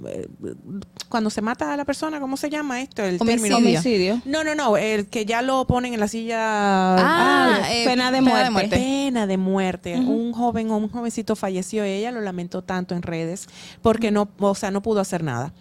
eh, 0.08 0.28
cuando 1.10 1.30
se 1.30 1.42
mata 1.42 1.72
a 1.72 1.78
la 1.78 1.86
persona, 1.86 2.20
¿cómo 2.20 2.38
se 2.38 2.50
llama 2.50 2.82
esto? 2.82 3.04
El 3.04 3.18
Homicidio. 3.20 3.36
término. 3.36 3.58
Homicidio. 3.58 4.22
No, 4.26 4.44
no, 4.44 4.56
no, 4.56 4.78
el 4.78 5.08
que 5.08 5.26
ya 5.26 5.44
lo 5.44 5.68
ponen 5.68 5.94
en 5.94 6.00
la 6.00 6.08
silla. 6.08 6.40
Ah, 6.40 7.34
Ah, 7.54 7.72
eh, 7.72 7.86
pena 7.86 8.12
de 8.12 8.18
pena 8.18 8.44
de 8.44 8.50
muerte. 8.50 8.76
Pena 8.76 9.28
de 9.28 9.38
muerte. 9.38 9.96
Un 10.00 10.34
joven 10.34 10.72
o 10.72 10.78
un 10.78 10.90
jovencito 10.90 11.36
falleció 11.36 11.84
ella 11.84 12.12
lo 12.12 12.22
lamentó 12.22 12.64
tanto 12.64 12.96
en 12.96 13.04
redes 13.04 13.48
porque 13.82 14.10
no, 14.10 14.30
o 14.40 14.56
sea, 14.56 14.72
no 14.72 14.82
pudo 14.82 15.02
hacer 15.02 15.24
nada. 15.24 15.54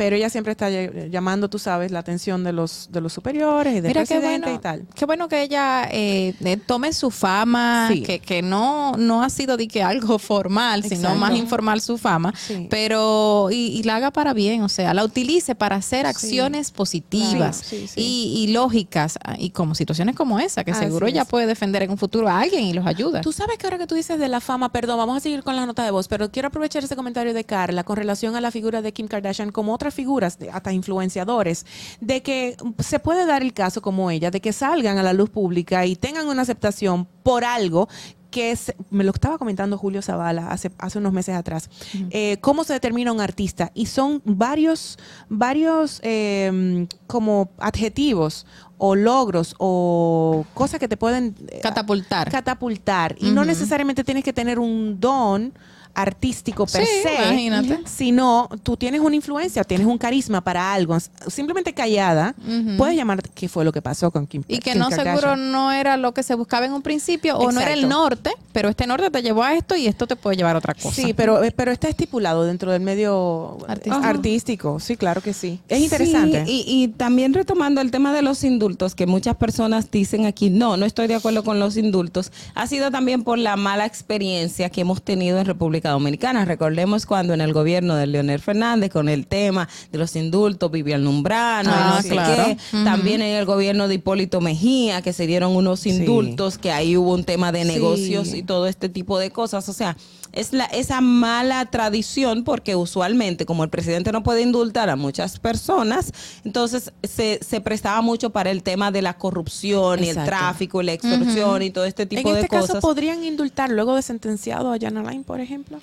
Pero 0.00 0.16
ella 0.16 0.30
siempre 0.30 0.52
está 0.52 0.70
ll- 0.70 1.10
llamando, 1.10 1.50
tú 1.50 1.58
sabes, 1.58 1.90
la 1.90 1.98
atención 1.98 2.42
de 2.42 2.54
los 2.54 2.88
de 2.90 3.02
los 3.02 3.12
superiores 3.12 3.72
y 3.74 3.80
del 3.82 3.88
Mira 3.90 4.06
qué 4.06 4.14
presidente 4.14 4.46
bueno, 4.46 4.56
y 4.58 4.62
tal. 4.62 4.86
qué 4.94 5.04
bueno 5.04 5.28
que 5.28 5.42
ella 5.42 5.86
eh, 5.92 6.32
eh, 6.42 6.56
tome 6.56 6.94
su 6.94 7.10
fama, 7.10 7.88
Sí. 7.92 8.02
que, 8.02 8.18
que 8.18 8.40
no, 8.40 8.92
no 8.96 9.22
ha 9.22 9.28
sido 9.28 9.58
de 9.58 9.68
que 9.68 9.82
algo 9.82 10.18
formal, 10.18 10.82
sino 10.84 10.94
Exacto. 11.10 11.18
más 11.18 11.36
informal 11.36 11.82
su 11.82 11.98
fama, 11.98 12.32
Sí. 12.34 12.66
pero 12.70 13.48
y, 13.50 13.78
y 13.78 13.82
la 13.82 13.96
haga 13.96 14.10
para 14.10 14.32
bien, 14.32 14.62
o 14.62 14.70
sea, 14.70 14.94
la 14.94 15.04
utilice 15.04 15.54
para 15.54 15.76
hacer 15.76 16.06
acciones 16.06 16.70
positivas 16.70 17.58
Sí, 17.58 17.80
sí, 17.80 17.88
sí. 17.88 18.00
Y, 18.00 18.44
y 18.44 18.52
lógicas, 18.54 19.18
ah, 19.22 19.34
y 19.38 19.50
como 19.50 19.74
situaciones 19.74 20.16
como 20.16 20.38
esa, 20.40 20.64
que 20.64 20.70
Así 20.70 20.80
seguro 20.84 21.08
ella 21.08 21.22
es. 21.22 21.28
puede 21.28 21.44
defender 21.46 21.82
en 21.82 21.90
un 21.90 21.98
futuro 21.98 22.26
a 22.26 22.40
alguien 22.40 22.64
y 22.64 22.72
los 22.72 22.86
ayuda. 22.86 23.20
Tú 23.20 23.32
sabes 23.32 23.58
que 23.58 23.66
ahora 23.66 23.76
que 23.76 23.86
tú 23.86 23.94
dices 23.96 24.18
de 24.18 24.28
la 24.28 24.40
fama, 24.40 24.72
perdón, 24.72 24.96
vamos 24.96 25.18
a 25.18 25.20
seguir 25.20 25.42
con 25.42 25.56
la 25.56 25.66
nota 25.66 25.84
de 25.84 25.90
voz, 25.90 26.08
pero 26.08 26.30
quiero 26.30 26.48
aprovechar 26.48 26.82
ese 26.84 26.96
comentario 26.96 27.34
de 27.34 27.44
Carla 27.44 27.84
con 27.84 27.96
relación 27.96 28.34
a 28.34 28.40
la 28.40 28.50
figura 28.50 28.80
de 28.80 28.92
Kim 28.94 29.08
Kardashian 29.08 29.50
como 29.52 29.72
otras 29.90 29.94
figuras, 29.94 30.38
hasta 30.52 30.72
influenciadores, 30.72 31.66
de 32.00 32.22
que 32.22 32.56
se 32.78 32.98
puede 32.98 33.26
dar 33.26 33.42
el 33.42 33.52
caso 33.52 33.82
como 33.82 34.10
ella, 34.10 34.30
de 34.30 34.40
que 34.40 34.52
salgan 34.52 34.98
a 34.98 35.02
la 35.02 35.12
luz 35.12 35.30
pública 35.30 35.84
y 35.86 35.96
tengan 35.96 36.28
una 36.28 36.42
aceptación 36.42 37.06
por 37.22 37.44
algo 37.44 37.88
que 38.30 38.52
es, 38.52 38.72
me 38.90 39.02
lo 39.02 39.10
estaba 39.10 39.38
comentando 39.38 39.76
Julio 39.76 40.02
Zavala 40.02 40.52
hace, 40.52 40.70
hace 40.78 40.98
unos 40.98 41.12
meses 41.12 41.34
atrás, 41.34 41.68
eh, 42.10 42.36
cómo 42.40 42.62
se 42.62 42.72
determina 42.72 43.10
un 43.12 43.20
artista. 43.20 43.72
Y 43.74 43.86
son 43.86 44.22
varios, 44.24 44.98
varios 45.28 46.00
eh, 46.04 46.86
como 47.08 47.50
adjetivos 47.58 48.46
o 48.78 48.94
logros 48.94 49.56
o 49.58 50.44
cosas 50.54 50.78
que 50.78 50.86
te 50.86 50.96
pueden 50.96 51.34
eh, 51.48 51.58
Catapultar. 51.60 52.30
catapultar. 52.30 53.16
Y 53.18 53.32
no 53.32 53.44
necesariamente 53.44 54.04
tienes 54.04 54.22
que 54.22 54.32
tener 54.32 54.60
un 54.60 55.00
don 55.00 55.52
artístico 55.94 56.66
per 56.66 56.84
Sí, 56.84 56.90
se, 57.02 57.14
imagínate. 57.14 57.80
sino 57.86 58.48
tú 58.62 58.76
tienes 58.76 59.00
una 59.00 59.16
influencia, 59.16 59.64
tienes 59.64 59.86
un 59.86 59.98
carisma 59.98 60.40
para 60.40 60.72
algo, 60.72 60.96
simplemente 61.28 61.72
callada, 61.72 62.34
puedes 62.78 62.96
llamar 62.96 63.22
qué 63.34 63.48
fue 63.48 63.64
lo 63.64 63.72
que 63.72 63.82
pasó 63.82 64.10
con 64.10 64.26
Kim 64.26 64.42
Y 64.48 64.58
que 64.58 64.70
Kim 64.72 64.78
no 64.78 64.88
Kardashian. 64.88 65.16
seguro 65.18 65.36
no 65.36 65.72
era 65.72 65.96
lo 65.96 66.12
que 66.12 66.22
se 66.22 66.34
buscaba 66.34 66.66
en 66.66 66.72
un 66.72 66.82
principio 66.82 67.36
o 67.36 67.50
no 67.52 67.60
era 67.60 67.72
el 67.72 67.88
norte, 67.88 68.30
pero 68.52 68.68
este 68.68 68.86
norte 68.86 69.10
te 69.10 69.22
llevó 69.22 69.42
a 69.42 69.54
esto 69.54 69.76
y 69.76 69.86
esto 69.86 70.06
te 70.06 70.16
puede 70.16 70.36
llevar 70.36 70.54
a 70.56 70.58
otra 70.58 70.74
cosa. 70.74 70.90
Sí, 70.94 71.12
pero, 71.14 71.42
eh, 71.42 71.52
pero 71.52 71.70
está 71.72 71.88
estipulado 71.88 72.44
dentro 72.44 72.72
del 72.72 72.82
medio 72.82 73.58
Artístico. 73.68 73.96
artístico. 74.06 74.80
Sí, 74.80 74.96
claro 74.96 75.20
que 75.20 75.32
sí. 75.32 75.60
Es 75.68 75.80
interesante. 75.80 76.44
Sí, 76.46 76.64
y, 76.66 76.84
y 76.84 76.88
también 76.88 77.34
retomando 77.34 77.80
el 77.80 77.90
tema 77.90 78.12
de 78.12 78.22
los 78.22 78.44
indultos, 78.44 78.94
que 78.94 79.06
muchas 79.06 79.36
personas 79.36 79.90
dicen 79.90 80.26
aquí, 80.26 80.50
no, 80.50 80.76
no 80.76 80.86
estoy 80.86 81.06
de 81.06 81.14
acuerdo 81.14 81.44
con 81.44 81.58
los 81.58 81.76
indultos, 81.76 82.32
ha 82.54 82.66
sido 82.66 82.90
también 82.90 83.22
por 83.24 83.38
la 83.38 83.56
mala 83.56 83.86
experiencia 83.86 84.70
que 84.70 84.80
hemos 84.82 85.02
tenido 85.02 85.38
en 85.38 85.46
República 85.46 85.79
Dominicana. 85.88 86.44
Recordemos 86.44 87.06
cuando 87.06 87.32
en 87.32 87.40
el 87.40 87.54
gobierno 87.54 87.96
de 87.96 88.06
Leonel 88.06 88.38
Fernández, 88.40 88.90
con 88.90 89.08
el 89.08 89.26
tema 89.26 89.66
de 89.90 89.98
los 89.98 90.14
indultos, 90.14 90.70
Vivian 90.70 91.02
Lumbrano, 91.02 91.70
y 91.70 91.74
Ah, 91.74 91.92
no 91.96 92.02
sé 92.02 92.10
claro. 92.10 92.44
qué. 92.44 92.56
También 92.84 93.22
en 93.22 93.36
el 93.36 93.46
gobierno 93.46 93.88
de 93.88 93.94
Hipólito 93.94 94.40
Mejía, 94.42 95.00
que 95.00 95.14
se 95.14 95.26
dieron 95.26 95.56
unos 95.56 95.86
indultos, 95.86 96.58
que 96.58 96.70
ahí 96.70 96.96
hubo 96.98 97.14
un 97.14 97.24
tema 97.24 97.50
de 97.50 97.62
Sí. 97.62 97.68
negocios 97.68 98.34
y 98.34 98.42
todo 98.42 98.66
este 98.66 98.88
tipo 98.90 99.18
de 99.18 99.30
cosas. 99.30 99.68
O 99.68 99.72
sea, 99.72 99.96
es 100.32 100.52
la, 100.52 100.64
esa 100.66 101.00
mala 101.00 101.66
tradición 101.66 102.44
porque 102.44 102.76
usualmente 102.76 103.46
como 103.46 103.64
el 103.64 103.70
presidente 103.70 104.12
no 104.12 104.22
puede 104.22 104.42
indultar 104.42 104.90
a 104.90 104.96
muchas 104.96 105.38
personas, 105.38 106.12
entonces 106.44 106.92
se, 107.02 107.40
se 107.42 107.60
prestaba 107.60 108.00
mucho 108.02 108.30
para 108.30 108.50
el 108.50 108.62
tema 108.62 108.90
de 108.90 109.02
la 109.02 109.14
corrupción 109.14 110.04
y 110.04 110.08
el 110.08 110.24
tráfico 110.24 110.82
y 110.82 110.86
la 110.86 110.92
extorsión 110.92 111.62
y 111.62 111.70
todo 111.70 111.84
este 111.84 112.02
en 112.02 112.08
tipo 112.08 112.32
de 112.32 112.40
este 112.40 112.48
caso, 112.48 112.66
cosas. 112.68 112.82
¿podrían 112.82 113.24
indultar 113.24 113.70
luego 113.70 113.96
de 113.96 114.02
sentenciado 114.02 114.72
a 114.72 114.78
Jan 114.78 114.96
Alain, 114.96 115.24
por 115.24 115.40
ejemplo? 115.40 115.78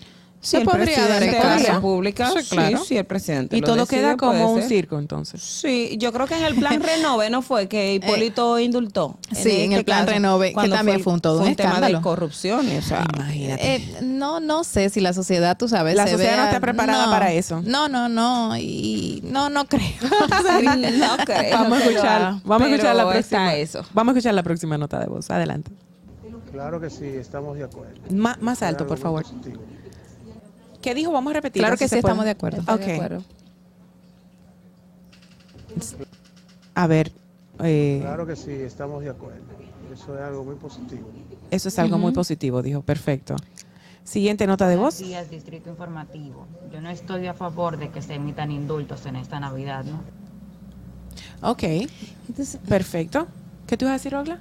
Sí, 0.48 0.52
Se 0.52 0.58
el 0.60 0.64
podría 0.64 1.06
dar 1.10 1.20
de 1.20 1.32
la 1.34 1.42
caso. 1.42 1.74
República, 1.74 2.32
Sí, 2.32 2.50
claro. 2.56 2.78
sí, 2.86 2.96
el 2.96 3.04
presidente. 3.06 3.58
Y 3.58 3.60
lo 3.60 3.68
todo 3.68 3.76
decide, 3.76 4.00
queda 4.00 4.16
como 4.16 4.54
un 4.54 4.62
circo, 4.62 4.98
entonces. 4.98 5.42
Sí, 5.42 5.98
yo 6.00 6.14
creo 6.14 6.26
que 6.26 6.38
en 6.38 6.46
el 6.46 6.56
plan 6.56 6.82
Renove 6.82 7.30
no 7.30 7.42
fue 7.42 7.68
que 7.68 7.96
Hipólito 7.96 8.58
indultó. 8.58 9.18
sí, 9.34 9.64
en 9.64 9.74
el 9.74 9.84
plan 9.84 10.08
Renove, 10.08 10.54
que 10.54 10.70
también 10.70 11.02
fue 11.02 11.12
un 11.12 11.20
todo 11.20 11.40
un 11.44 11.54
tema 11.58 11.70
escándalo. 11.72 11.98
de 11.98 12.02
corrupción. 12.04 12.66
O 12.78 12.82
sea, 12.82 13.06
Imagínate. 13.14 13.76
Eh, 13.76 13.98
no, 14.04 14.40
no 14.40 14.64
sé 14.64 14.90
si 14.90 15.02
la 15.02 15.12
sociedad, 15.12 15.58
tú 15.58 15.68
sabes, 15.68 15.96
La 15.96 16.06
se 16.06 16.12
sociedad 16.14 16.32
no 16.32 16.38
vea- 16.44 16.48
está 16.48 16.60
preparada 16.62 17.10
para 17.10 17.34
eso. 17.34 17.62
No, 17.66 17.90
no, 17.90 18.08
no, 18.08 18.56
y 18.58 19.20
no, 19.26 19.50
no 19.50 19.66
creo. 19.66 19.82
no 20.02 21.26
creo 21.26 21.58
vamos 21.58 21.80
a 21.82 21.84
escuchar, 21.84 22.36
vamos 22.46 22.68
a 22.68 22.70
escuchar 22.72 22.96
la 22.96 23.10
próxima. 23.10 23.56
eso. 23.56 23.84
Vamos 23.94 24.14
a 24.16 24.18
escuchar 24.18 24.34
la 24.34 24.44
próxima 24.44 24.78
nota 24.78 24.98
de 25.00 25.08
voz. 25.08 25.30
Adelante. 25.30 25.72
Claro 26.54 26.80
que 26.80 26.90
sí, 26.90 27.06
estamos 27.06 27.58
de 27.58 27.66
acuerdo. 27.66 27.94
Ma- 28.10 28.38
más 28.40 28.64
alto, 28.64 28.88
por 28.88 28.98
favor. 28.98 29.26
¿Qué 30.88 30.96
dijo? 30.96 31.12
Vamos 31.12 31.32
a 31.32 31.34
repetir. 31.34 31.62
Claro 31.62 31.76
que 31.76 31.86
sí, 31.90 31.98
estamos 31.98 32.24
de 32.24 32.32
acuerdo. 32.32 32.62
De. 32.78 33.22
A 36.76 36.88
ver, 36.88 37.12
eh, 37.62 38.00
Claro 38.02 38.26
que 38.26 38.38
sí, 38.38 38.52
estamos 38.52 39.04
de 39.04 39.10
acuerdo. 39.10 39.42
Eso 39.94 40.16
es 40.16 40.22
algo 40.22 40.46
muy 40.46 40.56
positivo. 40.56 41.10
eso 41.52 41.68
es 41.68 41.78
algo 41.78 41.98
muy 41.98 42.14
positivo, 42.14 42.62
dijo. 42.62 42.84
Perfecto. 42.84 43.36
Siguiente 44.06 44.48
nota 44.48 44.66
de 44.70 44.78
voz. 44.78 44.94
Buenos 44.94 45.10
días, 45.10 45.30
Distrito 45.30 45.70
Informativo. 45.70 46.48
Yo 46.72 46.80
no 46.80 46.90
estoy 46.90 47.28
a 47.28 47.34
favor 47.34 47.76
de 47.76 47.90
que 47.90 48.02
se 48.02 48.14
emitan 48.14 48.50
indultos 48.50 49.06
en 49.08 49.18
esta 49.18 49.42
Navidad, 49.42 49.84
¿no? 49.84 50.00
Ok, 51.42 51.64
perfecto. 52.70 53.28
¿Qué 53.68 53.76
tú 53.76 53.84
vas 53.84 53.92
a 53.92 53.94
decir, 53.96 54.16
Ogla? 54.16 54.40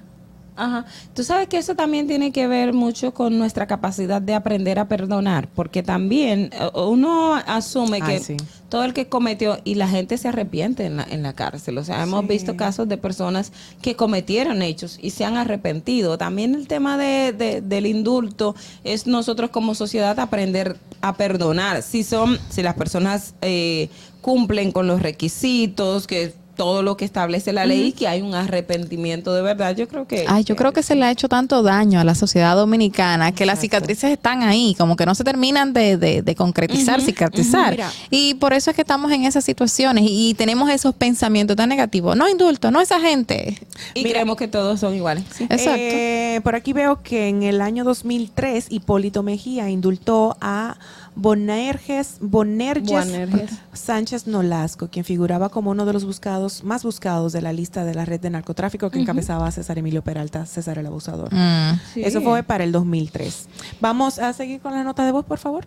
Ajá. 0.57 0.85
Tú 1.13 1.23
sabes 1.23 1.47
que 1.47 1.57
eso 1.57 1.75
también 1.75 2.07
tiene 2.07 2.31
que 2.31 2.47
ver 2.47 2.73
mucho 2.73 3.13
con 3.13 3.37
nuestra 3.37 3.67
capacidad 3.67 4.21
de 4.21 4.33
aprender 4.33 4.79
a 4.79 4.87
perdonar, 4.87 5.47
porque 5.53 5.83
también 5.83 6.49
eh, 6.51 6.69
uno 6.73 7.35
asume 7.35 7.99
Ay, 8.01 8.13
que 8.17 8.19
sí. 8.23 8.37
todo 8.67 8.83
el 8.83 8.93
que 8.93 9.07
cometió 9.07 9.59
y 9.63 9.75
la 9.75 9.87
gente 9.87 10.17
se 10.17 10.27
arrepiente 10.29 10.85
en 10.85 10.97
la, 10.97 11.03
en 11.03 11.21
la 11.23 11.33
cárcel. 11.33 11.77
O 11.77 11.83
sea, 11.83 12.01
hemos 12.03 12.21
Sí. 12.21 12.27
visto 12.27 12.57
casos 12.57 12.89
de 12.89 12.97
personas 12.97 13.51
que 13.81 13.95
cometieron 13.95 14.61
hechos 14.63 14.97
y 15.01 15.11
se 15.11 15.23
han 15.25 15.37
arrepentido. 15.37 16.17
También 16.17 16.55
el 16.55 16.67
tema 16.67 16.97
de, 16.97 17.33
de- 17.33 17.61
del 17.61 17.85
indulto 17.85 18.55
es 18.83 19.05
nosotros 19.07 19.51
como 19.51 19.75
sociedad 19.75 20.19
aprender 20.19 20.75
a 21.01 21.15
perdonar. 21.15 21.83
Si 21.83 22.03
son, 22.03 22.39
si 22.49 22.63
las 22.63 22.73
personas 22.73 23.35
eh, 23.41 23.89
cumplen 24.21 24.71
con 24.71 24.87
los 24.87 25.01
requisitos, 25.01 26.07
que 26.07 26.33
todo 26.57 26.81
lo 26.83 26.97
que 26.97 27.05
establece 27.05 27.53
la 27.53 27.65
ley 27.65 27.87
y 27.87 27.91
que 27.93 28.07
hay 28.07 28.21
un 28.21 28.33
arrepentimiento 28.35 29.33
de 29.33 29.41
verdad, 29.41 29.75
yo 29.75 29.87
creo 29.87 30.07
que 30.07 30.25
Ay, 30.27 30.43
yo 30.43 30.55
creo 30.55 30.73
que 30.73 30.83
se 30.83 30.95
le 30.95 31.05
ha 31.05 31.11
hecho 31.11 31.29
tanto 31.29 31.63
daño 31.63 31.99
a 31.99 32.03
la 32.03 32.15
sociedad 32.15 32.55
dominicana 32.55 33.31
que 33.31 33.45
las 33.45 33.59
cicatrices 33.61 34.11
están 34.11 34.43
ahí, 34.43 34.75
como 34.77 34.95
que 34.95 35.05
no 35.05 35.15
se 35.15 35.23
terminan 35.23 35.71
de, 35.71 35.97
de- 35.97 36.21
de 36.21 36.35
concretizar, 36.35 36.97
Ujú, 36.97 37.05
cicatrizar. 37.05 37.71
mira. 37.71 37.91
Y 38.09 38.33
por 38.33 38.53
eso 38.53 38.71
es 38.71 38.75
que 38.75 38.81
estamos 38.81 39.11
en 39.11 39.23
esas 39.23 39.45
situaciones 39.45 40.03
y, 40.05 40.29
y 40.29 40.33
tenemos 40.33 40.69
esos 40.69 40.93
pensamientos 40.95 41.55
tan 41.55 41.69
negativos. 41.69 42.17
No 42.17 42.27
indulto, 42.27 42.71
no 42.71 42.81
esa 42.81 42.99
gente. 42.99 43.59
y 43.93 44.03
creemos 44.03 44.35
que 44.35 44.47
todos 44.47 44.79
son 44.79 44.95
iguales. 44.95 45.23
Sí. 45.31 45.43
Exacto. 45.45 45.71
Eh, 45.79 46.41
por 46.43 46.55
aquí 46.55 46.73
veo 46.73 47.01
que 47.03 47.27
en 47.29 47.43
el 47.43 47.61
año 47.61 47.83
2003 47.83 48.65
Hipólito 48.69 49.21
Mejía 49.23 49.69
indultó 49.69 50.35
a 50.41 50.77
Bonerges, 51.19 52.17
Bonerges. 52.21 53.49
Sánchez 53.73 54.27
Nolasco, 54.27 54.87
quien 54.89 55.03
figuraba 55.03 55.49
como 55.49 55.71
uno 55.71 55.85
de 55.85 55.93
los 55.93 56.05
buscados 56.05 56.63
más 56.63 56.83
buscados 56.83 57.33
de 57.33 57.41
la 57.41 57.53
lista 57.53 57.83
de 57.85 57.95
la 57.95 58.05
red 58.05 58.19
de 58.19 58.29
narcotráfico 58.29 58.91
que 58.91 58.97
Ujú. 58.99 59.03
encabezaba 59.03 59.47
a 59.47 59.51
César 59.51 59.79
Emilio 59.79 60.03
Peralta, 60.03 60.45
César 60.45 60.77
el 60.77 60.85
abusador. 60.85 61.33
Mm. 61.33 61.79
Sí. 61.93 62.03
Eso 62.03 62.21
fue 62.21 62.43
para 62.43 62.63
el 62.63 62.71
2003. 62.71 63.47
Vamos 63.81 64.19
a 64.19 64.31
seguir 64.33 64.61
con 64.61 64.73
la 64.73 64.83
nota 64.83 65.05
de 65.05 65.11
voz, 65.11 65.25
por 65.25 65.39
favor. 65.39 65.65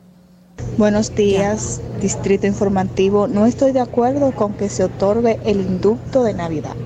Buenos 0.78 1.14
días, 1.14 1.80
Distrito 2.01 2.46
Informativo. 2.46 3.26
No 3.26 3.46
estoy 3.46 3.72
de 3.72 3.80
acuerdo 3.80 4.32
con 4.32 4.53
que 4.55 4.68
se 4.68 4.84
otorgue 4.84 5.40
el 5.44 5.61
inducto 5.61 6.22
de 6.22 6.34
Navidad. 6.34 6.76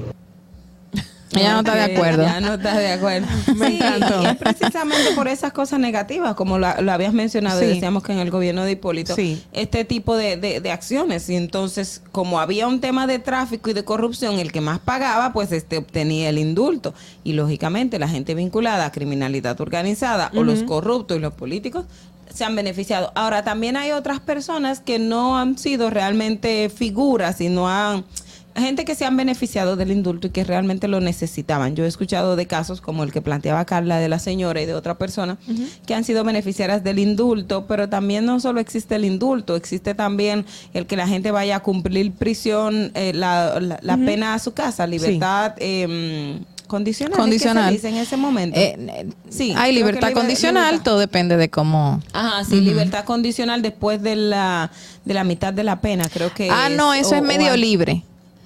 Ella 1.35 1.53
no 1.55 1.59
está 1.61 1.75
de 1.75 1.95
acuerdo. 1.95 2.23
Ya 2.23 2.41
no 2.41 2.55
estás 2.55 2.77
de 2.79 2.93
acuerdo. 2.93 3.27
Me 3.57 3.67
Sí, 3.69 3.77
encantó. 3.77 4.23
y 4.23 4.27
es 4.27 4.37
precisamente 4.37 5.11
por 5.15 5.29
esas 5.29 5.53
cosas 5.53 5.79
negativas, 5.81 6.35
como 6.35 6.59
la- 6.59 6.81
lo 6.81 6.93
habías 6.93 7.13
mencionado, 7.13 7.61
y 7.63 7.67
Sí. 7.67 7.75
decíamos 7.75 8.03
que 8.03 8.13
en 8.13 8.19
el 8.19 8.31
gobierno 8.31 8.65
de 8.65 8.73
Hipólito, 8.73 9.15
Sí. 9.15 9.43
este 9.53 9.85
tipo 9.85 10.17
de, 10.17 10.37
de- 10.37 10.61
de 10.61 10.71
acciones. 10.71 11.29
Y 11.29 11.37
entonces, 11.37 12.03
como 12.13 12.41
había 12.41 12.67
un 12.69 12.81
tema 12.81 13.07
de 13.07 13.19
tráfico 13.19 13.71
y 13.71 13.73
de 13.73 13.85
corrupción, 13.85 14.39
el 14.39 14.53
que 14.53 14.61
más 14.61 14.79
pagaba, 14.79 15.33
pues 15.33 15.53
este 15.53 15.79
obtenía 15.79 16.29
el 16.29 16.39
indulto. 16.39 16.95
Y 17.25 17.33
lógicamente, 17.35 17.99
la 17.99 18.09
gente 18.09 18.35
vinculada 18.35 18.87
a 18.87 18.93
criminalidad 18.93 19.61
organizada 19.61 20.31
o 20.35 20.43
los 20.43 20.63
corruptos 20.63 21.17
y 21.17 21.21
los 21.21 21.33
políticos 21.35 21.85
se 22.33 22.45
han 22.45 22.57
beneficiado. 22.57 23.13
Ahora, 23.15 23.45
también 23.45 23.77
hay 23.77 23.93
otras 23.93 24.19
personas 24.19 24.81
que 24.81 24.99
no 24.99 25.39
han 25.39 25.57
sido 25.59 25.91
realmente 25.91 26.69
figuras 26.75 27.41
y 27.41 27.49
no 27.49 27.69
han 27.69 28.05
gente 28.57 28.85
que 28.85 28.95
se 28.95 29.05
han 29.05 29.17
beneficiado 29.17 29.77
del 29.77 29.91
indulto 29.91 30.29
y 30.29 30.31
que 30.31 30.45
realmente 30.45 30.87
lo 30.89 31.01
necesitaban. 31.01 31.75
Yo 31.75 31.85
he 31.85 31.89
escuchado 31.89 32.37
de 32.37 32.47
casos 32.47 32.81
como 32.81 33.03
el 33.03 33.11
que 33.13 33.21
planteaba 33.21 33.65
Carla 33.65 33.99
de 33.99 34.09
la 34.09 34.19
señora 34.19 34.61
y 34.63 34.67
de 34.67 34.75
otra 34.75 34.97
persona 34.97 35.39
que 35.87 35.95
han 35.95 36.05
sido 36.05 36.23
beneficiarias 36.25 36.85
del 36.85 36.99
indulto, 37.01 37.67
pero 37.67 37.89
también 37.89 38.25
no 38.27 38.39
solo 38.41 38.61
existe 38.61 38.95
el 38.97 39.05
indulto, 39.05 39.57
existe 39.57 39.95
también 39.95 40.45
el 40.73 40.87
que 40.87 40.97
la 40.97 41.09
gente 41.09 41.31
vaya 41.31 41.57
a 41.57 41.61
cumplir 41.61 42.13
prisión, 42.13 42.93
eh, 42.95 43.13
la, 43.15 43.59
la- 43.61 43.79
la 43.83 43.97
pena 43.97 44.35
a 44.35 44.39
su 44.39 44.53
casa, 44.55 44.87
libertad 44.87 45.55
eh, 45.59 46.39
condicional. 46.67 47.19
Condicional. 47.19 47.75
¿es 47.75 47.81
que 47.83 47.83
se 47.83 47.89
dice 47.89 47.99
en 47.99 48.03
ese 48.07 48.17
momento. 48.17 48.59
Eh, 48.59 49.09
sí, 49.29 49.53
Hay 49.57 49.73
libertad 49.73 50.09
liber- 50.11 50.15
condicional, 50.15 50.65
libertad. 50.67 50.85
todo 50.85 50.99
depende 50.99 51.37
de 51.37 51.51
cómo. 51.51 52.01
Ajá, 52.13 52.45
sí, 52.45 52.61
libertad 52.61 53.05
condicional 53.05 53.63
después 53.63 54.01
de 54.03 54.17
la, 54.17 54.71
de 55.05 55.15
la 55.15 55.25
mitad 55.25 55.53
de 55.53 55.65
la 55.65 55.81
pena, 55.81 56.05
creo 56.13 56.33
que 56.33 56.49
Ah, 56.51 56.69
no, 56.69 56.95
eso 56.95 57.11
o- 57.11 57.15
es 57.17 57.23
medio 57.23 57.57
libre. 57.57 58.03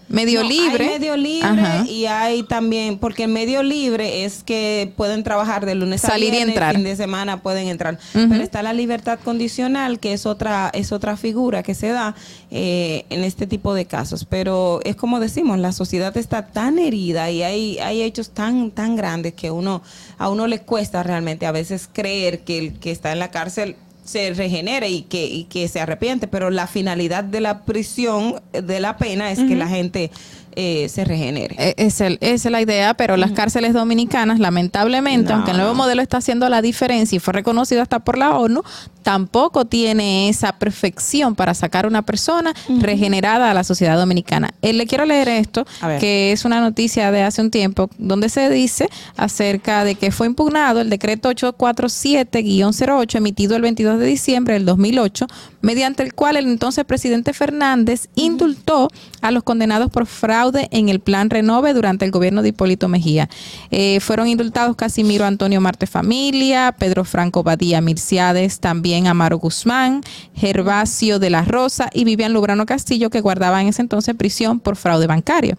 Medio 0.09 0.43
No, 0.43 0.49
libre. 0.49 0.85
Hay 0.85 0.99
medio 0.99 1.17
libre 1.17 1.47
Ajá. 1.49 1.85
y 1.87 2.07
hay 2.07 2.43
también, 2.43 2.99
porque 2.99 3.25
el 3.25 3.31
medio 3.31 3.63
libre 3.63 4.25
es 4.25 4.43
que 4.43 4.93
pueden 4.97 5.23
trabajar 5.23 5.67
de 5.67 5.75
lunes 5.75 6.05
a 6.05 6.09
Salir 6.09 6.29
y 6.29 6.31
viernes, 6.31 6.49
entrar. 6.55 6.75
fin 6.75 6.85
de 6.85 6.97
semana 6.97 7.43
pueden 7.43 7.69
entrar. 7.69 7.99
Pero 8.13 8.35
está 8.43 8.63
la 8.63 8.73
libertad 8.73 9.19
condicional, 9.23 10.01
que 10.01 10.13
es 10.13 10.25
otra, 10.27 10.71
es 10.73 10.93
otra 10.93 11.17
figura 11.17 11.63
que 11.63 11.75
se 11.75 11.89
da 11.89 12.15
eh, 12.51 13.05
en 13.11 13.23
este 13.25 13.47
tipo 13.47 13.75
de 13.75 13.85
casos. 13.85 14.25
Pero 14.25 14.81
es 14.85 14.97
como 14.97 15.21
decimos, 15.21 15.59
la 15.59 15.73
sociedad 15.73 16.17
está 16.17 16.47
tan 16.47 16.79
herida 16.79 17.31
y 17.31 17.43
hay, 17.43 17.79
hay 17.79 18.03
hechos 18.03 18.31
tan, 18.31 18.71
tan 18.71 18.97
grandes 18.97 19.35
que 19.35 19.51
uno, 19.51 19.83
a 20.17 20.29
uno 20.31 20.47
le 20.47 20.61
cuesta 20.61 21.03
realmente 21.03 21.47
a 21.47 21.53
veces 21.53 21.89
creer 21.93 22.41
que 22.41 22.59
el 22.59 22.73
que 22.79 22.91
está 22.91 23.13
en 23.13 23.19
la 23.19 23.31
cárcel 23.31 23.77
se 24.09 24.33
regenere 24.33 24.89
y 24.89 25.03
que, 25.03 25.27
y 25.27 25.45
que 25.45 25.69
se 25.69 25.81
arrepiente, 25.81 26.29
pero 26.29 26.49
la 26.51 26.67
finalidad 26.67 27.25
de 27.25 27.41
la 27.41 27.65
prisión, 27.65 28.41
de 28.53 28.81
la 28.81 28.97
pena, 28.97 29.31
es 29.31 29.39
que 29.41 29.55
la 29.55 29.69
gente 29.69 30.11
eh, 30.57 30.89
se 30.89 31.05
regenere. 31.05 31.55
Eh, 31.59 31.75
Es, 31.77 32.01
el- 32.01 32.17
esa 32.23 32.49
es 32.49 32.53
la 32.53 32.63
idea, 32.63 32.95
pero 32.95 33.17
las 33.19 33.33
cárceles 33.33 33.75
dominicanas, 33.75 34.39
lamentablemente, 34.39 35.29
No, 35.31 35.37
aunque 35.37 35.51
el 35.53 35.59
nuevo 35.59 35.75
modelo 35.75 36.01
está 36.03 36.17
haciendo 36.17 36.49
la 36.49 36.63
diferencia 36.63 37.15
y 37.17 37.21
fue 37.21 37.33
reconocido 37.35 37.83
hasta 37.83 37.99
por 38.01 38.17
la 38.19 38.37
ONU, 38.37 38.63
tampoco 39.09 39.65
tiene 39.65 40.29
esa 40.29 40.53
perfección 40.53 41.35
para 41.35 41.55
sacar 41.55 41.87
una 41.87 42.03
persona 42.03 42.53
regenerada 42.79 43.51
a 43.51 43.55
la 43.55 43.65
sociedad 43.65 43.97
dominicana. 43.97 44.53
Eh, 44.61 44.75
le 44.75 44.87
quiero 44.87 45.07
leer 45.07 45.31
esto, 45.31 45.67
que 45.99 46.31
es 46.31 46.45
una 46.45 46.61
noticia 46.61 47.11
de 47.11 47.23
hace 47.23 47.41
un 47.41 47.51
tiempo, 47.51 47.89
donde 47.97 48.29
se 48.29 48.51
dice 48.51 48.91
acerca 49.17 49.85
de 49.85 49.95
que 49.95 50.11
fue 50.11 50.27
impugnado 50.27 50.83
el 50.83 50.91
decreto 50.91 51.31
847-08 51.31 53.15
emitido 53.15 53.57
el 53.57 53.63
22 53.63 53.99
de 53.99 54.05
diciembre 54.05 54.53
del 54.53 54.67
2008, 54.67 55.27
mediante 55.63 56.03
el 56.03 56.13
cual 56.13 56.37
el 56.37 56.47
entonces 56.47 56.85
presidente 56.85 57.33
Fernández 57.33 58.09
indultó 58.15 58.91
a 59.23 59.31
los 59.31 59.43
condenados 59.43 59.91
por 59.91 60.05
fraude 60.05 60.69
en 60.71 60.91
el 60.91 61.01
plan 61.01 61.31
Renove 61.31 61.73
durante 61.73 62.05
el 62.05 62.11
gobierno 62.11 62.43
de 62.43 62.51
Hipólito 62.51 62.89
Mejía. 62.89 63.31
Eh, 63.71 64.01
fueron 64.01 64.29
indultados 64.29 64.77
Casimiro 64.77 65.25
Antonio 65.25 65.63
Marte 65.63 65.87
Familia, 65.87 66.75
Pedro 66.79 67.07
Franco 67.07 67.43
Badía 67.43 67.81
Mirciades, 67.81 68.61
también 68.61 68.98
Amaro 69.07 69.39
Guzmán, 69.39 70.03
Gervasio 70.35 71.19
de 71.19 71.31
la 71.31 71.43
Rosa 71.43 71.91
y 71.93 72.05
Vivian 72.05 72.33
Lubrano 72.33 72.67
Castillo, 72.67 73.11
que 73.11 73.21
guardaban 73.21 73.63
en 73.63 73.69
ese 73.69 73.83
entonces 73.83 74.15
prisión 74.15 74.61
por 74.61 74.77
fraude 74.77 75.07
bancario. 75.07 75.57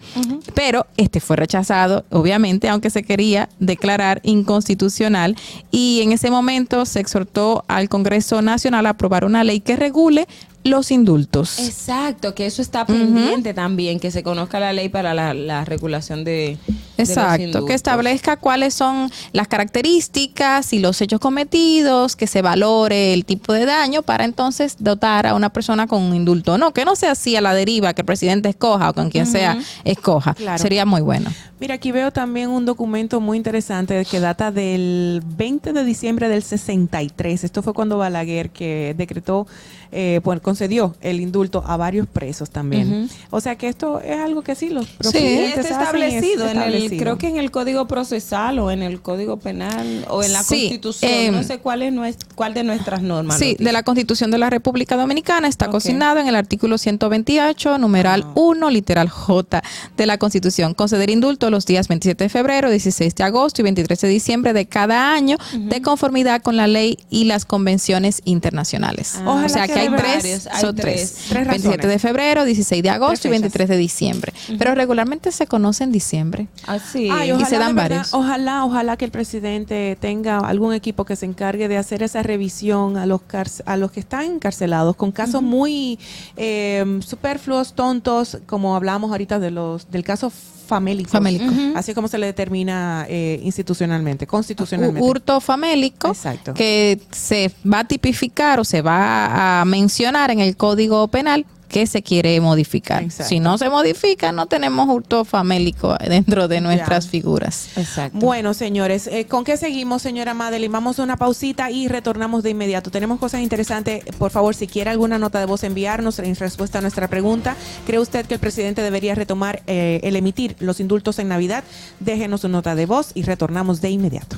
Pero 0.54 0.86
este 0.98 1.20
fue 1.20 1.36
rechazado, 1.36 2.06
obviamente, 2.10 2.70
aunque 2.70 2.90
se 2.90 3.04
quería 3.04 3.50
declarar 3.60 4.22
inconstitucional. 4.24 5.36
Y 5.72 6.02
en 6.02 6.12
ese 6.12 6.32
momento 6.32 6.86
se 6.86 7.00
exhortó 7.00 7.64
al 7.68 7.90
Congreso 7.90 8.42
Nacional 8.42 8.86
a 8.86 8.92
aprobar 8.92 9.26
una 9.26 9.44
ley 9.44 9.60
que 9.60 9.76
regule 9.76 10.28
los 10.64 10.91
indultos. 10.91 11.60
Exacto, 11.60 12.36
que 12.36 12.45
eso 12.45 12.62
está 12.62 12.86
pendiente 12.86 13.53
también, 13.53 13.99
que 13.99 14.12
se 14.12 14.24
conozca 14.24 14.60
la 14.60 14.74
ley 14.74 14.89
para 14.89 15.14
la, 15.14 15.34
la 15.34 15.66
regulación 15.66 16.24
de, 16.24 16.57
Exacto, 16.97 17.41
indultos. 17.41 17.68
que 17.68 17.74
establezca 17.74 18.38
cuáles 18.38 18.74
son 18.74 19.10
las 19.32 19.47
características 19.47 20.74
y 20.74 20.80
los 20.80 21.01
hechos 21.01 21.20
cometidos, 21.20 22.16
que 22.16 22.28
se 22.28 22.41
valore 22.41 23.14
el 23.14 23.26
tipo 23.26 23.53
de 23.53 23.66
daño 23.66 24.01
para 24.01 24.26
entonces 24.26 24.76
dotar 24.80 25.28
a 25.28 25.36
una 25.36 25.49
persona 25.49 25.88
con 25.88 26.01
un 26.01 26.16
indulto. 26.16 26.57
No, 26.57 26.74
que 26.74 26.86
no 26.86 26.95
sea 26.95 27.12
así 27.12 27.36
a 27.36 27.41
la 27.41 27.53
deriva, 27.53 27.93
que 27.93 28.01
el 28.01 28.05
presidente 28.05 28.49
escoja 28.49 28.89
o 28.89 28.93
con 28.93 29.10
quien 29.10 29.26
sea 29.26 29.57
escoja. 29.86 30.34
Claro. 30.34 30.62
Sería 30.62 30.86
muy 30.86 31.01
bueno. 31.01 31.32
Mira, 31.60 31.76
aquí 31.76 31.91
veo 31.91 32.12
también 32.12 32.49
un 32.49 32.66
documento 32.66 33.20
muy 33.20 33.38
interesante 33.38 34.05
que 34.10 34.20
data 34.22 34.49
del 34.51 35.22
20 35.38 35.74
de 35.74 35.84
diciembre 35.84 36.30
del 36.30 36.41
63. 36.41 37.43
Esto 37.43 37.62
fue 37.62 37.74
cuando 37.74 37.97
Balaguer 37.97 38.49
que 38.49 38.95
decretó, 38.97 39.45
eh, 39.92 40.22
bueno, 40.24 40.42
concedió 40.42 40.96
el 41.02 41.20
indulto 41.20 41.64
a 41.66 41.78
varios 41.78 42.08
presos 42.08 42.50
también. 42.50 43.10
O 43.30 43.42
sea 43.42 43.56
que 43.56 43.68
esto 43.68 44.00
es 44.02 44.18
algo 44.20 44.42
que 44.42 44.56
sí 44.56 44.70
los 44.70 44.86
Sí, 44.88 45.18
está 45.18 45.20
y 45.20 45.44
es 45.46 45.58
establecido, 45.72 46.46
en 46.46 46.52
el, 46.52 46.58
establecido. 46.58 47.02
creo 47.02 47.18
que 47.18 47.28
en 47.28 47.38
el 47.38 47.52
Código 47.52 47.88
Procesal 47.88 48.60
o 48.60 48.72
en 48.72 48.82
el 48.84 49.02
Código 49.02 49.38
Penal 49.38 50.06
o 50.10 50.24
en 50.24 50.34
la 50.34 50.44
Sí, 50.44 50.62
Constitución, 50.70 51.12
em, 51.12 51.34
no 51.36 51.44
sé 51.44 51.60
cuál 51.60 51.82
es 51.84 51.94
cuál 52.36 52.54
de 52.54 52.64
nuestras 52.64 53.02
normas. 53.02 53.38
Sí, 53.40 53.56
de 53.60 53.72
la 53.72 53.84
Constitución 53.84 54.32
de 54.32 54.38
la 54.38 54.50
República 54.50 54.96
Dominicana 54.96 55.48
está 55.48 55.66
Ok. 55.66 55.72
consignado 55.72 56.20
en 56.20 56.28
el 56.28 56.36
artículo 56.36 56.78
128, 56.78 57.78
numeral 57.78 58.26
1, 58.36 58.70
literal 58.70 59.10
J 59.10 59.62
de 59.98 60.06
la 60.06 60.18
Constitución. 60.18 60.74
Conceder 60.74 61.10
indulto 61.10 61.50
los 61.50 61.66
días 61.66 61.88
27 61.88 62.26
de 62.26 62.30
febrero, 62.30 62.70
16 62.70 63.16
de 63.16 63.24
agosto 63.24 63.62
y 63.62 63.64
23 63.64 64.00
de 64.02 64.08
diciembre 64.08 64.54
de 64.54 64.66
cada 64.68 65.14
año 65.14 65.38
de 65.58 65.82
conformidad 65.82 66.42
con 66.42 66.58
la 66.58 66.68
ley 66.68 66.98
y 67.10 67.26
las 67.26 67.46
convenciones 67.46 68.22
internacionales. 68.26 69.16
Ojalá 69.26 69.46
o 69.46 69.50
sea 69.50 69.68
que 69.68 69.79
que 69.88 69.96
hay 69.96 70.22
tres, 70.22 70.48
hay 70.48 70.62
son 70.62 70.76
tres. 70.76 71.14
tres. 71.14 71.26
Tres 71.30 71.48
27 71.48 71.78
razones. 71.78 71.94
de 71.94 72.00
febrero, 72.00 72.46
16 72.46 72.84
de 72.84 72.90
agosto 72.90 73.28
y 73.28 73.32
fechas. 73.32 73.42
23 73.42 73.70
de 73.70 73.78
diciembre. 73.78 74.34
Pero 74.58 74.76
regularmente 74.76 75.32
se 75.32 75.48
conoce 75.48 75.84
en 75.84 75.92
diciembre. 75.92 76.48
Así. 76.66 77.10
Ay, 77.12 77.30
y 77.30 77.32
ojalá, 77.32 77.50
se 77.50 77.58
dan 77.58 77.76
verdad, 77.76 77.98
varios. 77.98 78.14
Ojalá, 78.14 78.66
ojalá 78.66 78.98
que 78.98 79.06
el 79.06 79.12
presidente 79.12 79.98
tenga 80.00 80.40
algún 80.40 80.74
equipo 80.74 81.06
que 81.06 81.16
se 81.16 81.26
encargue 81.26 81.68
de 81.68 81.78
hacer 81.78 82.04
esa 82.04 82.24
revisión 82.24 82.98
a 82.98 83.06
los 83.06 83.22
a 83.66 83.78
los 83.78 83.92
que 83.92 84.00
están 84.00 84.24
encarcelados 84.24 84.96
con 84.96 85.12
casos 85.12 85.42
muy 85.42 86.00
eh, 86.38 87.00
superfluos, 87.06 87.74
tontos, 87.74 88.40
como 88.46 88.76
hablábamos 88.76 89.12
ahorita 89.12 89.40
de 89.40 89.52
los 89.52 89.90
del 89.92 90.04
caso 90.04 90.32
famélico, 90.70 91.10
Famélico. 91.10 91.46
Así 91.76 91.94
como 91.94 92.08
se 92.08 92.18
le 92.18 92.28
determina 92.28 93.06
eh, 93.10 93.42
institucionalmente, 93.44 94.28
constitucionalmente. 94.28 95.02
Hurto 95.02 95.42
famélico 95.42 96.10
Exacto. 96.10 96.54
que 96.54 97.02
se 97.12 97.52
va 97.66 97.80
a 97.80 97.84
tipificar 97.86 98.60
o 98.60 98.64
se 98.64 98.82
va 98.82 99.60
a 99.62 99.66
mencionar 99.66 100.32
en 100.32 100.40
el 100.40 100.56
Código 100.56 101.08
Penal 101.08 101.46
que 101.70 101.88
se 101.88 102.02
quiere 102.04 102.42
modificar. 102.42 103.04
Exacto. 103.04 103.30
Si 103.30 103.40
no 103.40 103.58
se 103.58 103.70
modifica, 103.70 104.32
no 104.32 104.48
tenemos 104.48 104.90
hurto 104.90 105.24
famélico 105.24 105.96
dentro 106.06 106.48
de 106.48 106.60
nuestras 106.60 107.08
figuras. 107.08 107.70
Exacto. 107.78 108.18
Bueno, 108.20 108.54
señores, 108.54 109.08
eh, 109.08 109.26
¿con 109.26 109.44
qué 109.44 109.56
seguimos, 109.56 110.02
señora 110.02 110.34
Madeline? 110.34 110.72
Vamos 110.72 111.00
a 111.00 111.04
una 111.04 111.16
pausita 111.16 111.72
y 111.72 111.88
retornamos 111.88 112.44
de 112.44 112.50
inmediato. 112.50 112.92
Tenemos 112.92 113.20
cosas 113.20 113.42
interesantes. 113.42 114.04
Por 114.18 114.32
favor, 114.32 114.56
si 114.56 114.68
quiere 114.68 114.90
alguna 114.90 115.18
nota 115.18 115.40
de 115.40 115.46
voz 115.46 115.64
enviarnos 115.64 116.20
en 116.20 116.36
respuesta 116.36 116.80
a 116.80 116.82
nuestra 116.82 117.08
pregunta, 117.08 117.56
¿cree 117.86 118.00
usted 118.00 118.26
que 118.26 118.34
el 118.34 118.40
presidente 118.40 118.82
debería 118.82 119.16
retomar 119.16 119.62
eh, 119.68 120.00
el 120.04 120.16
emitir 120.16 120.56
los 120.60 120.80
indultos 120.80 121.20
en 121.20 121.30
Navidad? 121.30 121.64
Déjenos 122.00 122.42
su 122.42 122.50
nota 122.50 122.76
de 122.76 122.86
voz 122.86 123.12
y 123.14 123.24
retornamos 123.24 123.80
de 123.82 123.92
inmediato. 123.92 124.38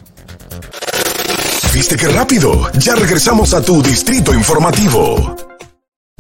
¿Viste 1.73 1.95
qué 1.95 2.09
rápido? 2.09 2.69
Ya 2.73 2.95
regresamos 2.95 3.53
a 3.53 3.61
tu 3.61 3.81
distrito 3.81 4.33
informativo. 4.33 5.37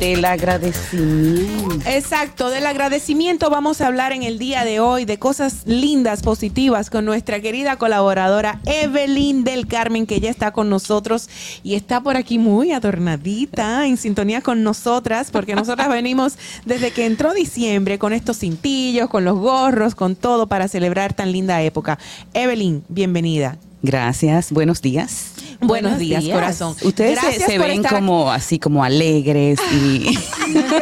Del 0.00 0.24
agradecimiento. 0.24 1.88
Exacto, 1.88 2.50
del 2.50 2.66
agradecimiento 2.66 3.48
vamos 3.48 3.80
a 3.80 3.86
hablar 3.86 4.12
en 4.12 4.24
el 4.24 4.40
día 4.40 4.64
de 4.64 4.80
hoy 4.80 5.04
de 5.04 5.20
cosas 5.20 5.62
lindas, 5.66 6.22
positivas 6.22 6.90
con 6.90 7.04
nuestra 7.04 7.40
querida 7.40 7.76
colaboradora 7.76 8.60
Evelyn 8.66 9.44
del 9.44 9.68
Carmen, 9.68 10.06
que 10.06 10.18
ya 10.18 10.30
está 10.30 10.50
con 10.50 10.68
nosotros 10.68 11.30
y 11.62 11.76
está 11.76 12.02
por 12.02 12.16
aquí 12.16 12.38
muy 12.38 12.72
adornadita, 12.72 13.86
en 13.86 13.96
sintonía 13.98 14.40
con 14.40 14.64
nosotras, 14.64 15.30
porque 15.30 15.54
nosotras 15.54 15.88
venimos 15.90 16.36
desde 16.64 16.90
que 16.90 17.06
entró 17.06 17.32
diciembre 17.32 18.00
con 18.00 18.12
estos 18.12 18.38
cintillos, 18.40 19.08
con 19.08 19.24
los 19.24 19.38
gorros, 19.38 19.94
con 19.94 20.16
todo 20.16 20.48
para 20.48 20.66
celebrar 20.66 21.14
tan 21.14 21.30
linda 21.30 21.62
época. 21.62 22.00
Evelyn, 22.34 22.84
bienvenida. 22.88 23.58
Gracias, 23.82 24.50
buenos 24.52 24.80
días. 24.82 25.32
Buenos, 25.60 25.98
días, 25.98 26.24
corazón. 26.24 26.74
Ustedes 26.82 27.18
se, 27.46 27.58
ven 27.58 27.82
como 27.82 28.30
así 28.30 28.58
como 28.58 28.82
alegres 28.84 29.58
y 29.72 30.18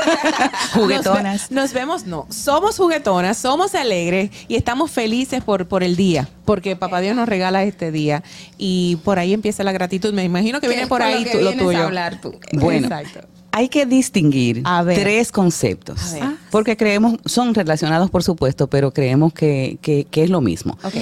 juguetonas. 0.74 1.51
Nos, 1.51 1.51
ve- 1.51 1.55
nos 1.55 1.72
vemos, 1.72 2.07
no, 2.07 2.26
somos 2.30 2.76
juguetonas, 2.76 3.36
somos 3.36 3.74
alegres 3.74 4.30
y 4.49 4.57
estamos 4.57 4.90
felices 4.90 5.42
por, 5.45 5.66
por 5.68 5.82
el 5.82 5.97
día, 5.97 6.28
porque 6.45 6.76
Papá 6.76 7.01
Dios 7.01 7.14
nos 7.16 7.28
regala 7.28 7.62
este 7.64 7.90
día 7.92 8.22
y 8.59 8.97
por 9.05 9.18
ahí 9.18 9.32
empieza 9.32 9.62
la 9.64 9.72
gratitud. 9.72 10.12
Me 10.12 10.24
imagino 10.24 10.61
que 10.61 10.68
viene 10.68 10.86
por 10.86 11.01
lo 11.01 11.07
ahí 11.07 11.24
lo 11.40 11.51
a 11.51 11.57
tuyo. 11.57 11.82
hablar 11.82 12.20
tú. 12.20 12.34
Bueno, 12.53 12.86
Exacto. 12.86 13.26
hay 13.53 13.68
que 13.68 13.86
distinguir 13.86 14.62
tres 14.95 15.30
conceptos. 15.30 16.14
Ah. 16.20 16.34
Porque 16.51 16.76
creemos, 16.76 17.16
son 17.26 17.55
relacionados 17.55 18.11
por 18.11 18.22
supuesto, 18.22 18.68
pero 18.68 18.92
creemos 18.92 19.32
que, 19.32 19.78
que- 19.82 20.05
que 20.11 20.24
es 20.24 20.30
lo 20.30 20.40
mismo. 20.40 20.78
Ok. 20.82 20.95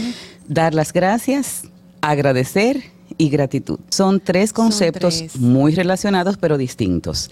Dar 0.49 0.75
las 0.75 0.93
gracias, 0.93 1.63
agradecer 2.03 2.83
y 3.19 3.29
gratitud. 3.29 3.79
Son 3.91 4.21
tres 4.21 4.53
conceptos 4.55 5.19
tres. 5.19 5.37
muy 5.37 5.75
relacionados 5.75 6.37
pero 6.39 6.57
distintos. 6.57 7.31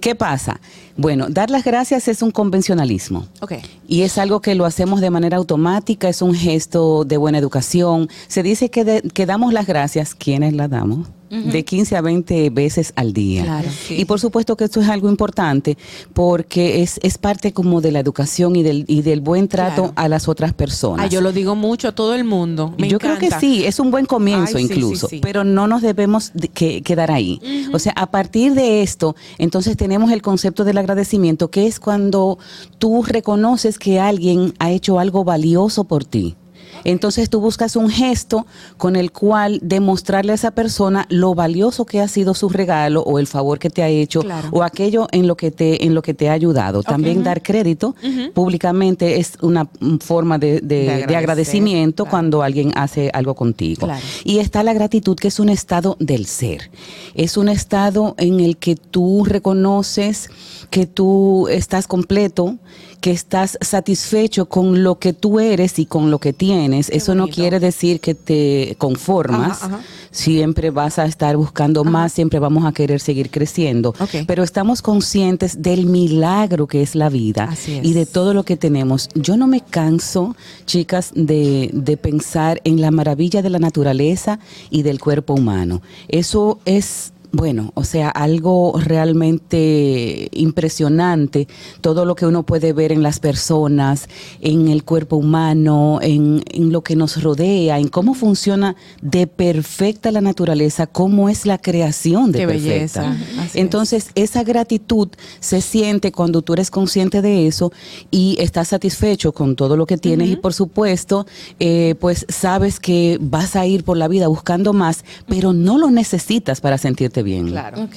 ¿Qué 0.00 0.14
pasa? 0.14 0.60
Bueno, 0.96 1.26
dar 1.30 1.48
las 1.50 1.64
gracias 1.64 2.06
es 2.08 2.20
un 2.22 2.30
convencionalismo. 2.30 3.26
Ok. 3.40 3.54
Y 3.88 4.02
es 4.02 4.18
algo 4.18 4.40
que 4.40 4.54
lo 4.54 4.66
hacemos 4.66 5.00
de 5.00 5.10
manera 5.10 5.38
automática, 5.38 6.08
es 6.08 6.20
un 6.22 6.34
gesto 6.34 7.04
de 7.04 7.16
buena 7.16 7.38
educación. 7.38 8.08
Se 8.28 8.42
dice 8.42 8.70
que, 8.70 8.84
de- 8.84 9.02
que 9.02 9.24
damos 9.26 9.52
las 9.52 9.66
gracias, 9.66 10.14
¿quiénes 10.14 10.52
las 10.54 10.68
damos? 10.70 11.08
De 11.32 11.64
15 11.64 11.96
a 11.96 12.02
20 12.02 12.50
veces 12.50 12.92
al 12.94 13.14
día. 13.14 13.44
Claro, 13.44 13.68
sí. 13.70 13.94
Y 13.98 14.04
por 14.04 14.20
supuesto 14.20 14.54
que 14.56 14.64
esto 14.64 14.80
es 14.82 14.88
algo 14.90 15.08
importante 15.08 15.78
porque 16.12 16.82
es, 16.82 17.00
es 17.02 17.16
parte 17.16 17.52
como 17.52 17.80
de 17.80 17.90
la 17.90 18.00
educación 18.00 18.54
y 18.54 18.62
del, 18.62 18.84
y 18.86 19.00
del 19.02 19.20
buen 19.22 19.48
trato 19.48 19.82
Claro. 19.82 19.92
a 19.96 20.08
las 20.08 20.28
otras 20.28 20.52
personas. 20.52 21.06
Ah, 21.06 21.08
yo 21.08 21.20
lo 21.22 21.32
digo 21.32 21.54
mucho 21.56 21.88
a 21.88 21.92
todo 21.94 22.14
el 22.14 22.24
mundo. 22.24 22.74
Me 22.78 22.88
Yo 22.88 22.98
creo 22.98 23.18
que 23.18 23.30
sí, 23.40 23.64
es 23.64 23.80
un 23.80 23.90
buen 23.90 24.04
comienzo 24.06 24.58
Ay, 24.58 24.64
incluso, 24.64 25.08
sí, 25.08 25.16
sí. 25.16 25.20
pero 25.22 25.42
no 25.44 25.66
nos 25.66 25.80
debemos 25.82 26.32
de- 26.34 26.48
que- 26.48 26.82
quedar 26.82 27.10
ahí. 27.10 27.40
O 27.72 27.78
sea, 27.78 27.92
a 27.96 28.10
partir 28.10 28.52
de 28.54 28.82
esto, 28.82 29.16
entonces 29.38 29.76
tenemos 29.76 30.12
el 30.12 30.20
concepto 30.20 30.64
del 30.64 30.76
agradecimiento, 30.78 31.50
que 31.50 31.66
es 31.66 31.80
cuando 31.80 32.38
tú 32.78 33.02
reconoces 33.02 33.78
que 33.78 33.98
alguien 34.00 34.52
ha 34.58 34.70
hecho 34.70 34.98
algo 34.98 35.24
valioso 35.24 35.84
por 35.84 36.04
ti. 36.04 36.36
Entonces 36.84 37.30
tú 37.30 37.40
buscas 37.40 37.76
un 37.76 37.88
gesto 37.90 38.46
con 38.76 38.96
el 38.96 39.12
cual 39.12 39.58
demostrarle 39.62 40.32
a 40.32 40.34
esa 40.34 40.50
persona 40.50 41.06
lo 41.08 41.34
valioso 41.34 41.84
que 41.86 42.00
ha 42.00 42.08
sido 42.08 42.34
su 42.34 42.48
regalo 42.48 43.02
o 43.02 43.18
el 43.18 43.26
favor 43.26 43.58
que 43.58 43.70
te 43.70 43.82
ha 43.82 43.88
hecho 43.88 44.20
Claro. 44.20 44.48
o 44.52 44.62
aquello 44.62 45.08
en 45.12 45.26
lo 45.26 45.36
que 45.36 45.50
te 45.50 45.84
en 45.86 45.94
lo 45.94 46.02
que 46.02 46.14
te 46.14 46.28
ha 46.28 46.32
ayudado. 46.32 46.82
También 46.82 47.22
dar 47.22 47.42
crédito 47.42 47.94
públicamente 48.34 49.20
es 49.20 49.32
una 49.42 49.68
forma 50.00 50.38
de, 50.38 50.60
de- 50.60 50.60
De 50.62 50.82
de 50.82 50.92
agradecer, 50.92 51.16
agradecimiento 51.16 52.04
claro. 52.04 52.10
cuando 52.10 52.42
alguien 52.42 52.72
hace 52.76 53.10
algo 53.12 53.34
contigo. 53.34 53.86
Claro. 53.86 54.04
Y 54.24 54.38
está 54.38 54.62
la 54.62 54.72
gratitud, 54.72 55.16
que 55.16 55.28
es 55.28 55.38
un 55.40 55.48
estado 55.48 55.96
del 56.00 56.26
ser. 56.26 56.70
Es 57.14 57.36
un 57.36 57.48
estado 57.48 58.14
en 58.18 58.40
el 58.40 58.56
que 58.56 58.76
tú 58.76 59.24
reconoces 59.24 60.30
que 60.70 60.86
tú 60.86 61.48
estás 61.48 61.86
completo, 61.86 62.56
que 63.02 63.10
estás 63.10 63.58
satisfecho 63.60 64.46
con 64.46 64.84
lo 64.84 65.00
que 65.00 65.12
tú 65.12 65.40
eres 65.40 65.80
y 65.80 65.86
con 65.86 66.12
lo 66.12 66.20
que 66.20 66.32
tienes. 66.32 66.88
Eso 66.88 67.16
no 67.16 67.26
quiere 67.26 67.58
decir 67.58 67.98
que 67.98 68.14
te 68.14 68.76
conformas. 68.78 69.64
Ajá, 69.64 69.74
ajá. 69.74 69.80
Siempre 70.12 70.70
vas 70.70 71.00
a 71.00 71.06
estar 71.06 71.36
buscando 71.36 71.82
más, 71.82 72.12
siempre 72.12 72.38
vamos 72.38 72.64
a 72.64 72.70
querer 72.72 73.00
seguir 73.00 73.30
creciendo. 73.30 73.92
Pero 74.28 74.44
estamos 74.44 74.82
conscientes 74.82 75.62
del 75.62 75.86
milagro 75.86 76.68
que 76.68 76.80
es 76.80 76.94
la 76.94 77.08
vida 77.08 77.48
Así 77.50 77.78
es. 77.78 77.84
y 77.84 77.92
de 77.92 78.06
todo 78.06 78.34
lo 78.34 78.44
que 78.44 78.56
tenemos. 78.56 79.08
Yo 79.14 79.36
no 79.36 79.48
me 79.48 79.62
canso, 79.62 80.36
chicas, 80.64 81.10
de, 81.16 81.70
de 81.72 81.96
pensar 81.96 82.60
en 82.62 82.80
la 82.80 82.92
maravilla 82.92 83.42
de 83.42 83.50
la 83.50 83.58
naturaleza 83.58 84.38
y 84.70 84.82
del 84.82 85.00
cuerpo 85.00 85.34
humano. 85.34 85.82
Eso 86.06 86.60
es... 86.66 87.12
Bueno, 87.34 87.72
o 87.74 87.84
sea, 87.84 88.10
algo 88.10 88.78
realmente 88.78 90.28
impresionante, 90.32 91.48
todo 91.80 92.04
lo 92.04 92.14
que 92.14 92.26
uno 92.26 92.42
puede 92.42 92.74
ver 92.74 92.92
en 92.92 93.02
las 93.02 93.20
personas, 93.20 94.08
en 94.42 94.68
el 94.68 94.84
cuerpo 94.84 95.16
humano, 95.16 95.98
en, 96.02 96.42
en 96.50 96.72
lo 96.72 96.82
que 96.82 96.94
nos 96.94 97.22
rodea, 97.22 97.78
en 97.78 97.88
cómo 97.88 98.12
funciona 98.12 98.76
de 99.00 99.26
perfecta 99.26 100.10
la 100.12 100.20
naturaleza, 100.20 100.86
cómo 100.86 101.30
es 101.30 101.46
la 101.46 101.56
creación 101.56 102.32
de 102.32 102.40
Qué 102.40 102.46
perfecta. 102.46 103.00
belleza. 103.00 103.16
Así 103.38 103.48
es. 103.48 103.56
Entonces, 103.56 104.10
esa 104.14 104.44
gratitud 104.44 105.08
se 105.40 105.62
siente 105.62 106.12
cuando 106.12 106.42
tú 106.42 106.52
eres 106.52 106.70
consciente 106.70 107.22
de 107.22 107.46
eso 107.46 107.72
y 108.10 108.36
estás 108.40 108.68
satisfecho 108.68 109.32
con 109.32 109.56
todo 109.56 109.76
lo 109.76 109.86
que 109.86 109.96
tienes 109.96 110.28
y 110.28 110.36
por 110.36 110.52
supuesto, 110.52 111.26
eh, 111.60 111.94
pues 111.98 112.26
sabes 112.28 112.78
que 112.78 113.16
vas 113.20 113.56
a 113.56 113.64
ir 113.66 113.84
por 113.84 113.96
la 113.96 114.08
vida 114.08 114.28
buscando 114.28 114.72
más, 114.72 115.04
pero 115.26 115.52
no 115.54 115.78
lo 115.78 115.90
necesitas 115.90 116.60
para 116.60 116.76
sentirte 116.76 117.21
bien. 117.22 117.48
Claro. 117.48 117.88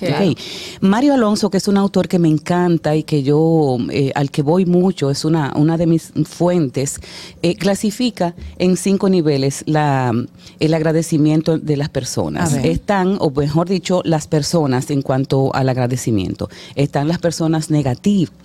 Mario 0.81 1.13
Alonso, 1.13 1.49
que 1.49 1.57
es 1.57 1.67
un 1.67 1.77
autor 1.77 2.07
que 2.07 2.19
me 2.19 2.27
encanta 2.27 2.95
y 2.95 3.03
que 3.03 3.23
yo, 3.23 3.77
eh, 3.91 4.11
al 4.15 4.31
que 4.31 4.41
voy 4.41 4.65
mucho, 4.65 5.09
es 5.09 5.25
una, 5.25 5.53
una 5.55 5.77
de 5.77 5.87
mis 5.87 6.11
fuentes, 6.25 6.99
eh, 7.41 7.55
clasifica 7.55 8.35
en 8.57 8.77
cinco 8.77 9.09
niveles 9.09 9.63
la, 9.65 10.11
el 10.59 10.73
agradecimiento 10.73 11.57
de 11.57 11.77
las 11.77 11.89
personas. 11.89 12.53
Están, 12.53 13.17
o 13.19 13.31
mejor 13.31 13.67
dicho, 13.67 14.01
las 14.03 14.27
personas 14.27 14.89
en 14.91 15.01
cuanto 15.01 15.53
al 15.53 15.69
agradecimiento. 15.69 16.49
Están 16.75 17.07
las 17.07 17.19
personas 17.19 17.69
negativas 17.69 18.44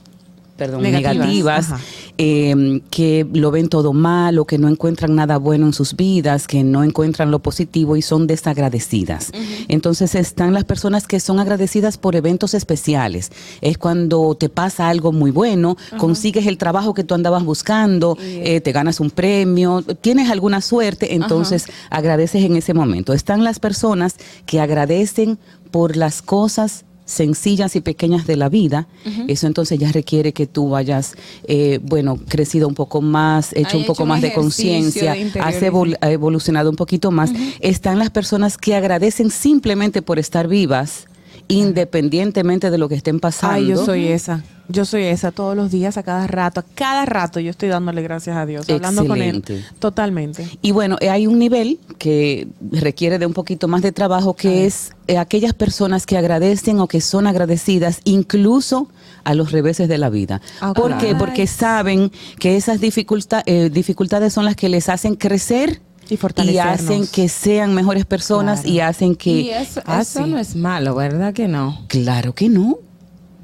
perdón, 0.60 0.82
Negativas, 0.82 1.72
eh, 2.18 2.82
que 2.90 3.26
lo 3.32 3.50
ven 3.50 3.70
todo 3.70 3.94
mal 3.94 4.38
o 4.38 4.44
que 4.44 4.58
no 4.58 4.68
encuentran 4.68 5.14
nada 5.14 5.38
bueno 5.38 5.64
en 5.64 5.72
sus 5.72 5.96
vidas, 5.96 6.46
que 6.46 6.62
no 6.62 6.84
encuentran 6.84 7.30
lo 7.30 7.38
positivo 7.38 7.96
y 7.96 8.02
son 8.02 8.26
desagradecidas. 8.26 9.32
Entonces 9.68 10.14
están 10.14 10.52
las 10.52 10.64
personas 10.64 11.06
que 11.06 11.18
son 11.18 11.40
agradecidas 11.40 11.96
por 11.96 12.14
eventos 12.14 12.52
especiales. 12.52 13.32
Es 13.62 13.78
cuando 13.78 14.34
te 14.34 14.50
pasa 14.50 14.90
algo 14.90 15.12
muy 15.12 15.30
bueno, 15.30 15.78
consigues 15.96 16.46
el 16.46 16.58
trabajo 16.58 16.92
que 16.92 17.04
tú 17.04 17.14
andabas 17.14 17.42
buscando, 17.42 18.18
eh, 18.20 18.60
te 18.60 18.72
ganas 18.72 19.00
un 19.00 19.10
premio, 19.10 19.80
tienes 20.02 20.30
alguna 20.30 20.60
suerte, 20.60 21.14
entonces 21.14 21.68
agradeces 21.88 22.44
en 22.44 22.54
ese 22.54 22.74
momento. 22.74 23.14
Están 23.14 23.44
las 23.44 23.60
personas 23.60 24.16
que 24.44 24.60
agradecen 24.60 25.38
por 25.70 25.96
las 25.96 26.20
cosas 26.20 26.84
sencillas 27.10 27.74
y 27.74 27.80
pequeñas 27.80 28.24
de 28.26 28.36
la 28.36 28.48
vida, 28.48 28.86
eso 29.28 29.46
entonces 29.48 29.78
ya 29.80 29.90
requiere 29.90 30.32
que 30.32 30.46
tú 30.46 30.68
vayas, 30.70 31.14
eh, 31.44 31.80
bueno, 31.82 32.18
crecido 32.28 32.68
un 32.68 32.74
poco 32.74 33.02
más, 33.02 33.52
hecho 33.52 33.76
Hay 33.76 33.80
un 33.80 33.86
poco 33.86 34.02
hecho 34.02 34.06
más 34.06 34.22
de 34.22 34.32
conciencia, 34.32 35.12
has 35.40 35.56
evol- 35.60 35.98
evolucionado 36.02 36.70
un 36.70 36.76
poquito 36.76 37.10
más. 37.10 37.32
Están 37.60 37.98
las 37.98 38.10
personas 38.10 38.56
que 38.56 38.76
agradecen 38.76 39.30
simplemente 39.30 40.02
por 40.02 40.18
estar 40.20 40.46
vivas, 40.46 41.06
independientemente 41.48 42.70
de 42.70 42.78
lo 42.78 42.88
que 42.88 42.94
estén 42.94 43.20
pasando. 43.20 43.54
Ay, 43.56 43.66
yo 43.66 43.84
soy 43.84 44.06
esa. 44.06 44.42
Yo 44.72 44.84
soy 44.84 45.04
esa 45.04 45.30
todos 45.32 45.56
los 45.56 45.70
días, 45.70 45.96
a 45.96 46.02
cada 46.02 46.26
rato. 46.26 46.60
A 46.60 46.64
cada 46.74 47.04
rato 47.06 47.40
yo 47.40 47.50
estoy 47.50 47.68
dándole 47.68 48.02
gracias 48.02 48.36
a 48.36 48.46
Dios, 48.46 48.68
hablando 48.68 49.06
con 49.06 49.20
él. 49.20 49.42
Totalmente. 49.78 50.48
Y 50.62 50.70
bueno, 50.72 50.96
eh, 51.00 51.10
hay 51.10 51.26
un 51.26 51.38
nivel 51.38 51.78
que 51.98 52.48
requiere 52.70 53.18
de 53.18 53.26
un 53.26 53.32
poquito 53.32 53.68
más 53.68 53.82
de 53.82 53.92
trabajo, 53.92 54.34
que 54.34 54.66
es 54.66 54.92
eh, 55.06 55.18
aquellas 55.18 55.52
personas 55.54 56.06
que 56.06 56.16
agradecen 56.16 56.78
o 56.80 56.86
que 56.88 57.00
son 57.00 57.26
agradecidas 57.26 58.00
incluso 58.04 58.88
a 59.24 59.34
los 59.34 59.52
reveses 59.52 59.88
de 59.88 59.98
la 59.98 60.08
vida. 60.10 60.40
Ah, 60.60 60.72
¿Por 60.72 60.96
qué? 60.98 61.14
Porque 61.14 61.46
saben 61.46 62.10
que 62.38 62.56
esas 62.56 62.80
dificulta- 62.80 63.42
eh, 63.46 63.70
dificultades 63.70 64.32
son 64.32 64.44
las 64.44 64.56
que 64.56 64.68
les 64.68 64.88
hacen 64.88 65.14
crecer 65.16 65.80
y, 66.08 66.16
fortalecernos. 66.16 66.80
hacen 66.80 67.06
que 67.06 67.28
sean 67.28 67.74
mejores 67.74 68.04
personas 68.04 68.64
y 68.64 68.80
hacen 68.80 69.14
que... 69.14 69.30
Y 69.30 69.50
eso, 69.50 69.80
Ah, 69.86 70.00
eso 70.02 70.24
sí. 70.24 70.30
no 70.30 70.38
es 70.38 70.56
malo, 70.56 70.94
¿verdad 70.94 71.32
que 71.32 71.46
no? 71.48 71.84
Claro 71.88 72.34
que 72.34 72.48
no. 72.48 72.78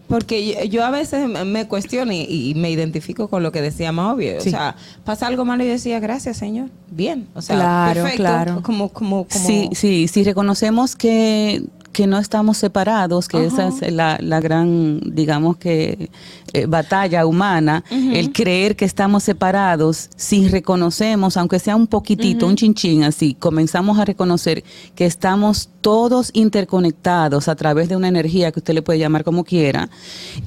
Porque 0.09 0.69
yo, 0.69 0.85
a 0.85 0.91
veces 0.91 1.29
me- 1.29 1.67
cuestiono 1.67 2.13
y, 2.13 2.23
y 2.29 2.55
me 2.55 2.71
identifico 2.71 3.29
con 3.29 3.43
lo 3.43 3.51
que 3.53 3.61
decía 3.61 3.91
Mauvie. 3.93 4.41
Sí. 4.41 4.49
O 4.49 4.53
sea, 4.53 4.77
pasa 5.05 5.27
algo 5.27 5.45
malo 5.45 5.65
y 5.65 5.67
yo 5.67 5.73
decía, 5.73 5.99
gracias, 6.01 6.37
Señor. 6.37 6.69
Bien. 6.91 7.27
O 7.35 7.43
sea, 7.43 7.57
Claro, 7.57 7.95
perfecto. 8.03 8.17
claro. 8.23 8.63
Como, 8.63 8.89
como, 8.91 9.25
como. 9.25 9.47
Sí, 9.47 9.69
sí, 9.73 10.07
sí 10.09 10.23
reconocemos 10.23 10.95
que, 10.95 11.63
que 11.97 12.07
no 12.07 12.19
estamos 12.19 12.59
separados, 12.59 13.27
que 13.27 13.47
esa 13.47 13.69
es 13.69 13.91
la, 13.91 14.19
la 14.21 14.39
gran, 14.39 15.01
digamos 15.03 15.57
que, 15.57 16.11
eh, 16.53 16.67
batalla 16.67 17.25
humana, 17.25 17.85
el 17.91 18.33
creer 18.33 18.77
que 18.77 18.85
estamos 18.85 19.23
separados, 19.23 20.11
si 20.15 20.47
reconocemos, 20.49 21.39
aunque 21.39 21.59
sea 21.59 21.75
un 21.75 21.87
poquitito, 21.87 22.47
un 22.47 22.57
chinchín 22.57 23.03
así, 23.03 23.35
comenzamos 23.35 23.99
a 23.99 24.05
reconocer 24.05 24.63
que 24.95 25.07
estamos 25.07 25.71
todos 25.81 26.31
interconectados 26.35 27.49
a 27.49 27.55
través 27.57 27.89
de 27.89 27.97
una 27.97 28.09
energía 28.09 28.53
que 28.53 28.61
usted 28.61 28.75
le 28.75 28.83
puede 28.83 28.99
llamar 28.99 29.25
como 29.25 29.45
quiera, 29.45 29.89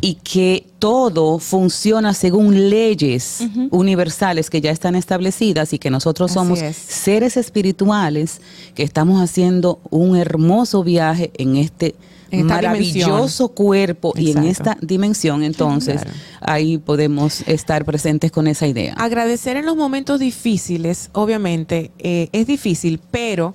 y 0.02 0.16
que 0.16 0.68
todo 0.80 1.40
funciona 1.40 2.14
según 2.14 2.70
leyes 2.70 3.44
universales 3.70 4.50
que 4.50 4.62
ya 4.62 4.72
están 4.72 4.96
establecidas 4.96 5.74
y 5.74 5.80
que 5.80 5.90
nosotros 5.90 6.32
Así 6.32 6.40
somos 6.40 6.62
es. 6.62 6.78
seres 6.78 7.36
espirituales 7.38 8.40
que 8.76 8.84
estamos 8.84 9.22
haciendo 9.22 9.80
un 9.90 10.16
hermoso 10.16 10.84
viaje 10.84 11.32
en 11.40 11.56
este 11.56 11.96
En 12.32 12.46
maravilloso 12.46 13.50
cuerpo 13.50 14.14
y 14.16 14.32
en 14.32 14.44
esta 14.44 14.78
dimensión. 14.82 15.42
Entonces, 15.42 16.02
ahí 16.42 16.78
podemos 16.78 17.42
estar 17.48 17.86
presentes 17.86 18.32
con 18.32 18.46
esa 18.48 18.68
idea. 18.68 18.94
Agradecer 18.98 19.58
en 19.58 19.66
los 19.66 19.76
momentos 19.76 20.20
difíciles, 20.20 21.10
obviamente, 21.14 21.90
eh, 21.98 22.30
es 22.32 22.46
difícil, 22.46 23.00
pero, 23.10 23.54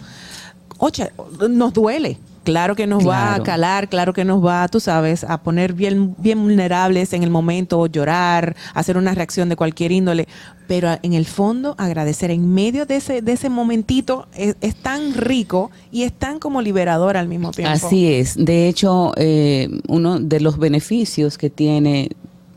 oye, 0.78 1.12
nos 1.48 1.72
duele. 1.72 2.18
Claro 2.44 2.76
que 2.76 2.86
nos 2.86 3.06
va 3.06 3.34
a 3.34 3.42
calar, 3.42 3.88
claro 3.88 4.12
que 4.12 4.24
nos 4.24 4.44
va, 4.44 4.68
tú 4.68 4.78
sabes, 4.80 5.24
a 5.24 5.42
poner 5.42 5.72
bien, 5.72 6.14
bien 6.18 6.40
vulnerables 6.42 7.12
en 7.12 7.22
el 7.22 7.30
momento, 7.30 7.86
llorar, 7.86 8.54
hacer 8.74 8.96
una 8.96 9.14
reacción 9.14 9.48
de 9.48 9.56
cualquier 9.56 9.90
índole. 9.92 10.28
Pero 10.66 10.88
en 11.02 11.12
el 11.12 11.26
fondo, 11.26 11.74
agradecer 11.78 12.30
en 12.30 12.52
medio 12.54 12.86
de 12.86 12.96
ese, 12.96 13.20
de 13.22 13.32
ese 13.32 13.48
momentito 13.50 14.26
es, 14.34 14.56
es 14.60 14.74
tan 14.76 15.12
rico 15.14 15.70
y 15.92 16.04
es 16.04 16.12
tan 16.12 16.38
como 16.38 16.62
liberador 16.62 17.16
al 17.16 17.28
mismo 17.28 17.50
tiempo. 17.50 17.72
Así 17.86 18.12
es. 18.12 18.34
De 18.36 18.68
hecho, 18.68 19.12
eh, 19.16 19.68
uno 19.88 20.20
de 20.20 20.40
los 20.40 20.58
beneficios 20.58 21.36
que 21.36 21.50
tiene 21.50 22.10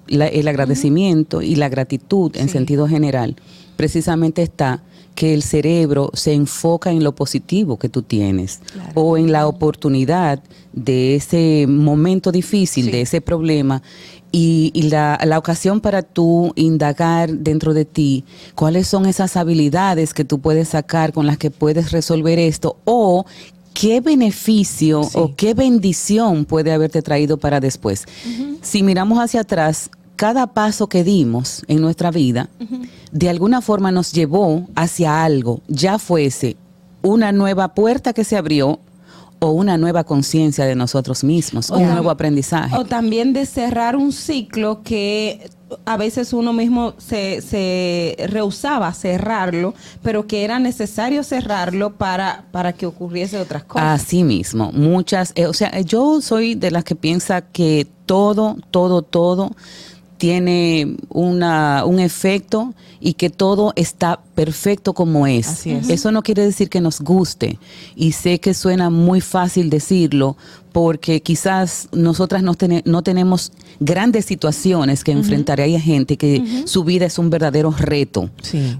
la- 0.07 0.27
el 0.27 0.47
agradecimiento 0.47 1.41
y 1.41 1.55
la 1.55 1.67
gratitud 1.67 2.31
en 2.37 2.47
sentido 2.47 2.87
general, 2.87 3.35
precisamente 3.75 4.41
está 4.41 4.81
que 5.17 5.33
el 5.33 5.41
cerebro 5.41 6.11
se 6.13 6.31
enfoca 6.31 6.91
en 6.91 7.03
lo 7.03 7.15
positivo 7.15 7.79
que 7.79 7.89
tú 7.89 8.03
tienes 8.03 8.59
o 8.93 9.17
en 9.17 9.31
la 9.31 9.47
oportunidad 9.47 10.43
de 10.73 11.15
ese 11.15 11.65
momento 11.67 12.31
difícil, 12.31 12.91
de 12.91 13.01
ese 13.01 13.19
problema 13.19 13.81
y, 14.31 14.69
y 14.75 14.83
la, 14.83 15.19
la 15.25 15.39
ocasión 15.39 15.81
para 15.81 16.03
tú 16.03 16.53
indagar 16.55 17.31
dentro 17.31 17.73
de 17.73 17.85
ti 17.85 18.25
cuáles 18.53 18.87
son 18.87 19.07
esas 19.07 19.37
habilidades 19.37 20.13
que 20.13 20.23
tú 20.23 20.37
puedes 20.37 20.67
sacar 20.67 21.13
con 21.13 21.25
las 21.25 21.39
que 21.39 21.49
puedes 21.49 21.91
resolver 21.91 22.37
esto 22.37 22.77
o 22.85 23.25
qué 23.73 24.01
beneficio 24.01 25.01
o 25.15 25.35
qué 25.35 25.55
bendición 25.55 26.45
puede 26.45 26.73
haberte 26.73 27.01
traído 27.01 27.37
para 27.37 27.59
después. 27.59 28.05
Si 28.61 28.83
miramos 28.83 29.17
hacia 29.17 29.41
atrás, 29.41 29.89
cada 30.17 30.47
paso 30.47 30.87
que 30.87 31.03
dimos 31.03 31.63
en 31.67 31.79
nuestra 31.79 32.11
vida, 32.11 32.49
de 33.11 33.29
alguna 33.29 33.61
forma 33.61 33.91
nos 33.91 34.11
llevó 34.11 34.67
hacia 34.75 35.23
algo, 35.23 35.61
ya 35.67 35.99
fuese 35.99 36.57
una 37.03 37.31
nueva 37.31 37.73
puerta 37.73 38.11
que 38.11 38.23
se 38.23 38.35
abrió 38.35 38.79
o 39.39 39.51
una 39.51 39.77
nueva 39.77 40.03
conciencia 40.03 40.65
de 40.65 40.75
nosotros 40.75 41.23
mismos, 41.23 41.69
O 41.69 41.77
un 41.77 41.89
nuevo 41.91 42.09
aprendizaje. 42.09 42.75
O 42.75 42.85
también 42.85 43.33
de 43.33 43.45
cerrar 43.45 43.95
un 43.95 44.11
ciclo 44.11 44.81
que 44.81 45.49
a 45.85 45.97
veces 45.97 46.33
uno 46.33 46.53
mismo 46.53 46.95
se, 46.97 47.41
se 47.41 48.15
rehusaba 48.27 48.87
a 48.87 48.93
cerrarlo, 48.93 49.75
pero 50.01 50.25
que 50.25 50.43
era 50.43 50.57
necesario 50.57 51.23
cerrarlo 51.23 51.93
para, 51.93 52.45
para 52.51 52.73
que 52.73 52.87
ocurriese 52.87 53.37
otras 53.37 53.63
cosas. 53.63 54.01
Así 54.01 54.23
mismo, 54.23 54.71
muchas, 54.71 55.33
eh, 55.35 55.45
o 55.45 55.53
sea, 55.53 55.79
yo 55.81 56.19
soy 56.21 56.55
de 56.55 56.71
las 56.71 56.83
que 56.83 56.95
piensa 56.95 57.41
que 57.41 57.85
todo, 58.07 58.57
todo, 58.71 59.03
todo 59.03 59.51
tiene 60.17 60.97
una, 61.09 61.85
un 61.85 61.99
efecto 61.99 62.73
y 62.99 63.13
que 63.13 63.29
todo 63.29 63.73
está 63.75 64.19
perfecto 64.35 64.93
como 64.93 65.27
es. 65.27 65.47
Así 65.47 65.71
es. 65.71 65.89
Eso 65.89 66.11
no 66.11 66.23
quiere 66.23 66.43
decir 66.43 66.69
que 66.69 66.81
nos 66.81 67.01
guste 67.01 67.59
y 67.95 68.13
sé 68.13 68.39
que 68.39 68.53
suena 68.53 68.89
muy 68.89 69.21
fácil 69.21 69.69
decirlo 69.69 70.35
porque 70.77 71.21
quizás 71.23 71.89
nosotras 71.91 72.43
no, 72.43 72.53
tene- 72.53 72.83
no 72.85 73.01
tenemos 73.01 73.51
grandes 73.79 74.25
situaciones 74.25 75.03
que 75.03 75.11
enfrentar. 75.11 75.59
Hay 75.59 75.79
gente 75.81 76.17
que 76.17 76.43
su 76.65 76.83
vida 76.83 77.07
es 77.07 77.17
un 77.17 77.31
verdadero 77.31 77.71
reto. 77.71 78.29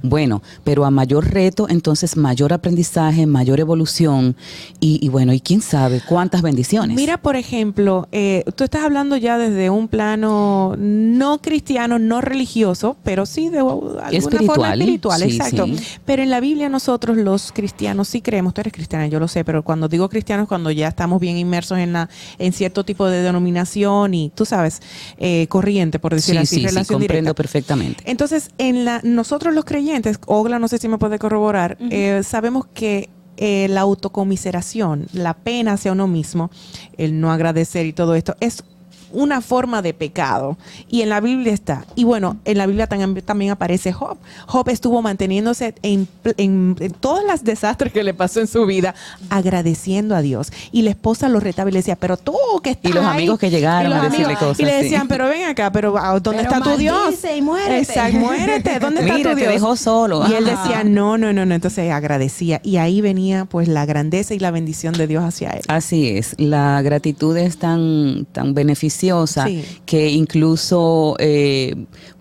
Bueno, 0.03 0.43
pero 0.63 0.85
a 0.85 0.91
mayor 0.91 1.27
reto, 1.33 1.65
entonces 1.67 2.15
mayor 2.15 2.53
aprendizaje, 2.53 3.25
mayor 3.25 3.59
evolución 3.59 4.35
y, 4.79 4.99
y 5.03 5.09
bueno, 5.09 5.33
y 5.33 5.39
quién 5.39 5.59
sabe 5.61 5.99
cuántas 6.07 6.43
bendiciones. 6.43 6.95
Mira, 6.95 7.17
por 7.17 7.35
ejemplo, 7.35 8.07
eh, 8.11 8.43
tú 8.55 8.63
estás 8.63 8.83
hablando 8.83 9.17
ya 9.17 9.39
desde 9.39 9.71
un 9.71 9.87
plano 9.87 10.75
no 10.77 11.39
cristiano, 11.41 11.97
no 11.97 12.21
religioso, 12.21 12.95
pero 13.03 13.25
sí 13.25 13.49
de 13.49 13.57
alguna 13.57 14.03
forma 14.03 14.09
Espiritual, 14.11 14.81
espiritual, 14.81 15.19
sí, 15.21 15.35
exacto. 15.35 15.65
sí. 15.65 15.77
Pero 16.05 16.21
en 16.21 16.29
la 16.29 16.41
Biblia 16.41 16.69
nosotros 16.69 17.17
los 17.17 17.51
cristianos 17.51 18.07
sí 18.07 18.21
creemos, 18.21 18.53
tú 18.53 18.61
eres 18.61 18.71
cristiana, 18.73 19.07
yo 19.07 19.19
lo 19.19 19.27
sé, 19.27 19.43
pero 19.43 19.63
cuando 19.63 19.87
digo 19.87 20.07
cristianos, 20.09 20.47
cuando 20.47 20.69
ya 20.69 20.89
estamos 20.89 21.19
bien 21.19 21.37
inmersos 21.39 21.79
en 21.79 21.86
la 21.93 22.09
en 22.38 22.53
cierto 22.53 22.83
tipo 22.83 23.07
de 23.07 23.21
denominación 23.21 24.13
y 24.13 24.31
tú 24.33 24.45
sabes, 24.45 24.81
eh, 25.17 25.47
corriente, 25.47 25.99
por 25.99 26.13
decir 26.13 26.35
sí, 26.35 26.38
así, 26.38 26.55
sí, 26.55 26.61
sí, 26.61 26.67
relación 26.67 26.99
comprendo 26.99 27.21
directa. 27.21 27.33
perfectamente. 27.33 28.03
Entonces, 28.05 28.49
en 28.57 28.85
la, 28.85 29.01
nosotros 29.03 29.53
los 29.53 29.65
creyentes, 29.65 30.19
Ogla, 30.25 30.59
no 30.59 30.67
sé 30.67 30.77
si 30.77 30.88
me 30.88 30.97
puede 30.97 31.19
corroborar, 31.19 31.77
eh, 31.89 32.21
sabemos 32.23 32.65
que 32.73 33.09
eh, 33.38 33.67
la 33.69 33.81
autocomiseración, 33.81 35.07
la 35.13 35.35
pena 35.35 35.73
hacia 35.73 35.91
uno 35.91 36.07
mismo, 36.07 36.49
el 36.97 37.19
no 37.19 37.31
agradecer 37.31 37.85
y 37.85 37.93
todo 37.93 38.15
esto, 38.15 38.35
es 38.39 38.63
una 39.12 39.41
forma 39.41 39.82
de 39.82 39.93
pecado. 39.93 40.58
Y 40.89 41.01
en 41.01 41.10
la 41.10 41.20
Biblia 41.22 41.53
está. 41.53 41.86
Y 41.95 42.03
bueno, 42.03 42.38
en 42.45 42.58
la 42.58 42.66
Biblia 42.66 42.88
también, 42.88 43.22
también 43.24 43.51
aparece 43.51 43.93
Job. 43.93 44.18
Job 44.47 44.70
estuvo 44.70 45.01
manteniéndose 45.01 45.76
en, 45.82 46.08
en, 46.38 46.76
en 46.80 46.91
todos 46.93 47.24
los 47.30 47.43
desastres 47.43 47.91
que 47.93 48.03
le 48.03 48.14
pasó 48.14 48.39
en 48.39 48.47
su 48.47 48.66
vida, 48.66 48.95
agradeciendo 49.30 50.16
a 50.16 50.22
Dios. 50.22 50.51
Y 50.72 50.82
la 50.82 50.89
esposa 50.91 51.30
lo 51.30 51.39
retaba 51.39 51.70
y 51.70 51.74
le 51.74 51.80
decía, 51.80 51.95
pero 51.95 52.18
tú 52.18 52.36
que 52.64 52.72
estás 52.72 52.91
Y 52.91 52.93
los 52.93 53.03
ahí". 53.05 53.18
amigos 53.18 53.39
que 53.39 53.49
llegaron 53.49 53.93
a 53.93 54.01
decirle 54.03 54.26
amigos- 54.26 54.39
cosas, 54.43 54.60
Y 54.60 54.64
le 54.66 54.78
sí. 54.78 54.84
decían, 54.84 55.08
pero 55.08 55.28
ven 55.28 55.43
acá, 55.45 55.72
pero 55.72 55.95
ah, 55.97 56.20
¿dónde 56.20 56.43
Pero 56.43 56.55
está 56.55 56.72
tu 56.72 56.78
Dios? 56.78 57.16
y 57.38 57.41
muérete. 57.41 57.80
Exacto, 57.80 58.18
muérete. 58.18 58.80
¿Dónde 58.80 59.01
está 59.01 59.14
Mira, 59.18 59.30
tu 59.32 59.36
te 59.36 59.41
Dios? 59.41 59.53
dejó 59.53 59.76
solo. 59.76 60.26
Y 60.28 60.34
él 60.34 60.49
Ajá. 60.49 60.64
decía, 60.64 60.84
no, 60.84 61.18
no, 61.18 61.34
no, 61.34 61.45
no. 61.45 61.55
Entonces 61.55 61.91
agradecía. 61.91 62.60
Y 62.64 62.78
ahí 62.78 63.01
venía 63.01 63.45
pues 63.45 63.68
la 63.68 63.86
grandeza 63.86 64.34
y 64.34 64.39
la 64.39 64.51
bendición 64.51 64.93
de 64.93 65.08
Dios 65.08 65.24
hacia 65.24 65.51
él. 65.51 65.62
Así 65.68 66.10
es, 66.10 66.36
la 66.38 66.82
gratitud 66.82 67.36
es 67.38 67.58
tan, 67.58 68.26
tan 68.32 68.53
beneficiosa 68.53 68.96
Sí. 69.45 69.63
que 69.85 70.09
incluso 70.09 71.15
eh, 71.19 71.75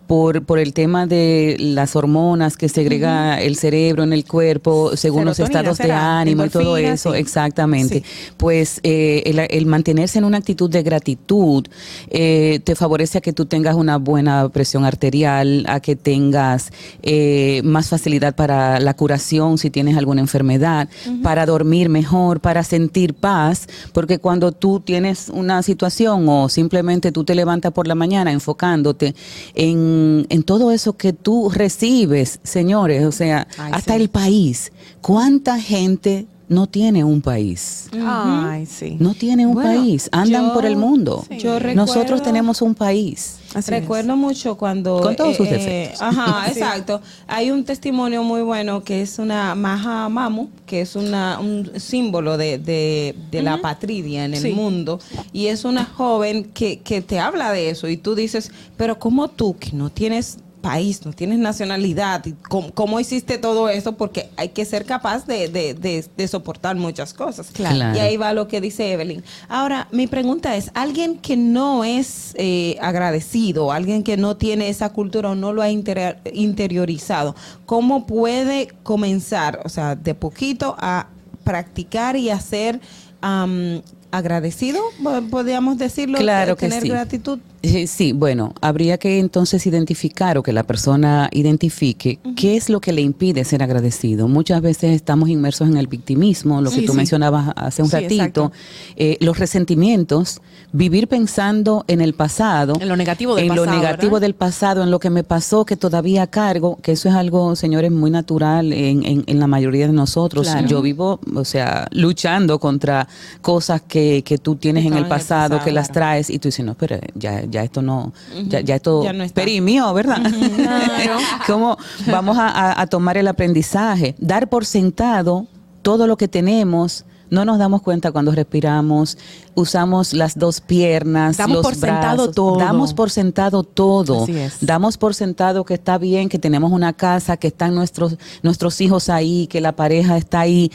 por, 0.06 0.44
por 0.44 0.58
el 0.58 0.72
tema 0.72 1.06
de 1.06 1.56
las 1.58 1.96
hormonas 1.96 2.56
que 2.56 2.68
segrega 2.68 3.40
el 3.40 3.56
cerebro 3.56 4.02
en 4.02 4.12
el 4.12 4.24
cuerpo, 4.24 4.96
según 4.96 5.24
los 5.24 5.38
estados 5.40 5.78
de 5.78 5.92
ánimo 5.92 6.44
y 6.44 6.48
todo 6.48 6.76
eso, 6.76 7.12
sí. 7.12 7.18
exactamente. 7.18 8.02
Pues 8.36 8.80
eh, 8.82 9.22
el, 9.26 9.38
el 9.38 9.66
mantenerse 9.66 10.18
en 10.18 10.24
una 10.24 10.38
actitud 10.38 10.70
de 10.70 10.82
gratitud 10.82 11.66
eh, 12.08 12.60
te 12.64 12.74
favorece 12.74 13.18
a 13.18 13.20
que 13.20 13.32
tú 13.32 13.46
tengas 13.46 13.74
una 13.74 13.98
buena 13.98 14.48
presión 14.48 14.84
arterial, 14.84 15.64
a 15.68 15.80
que 15.80 15.96
tengas 15.96 16.72
eh, 17.02 17.60
más 17.64 17.88
facilidad 17.88 18.34
para 18.34 18.80
la 18.80 18.94
curación 18.94 19.58
si 19.58 19.70
tienes 19.70 19.96
alguna 19.96 20.20
enfermedad, 20.20 20.88
para 21.22 21.46
dormir 21.46 21.88
mejor, 21.88 22.40
para 22.40 22.62
sentir 22.62 23.14
paz, 23.14 23.66
porque 23.92 24.18
cuando 24.18 24.52
tú 24.52 24.80
tienes 24.80 25.30
una 25.32 25.62
situación 25.62 26.28
o 26.28 26.48
simplemente 26.48 27.12
tú 27.12 27.24
te 27.24 27.34
levantas 27.34 27.72
por 27.72 27.86
la 27.86 27.94
mañana 27.94 28.32
enfocándote 28.32 29.14
en, 29.54 29.95
en 30.28 30.42
todo 30.42 30.70
eso 30.72 30.96
que 30.96 31.12
tú 31.12 31.50
recibes, 31.50 32.40
señores, 32.42 33.04
o 33.04 33.12
sea, 33.12 33.46
Ay, 33.58 33.72
hasta 33.74 33.94
sí. 33.94 34.02
el 34.02 34.08
país, 34.08 34.72
¿cuánta 35.00 35.60
gente 35.60 36.26
no 36.48 36.66
tiene 36.68 37.02
un 37.02 37.20
país? 37.22 37.88
Ay, 38.04 38.66
sí. 38.66 38.96
No 39.00 39.14
tiene 39.14 39.46
un 39.46 39.54
Bueno, 39.54 39.80
país, 39.80 40.08
andan 40.12 40.46
yo- 40.48 40.52
por 40.54 40.64
el 40.64 40.76
mundo. 40.76 41.24
Sí. 41.28 41.38
yo 41.38 41.58
Nosotros 41.74 42.22
tenemos 42.22 42.62
un 42.62 42.74
país. 42.74 43.38
Así 43.54 43.70
Recuerdo 43.70 44.16
mucho 44.16 44.56
cuando... 44.56 45.00
Con 45.00 45.16
todos 45.16 45.36
sus 45.36 45.46
eh, 45.48 45.50
defectos. 45.50 46.02
Ajá, 46.02 46.44
Sí. 46.52 46.52
exacto. 46.58 47.00
Hay 47.26 47.50
un 47.50 47.64
testimonio 47.64 48.22
muy 48.22 48.42
bueno 48.42 48.84
que 48.84 49.02
es 49.02 49.18
una 49.18 49.54
Maha 49.54 50.08
Mamu, 50.08 50.48
que 50.66 50.82
es 50.82 50.94
una, 50.94 51.40
un 51.40 51.72
símbolo 51.80 52.36
de, 52.36 52.58
de, 52.58 53.16
de 53.30 53.42
la 53.42 53.60
patria 53.60 54.24
en 54.24 54.34
el 54.34 54.40
Sí. 54.42 54.52
mundo. 54.52 55.00
Y 55.32 55.46
es 55.46 55.64
una 55.64 55.84
joven 55.84 56.44
que, 56.54 56.78
que 56.80 57.00
te 57.02 57.18
habla 57.18 57.50
de 57.52 57.70
eso. 57.70 57.88
Y 57.88 57.96
tú 57.96 58.14
dices, 58.14 58.50
pero 58.76 58.98
¿cómo 58.98 59.28
tú, 59.28 59.56
que 59.58 59.72
no 59.72 59.90
tienes 59.90 60.38
país, 60.68 61.04
no 61.06 61.12
tienes 61.12 61.38
nacionalidad, 61.38 62.24
¿cómo, 62.48 62.72
cómo 62.72 62.98
hiciste 63.00 63.38
todo 63.38 63.68
eso? 63.68 63.96
Porque 63.96 64.28
hay 64.36 64.48
que 64.50 64.64
ser 64.64 64.84
capaz 64.84 65.26
de, 65.26 65.48
de- 65.48 65.74
de- 65.74 66.04
de 66.16 66.28
soportar 66.28 66.76
muchas 66.76 67.12
cosas. 67.14 67.48
Claro. 67.52 67.76
Claro. 67.76 67.96
Y 67.96 68.00
ahí 68.00 68.16
va 68.16 68.32
lo 68.32 68.48
que 68.48 68.60
dice 68.60 68.92
Evelyn. 68.92 69.22
Ahora, 69.48 69.88
mi 69.92 70.06
pregunta 70.06 70.56
es, 70.56 70.70
alguien 70.74 71.18
que 71.18 71.36
no 71.36 71.84
es 71.84 72.32
eh, 72.36 72.76
agradecido, 72.80 73.70
alguien 73.72 74.02
que 74.02 74.16
no 74.16 74.36
tiene 74.36 74.68
esa 74.68 74.88
cultura 74.90 75.30
o 75.30 75.34
no 75.34 75.52
lo 75.52 75.62
ha 75.62 75.70
inter- 75.70 76.18
interiorizado, 76.32 77.34
¿cómo 77.66 78.06
puede 78.06 78.68
comenzar, 78.82 79.60
o 79.64 79.68
sea, 79.68 79.94
de 79.94 80.14
poquito 80.14 80.74
a 80.78 81.08
practicar 81.44 82.16
y 82.16 82.30
a 82.30 82.40
ser 82.40 82.80
am, 83.20 83.82
agradecido? 84.10 84.80
Po- 85.02 85.22
Podríamos 85.30 85.78
decirlo, 85.78 86.18
Claro 86.18 86.52
eh, 86.52 86.56
que 86.56 86.66
tener 86.68 86.82
sí. 86.82 86.88
gratitud. 86.88 87.38
Eh, 87.62 87.86
Sí, 87.86 88.12
bueno, 88.12 88.52
habría 88.60 88.98
que 88.98 89.18
entonces 89.18 89.66
identificar 89.66 90.38
o 90.38 90.42
que 90.42 90.52
la 90.52 90.62
persona 90.62 91.28
identifique 91.32 92.18
qué 92.36 92.56
es 92.56 92.68
lo 92.68 92.80
que 92.80 92.92
le 92.92 93.00
impide 93.02 93.44
ser 93.44 93.62
agradecido. 93.62 94.28
Muchas 94.28 94.60
veces 94.62 94.94
estamos 94.94 95.28
inmersos 95.28 95.68
en 95.68 95.76
el 95.76 95.86
victimismo, 95.86 96.60
lo 96.60 96.70
que 96.70 96.82
tú 96.82 96.92
sí. 96.92 96.96
mencionabas 96.96 97.52
hace 97.56 97.82
un 97.82 97.88
Sí, 97.88 97.96
ratito, 97.96 98.52
eh, 98.96 99.16
los 99.20 99.38
resentimientos, 99.38 100.40
vivir 100.72 101.08
pensando 101.08 101.84
en 101.88 102.00
el 102.00 102.12
pasado, 102.14 102.74
En 102.80 102.88
lo 102.88 102.96
negativo 102.96 103.34
del 103.34 103.44
en 103.44 103.48
pasado, 103.50 103.66
lo 103.66 103.72
negativo 103.72 104.12
¿verdad? 104.12 104.20
del 104.26 104.34
pasado, 104.34 104.82
en 104.82 104.90
lo 104.90 104.98
que 104.98 105.10
me 105.10 105.24
pasó, 105.24 105.64
que 105.64 105.76
todavía 105.76 106.26
cargo, 106.26 106.78
que 106.82 106.92
eso 106.92 107.08
es 107.08 107.14
algo, 107.14 107.56
señores, 107.56 107.90
muy 107.90 108.10
natural 108.10 108.72
en, 108.72 109.04
en- 109.04 109.24
en 109.26 109.38
la 109.40 109.46
mayoría 109.46 109.86
de 109.86 109.92
nosotros. 109.92 110.46
Claro. 110.46 110.66
Yo 110.68 110.82
vivo, 110.82 111.20
o 111.34 111.44
sea, 111.44 111.88
luchando 111.90 112.58
contra 112.58 113.08
cosas 113.40 113.82
que, 113.82 114.22
que 114.24 114.38
tú 114.38 114.56
tienes 114.56 114.84
en 114.84 114.92
el 114.92 114.96
en 114.98 115.04
el 115.04 115.08
pasado, 115.08 115.60
que 115.62 115.72
las 115.72 115.92
traes 115.92 116.30
y 116.30 116.38
tú 116.38 116.48
dices, 116.48 116.64
no, 116.64 116.74
pero 116.74 116.98
ya, 117.14 117.42
ya 117.48 117.62
esto 117.62 117.82
no, 117.82 118.12
ya, 118.48 118.60
ya 118.60 118.76
esto 118.76 119.02
Ya 119.02 119.12
no 119.12 119.26
perimió, 119.28 119.92
¿verdad? 119.94 120.18
¿Cómo 121.46 121.76
vamos 122.06 122.36
a, 122.38 122.86
tomar 122.86 123.16
el 123.16 123.28
aprendizaje? 123.28 124.14
Dar 124.18 124.48
por 124.48 124.64
sentado 124.64 125.46
todo 125.82 126.06
lo 126.06 126.16
que 126.16 126.28
tenemos. 126.28 127.04
No 127.28 127.44
nos 127.44 127.58
damos 127.58 127.82
cuenta 127.82 128.12
cuando 128.12 128.30
respiramos, 128.30 129.18
usamos 129.56 130.12
las 130.12 130.38
dos 130.38 130.60
piernas, 130.60 131.36
Damos 131.36 131.56
los 131.56 131.64
por 131.64 131.74
sentado 131.74 132.16
brazos, 132.16 132.34
todo. 132.36 132.56
Damos 132.56 132.94
por 132.94 133.10
sentado 133.10 133.62
todo. 133.64 134.22
Así 134.22 134.38
es. 134.38 134.58
Damos 134.60 134.96
por 134.96 135.12
sentado 135.12 135.64
que 135.64 135.74
está 135.74 135.98
bien, 135.98 136.28
que 136.28 136.38
tenemos 136.38 136.70
una 136.70 136.92
casa, 136.92 137.36
que 137.36 137.48
están 137.48 137.74
nuestros, 137.74 138.16
nuestros 138.44 138.80
hijos 138.80 139.08
ahí, 139.08 139.48
que 139.48 139.60
la 139.60 139.74
pareja 139.74 140.16
está 140.16 140.38
ahí. 140.38 140.70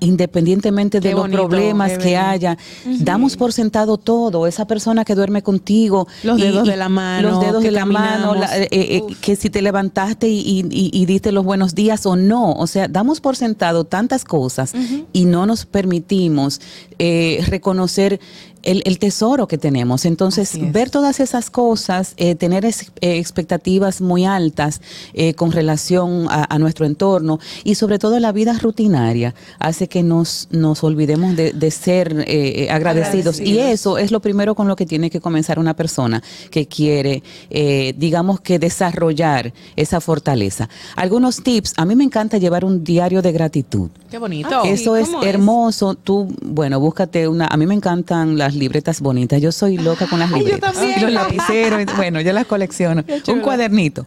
Independientemente 0.00 1.00
de 1.00 1.10
los 1.12 1.20
problemas 1.48 1.92
que 1.98 2.16
haya, 2.16 2.58
damos 3.00 3.36
por 3.36 3.52
sentado 3.52 3.96
todo. 3.96 4.46
Esa 4.46 4.66
persona 4.66 5.04
que 5.04 5.14
duerme 5.14 5.42
contigo, 5.42 6.06
Los 6.22 6.38
dedos 6.38 6.66
de 6.68 6.76
la 6.76 6.88
mano, 6.88 7.30
los 7.30 7.40
dedos 7.40 7.62
que 7.62 7.68
de 7.68 7.72
la 7.72 7.86
mano, 7.86 8.34
la- 8.34 8.58
eh, 8.58 8.68
eh, 8.70 9.02
que 9.20 9.36
si 9.36 9.50
te 9.50 9.62
levantaste 9.62 10.28
y, 10.28 10.66
y- 10.70 11.06
diste 11.06 11.32
los 11.32 11.44
buenos 11.44 11.74
días 11.74 12.06
o 12.06 12.16
no. 12.16 12.52
O 12.52 12.66
sea, 12.66 12.88
damos 12.88 13.20
por 13.20 13.36
sentado 13.36 13.84
tantas 13.84 14.24
cosas 14.24 14.72
y 15.12 15.24
no 15.24 15.46
nos 15.46 15.64
permitimos 15.66 16.60
eh, 16.98 17.42
reconocer 17.48 18.20
el, 18.64 18.82
el 18.84 18.98
tesoro 18.98 19.46
que 19.46 19.58
tenemos. 19.58 20.04
Entonces, 20.04 20.58
ver 20.72 20.90
todas 20.90 21.20
esas 21.20 21.50
cosas, 21.50 22.14
eh, 22.16 22.34
tener 22.34 22.64
eh, 22.64 22.72
expectativas 23.00 24.00
muy 24.00 24.24
altas 24.24 24.80
eh, 25.12 25.34
con 25.34 25.52
relación 25.52 26.26
a, 26.30 26.52
a 26.54 26.58
nuestro 26.58 26.86
entorno 26.86 27.38
y 27.64 27.74
sobre 27.76 27.98
todo 27.98 28.18
la 28.20 28.32
vida 28.32 28.52
rutinaria 28.60 29.34
hace 29.58 29.88
que 29.88 30.02
nos, 30.02 30.48
nos 30.50 30.82
olvidemos 30.84 31.36
de, 31.36 31.52
de 31.52 31.70
ser 31.70 32.24
eh, 32.26 32.68
agradecidos. 32.70 33.40
Y 33.40 33.42
Agradecidos. 33.58 33.72
eso 33.72 33.98
es 33.98 34.10
lo 34.10 34.20
primero 34.20 34.54
con 34.54 34.68
lo 34.68 34.76
que 34.76 34.86
tiene 34.86 35.10
que 35.10 35.20
comenzar 35.20 35.58
una 35.58 35.74
persona 35.74 36.22
que 36.50 36.66
quiere, 36.66 37.22
eh, 37.50 37.94
digamos 37.96 38.40
que 38.40 38.58
desarrollar 38.58 39.52
esa 39.76 40.00
fortaleza. 40.00 40.68
Algunos 40.96 41.42
tips, 41.42 41.74
a 41.76 41.84
mí 41.84 41.94
me 41.96 42.04
encanta 42.04 42.38
llevar 42.38 42.64
un 42.64 42.84
diario 42.84 43.22
de 43.22 43.32
gratitud. 43.32 43.90
Qué 44.10 44.18
bonito. 44.18 44.48
Ah, 44.52 44.62
sí. 44.64 44.70
Eso 44.70 44.96
es 44.96 45.08
¿cómo 45.08 45.22
es? 45.22 45.28
hermoso. 45.28 45.94
Tú, 45.94 46.28
bueno, 46.42 46.80
búscate 46.80 47.28
una. 47.28 47.46
A 47.46 47.56
mí 47.56 47.66
me 47.66 47.74
encantan 47.74 48.38
las 48.38 48.53
libretas 48.54 49.00
bonitas. 49.00 49.40
Yo 49.40 49.52
soy 49.52 49.76
loca 49.78 50.06
con 50.06 50.18
las 50.18 50.28
Ay, 50.32 50.40
yo 50.40 50.46
libretas. 50.46 50.74
también. 50.74 51.00
Los 51.02 51.12
lapiceros. 51.12 51.80
Bueno, 51.96 52.20
yo 52.20 52.32
las 52.32 52.46
colecciono. 52.46 53.04
Un 53.28 53.40
cuadernito. 53.40 54.06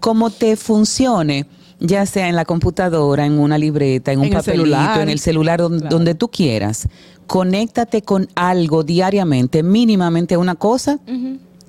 Como 0.00 0.30
te 0.30 0.56
funcione. 0.56 1.46
Ya 1.82 2.04
sea 2.04 2.28
en 2.28 2.36
la 2.36 2.44
computadora, 2.44 3.24
en 3.24 3.38
una 3.38 3.56
libreta, 3.56 4.12
en 4.12 4.18
un 4.18 4.26
En 4.26 4.32
el 4.32 4.36
papelito, 4.36 4.64
celular. 4.64 5.00
en 5.00 5.08
el 5.08 5.18
celular, 5.18 5.60
donde, 5.60 5.88
donde 5.88 6.14
tú 6.14 6.28
quieras. 6.28 6.86
Conéctate 7.26 8.02
con 8.02 8.28
algo 8.34 8.82
diariamente, 8.82 9.62
mínimamente 9.62 10.36
una 10.36 10.56
cosa 10.56 10.98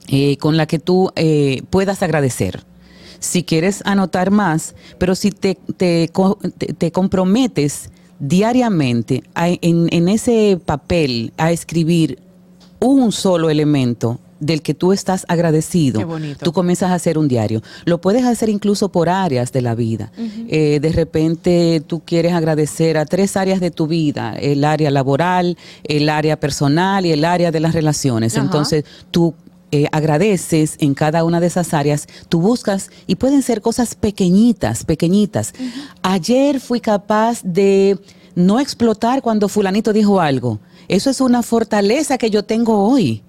eh, 0.07 0.35
con 0.37 0.57
la 0.57 0.65
que 0.65 0.79
tú 0.79 1.11
eh, 1.15 1.61
puedas 1.69 2.03
agradecer. 2.03 2.65
Si 3.19 3.43
quieres 3.43 3.83
anotar 3.85 4.31
más, 4.31 4.75
pero 4.97 5.15
si 5.15 5.31
te, 5.31 5.57
te, 5.77 6.11
te- 6.57 6.73
te 6.73 6.91
comprometes 6.91 7.89
diariamente 8.21 9.23
a- 9.35 9.49
en, 9.49 9.87
en 9.91 10.07
ese 10.07 10.59
papel 10.63 11.33
a 11.37 11.51
escribir 11.51 12.19
un 12.79 13.11
solo 13.11 13.49
elemento 13.49 14.19
del 14.39 14.63
que 14.63 14.73
tú 14.73 14.91
estás 14.91 15.23
agradecido, 15.27 15.99
tú 16.45 16.51
comienzas 16.51 16.89
a 16.89 16.95
hacer 16.95 17.17
un 17.19 17.27
diario. 17.27 17.61
Lo 17.85 18.01
puedes 18.01 18.23
hacer 18.25 18.49
incluso 18.49 18.89
por 18.89 19.07
áreas 19.09 19.51
de 19.51 19.61
la 19.61 19.75
vida. 19.75 20.11
Eh, 20.47 20.79
de 20.81 20.91
repente 20.91 21.83
tú 21.85 21.99
quieres 22.03 22.33
agradecer 22.33 22.97
a 22.97 23.05
tres 23.05 23.37
áreas 23.37 23.59
de 23.59 23.69
tu 23.69 23.85
vida, 23.85 24.33
el 24.39 24.63
área 24.63 24.89
laboral, 24.89 25.57
el 25.83 26.09
área 26.09 26.39
personal 26.39 27.05
y 27.05 27.11
el 27.11 27.23
área 27.23 27.51
de 27.51 27.59
las 27.59 27.73
relaciones. 27.75 28.35
Entonces 28.35 28.83
tú 29.11 29.35
eh, 29.71 29.87
agradeces 29.91 30.75
en 30.79 30.93
cada 30.93 31.23
una 31.23 31.39
de 31.39 31.47
esas 31.47 31.73
áreas, 31.73 32.07
tú 32.29 32.41
buscas 32.41 32.89
y 33.07 33.15
pueden 33.15 33.41
ser 33.41 33.61
cosas 33.61 33.95
pequeñitas, 33.95 34.83
pequeñitas. 34.83 35.53
Ayer 36.01 36.59
fui 36.59 36.79
capaz 36.79 37.41
de 37.43 37.97
no 38.35 38.59
explotar 38.59 39.21
cuando 39.21 39.47
fulanito 39.47 39.93
dijo 39.93 40.19
algo. 40.19 40.59
Eso 40.87 41.09
es 41.09 41.21
una 41.21 41.41
fortaleza 41.41 42.17
que 42.17 42.29
yo 42.29 42.43
tengo 42.43 42.85
hoy. 42.85 43.23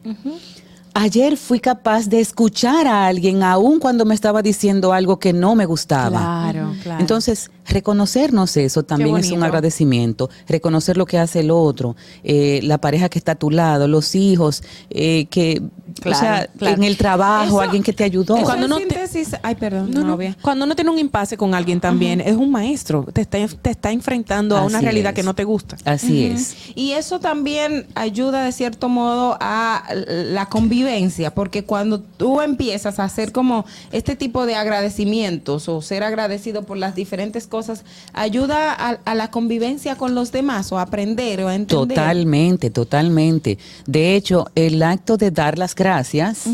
Ayer 0.95 1.39
fui 1.39 1.59
capaz 1.59 2.07
de 2.07 2.21
escuchar 2.21 2.87
a 2.87 3.07
alguien 3.07 3.43
aun 3.43 3.79
cuando 3.79 4.05
me 4.05 4.15
estaba 4.15 4.43
diciendo 4.43 4.93
algo 4.93 5.19
que 5.19 5.33
no 5.33 5.55
me 5.55 5.65
gustaba. 5.65 6.51
Claro, 6.51 6.75
claro. 6.83 7.01
Entonces, 7.01 7.51
reconocernos 7.67 8.57
eso 8.59 8.83
también 8.83 9.17
es 9.17 9.31
un 9.31 9.43
agradecimiento, 9.43 10.29
reconocer 10.47 10.99
lo 10.99 11.07
que 11.07 11.19
hace 11.19 11.41
el 11.41 11.51
otro, 11.51 11.97
eh, 12.25 12.61
la 12.65 12.77
pareja 12.79 13.09
que 13.09 13.19
está 13.19 13.33
a 13.33 13.37
tu 13.37 13.51
lado, 13.51 13.89
los 13.89 14.15
hijos, 14.15 14.63
eh, 14.91 15.27
que 15.31 15.63
o 16.05 16.15
sea, 16.15 16.49
en 16.61 16.83
el 16.85 16.97
trabajo, 16.97 17.45
Eso- 17.47 17.61
alguien 17.61 17.83
que 17.83 17.93
te 17.93 18.05
ayudó. 18.05 18.37
Eso 18.37 18.45
Cuando 18.45 18.69
Cuando 18.69 18.69
no 18.69 18.75
no 18.81 18.89
te- 18.89 19.07
síntesis, 19.07 19.37
ay, 19.43 19.55
perdón, 19.57 19.91
No. 19.91 20.19
Cuando 20.41 20.65
uno 20.65 20.75
tiene 20.75 20.91
un 20.91 20.99
impasse 20.99 21.37
con 21.37 21.55
alguien 21.55 21.81
también, 21.81 22.21
es 22.21 22.37
un 22.37 22.51
maestro. 22.51 23.07
Te 23.13 23.23
está, 23.23 23.39
te 23.61 23.71
está 23.71 23.91
enfrentando 23.93 24.57
a 24.57 24.63
una 24.63 24.81
realidad 24.81 25.11
es. 25.13 25.17
que 25.17 25.23
no 25.23 25.35
te 25.35 25.45
gusta. 25.45 25.77
Así 25.85 26.25
es. 26.27 26.55
Y 26.75 26.93
eso 26.93 27.19
también 27.21 27.87
ayuda 27.95 28.45
de 28.45 28.53
cierto 28.53 28.89
modo 28.89 29.37
a 29.41 29.83
la 30.07 30.47
convivencia, 30.47 31.35
porque 31.35 31.65
cuando 31.65 32.01
tú 32.01 32.41
empiezas 32.41 32.99
a 32.99 33.05
hacer 33.05 33.33
como 33.33 33.65
este 33.91 34.17
tipo 34.17 34.47
de 34.47 34.55
agradecimientos 34.55 35.69
o 35.69 35.81
ser 35.83 36.03
agradecido 36.03 36.63
por 36.63 36.77
las 36.77 36.95
diferentes 36.95 37.47
cosas, 37.47 37.85
ayuda 38.13 38.73
a, 38.73 38.99
a 39.05 39.15
la 39.15 39.31
convivencia 39.31 39.97
con 39.97 40.15
los 40.15 40.33
demás 40.33 40.71
o 40.73 40.79
a 40.79 40.83
aprender 40.83 41.43
o 41.43 41.49
a 41.49 41.55
entender. 41.55 41.97
Totalmente, 41.97 42.71
totalmente. 42.71 43.59
De 43.87 44.15
hecho, 44.17 44.47
el 44.55 44.83
acto 44.83 45.17
de 45.17 45.31
dar 45.31 45.59
las 45.59 45.75
gracias 45.83 46.47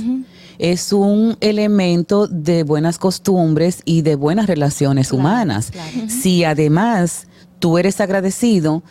es 0.58 0.92
un 0.92 1.36
elemento 1.40 2.26
de 2.26 2.62
buenas 2.62 2.98
costumbres 2.98 3.82
y 3.84 4.00
de 4.02 4.16
buenas 4.16 4.46
relaciones 4.46 5.12
humanas. 5.12 5.70
Si 6.08 6.44
además 6.44 7.26
tú 7.58 7.76
eres 7.76 8.00
agradecido 8.00 8.82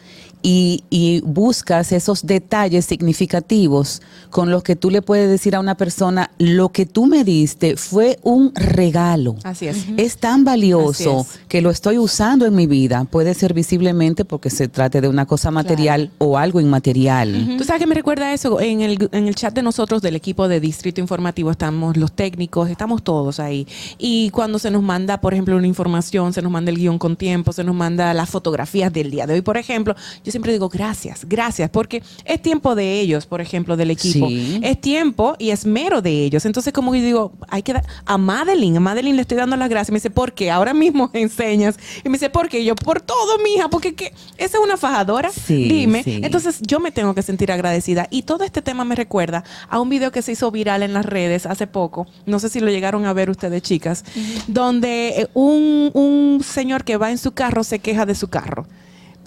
y, 0.42 0.84
y 0.90 1.22
buscas 1.22 1.92
esos 1.92 2.26
detalles 2.26 2.86
significativos 2.86 4.02
con 4.30 4.52
los 4.52 4.64
que 4.64 4.76
tú 4.76 4.90
le 4.90 5.02
puedes 5.02 5.30
decir 5.30 5.56
a 5.56 5.60
una 5.60 5.76
persona, 5.76 6.32
lo 6.38 6.70
que 6.70 6.86
tú 6.86 7.06
me 7.06 7.24
diste 7.24 7.76
fue 7.76 8.20
un 8.24 8.54
regalo. 8.56 9.36
Así 9.44 9.68
es. 9.68 9.86
Es 9.98 10.18
tan 10.18 10.44
valioso 10.44 11.26
que 11.48 11.62
lo 11.62 11.70
estoy 11.70 11.98
usando 11.98 12.46
en 12.46 12.56
mi 12.56 12.68
vida. 12.68 13.06
Puede 13.06 13.34
ser 13.34 13.54
visiblemente 13.54 14.26
porque 14.26 14.50
se 14.50 14.68
trate 14.68 15.02
de 15.02 15.08
una 15.08 15.26
cosa 15.26 15.52
material 15.52 16.12
o 16.18 16.38
algo 16.38 16.60
inmaterial. 16.62 17.56
Tú 17.58 17.64
sabes 17.64 17.82
que 17.82 17.88
me 17.88 17.96
recuerda 17.96 18.34
eso 18.34 18.60
en 18.62 18.82
el, 18.82 19.10
en 19.12 19.28
el 19.28 19.36
chat 19.36 19.54
de 19.54 19.64
nosotros 19.64 20.02
del 20.02 20.16
equipo 20.16 20.48
de 20.48 20.60
Distrito 20.60 21.02
Informativo 21.02 21.52
estamos 21.52 21.98
los 21.98 22.12
técnicos, 22.12 22.70
estamos 22.70 23.04
todos 23.04 23.40
ahí. 23.40 23.68
Y 23.98 24.30
cuando 24.32 24.60
se 24.60 24.72
nos 24.72 24.84
manda, 24.84 25.20
por 25.20 25.34
ejemplo, 25.34 25.58
una 25.58 25.68
información, 25.68 26.34
se 26.34 26.42
nos 26.42 26.52
manda 26.52 26.72
el 26.72 26.78
guion 26.78 27.00
con 27.00 27.16
tiempo, 27.16 27.54
se 27.54 27.64
nos 27.64 27.76
manda 27.76 28.14
las 28.14 28.30
fotografías 28.30 28.92
del 28.92 29.12
día 29.12 29.26
de 29.26 29.34
hoy, 29.34 29.42
por 29.42 29.58
ejemplo, 29.58 29.96
yo 30.28 30.32
siempre 30.32 30.52
digo 30.52 30.68
gracias, 30.68 31.24
gracias, 31.26 31.70
porque 31.70 32.04
es 32.26 32.42
tiempo 32.42 32.76
de 32.76 33.00
ellos, 33.00 33.26
por 33.26 33.40
ejemplo, 33.40 33.78
del 33.78 33.92
equipo. 33.92 34.28
Sí. 34.28 34.60
Es 34.62 34.82
tiempo 34.82 35.38
y 35.40 35.52
es 35.52 35.66
mero 35.66 36.02
de 36.02 36.26
ellos. 36.26 36.46
Entonces, 36.46 36.74
como 36.74 36.94
yo 36.94 37.02
digo, 37.02 37.32
hay 37.48 37.64
que 37.64 37.72
dar 37.72 37.86
a 38.06 38.18
Madeline, 38.18 38.76
a 38.76 38.80
Madeline 38.82 39.16
le 39.16 39.22
estoy 39.22 39.38
dando 39.38 39.56
las 39.56 39.70
gracias. 39.70 39.92
Me 39.92 40.00
dice, 40.00 40.10
¿por 40.10 40.34
qué? 40.34 40.52
Ahora 40.52 40.74
mismo 40.74 41.10
enseñas. 41.14 41.80
Y 42.04 42.10
me 42.10 42.18
dice, 42.18 42.30
¿por 42.30 42.50
qué? 42.50 42.60
Y 42.60 42.66
yo, 42.66 42.76
por 42.76 43.00
todo, 43.00 43.38
mija, 43.42 43.70
porque 43.70 43.96
¿qué? 43.96 44.14
esa 44.38 44.58
es 44.58 44.64
una 44.64 44.76
fajadora. 44.76 45.32
Sí, 45.32 45.70
Dime. 45.70 46.04
sí. 46.04 46.20
Entonces, 46.22 46.60
yo 46.62 46.82
me 46.82 46.92
tengo 46.92 47.16
que 47.16 47.22
sentir 47.22 47.50
agradecida. 47.50 48.08
Y 48.10 48.24
todo 48.24 48.44
este 48.44 48.62
tema 48.62 48.84
me 48.84 48.96
recuerda 48.96 49.46
a 49.70 49.80
un 49.80 49.88
video 49.88 50.12
que 50.12 50.22
se 50.22 50.34
hizo 50.34 50.52
viral 50.52 50.84
en 50.84 50.92
las 50.92 51.06
redes 51.06 51.46
hace 51.46 51.68
poco. 51.68 52.06
No 52.26 52.40
sé 52.40 52.50
si 52.50 52.60
lo 52.60 52.70
llegaron 52.70 53.06
a 53.06 53.14
ver 53.14 53.30
ustedes, 53.30 53.62
chicas, 53.62 54.04
donde 54.48 55.22
eh, 55.22 55.28
un, 55.34 55.90
un 55.94 56.44
señor 56.44 56.84
que 56.84 56.98
va 56.98 57.12
en 57.12 57.18
su 57.18 57.32
carro 57.32 57.64
se 57.64 57.80
queja 57.80 58.06
de 58.06 58.14
su 58.14 58.28
carro. 58.28 58.68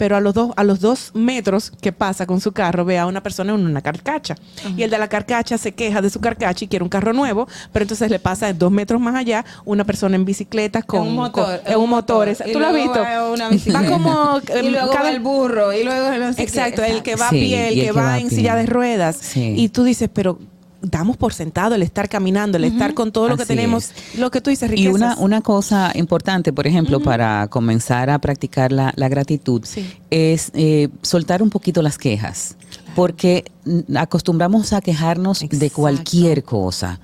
Pero 0.01 0.15
a 0.17 0.19
los, 0.19 0.33
dos, 0.33 0.49
a 0.55 0.63
los 0.63 0.79
dos 0.79 1.11
metros 1.13 1.71
que 1.79 1.91
pasa 1.91 2.25
con 2.25 2.41
su 2.41 2.53
carro 2.53 2.83
ve 2.85 2.97
a 2.97 3.05
una 3.05 3.21
persona 3.21 3.53
en 3.53 3.63
una 3.63 3.81
carcacha. 3.83 4.35
Y 4.75 4.81
el 4.81 4.89
de 4.89 4.97
la 4.97 5.07
carcacha 5.07 5.59
se 5.59 5.73
queja 5.73 6.01
de 6.01 6.09
su 6.09 6.19
carcacha 6.19 6.65
y 6.65 6.67
quiere 6.67 6.81
un 6.81 6.89
carro 6.89 7.13
nuevo, 7.13 7.47
pero 7.71 7.83
entonces 7.83 8.09
le 8.09 8.17
pasa 8.17 8.51
dos 8.51 8.71
metros 8.71 8.99
más 8.99 9.13
allá 9.13 9.45
una 9.63 9.83
persona 9.83 10.15
en 10.15 10.25
bicicleta 10.25 10.81
con 10.81 11.01
un 11.01 11.15
motor, 11.17 11.61
con- 11.61 11.71
en 11.73 11.79
un 11.79 11.87
motor. 11.91 12.29
Y 12.47 12.51
¿Tú 12.51 12.59
lo 12.59 12.65
has 12.65 12.73
visto? 12.73 12.99
va 12.99 13.29
una 13.29 13.49
bicicleta. 13.49 13.79
Va 13.81 13.89
como 13.91 14.39
y 14.55 14.57
em, 14.65 14.71
luego 14.71 14.89
cada- 14.91 15.03
va 15.03 15.09
el 15.11 15.19
burro 15.19 15.71
y 15.71 15.83
luego 15.83 16.17
no 16.17 16.29
sé 16.33 16.35
qué. 16.37 16.41
Exacto, 16.41 16.83
el 16.83 17.03
que 17.03 17.15
va 17.15 17.29
Sí, 17.29 17.35
a 17.37 17.39
pie, 17.39 17.67
el 17.67 17.75
que, 17.75 17.81
que 17.85 17.91
va, 17.91 18.17
en 18.17 18.27
pie. 18.27 18.37
silla 18.37 18.55
de 18.55 18.65
ruedas. 18.65 19.17
Sí. 19.21 19.53
Y 19.55 19.69
tú 19.69 19.83
dices, 19.83 20.09
pero 20.11 20.39
damos 20.81 21.17
por 21.17 21.33
sentado 21.33 21.75
el 21.75 21.83
estar 21.83 22.09
caminando, 22.09 22.57
el 22.57 22.63
estar 22.63 22.93
con 22.93 23.11
todo 23.11 23.29
lo 23.29 23.37
que 23.37 23.45
tenemos, 23.45 23.91
lo 24.17 24.31
que 24.31 24.41
tú 24.41 24.49
dices, 24.49 24.69
Y 24.69 24.75
riquezas. 24.75 24.95
una, 24.95 25.15
una 25.17 25.41
cosa 25.41 25.91
importante, 25.95 26.51
por 26.53 26.67
ejemplo, 26.67 26.99
para 26.99 27.47
comenzar 27.47 28.09
a 28.09 28.19
practicar 28.19 28.71
la, 28.71 28.93
la 28.95 29.09
gratitud, 29.09 29.63
es 30.09 30.51
eh, 30.53 30.89
soltar 31.01 31.41
un 31.43 31.49
poquito 31.49 31.81
las 31.81 31.97
quejas, 31.97 32.55
porque 32.95 33.45
acostumbramos 33.95 34.73
a 34.73 34.81
quejarnos 34.81 35.39
de 35.47 35.69
cualquier 35.69 36.43
cosa. 36.43 36.99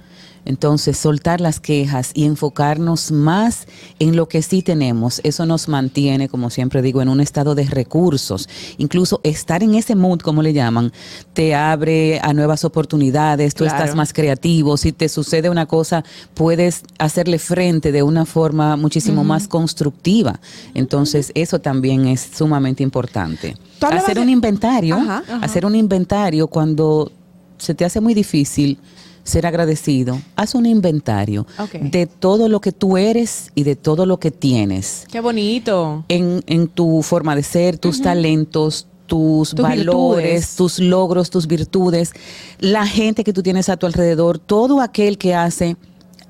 Entonces, 0.47 0.97
soltar 0.97 1.41
las 1.41 1.59
quejas 1.59 2.11
y 2.13 2.23
enfocarnos 2.23 3.11
más 3.11 3.67
en 3.99 4.15
lo 4.15 4.29
que 4.29 4.41
sí 4.41 4.61
tenemos, 4.61 5.19
eso 5.25 5.45
nos 5.45 5.67
mantiene, 5.67 6.29
como 6.29 6.49
siempre 6.49 6.81
digo, 6.81 7.01
en 7.01 7.09
un 7.09 7.19
estado 7.19 7.53
de 7.53 7.65
recursos. 7.65 8.47
Incluso 8.77 9.19
estar 9.23 9.61
en 9.61 9.75
ese 9.75 9.95
mood, 9.95 10.19
como 10.21 10.41
le 10.41 10.53
llaman, 10.53 10.93
te 11.33 11.53
abre 11.53 12.19
a 12.21 12.33
nuevas 12.33 12.63
oportunidades, 12.63 13.55
tú 13.55 13.65
Claro. 13.65 13.77
estás 13.77 13.95
más 13.95 14.13
creativo, 14.13 14.77
si 14.77 14.93
te 14.93 15.09
sucede 15.09 15.49
una 15.49 15.65
cosa, 15.65 16.05
puedes 16.33 16.83
hacerle 16.97 17.39
frente 17.39 17.91
de 17.91 18.01
una 18.03 18.25
forma 18.25 18.77
muchísimo 18.77 19.25
más 19.25 19.49
constructiva. 19.49 20.39
Entonces, 20.73 21.31
eso 21.35 21.59
también 21.59 22.07
es 22.07 22.21
sumamente 22.37 22.83
importante. 22.83 23.57
Hacer 23.81 24.17
un 24.19 24.29
inventario, 24.29 24.95
Ajá, 24.95 25.23
ajá. 25.27 25.45
hacer 25.45 25.65
un 25.65 25.75
inventario 25.75 26.47
cuando 26.47 27.11
se 27.57 27.75
te 27.75 27.83
hace 27.83 27.99
muy 27.99 28.13
difícil 28.13 28.77
ser 29.27 29.45
agradecido, 29.45 30.19
haz 30.35 30.55
un 30.55 30.65
inventario 30.65 31.45
de 31.81 32.05
todo 32.07 32.47
lo 32.49 32.61
que 32.61 32.71
tú 32.71 32.97
eres 32.97 33.51
y 33.55 33.63
de 33.63 33.75
todo 33.75 34.05
lo 34.05 34.19
que 34.19 34.31
tienes 34.31 35.05
Qué 35.11 35.19
bonito. 35.19 36.05
en, 36.07 36.41
en 36.47 36.67
tu 36.67 37.01
forma 37.03 37.35
de 37.35 37.43
ser, 37.43 37.77
tus 37.77 38.01
talentos, 38.01 38.87
tus, 39.05 39.51
Tus 39.51 39.61
valores, 39.61 40.25
virtudes. 40.25 40.55
tus 40.55 40.79
logros, 40.79 41.29
tus 41.29 41.47
virtudes, 41.47 42.11
la 42.59 42.85
gente 42.85 43.23
que 43.23 43.33
tú 43.33 43.41
tienes 43.43 43.69
a 43.69 43.77
tu 43.77 43.85
alrededor, 43.85 44.39
todo 44.39 44.81
aquel 44.81 45.17
que 45.17 45.33
hace 45.35 45.77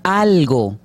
algo 0.03 0.77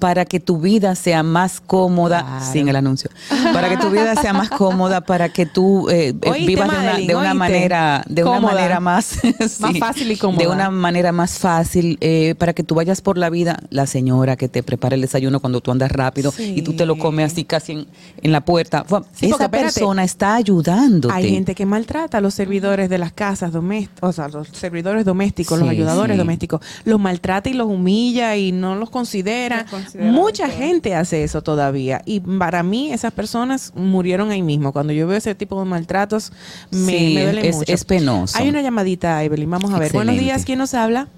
para 0.00 0.24
que 0.24 0.40
tu 0.40 0.58
vida 0.58 0.94
sea 0.96 1.22
más 1.22 1.60
cómoda, 1.60 2.40
sin 2.40 2.68
el 2.68 2.74
anuncio, 2.76 3.10
para 3.52 3.68
que 3.68 3.76
tu 3.76 3.90
vida 3.90 4.16
sea 4.16 4.32
más 4.32 4.48
cómoda, 4.50 5.02
para 5.02 5.28
que 5.28 5.46
tú 5.46 5.88
eh, 5.90 6.08
eh, 6.08 6.28
Oíste, 6.28 6.46
vivas 6.46 6.70
de 6.70 6.78
una, 6.78 6.98
de 6.98 7.14
una 7.14 7.34
manera, 7.34 8.02
de 8.08 8.24
una 8.24 8.32
Cómoda. 8.36 8.54
manera 8.54 8.80
más, 8.80 9.18
Más 9.60 9.78
fácil 9.78 10.10
y 10.10 10.16
cómoda. 10.16 10.42
de 10.42 10.48
una 10.48 10.70
manera 10.70 11.12
más 11.12 11.38
fácil, 11.38 11.98
eh, 12.00 12.34
para 12.38 12.54
que 12.54 12.62
tú 12.62 12.74
vayas 12.74 13.02
por 13.02 13.18
la 13.18 13.28
vida, 13.30 13.60
la 13.68 13.86
señora 13.86 14.36
que 14.36 14.48
te 14.48 14.62
prepara 14.62 14.94
el 14.94 15.02
desayuno 15.02 15.38
cuando 15.40 15.60
tú 15.60 15.70
andas 15.70 15.92
rápido 15.92 16.32
y 16.38 16.62
tú 16.62 16.72
te 16.72 16.86
lo 16.86 16.96
comes 16.96 17.32
así 17.32 17.44
casi 17.44 17.72
en, 17.72 17.86
en 18.22 18.32
la 18.32 18.40
puerta. 18.40 18.84
Porque 18.84 19.06
Esa 19.20 19.44
espérate, 19.44 19.50
persona 19.50 20.02
está 20.02 20.34
ayudándote. 20.34 21.14
Hay 21.14 21.30
gente 21.30 21.54
que 21.54 21.66
maltrata 21.66 22.18
a 22.18 22.20
los 22.22 22.32
servidores 22.32 22.88
de 22.88 22.96
las 22.98 23.12
casas 23.12 23.52
domésticas, 23.52 24.02
o 24.02 24.12
sea, 24.12 24.28
los 24.28 24.48
servidores 24.48 25.04
domésticos, 25.04 25.58
los 25.58 25.68
ayudadores 25.68 26.14
sí. 26.14 26.18
domésticos, 26.18 26.60
los 26.84 26.98
maltrata 26.98 27.50
y 27.50 27.52
los 27.52 27.68
humilla 27.68 28.36
y 28.36 28.52
no 28.52 28.76
los 28.76 28.88
considera. 28.88 29.66
Mucha 29.98 30.48
gente 30.48 30.94
hace 30.94 31.24
eso 31.24 31.42
todavía 31.42 32.02
y 32.04 32.20
para 32.20 32.62
mí 32.62 32.92
esas 32.92 33.12
personas 33.12 33.72
murieron 33.74 34.30
ahí 34.30 34.42
mismo. 34.42 34.72
Cuando 34.72 34.92
yo 34.92 35.06
veo 35.06 35.16
ese 35.16 35.34
tipo 35.34 35.58
de 35.58 35.64
maltratos 35.68 36.32
me, 36.70 36.78
Sí, 36.98 37.12
me 37.14 37.24
duele 37.24 37.48
es- 37.48 37.56
mucho. 37.56 37.72
es 37.72 37.84
penoso. 37.84 38.38
Hay 38.38 38.48
una 38.48 38.62
llamadita, 38.62 39.22
Evelyn, 39.24 39.50
vamos 39.50 39.72
a 39.72 39.78
ver. 39.78 39.92
Buenos 39.92 40.16
días, 40.16 40.44
¿quién 40.44 40.58
nos 40.58 40.74
habla? 40.74 41.08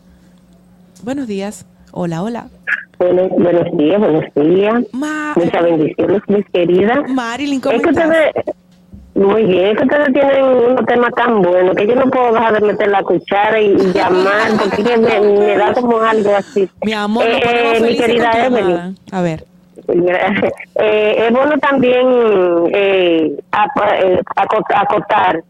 Buenos 1.02 1.26
días. 1.26 1.66
Hola, 1.90 2.22
hola. 2.22 2.48
Buenos, 2.98 3.30
buenos 3.30 3.76
días, 3.76 3.98
buenos 3.98 4.24
días. 4.34 4.74
Muchas 5.36 5.62
bendiciones, 5.62 6.22
mis 6.28 6.46
queridas. 6.52 6.98
Marilyn, 7.08 7.60
¿cómo 7.60 7.76
es 7.76 7.82
que 7.82 7.90
estás? 7.90 8.08
Muy 9.14 9.44
bien, 9.44 9.66
es 9.66 9.76
que 9.76 9.84
ustedes 9.84 10.12
tienen 10.12 10.42
unos 10.44 10.86
temas 10.86 11.10
tan 11.14 11.42
buenos 11.42 11.76
que 11.76 11.86
yo 11.86 11.94
no 11.96 12.10
puedo 12.10 12.32
dejar 12.32 12.54
de 12.60 12.66
meter 12.66 12.88
la 12.88 13.02
cuchara 13.02 13.60
y, 13.60 13.72
y 13.72 13.92
llamar 13.92 14.48
porque 14.58 14.96
me, 14.96 15.20
me 15.20 15.56
da 15.56 15.74
como 15.74 16.00
algo 16.00 16.34
así. 16.34 16.68
Mi 16.82 16.92
amor, 16.94 17.24
Eh, 17.26 17.78
mi 17.82 17.96
querida 17.96 18.30
Evelyn. 18.46 18.96
A 19.12 19.20
ver. 19.22 19.44
Eh, 20.74 21.26
es 21.26 21.32
bueno 21.32 21.58
también 21.58 22.06
eh, 22.72 23.36
eh, 23.36 24.20
acot- 24.34 24.64
acotar 24.74 25.42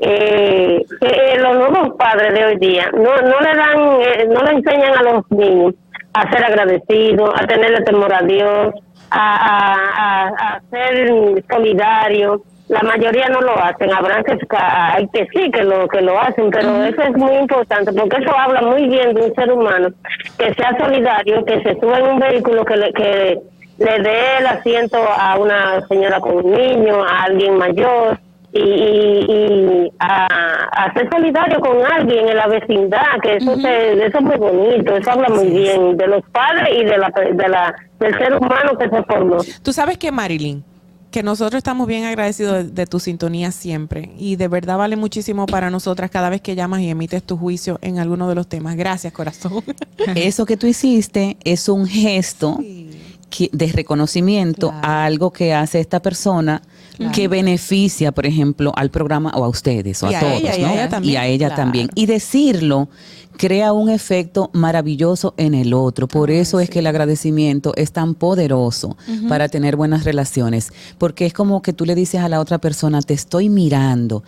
eh, 0.00 0.84
que 1.00 1.38
los 1.40 1.56
nuevos 1.56 1.96
padres 1.98 2.32
de 2.34 2.44
hoy 2.44 2.56
día 2.58 2.90
no, 2.92 3.02
no 3.16 3.40
le 3.40 3.54
dan, 3.56 4.00
eh, 4.02 4.28
no 4.28 4.40
le 4.42 4.50
enseñan 4.52 4.96
a 4.98 5.02
los 5.02 5.30
niños 5.30 5.74
a 6.14 6.30
ser 6.30 6.44
agradecidos, 6.44 7.30
a 7.34 7.46
tenerle 7.46 7.80
temor 7.82 8.12
a 8.12 8.20
Dios, 8.22 8.74
a, 9.10 9.36
a, 9.36 9.74
a, 9.96 10.28
a 10.56 10.60
ser 10.70 11.42
solidarios. 11.50 12.40
La 12.68 12.82
mayoría 12.82 13.28
no 13.28 13.40
lo 13.42 13.56
hacen, 13.62 13.92
habrán 13.92 14.24
que 14.24 14.36
hay 14.58 15.06
que 15.08 15.28
sí 15.32 15.50
que 15.52 15.62
lo 15.62 15.86
que 15.86 16.00
lo 16.00 16.20
hacen, 16.20 16.50
pero 16.50 16.82
eso 16.84 17.00
es 17.02 17.16
muy 17.16 17.36
importante 17.36 17.92
porque 17.92 18.16
eso 18.20 18.36
habla 18.36 18.60
muy 18.62 18.88
bien 18.88 19.14
de 19.14 19.22
un 19.22 19.34
ser 19.34 19.52
humano 19.52 19.88
que 20.36 20.52
sea 20.54 20.76
solidario, 20.76 21.44
que 21.44 21.62
se 21.62 21.78
suba 21.78 21.98
en 22.00 22.06
un 22.08 22.18
vehículo 22.18 22.64
que 22.64 22.76
le, 22.76 22.92
que 22.92 23.38
le 23.78 23.98
dé 24.02 24.38
el 24.40 24.46
asiento 24.48 24.98
a 24.98 25.38
una 25.38 25.86
señora 25.86 26.18
con 26.20 26.44
un 26.44 26.50
niño, 26.52 27.04
a 27.04 27.24
alguien 27.24 27.56
mayor 27.56 28.18
y, 28.52 28.58
y, 28.58 29.26
y 29.28 29.92
a, 30.00 30.26
a 30.26 30.92
ser 30.94 31.08
solidario 31.10 31.60
con 31.60 31.76
alguien 31.84 32.28
en 32.28 32.36
la 32.36 32.48
vecindad, 32.48 33.20
que 33.22 33.36
eso, 33.36 33.54
se, 33.56 33.92
eso 33.92 34.18
es 34.18 34.24
muy 34.24 34.36
bonito, 34.38 34.96
eso 34.96 35.10
habla 35.12 35.28
muy 35.28 35.50
bien 35.50 35.96
de 35.96 36.06
los 36.08 36.22
padres 36.32 36.68
y 36.74 36.84
de 36.84 36.98
la, 36.98 37.10
de 37.10 37.48
la 37.48 37.74
del 38.00 38.18
ser 38.18 38.34
humano 38.34 38.76
que 38.76 38.88
se 38.88 39.02
formó. 39.04 39.36
Tú 39.62 39.72
sabes 39.72 39.98
que 39.98 40.10
Marilyn, 40.10 40.64
que 41.10 41.22
nosotros 41.22 41.58
estamos 41.58 41.86
bien 41.86 42.04
agradecidos 42.04 42.54
de, 42.56 42.64
de 42.70 42.86
tu 42.86 43.00
sintonía 43.00 43.50
siempre 43.52 44.10
y 44.18 44.36
de 44.36 44.48
verdad 44.48 44.76
vale 44.76 44.96
muchísimo 44.96 45.46
para 45.46 45.70
nosotras 45.70 46.10
cada 46.10 46.28
vez 46.28 46.40
que 46.42 46.54
llamas 46.54 46.80
y 46.82 46.90
emites 46.90 47.22
tu 47.22 47.36
juicio 47.36 47.78
en 47.82 47.98
alguno 47.98 48.28
de 48.28 48.34
los 48.34 48.46
temas. 48.48 48.76
Gracias, 48.76 49.12
corazón. 49.12 49.62
Eso 50.14 50.44
que 50.44 50.56
tú 50.56 50.66
hiciste 50.66 51.36
es 51.44 51.68
un 51.68 51.86
gesto 51.86 52.58
que- 53.30 53.50
de 53.52 53.66
reconocimiento 53.72 54.72
a 54.82 55.04
algo 55.04 55.32
que 55.32 55.54
hace 55.54 55.80
esta 55.80 56.00
persona 56.00 56.60
que 57.12 57.28
beneficia, 57.28 58.12
por 58.12 58.26
ejemplo, 58.26 58.72
al 58.76 58.90
programa 58.90 59.30
o 59.36 59.44
a 59.44 59.48
ustedes 59.48 60.02
o 60.02 60.10
Y 60.10 60.14
a, 60.14 60.18
a 60.18 60.20
todos, 60.20 60.40
ella, 60.40 60.56
y 60.56 60.62
a 60.62 60.66
¿no? 60.66 60.72
ella 60.74 60.88
también. 60.88 61.12
Y 61.12 61.16
a 61.16 61.26
ella 61.26 61.46
Claro. 61.48 61.62
también. 61.62 61.90
Y 61.94 62.06
decirlo 62.06 62.88
crea 63.36 63.74
un 63.74 63.90
efecto 63.90 64.48
maravilloso 64.54 65.34
en 65.36 65.52
el 65.52 65.74
otro. 65.74 66.08
Por 66.08 66.30
eso 66.30 66.58
es 66.58 66.70
que 66.70 66.78
el 66.78 66.86
agradecimiento 66.86 67.72
es 67.76 67.92
tan 67.92 68.14
poderoso 68.14 68.96
para 69.28 69.48
tener 69.50 69.76
buenas 69.76 70.04
relaciones, 70.04 70.72
porque 70.96 71.26
es 71.26 71.34
como 71.34 71.60
que 71.60 71.74
tú 71.74 71.84
le 71.84 71.94
dices 71.94 72.22
a 72.22 72.30
la 72.30 72.40
otra 72.40 72.56
persona, 72.58 73.02
te 73.02 73.12
estoy 73.12 73.50
mirando 73.50 74.24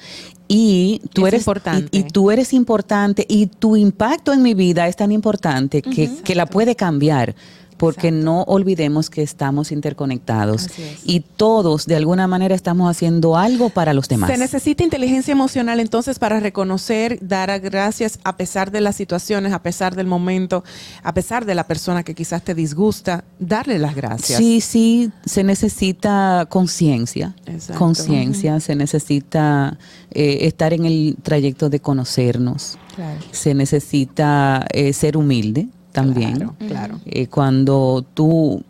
y 0.46 1.00
tú 1.14 1.22
Es 1.26 1.28
eres 1.28 1.40
importante. 1.42 1.88
Y, 1.90 2.00
y 2.00 2.02
tú 2.04 2.30
eres 2.30 2.52
importante 2.52 3.24
y 3.28 3.46
tu 3.46 3.76
impacto 3.76 4.32
en 4.34 4.42
mi 4.42 4.52
vida 4.52 4.86
es 4.88 4.96
tan 4.96 5.10
importante 5.10 5.80
que, 5.80 6.10
que 6.22 6.34
la 6.34 6.44
puede 6.44 6.76
cambiar. 6.76 7.34
Porque 7.78 8.10
no 8.10 8.42
olvidemos 8.42 9.08
que 9.10 9.22
estamos 9.22 9.72
interconectados 9.72 10.66
y 11.04 11.20
todos 11.20 11.86
de 11.86 11.96
alguna 11.96 12.26
manera 12.26 12.54
estamos 12.54 12.90
haciendo 12.90 13.36
algo 13.36 13.70
para 13.70 13.92
los 13.94 14.08
demás. 14.08 14.30
Se 14.30 14.36
necesita 14.38 14.84
inteligencia 14.84 15.32
emocional 15.32 15.80
entonces 15.80 16.18
para 16.18 16.40
reconocer, 16.40 17.18
dar 17.20 17.50
a 17.50 17.58
gracias 17.58 18.18
a 18.24 18.36
pesar 18.36 18.70
de 18.70 18.80
las 18.80 18.96
situaciones, 18.96 19.52
a 19.52 19.62
pesar 19.62 19.94
del 19.96 20.06
momento, 20.06 20.64
a 21.02 21.14
pesar 21.14 21.44
de 21.46 21.54
la 21.54 21.66
persona 21.66 22.02
que 22.02 22.14
quizás 22.14 22.42
te 22.42 22.54
disgusta, 22.54 23.24
darle 23.38 23.78
las 23.78 23.94
gracias. 23.94 24.38
Sí, 24.38 24.60
sí, 24.60 25.10
se 25.24 25.44
necesita 25.44 26.46
conciencia, 26.48 27.34
conciencia, 27.76 28.60
se 28.60 28.74
necesita 28.74 29.78
eh, 30.10 30.38
estar 30.42 30.72
en 30.72 30.84
el 30.84 31.16
trayecto 31.22 31.70
de 31.70 31.80
conocernos, 31.80 32.78
Claro. 32.94 33.20
se 33.30 33.54
necesita 33.54 34.66
eh, 34.72 34.92
ser 34.92 35.16
humilde 35.16 35.68
también. 36.02 36.50
claro. 36.66 37.00
Eh, 37.06 37.26
cuando 37.26 38.04
tú 38.14 38.62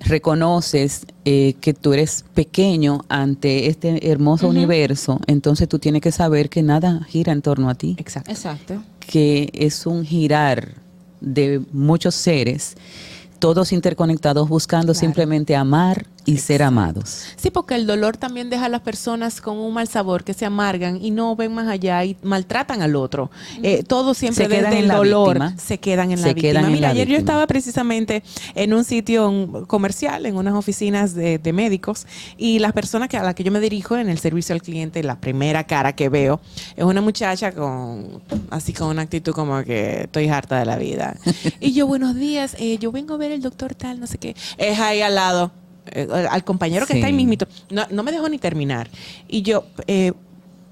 reconoces 0.00 1.06
eh, 1.24 1.54
que 1.60 1.74
tú 1.74 1.92
eres 1.92 2.24
pequeño 2.34 3.04
ante 3.08 3.66
este 3.66 4.10
hermoso 4.10 4.48
universo, 4.48 5.20
entonces 5.26 5.68
tú 5.68 5.78
tienes 5.78 6.02
que 6.02 6.12
saber 6.12 6.48
que 6.48 6.62
nada 6.62 7.02
gira 7.08 7.32
en 7.32 7.42
torno 7.42 7.68
a 7.68 7.74
ti. 7.74 7.96
Exacto. 7.98 8.30
Exacto. 8.30 8.82
que 9.00 9.50
es 9.52 9.86
un 9.86 10.04
girar 10.04 10.74
de 11.20 11.60
muchos 11.72 12.14
seres, 12.14 12.76
todos 13.38 13.72
interconectados 13.72 14.48
buscando 14.48 14.94
simplemente 14.94 15.56
amar 15.56 16.06
y 16.26 16.38
ser 16.38 16.62
amados. 16.62 17.24
Sí, 17.36 17.50
porque 17.50 17.74
el 17.76 17.86
dolor 17.86 18.16
también 18.16 18.50
deja 18.50 18.66
a 18.66 18.68
las 18.68 18.80
personas 18.82 19.40
con 19.40 19.56
un 19.58 19.72
mal 19.72 19.88
sabor, 19.88 20.24
que 20.24 20.34
se 20.34 20.44
amargan 20.44 21.02
y 21.02 21.10
no 21.12 21.34
ven 21.36 21.54
más 21.54 21.68
allá 21.68 22.04
y 22.04 22.16
maltratan 22.22 22.82
al 22.82 22.96
otro. 22.96 23.30
Eh, 23.62 23.82
todo 23.84 24.12
siempre 24.12 24.44
Se 24.44 24.50
quedan 24.50 24.64
desde 24.64 24.76
en 24.78 24.82
el 24.82 24.88
la 24.88 24.96
dolor 24.96 25.38
víctima. 25.38 25.54
se 25.58 25.78
quedan 25.78 26.10
en 26.10 26.18
Se 26.18 26.26
la 26.26 26.34
víctima. 26.34 26.60
quedan 26.60 26.64
en 26.66 26.72
Mira, 26.72 26.88
la 26.88 26.92
ayer 26.94 27.06
yo 27.06 27.12
víctima. 27.14 27.18
estaba 27.32 27.46
precisamente 27.46 28.22
en 28.54 28.74
un 28.74 28.84
sitio 28.84 29.64
comercial, 29.68 30.26
en 30.26 30.36
unas 30.36 30.54
oficinas 30.54 31.14
de, 31.14 31.38
de 31.38 31.52
médicos, 31.52 32.06
y 32.36 32.58
las 32.58 32.72
personas 32.72 33.08
que, 33.08 33.16
a 33.16 33.22
las 33.22 33.34
que 33.34 33.44
yo 33.44 33.52
me 33.52 33.60
dirijo 33.60 33.96
en 33.96 34.08
el 34.08 34.18
servicio 34.18 34.54
al 34.54 34.62
cliente, 34.62 35.02
la 35.04 35.20
primera 35.20 35.64
cara 35.64 35.94
que 35.94 36.08
veo 36.08 36.40
es 36.76 36.84
una 36.84 37.00
muchacha 37.00 37.52
con 37.52 38.20
así 38.50 38.72
con 38.72 38.88
una 38.88 39.02
actitud 39.02 39.32
como 39.32 39.62
que 39.62 40.02
estoy 40.02 40.28
harta 40.28 40.58
de 40.58 40.64
la 40.66 40.76
vida. 40.76 41.16
y 41.60 41.72
yo, 41.72 41.86
buenos 41.86 42.16
días, 42.16 42.56
eh, 42.58 42.78
yo 42.78 42.90
vengo 42.90 43.14
a 43.14 43.16
ver 43.16 43.30
el 43.30 43.42
doctor 43.42 43.74
tal, 43.76 44.00
no 44.00 44.06
sé 44.08 44.18
qué. 44.18 44.34
Es 44.58 44.80
ahí 44.80 45.00
al 45.02 45.14
lado. 45.14 45.52
Eh, 45.92 46.08
al 46.30 46.44
compañero 46.44 46.86
que 46.86 46.92
Sí. 46.94 46.98
está 46.98 47.06
ahí 47.08 47.12
mismito. 47.12 47.46
No, 47.70 47.86
no 47.90 48.02
me 48.02 48.12
dejó 48.12 48.28
ni 48.28 48.38
terminar. 48.38 48.88
Y 49.28 49.42
yo, 49.42 49.64
eh, 49.86 50.12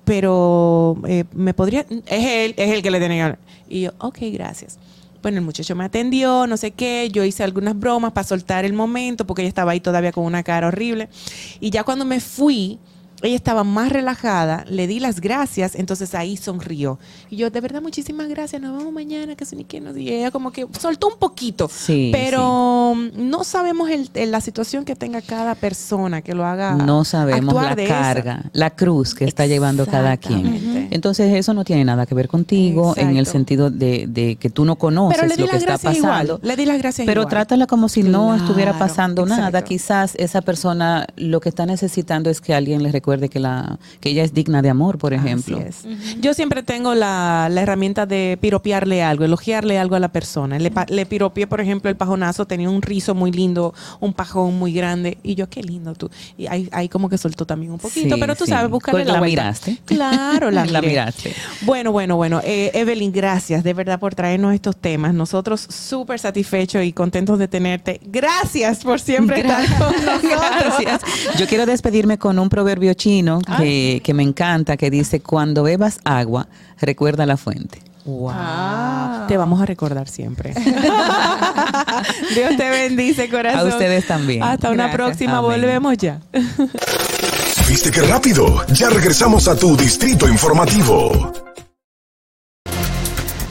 pero 0.05 0.97
eh, 1.07 1.25
me 1.33 1.55
podría, 1.55 1.81
es 2.07 2.25
él, 2.25 2.55
es 2.57 2.71
el 2.73 2.83
que 2.83 2.91
le 2.91 2.99
tiene 2.99 3.17
que 3.17 3.23
hablar. 3.23 3.39
Y 3.69 3.83
yo, 3.83 3.91
ok, 3.99 4.19
gracias. 4.33 4.79
Bueno, 5.23 5.39
el 5.39 5.45
muchacho 5.45 5.75
me 5.75 5.85
atendió, 5.85 6.47
no 6.47 6.57
sé 6.59 6.73
qué, 6.73 7.09
yo 7.11 7.25
hice 7.25 7.43
algunas 7.43 7.79
bromas 7.79 8.13
para 8.13 8.27
soltar 8.27 8.67
el 8.67 8.75
momento, 8.75 9.27
porque 9.27 9.41
ella 9.43 9.49
estaba 9.49 9.73
ahí 9.73 9.81
todavía 9.81 10.13
con 10.13 10.25
una 10.25 10.43
cara 10.43 10.69
horrible. 10.69 11.09
Y 11.61 11.71
ya 11.71 11.83
cuando 11.83 12.05
me 12.05 12.21
fui, 12.21 12.79
ella 13.25 13.37
estaba 13.37 13.65
más 13.65 13.91
relajada, 13.91 14.65
le 14.69 14.87
di 14.87 15.01
las 15.01 15.21
gracias, 15.21 15.75
entonces 15.75 16.15
ahí 16.15 16.37
sonrió. 16.37 16.99
Y 17.31 17.37
yo, 17.37 17.51
de 17.51 17.61
verdad, 17.61 17.83
muchísimas 17.83 18.29
gracias, 18.29 18.61
nos 18.63 18.77
vemos 18.79 18.93
mañana, 18.93 19.35
que 19.35 19.45
sé 19.45 19.57
ni 19.57 19.65
qué, 19.65 19.81
no 19.81 19.93
sé. 19.93 20.01
Y 20.03 20.09
ella 20.11 20.31
como 20.31 20.53
que 20.53 20.67
soltó 20.79 21.09
un 21.09 21.19
poquito, 21.19 21.69
Sí, 21.73 22.11
pero 22.13 22.95
no 23.15 23.45
sabemos 23.45 23.91
el- 23.91 24.11
el- 24.15 24.31
la 24.31 24.41
situación 24.41 24.85
que 24.85 24.95
tenga 24.97 25.21
cada 25.23 25.55
persona 25.55 26.23
que 26.23 26.35
lo 26.35 26.45
haga. 26.45 26.75
No 26.75 27.05
sabemos 27.05 27.55
la 27.55 27.73
esa. 27.73 27.87
carga, 27.89 28.45
la 28.53 28.71
cruz 28.71 29.15
que 29.15 29.25
está 29.25 29.47
llevando 29.47 29.87
cada 29.87 30.17
quien. 30.17 30.89
Entonces 30.91 31.33
eso 31.35 31.55
no 31.55 31.65
tiene 31.65 31.85
nada 31.85 32.07
que 32.07 32.15
ver 32.15 32.29
contigo 32.29 32.95
en 32.97 33.17
el 33.17 33.27
sentido 33.27 33.71
de, 33.71 34.07
de 34.09 34.37
que 34.37 34.51
tú 34.51 34.65
no 34.65 34.77
conoces 34.77 35.17
Pero 35.19 35.29
le 35.29 35.37
di 35.37 35.43
lo 35.43 35.49
que 35.49 35.57
está 35.57 35.73
pasando. 35.79 35.99
igual. 35.99 36.39
Le 36.43 36.57
di 36.57 36.67
las 36.67 36.79
gracias 36.79 37.07
Pero 37.07 37.23
igual. 37.23 37.31
trátala 37.31 37.67
como 37.67 37.89
si 37.89 38.03
no 38.03 38.35
estuviera 38.35 38.79
pasando 38.79 39.25
nada. 39.27 39.63
Quizás 39.65 40.15
esa 40.17 40.43
persona 40.43 41.07
lo 41.17 41.41
que 41.41 41.49
está 41.49 41.67
necesitando 41.67 42.29
es 42.31 42.41
que 42.41 42.55
alguien 42.55 42.83
le 42.83 42.93
recuerde 43.15 43.29
que 43.29 43.41
la 43.41 43.79
que 44.01 44.11
ella 44.11 44.25
es 44.25 44.35
digna 44.35 44.63
de 44.63 44.71
amor, 44.71 44.99
por 44.99 45.13
ejemplo. 45.13 45.59
Así 45.59 45.89
es. 45.89 46.21
Yo 46.21 46.35
siempre 46.35 46.63
tengo 46.63 46.95
la, 46.95 47.49
la 47.51 47.63
herramienta 47.63 48.07
de 48.07 48.39
piropearle 48.41 49.03
algo, 49.03 49.25
elogiarle 49.25 49.79
algo 49.79 49.95
a 49.97 50.01
la 50.01 50.09
persona. 50.09 50.59
Le, 50.59 50.73
le 50.89 51.07
piropeé, 51.07 51.47
por 51.47 51.61
ejemplo, 51.61 51.91
el 51.91 51.97
pajonazo, 51.97 52.47
tenía 52.47 52.69
un 52.69 52.83
rizo 52.83 53.15
muy 53.15 53.31
lindo, 53.31 53.75
un 54.01 54.13
pajón 54.13 54.59
muy 54.59 54.73
grande. 54.73 55.19
Y 55.23 55.35
yo, 55.35 55.49
qué 55.49 55.63
lindo 55.63 55.95
tú. 55.95 56.11
Y 56.37 56.47
ahí, 56.47 56.69
ahí 56.73 56.89
como 56.89 57.09
que 57.09 57.19
soltó 57.19 57.47
también 57.47 57.73
un 57.73 57.79
poquito, 57.79 58.15
Sí, 58.15 58.21
pero 58.21 58.35
tú 58.35 58.45
sí. 58.45 58.51
sabes, 58.51 58.71
buscarle 58.71 59.03
Pues 59.03 59.07
la, 59.07 59.21
la 59.21 59.27
miraste. 59.27 59.79
Claro, 59.85 60.51
la, 60.51 60.65
miraste. 60.65 61.33
Bueno, 61.63 61.93
bueno, 61.93 62.17
bueno. 62.17 62.41
Eh, 62.45 62.71
Evelyn, 62.75 63.13
gracias 63.13 63.63
de 63.63 63.75
verdad 63.75 64.01
por 64.01 64.15
traernos 64.15 64.55
estos 64.55 64.77
temas. 64.77 65.15
Nosotros 65.15 65.61
súper 65.61 66.19
satisfechos 66.19 66.85
y 66.85 66.93
contentos 66.93 67.39
de 67.39 67.49
tenerte. 67.49 68.01
Gracias 68.05 68.83
por 68.83 69.01
siempre 69.01 69.41
estar 69.41 69.65
con 69.79 69.93
nosotros. 70.05 70.23
Gracias. 70.61 71.03
Yo 71.39 71.47
quiero 71.47 71.67
despedirme 71.67 72.19
con 72.19 72.39
un 72.39 72.49
proverbio 72.49 72.94
chino 72.95 73.41
que, 73.59 74.01
que 74.05 74.15
me 74.15 74.23
encanta, 74.23 74.77
que 74.77 74.91
dice, 74.91 75.21
cuando 75.21 75.63
bebas 75.63 76.01
agua, 76.05 76.49
recuerda 76.81 77.27
la 77.27 77.37
fuente. 77.37 77.81
Wow. 78.05 79.27
Te 79.29 79.37
vamos 79.37 79.63
a 79.63 79.67
recordar 79.67 80.09
siempre. 80.09 80.53
Dios 82.35 82.57
te 82.57 82.69
bendice, 82.69 83.31
corazón. 83.31 83.61
A 83.61 83.65
ustedes 83.65 84.07
también. 84.07 84.43
Hasta 84.43 84.71
una 84.71 84.93
próxima. 84.93 85.39
Amén. 85.39 85.53
Volvemos 85.53 85.97
ya. 85.97 86.21
¿Viste 87.69 87.91
qué 87.91 88.03
rápido? 88.03 88.67
Ya 88.69 88.91
regresamos 88.91 89.49
a 89.49 89.57
tu 89.57 89.75
distrito 89.75 90.29
informativo. 90.29 91.33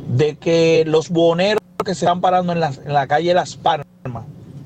de 0.10 0.36
que 0.38 0.84
los 0.86 1.10
buhoneros 1.10 1.62
que 1.84 1.94
se 1.96 2.06
están 2.06 2.22
parando 2.22 2.54
en 2.54 2.60
la, 2.60 2.72
en 2.86 2.94
la 2.94 3.08
calle 3.08 3.34
Las 3.34 3.56
Palmas, 3.56 3.86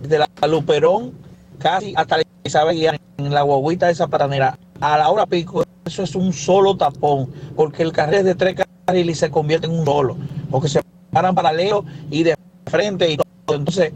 de 0.02 0.20
la 0.20 0.28
Luperón 0.48 1.14
casi 1.60 1.94
hasta 1.96 2.18
la 2.18 2.24
Isabel, 2.44 3.00
en 3.18 3.34
la 3.34 3.42
guaguita 3.42 3.88
de 3.88 3.92
esa 3.92 4.08
paranera, 4.08 4.58
a 4.80 4.98
la 4.98 5.10
hora 5.10 5.26
pico, 5.26 5.64
eso 5.86 6.04
es 6.04 6.16
un 6.16 6.32
solo 6.34 6.78
tapón, 6.78 7.30
porque 7.56 7.84
el 7.84 7.92
carril 7.92 8.20
es 8.20 8.26
de 8.26 8.36
tres 8.36 8.56
carriles 8.86 9.20
se 9.20 9.30
convierte 9.30 9.68
en 9.68 9.74
un 9.74 9.86
solo, 9.86 10.18
porque 10.50 10.70
se 10.70 10.82
paran 11.12 11.36
paralelo 11.36 11.84
y 12.10 12.24
de 12.24 12.36
frente 12.66 13.10
y 13.10 13.18
todo. 13.18 13.58
Entonces, 13.58 13.92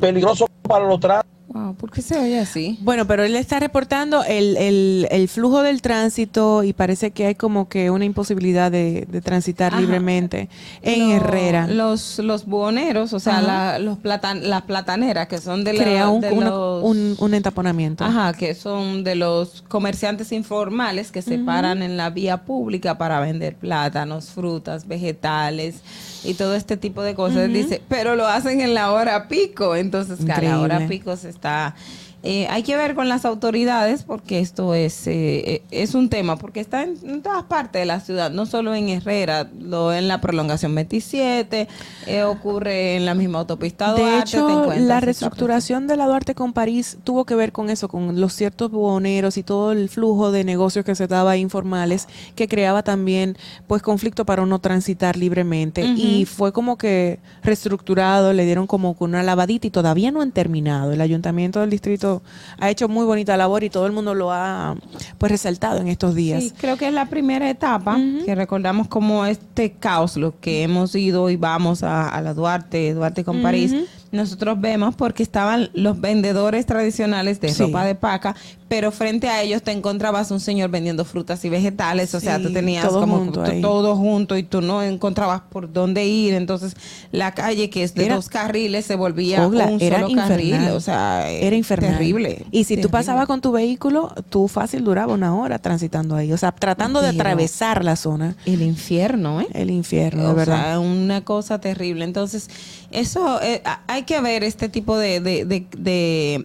peligroso 0.00 0.48
para 0.62 0.86
los 0.86 1.00
tránsitos. 1.00 1.21
Wow, 1.52 1.74
¿por 1.74 1.90
qué 1.90 2.00
se 2.00 2.18
oye 2.18 2.38
así? 2.38 2.78
Bueno, 2.80 3.06
pero 3.06 3.24
él 3.24 3.36
está 3.36 3.60
reportando 3.60 4.24
el, 4.24 4.56
el, 4.56 5.06
el 5.10 5.28
flujo 5.28 5.62
del 5.62 5.82
tránsito 5.82 6.62
y 6.64 6.72
parece 6.72 7.10
que 7.10 7.26
hay 7.26 7.34
como 7.34 7.68
que 7.68 7.90
una 7.90 8.06
imposibilidad 8.06 8.70
de, 8.72 9.06
de 9.06 9.20
transitar 9.20 9.72
Ajá. 9.72 9.80
libremente 9.82 10.48
en 10.80 11.10
Lo- 11.10 11.14
Herrera. 11.16 11.66
Los, 11.66 12.18
los 12.20 12.46
buhoneros, 12.46 13.12
o 13.12 13.20
sea, 13.20 13.42
la- 13.42 13.78
los 13.78 13.98
platan, 13.98 14.48
las 14.48 14.62
plataneras 14.62 15.28
que 15.28 15.36
son 15.38 15.62
de, 15.62 15.74
la- 15.74 15.82
Crea 15.84 16.08
un, 16.08 16.20
de 16.22 16.30
una- 16.32 16.48
los... 16.48 16.84
un, 16.84 17.16
un 17.18 17.34
entaponamiento. 17.34 18.02
Ajá, 18.04 18.32
que 18.32 18.54
son 18.54 19.04
de 19.04 19.14
los 19.14 19.62
comerciantes 19.68 20.32
informales 20.32 21.12
que 21.12 21.20
se 21.20 21.38
paran 21.38 21.82
en 21.82 21.98
la 21.98 22.08
vía 22.08 22.44
pública 22.44 22.96
para 22.96 23.20
vender 23.20 23.56
plátanos, 23.56 24.30
frutas, 24.30 24.88
vegetales 24.88 25.82
y 26.24 26.34
todo 26.34 26.54
este 26.54 26.76
tipo 26.76 27.02
de 27.02 27.14
cosas. 27.14 27.52
Dice, 27.52 27.82
pero 27.88 28.16
lo 28.16 28.26
hacen 28.26 28.60
en 28.60 28.74
la 28.74 28.92
hora 28.92 29.28
pico, 29.28 29.76
entonces 29.76 30.24
que 30.24 30.32
a 30.32 30.40
la 30.40 30.60
hora 30.60 30.74
Increíble. 30.74 30.98
pico 30.98 31.16
se 31.16 31.28
está... 31.28 31.74
eh, 32.22 32.46
hay 32.48 32.62
que 32.62 32.76
ver 32.76 32.94
con 32.94 33.08
las 33.08 33.24
autoridades 33.24 34.04
porque 34.04 34.40
esto 34.40 34.74
es 34.74 35.06
eh, 35.06 35.42
eh, 35.54 35.62
es 35.70 35.94
un 35.94 36.08
tema, 36.08 36.36
porque 36.36 36.60
está 36.60 36.82
en, 36.82 36.96
en 37.02 37.22
todas 37.22 37.44
partes 37.44 37.80
de 37.80 37.86
la 37.86 38.00
ciudad, 38.00 38.30
no 38.30 38.46
solo 38.46 38.74
en 38.74 38.88
Herrera, 38.88 39.48
lo 39.58 39.92
en 39.92 40.06
la 40.06 40.20
prolongación 40.20 40.74
27, 40.74 41.68
eh, 42.06 42.22
ocurre 42.24 42.96
en 42.96 43.06
la 43.06 43.14
misma 43.14 43.40
autopista 43.40 43.92
Duarte. 43.92 44.06
De 44.06 44.20
hecho, 44.20 44.72
la 44.76 45.00
reestructuración 45.00 45.86
de 45.86 45.96
la 45.96 46.06
Duarte 46.06 46.34
con 46.34 46.52
París 46.52 46.98
tuvo 47.04 47.24
que 47.24 47.34
ver 47.34 47.52
con 47.52 47.70
eso, 47.70 47.88
con 47.88 48.20
los 48.20 48.34
ciertos 48.34 48.70
buhoneros 48.70 49.36
y 49.36 49.42
todo 49.42 49.72
el 49.72 49.88
flujo 49.88 50.30
de 50.30 50.44
negocios 50.44 50.84
que 50.84 50.94
se 50.94 51.06
daba 51.06 51.36
informales, 51.36 52.08
que 52.34 52.48
creaba 52.48 52.82
también 52.82 53.36
pues 53.66 53.82
conflicto 53.82 54.24
para 54.24 54.42
uno 54.42 54.60
transitar 54.60 55.16
libremente. 55.16 55.82
Y 55.82 56.26
fue 56.26 56.52
como 56.52 56.76
que 56.76 57.20
reestructurado, 57.42 58.32
le 58.32 58.44
dieron 58.44 58.66
como 58.66 58.96
una 58.98 59.22
lavadita 59.22 59.66
y 59.66 59.70
todavía 59.70 60.10
no 60.10 60.20
han 60.20 60.32
terminado. 60.32 60.92
El 60.92 61.00
ayuntamiento 61.00 61.60
del 61.60 61.70
distrito 61.70 62.11
ha 62.58 62.68
hecho 62.68 62.88
muy 62.88 63.06
bonita 63.06 63.36
labor 63.36 63.62
y 63.64 63.70
todo 63.70 63.86
el 63.86 63.92
mundo 63.92 64.14
lo 64.14 64.32
ha 64.32 64.74
pues 65.18 65.32
resaltado 65.32 65.78
en 65.80 65.88
estos 65.88 66.14
días. 66.14 66.42
Sí, 66.42 66.52
creo 66.58 66.76
que 66.76 66.88
es 66.88 66.92
la 66.92 67.06
primera 67.06 67.48
etapa 67.48 67.98
que 68.24 68.34
recordamos 68.34 68.88
como 68.88 69.24
este 69.24 69.72
caos, 69.72 70.16
lo 70.16 70.38
que 70.40 70.62
hemos 70.64 70.94
ido 70.94 71.30
y 71.30 71.36
vamos 71.36 71.82
a, 71.82 72.08
a 72.08 72.20
la 72.20 72.34
Duarte, 72.34 72.92
Duarte 72.92 73.24
con 73.24 73.40
París. 73.42 73.74
Nosotros 74.10 74.60
vemos 74.60 74.94
porque 74.94 75.22
estaban 75.22 75.70
los 75.72 75.98
vendedores 75.98 76.66
tradicionales 76.66 77.40
de 77.40 77.48
Sí. 77.48 77.62
ropa 77.62 77.84
de 77.84 77.94
paca, 77.94 78.36
pero 78.72 78.90
frente 78.90 79.28
a 79.28 79.42
ellos 79.42 79.62
te 79.62 79.70
encontrabas 79.70 80.30
un 80.30 80.40
señor 80.40 80.70
vendiendo 80.70 81.04
frutas 81.04 81.44
y 81.44 81.50
vegetales, 81.50 82.14
o 82.14 82.20
sea, 82.20 82.40
tú 82.40 82.50
tenías 82.54 82.88
todo 82.88 83.00
como 83.00 83.18
junto 83.18 83.44
todo 83.60 83.96
junto 83.96 84.38
y 84.38 84.44
tú 84.44 84.62
no 84.62 84.82
encontrabas 84.82 85.42
por 85.50 85.70
dónde 85.70 86.06
ir, 86.06 86.32
entonces 86.32 86.74
la 87.10 87.32
calle 87.34 87.68
que 87.68 87.82
es 87.82 87.92
de 87.92 88.06
Era- 88.06 88.14
dos 88.14 88.30
carriles 88.30 88.86
se 88.86 88.96
volvía 88.96 89.46
un 89.46 89.58
era 89.78 90.00
solo 90.00 90.14
carril, 90.16 90.46
infernal. 90.46 90.72
o 90.74 90.80
sea, 90.80 91.30
era 91.30 91.54
infernal. 91.54 91.98
terrible. 91.98 92.46
Y 92.50 92.64
si 92.64 92.76
tú 92.76 92.88
terrible. 92.88 92.90
pasabas 92.92 93.26
con 93.26 93.42
tu 93.42 93.52
vehículo, 93.52 94.14
tú 94.30 94.48
fácil 94.48 94.84
duraba 94.84 95.12
una 95.12 95.36
hora 95.36 95.58
transitando 95.58 96.16
ahí, 96.16 96.32
o 96.32 96.38
sea, 96.38 96.52
tratando 96.52 97.02
de 97.02 97.08
atravesar 97.08 97.84
la 97.84 97.96
zona. 97.96 98.36
El 98.46 98.62
infierno, 98.62 99.42
¿eh? 99.42 99.48
El 99.52 99.70
infierno, 99.70 100.28
de 100.28 100.32
verdad. 100.34 100.62
sea, 100.62 100.80
una 100.80 101.22
cosa 101.22 101.60
terrible. 101.60 102.06
Entonces, 102.06 102.48
eso 102.90 103.38
eh, 103.42 103.62
hay 103.86 104.04
que 104.04 104.18
ver 104.22 104.44
este 104.44 104.70
tipo 104.70 104.96
de, 104.96 105.20
de, 105.20 105.44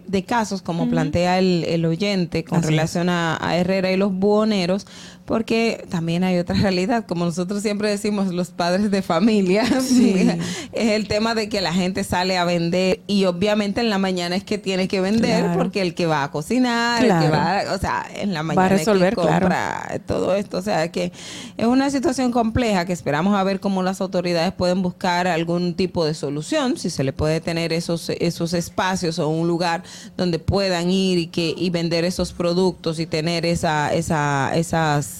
de, 0.06 0.24
casos, 0.24 0.60
como 0.60 0.90
plantea 0.90 1.38
el, 1.38 1.64
el 1.64 1.86
oyente 1.86 2.17
con 2.26 2.58
Así 2.58 2.68
relación 2.68 3.08
a, 3.08 3.38
a 3.40 3.56
Herrera 3.56 3.90
y 3.92 3.96
los 3.96 4.12
buhoneros, 4.12 4.86
porque 5.28 5.84
también 5.90 6.24
hay 6.24 6.38
otra 6.38 6.56
realidad, 6.60 7.04
como 7.06 7.26
nosotros 7.26 7.60
siempre 7.60 7.90
decimos, 7.90 8.32
los 8.32 8.48
padres 8.48 8.90
de 8.90 9.02
familia, 9.02 9.62
Sí. 9.82 10.26
es 10.72 10.88
el 10.92 11.06
tema 11.06 11.34
de 11.34 11.50
que 11.50 11.60
la 11.60 11.74
gente 11.74 12.02
sale 12.02 12.38
a 12.38 12.44
vender 12.46 13.00
y 13.06 13.26
obviamente 13.26 13.82
en 13.82 13.90
la 13.90 13.98
mañana 13.98 14.36
es 14.36 14.42
que 14.42 14.56
tiene 14.56 14.88
que 14.88 15.02
vender 15.02 15.44
Claro. 15.44 15.58
porque 15.58 15.82
el 15.82 15.94
que 15.94 16.06
va 16.06 16.24
a 16.24 16.30
cocinar, 16.30 17.04
el 17.04 17.10
que 17.20 17.28
va, 17.28 17.62
o 17.74 17.78
sea, 17.78 18.06
en 18.16 18.32
la 18.32 18.42
mañana 18.42 18.62
Va 18.68 18.72
a 18.72 18.74
es 18.76 18.80
que 18.80 18.86
resolver, 18.86 19.14
claro. 19.14 19.30
compra 19.46 20.00
todo 20.06 20.34
esto. 20.34 20.56
O 20.56 20.62
sea, 20.62 20.90
que 20.90 21.12
es 21.58 21.66
una 21.66 21.90
situación 21.90 22.32
compleja 22.32 22.86
que 22.86 22.94
esperamos 22.94 23.34
a 23.36 23.42
ver 23.44 23.60
cómo 23.60 23.82
las 23.82 24.00
autoridades 24.00 24.52
pueden 24.54 24.80
buscar 24.80 25.28
algún 25.28 25.74
tipo 25.74 26.06
de 26.06 26.14
solución, 26.14 26.78
si 26.78 26.88
se 26.88 27.04
le 27.04 27.12
puede 27.12 27.42
tener 27.42 27.74
esos, 27.74 28.08
esos 28.08 28.54
espacios 28.54 29.18
o 29.18 29.28
un 29.28 29.46
lugar 29.46 29.82
donde 30.16 30.38
puedan 30.38 30.90
ir 30.90 31.18
y 31.18 31.26
que 31.26 31.54
y 31.54 31.68
vender 31.68 32.06
esos 32.06 32.32
productos 32.32 32.98
y 32.98 33.06
tener 33.06 33.44
esa, 33.44 33.92
esa, 33.92 34.52
esas 34.54 35.17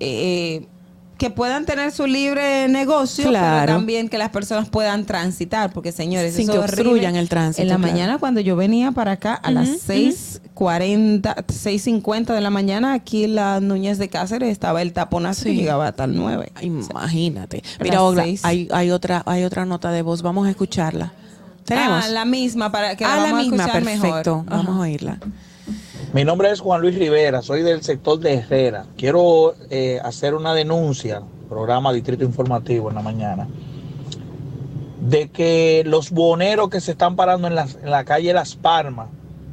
eh, 0.00 0.66
que 1.18 1.28
puedan 1.28 1.66
tener 1.66 1.92
su 1.92 2.06
libre 2.06 2.66
negocio, 2.68 3.28
Claro. 3.28 3.60
pero 3.66 3.78
también 3.78 4.08
que 4.08 4.16
las 4.16 4.30
personas 4.30 4.70
puedan 4.70 5.04
transitar, 5.04 5.70
porque 5.70 5.92
señores, 5.92 6.32
Sin 6.34 6.44
eso 6.44 6.52
que 6.54 6.58
obstruyan 6.60 7.14
el 7.14 7.28
tránsito, 7.28 7.60
En 7.60 7.68
la 7.68 7.76
claro. 7.76 7.92
mañana 7.92 8.18
cuando 8.18 8.40
yo 8.40 8.56
venía 8.56 8.90
para 8.92 9.12
acá 9.12 9.34
a 9.34 9.50
las 9.50 9.68
Ujú, 9.68 9.78
6:40, 9.86 11.34
6:50 11.46 12.32
de 12.34 12.40
la 12.40 12.48
mañana, 12.48 12.94
aquí 12.94 13.24
en 13.24 13.34
la 13.34 13.60
Núñez 13.60 13.98
de 13.98 14.08
Cáceres 14.08 14.48
estaba 14.50 14.80
el 14.80 14.94
taponazo 14.94 15.42
Sí. 15.42 15.54
llegaba 15.54 15.88
hasta 15.88 16.04
el 16.04 16.16
9. 16.16 16.52
Imagínate. 16.62 17.62
Mira, 17.82 18.02
Ogla, 18.02 18.22
hay, 18.42 18.68
hay 18.72 18.90
otra, 18.90 19.22
hay 19.26 19.44
otra 19.44 19.66
nota 19.66 19.90
de 19.90 20.00
voz. 20.00 20.22
Vamos 20.22 20.46
a 20.46 20.50
escucharla. 20.50 21.12
Tenemos. 21.66 22.02
Ah, 22.06 22.08
la 22.08 22.24
misma 22.24 22.72
para 22.72 22.96
que 22.96 23.04
Ah, 23.04 23.16
la 23.16 23.22
vamos 23.24 23.32
a 23.38 23.42
misma, 23.42 23.56
escuchar 23.64 23.82
perfecto. 23.84 24.36
mejor. 24.38 24.44
Vamos 24.46 24.68
Ajá. 24.70 24.74
a 24.78 24.80
oírla. 24.80 25.18
Mi 26.12 26.24
nombre 26.24 26.50
es 26.50 26.58
Juan 26.58 26.80
Luis 26.80 26.98
Rivera, 26.98 27.40
soy 27.40 27.62
del 27.62 27.82
sector 27.82 28.18
de 28.18 28.34
Herrera. 28.34 28.84
Quiero 28.96 29.54
eh, 29.70 30.00
hacer 30.02 30.34
una 30.34 30.54
denuncia, 30.54 31.22
programa 31.48 31.92
Distrito 31.92 32.24
Informativo 32.24 32.88
en 32.88 32.96
la 32.96 33.02
mañana, 33.02 33.46
de 35.00 35.28
que 35.28 35.84
los 35.86 36.10
boneros 36.10 36.68
que 36.68 36.80
se 36.80 36.92
están 36.92 37.14
parando 37.14 37.46
en 37.46 37.54
la, 37.54 37.68
en 37.80 37.90
la 37.90 38.04
calle 38.04 38.32
Las 38.32 38.56
Palmas, 38.56 39.06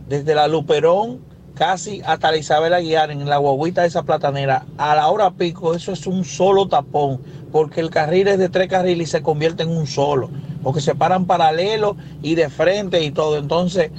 desde 0.09 0.34
la 0.34 0.47
Luperón 0.47 1.19
casi 1.53 2.01
hasta 2.03 2.31
la 2.31 2.38
Isabel 2.38 2.73
Aguiar, 2.73 3.11
en 3.11 3.29
la 3.29 3.38
guaguita 3.38 3.81
de 3.81 3.89
esa 3.89 4.01
platanera, 4.01 4.65
a 4.79 4.95
la 4.95 5.09
hora 5.09 5.29
pico, 5.29 5.75
eso 5.75 5.91
es 5.91 6.07
un 6.07 6.25
solo 6.25 6.67
tapón, 6.67 7.21
porque 7.51 7.81
el 7.81 7.91
carril 7.91 8.29
es 8.29 8.39
de 8.39 8.49
tres 8.49 8.67
carriles 8.67 9.09
y 9.09 9.11
se 9.11 9.21
convierte 9.21 9.61
en 9.61 9.69
un 9.69 9.85
solo, 9.85 10.31
porque 10.63 10.81
se 10.81 10.95
paran 10.95 11.25
paralelo 11.25 11.97
y 12.23 12.34
de 12.34 12.49
frente 12.49 13.03
y 13.03 13.11
todo. 13.11 13.38
Entonces, 13.38 13.91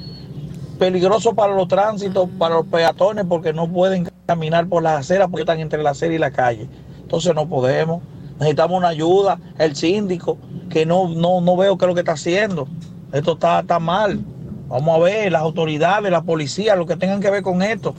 peligroso 0.78 1.34
para 1.34 1.54
los 1.54 1.68
tránsitos, 1.68 2.28
para 2.38 2.56
los 2.56 2.66
peatones, 2.66 3.24
porque 3.28 3.52
no 3.52 3.68
pueden 3.68 4.08
caminar 4.26 4.66
por 4.68 4.82
las 4.82 5.00
aceras 5.00 5.28
porque 5.28 5.42
están 5.42 5.60
entre 5.60 5.82
la 5.82 5.90
acera 5.90 6.14
y 6.14 6.18
la 6.18 6.30
calle. 6.30 6.68
Entonces 7.02 7.34
no 7.34 7.48
podemos. 7.48 8.02
Necesitamos 8.38 8.78
una 8.78 8.88
ayuda. 8.88 9.38
El 9.58 9.74
síndico, 9.74 10.38
que 10.70 10.86
no, 10.86 11.08
no, 11.08 11.40
no 11.40 11.56
veo 11.56 11.76
qué 11.76 11.84
es 11.84 11.88
lo 11.88 11.94
que 11.94 12.00
está 12.00 12.12
haciendo. 12.12 12.68
Esto 13.12 13.32
está, 13.32 13.60
está 13.60 13.78
mal. 13.78 14.20
Vamos 14.68 14.94
a 14.96 14.98
ver, 15.02 15.32
las 15.32 15.42
autoridades, 15.42 16.10
la 16.12 16.22
policía, 16.22 16.76
lo 16.76 16.86
que 16.86 16.96
tengan 16.96 17.20
que 17.20 17.30
ver 17.30 17.42
con 17.42 17.62
esto. 17.62 17.94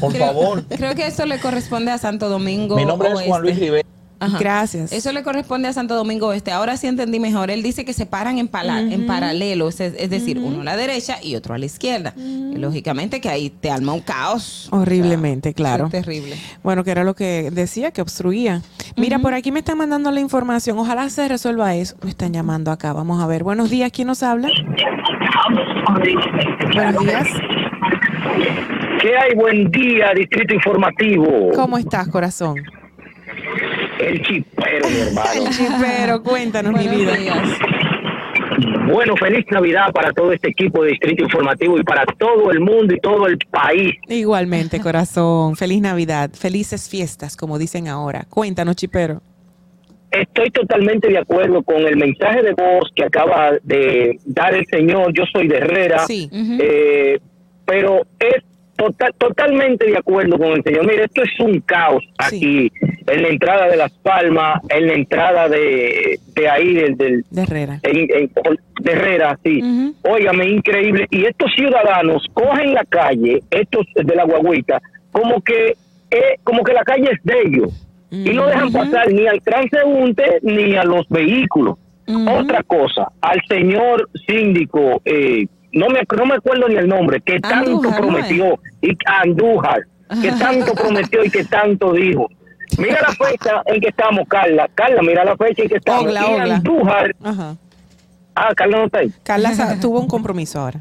Por 0.00 0.12
Creo- 0.12 0.26
favor. 0.26 0.62
Creo 0.68 0.94
que 0.94 1.06
eso 1.06 1.26
le 1.26 1.38
corresponde 1.40 1.90
a 1.90 1.98
Santo 1.98 2.28
Domingo. 2.28 2.76
Mi 2.76 2.84
nombre 2.84 3.10
es. 3.12 3.20
Juan 3.26 3.42
Luis 3.42 3.58
Rivera. 3.58 3.86
Ajá. 4.18 4.38
Gracias. 4.38 4.92
Eso 4.92 5.12
le 5.12 5.22
corresponde 5.22 5.68
a 5.68 5.72
Santo 5.74 5.94
Domingo 5.94 6.32
Este. 6.32 6.50
Ahora 6.50 6.76
sí 6.78 6.86
entendí 6.86 7.20
mejor. 7.20 7.50
Él 7.50 7.62
dice 7.62 7.84
que 7.84 7.92
se 7.92 8.06
paran 8.06 8.38
en, 8.38 8.48
pala- 8.48 8.80
en 8.80 9.00
Ujú. 9.00 9.06
paralelo, 9.06 9.68
es, 9.68 9.78
es 9.80 10.08
decir, 10.10 10.38
uno 10.38 10.62
a 10.62 10.64
la 10.64 10.76
derecha 10.76 11.18
y 11.22 11.34
otro 11.36 11.54
a 11.54 11.58
la 11.58 11.66
izquierda. 11.66 12.14
Lógicamente 12.16 13.20
que 13.20 13.28
ahí 13.28 13.50
te 13.50 13.70
alma 13.70 13.92
un 13.92 14.00
caos. 14.00 14.68
Horriblemente, 14.72 15.50
O 15.50 15.52
sea, 15.52 15.54
claro. 15.56 15.84
es 15.86 15.90
terrible. 15.92 16.36
Bueno, 16.62 16.82
que 16.82 16.90
era 16.92 17.04
lo 17.04 17.14
que 17.14 17.50
decía, 17.52 17.90
que 17.90 18.00
obstruía. 18.00 18.62
Mira, 18.96 19.18
por 19.18 19.34
aquí 19.34 19.52
me 19.52 19.58
están 19.58 19.76
mandando 19.78 20.10
la 20.10 20.20
información. 20.20 20.78
Ojalá 20.78 21.08
se 21.10 21.28
resuelva 21.28 21.74
eso. 21.74 21.96
Me 22.02 22.08
están 22.10 22.32
llamando 22.32 22.70
acá. 22.70 22.92
Vamos 22.94 23.22
a 23.22 23.26
ver. 23.26 23.44
Buenos 23.44 23.68
días. 23.68 23.90
¿Quién 23.92 24.08
nos 24.08 24.22
habla? 24.22 24.48
Buenos 26.74 27.04
días. 27.04 27.28
¿Qué 29.00 29.16
hay? 29.16 29.34
Buen 29.36 29.70
día, 29.70 30.12
Distrito 30.16 30.54
Informativo. 30.54 31.50
¿Cómo 31.54 31.76
estás, 31.78 32.08
corazón? 32.08 32.56
El 34.00 34.22
chipero, 34.22 34.88
mi 34.88 34.96
hermano. 34.98 35.30
El 35.34 35.50
chipero, 35.50 36.22
cuéntanos, 36.22 36.72
mi 36.74 36.88
vida. 36.88 37.14
Bueno, 38.86 39.16
feliz 39.16 39.44
Navidad 39.50 39.92
para 39.92 40.12
todo 40.12 40.32
este 40.32 40.48
equipo 40.50 40.82
de 40.82 40.90
Distrito 40.90 41.24
Informativo 41.24 41.78
y 41.78 41.82
para 41.82 42.04
todo 42.18 42.50
el 42.50 42.60
mundo 42.60 42.94
y 42.94 43.00
todo 43.00 43.26
el 43.26 43.36
país. 43.50 43.94
Igualmente, 44.08 44.80
corazón. 44.80 45.56
Feliz 45.56 45.80
Navidad. 45.80 46.30
Felices 46.32 46.88
fiestas, 46.88 47.36
como 47.36 47.58
dicen 47.58 47.88
ahora. 47.88 48.26
Cuéntanos, 48.30 48.76
chipero. 48.76 49.20
Estoy 50.10 50.50
totalmente 50.50 51.08
de 51.08 51.18
acuerdo 51.18 51.62
con 51.62 51.78
el 51.78 51.96
mensaje 51.96 52.42
de 52.42 52.52
voz 52.52 52.90
que 52.94 53.04
acaba 53.04 53.52
de 53.64 54.18
dar 54.24 54.54
el 54.54 54.64
señor. 54.70 55.12
Yo 55.12 55.24
soy 55.32 55.48
de 55.48 55.56
Herrera, 55.58 56.06
Sí. 56.06 56.30
eh, 56.32 57.18
pero 57.66 58.06
es 58.20 58.42
total, 58.76 59.12
totalmente 59.18 59.84
de 59.86 59.98
acuerdo 59.98 60.38
con 60.38 60.52
el 60.52 60.62
señor. 60.62 60.86
Mire, 60.86 61.04
esto 61.04 61.22
es 61.22 61.40
un 61.40 61.60
caos 61.60 62.02
aquí 62.18 62.70
en 63.06 63.22
la 63.22 63.28
entrada 63.28 63.68
de 63.68 63.76
Las 63.76 63.92
Palmas, 63.92 64.60
en 64.68 64.86
la 64.86 64.94
entrada 64.94 65.48
de, 65.48 66.18
de 66.34 66.48
ahí, 66.48 66.74
del, 66.74 66.96
del, 66.96 67.24
De 67.30 67.42
Herrera. 67.42 67.78
en, 67.82 67.96
en- 67.98 68.30
de 68.82 68.92
Herrera, 68.92 69.38
sí. 69.44 69.94
Óigame, 70.02 70.48
increíble. 70.48 71.06
Y 71.10 71.24
estos 71.24 71.50
ciudadanos 71.54 72.24
cogen 72.34 72.74
la 72.74 72.84
calle, 72.84 73.42
estos 73.50 73.86
de 73.94 74.14
la 74.14 74.24
guaguita, 74.24 74.80
como 75.12 75.40
que 75.42 75.76
eh, 76.10 76.36
como 76.44 76.62
que 76.62 76.72
la 76.72 76.84
calle 76.84 77.10
es 77.12 77.18
de 77.24 77.34
ellos. 77.46 77.82
Y 78.10 78.30
no 78.34 78.46
dejan 78.46 78.70
pasar 78.72 79.12
ni 79.12 79.26
al 79.26 79.40
transeúnte 79.42 80.38
ni 80.42 80.76
a 80.76 80.84
los 80.84 81.08
vehículos. 81.08 81.76
Otra 82.28 82.62
cosa, 82.62 83.08
al 83.20 83.40
señor 83.48 84.08
síndico, 84.28 85.02
eh, 85.04 85.46
no 85.72 85.88
me 85.88 86.00
no 86.16 86.26
me 86.26 86.34
acuerdo 86.36 86.68
ni 86.68 86.76
el 86.76 86.86
nombre, 86.86 87.20
que 87.20 87.40
tanto 87.40 87.70
Andújar, 87.72 87.90
¿no 88.00 88.06
prometió, 88.06 88.58
y 88.80 88.96
Andújar, 89.06 89.80
que 90.22 90.30
tanto 90.38 90.72
prometió 90.74 91.24
y 91.24 91.30
que 91.30 91.44
tanto 91.44 91.92
dijo. 91.92 92.28
Mira 92.78 93.00
la 93.00 93.12
fecha 93.26 93.62
en 93.66 93.80
que 93.80 93.88
estamos, 93.88 94.26
Carla. 94.28 94.68
Carla, 94.74 95.02
mira 95.02 95.24
la 95.24 95.36
fecha 95.36 95.62
en 95.62 95.68
que 95.68 95.76
estamos. 95.76 96.04
Ogla, 96.04 96.20
Y 96.20 96.34
Ogla. 96.34 96.54
Andújar, 96.56 97.14
Ajá. 97.22 97.56
ah, 98.34 98.54
Carla 98.54 98.78
no 98.78 98.84
está 98.86 98.98
ahí. 98.98 99.12
Carla 99.22 99.50
tuvo 99.80 100.00
un 100.00 100.08
compromiso 100.08 100.60
ahora. 100.60 100.80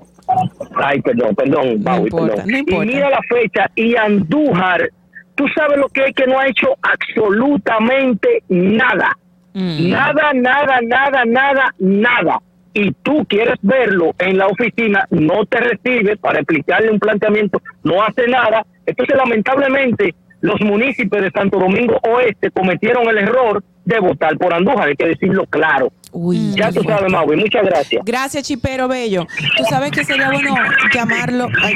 Ay, 0.78 1.02
perdón, 1.02 1.36
perdón, 1.36 1.84
Maui, 1.84 2.06
importa, 2.08 2.36
perdón. 2.36 2.50
no 2.52 2.58
importa. 2.58 2.84
Y 2.86 2.88
mira 2.88 3.10
la 3.10 3.20
fecha, 3.30 3.70
y 3.76 3.96
Andújar, 3.96 4.90
tú 5.36 5.46
sabes 5.56 5.78
lo 5.78 5.88
que 5.90 6.06
es 6.06 6.16
que 6.16 6.26
no 6.26 6.40
ha 6.40 6.48
hecho 6.48 6.70
absolutamente 6.82 8.44
nada. 8.50 9.18
Mm. 9.54 9.90
Nada, 9.90 10.34
nada, 10.34 10.80
nada, 10.82 11.24
nada, 11.26 11.76
nada. 11.80 12.42
Y 12.74 12.92
tú 13.04 13.26
quieres 13.30 13.56
verlo 13.62 14.14
en 14.20 14.38
la 14.38 14.48
oficina, 14.48 15.08
no 15.10 15.46
te 15.46 15.60
recibe 15.60 16.18
para 16.18 16.40
explicarle 16.40 16.92
un 16.92 17.00
planteamiento, 17.00 17.62
no 17.84 18.04
hace 18.04 18.28
nada. 18.28 18.66
Entonces, 18.86 19.16
lamentablemente, 19.16 20.14
los 20.46 20.62
municipios 20.62 21.24
de 21.24 21.32
Santo 21.32 21.58
Domingo 21.58 22.00
Oeste 22.04 22.52
cometieron 22.52 23.08
el 23.10 23.18
error 23.18 23.64
de 23.84 24.00
votar 24.00 24.38
por 24.38 24.54
Andújar, 24.54 24.90
hay 24.90 24.96
que 24.96 25.08
decirlo 25.08 25.46
claro. 25.48 25.92
Uy, 26.12 26.54
ya 26.56 26.72
tú 26.72 26.82
sabes. 26.84 27.12
Maui, 27.12 27.36
muchas 27.36 27.66
gracias. 27.66 28.04
Gracias, 28.06 28.44
Chipero 28.44 28.88
Bello. 28.88 29.26
Tú 29.58 29.64
sabes 29.70 29.92
que 29.92 30.06
sería 30.06 30.32
bueno 30.32 30.56
llamarlo, 30.94 31.48
ay, 31.62 31.76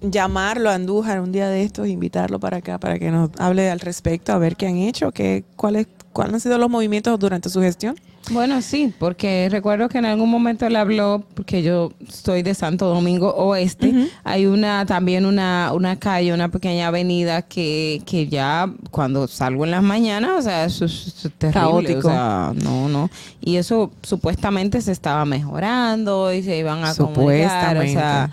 llamarlo 0.00 0.70
a 0.70 0.74
Andújar 0.74 1.20
un 1.20 1.32
día 1.32 1.48
de 1.48 1.64
estos, 1.64 1.88
invitarlo 1.88 2.38
para 2.38 2.58
acá 2.58 2.78
para 2.78 2.98
que 2.98 3.10
nos 3.10 3.30
hable 3.38 3.68
al 3.68 3.80
respecto, 3.80 4.32
a 4.32 4.38
ver 4.38 4.56
qué 4.56 4.68
han 4.68 4.76
hecho, 4.76 5.10
qué, 5.10 5.44
cuáles, 5.56 5.88
cuáles 6.18 6.34
han 6.34 6.40
sido 6.40 6.58
los 6.58 6.68
movimientos 6.68 7.16
durante 7.16 7.48
su 7.48 7.60
gestión. 7.60 7.94
Bueno, 8.32 8.60
sí, 8.60 8.92
porque 8.98 9.46
recuerdo 9.52 9.88
que 9.88 9.98
en 9.98 10.04
algún 10.04 10.28
momento 10.28 10.66
él 10.66 10.74
habló, 10.74 11.22
porque 11.34 11.62
yo 11.62 11.92
soy 12.08 12.42
de 12.42 12.54
Santo 12.54 12.86
Domingo 12.88 13.32
Oeste, 13.36 14.10
hay 14.24 14.46
una 14.46 14.84
también 14.84 15.26
una, 15.26 15.70
una 15.72 15.94
calle, 15.94 16.34
una 16.34 16.48
pequeña 16.48 16.88
avenida 16.88 17.42
que, 17.42 18.02
que 18.04 18.26
ya 18.26 18.68
cuando 18.90 19.28
salgo 19.28 19.64
en 19.64 19.70
las 19.70 19.84
mañanas, 19.84 20.32
o 20.36 20.42
sea, 20.42 20.64
eso 20.64 20.86
es, 20.86 21.30
terrible, 21.38 21.52
Caótico. 21.52 22.08
o 22.08 22.10
sea, 22.10 22.52
no, 22.64 22.88
no. 22.88 23.10
Y 23.40 23.54
eso 23.54 23.92
supuestamente 24.02 24.82
se 24.82 24.90
estaba 24.90 25.24
mejorando 25.24 26.32
y 26.32 26.42
se 26.42 26.58
iban 26.58 26.82
a 26.82 26.90
acomodar, 26.90 27.76
o 27.76 27.82
sea, 27.82 28.32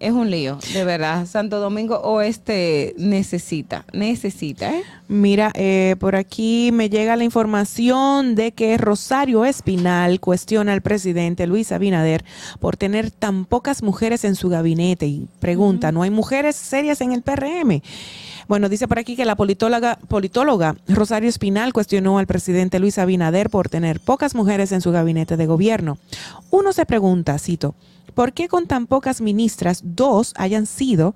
es 0.00 0.12
un 0.12 0.30
lío, 0.30 0.58
de 0.72 0.84
verdad. 0.84 1.26
Santo 1.26 1.60
Domingo 1.60 1.96
Oeste 2.00 2.94
necesita, 2.98 3.84
necesita, 3.92 4.74
¿eh? 4.74 4.82
Mira, 5.08 5.50
eh, 5.54 5.96
por 5.98 6.16
aquí 6.16 6.70
me 6.72 6.90
llega 6.90 7.16
la 7.16 7.24
información 7.24 8.34
de 8.34 8.52
que 8.52 8.76
Rosario 8.76 9.44
Espinal 9.46 10.20
cuestiona 10.20 10.74
al 10.74 10.82
presidente 10.82 11.46
Luis 11.46 11.72
Abinader 11.72 12.24
por 12.60 12.76
tener 12.76 13.10
tan 13.10 13.46
pocas 13.46 13.82
mujeres 13.82 14.24
en 14.24 14.34
su 14.34 14.50
gabinete 14.50 15.06
y 15.06 15.26
pregunta, 15.40 15.92
¿no 15.92 16.02
hay 16.02 16.10
mujeres 16.10 16.56
serias 16.56 17.00
en 17.00 17.12
el 17.12 17.22
PRM? 17.22 17.80
Bueno, 18.48 18.68
dice 18.68 18.86
por 18.86 18.98
aquí 18.98 19.16
que 19.16 19.24
la 19.24 19.34
politóloga, 19.34 19.98
politóloga 20.08 20.76
Rosario 20.88 21.28
Espinal 21.28 21.72
cuestionó 21.72 22.18
al 22.18 22.26
presidente 22.26 22.78
Luis 22.78 22.98
Abinader 22.98 23.50
por 23.50 23.68
tener 23.68 24.00
pocas 24.00 24.34
mujeres 24.34 24.72
en 24.72 24.80
su 24.80 24.92
gabinete 24.92 25.36
de 25.36 25.46
gobierno. 25.46 25.98
Uno 26.50 26.72
se 26.72 26.86
pregunta, 26.86 27.38
cito, 27.38 27.74
¿por 28.18 28.32
qué 28.32 28.48
con 28.48 28.66
tan 28.66 28.88
pocas 28.88 29.20
ministras 29.20 29.80
dos 29.84 30.34
hayan 30.36 30.66
sido 30.66 31.14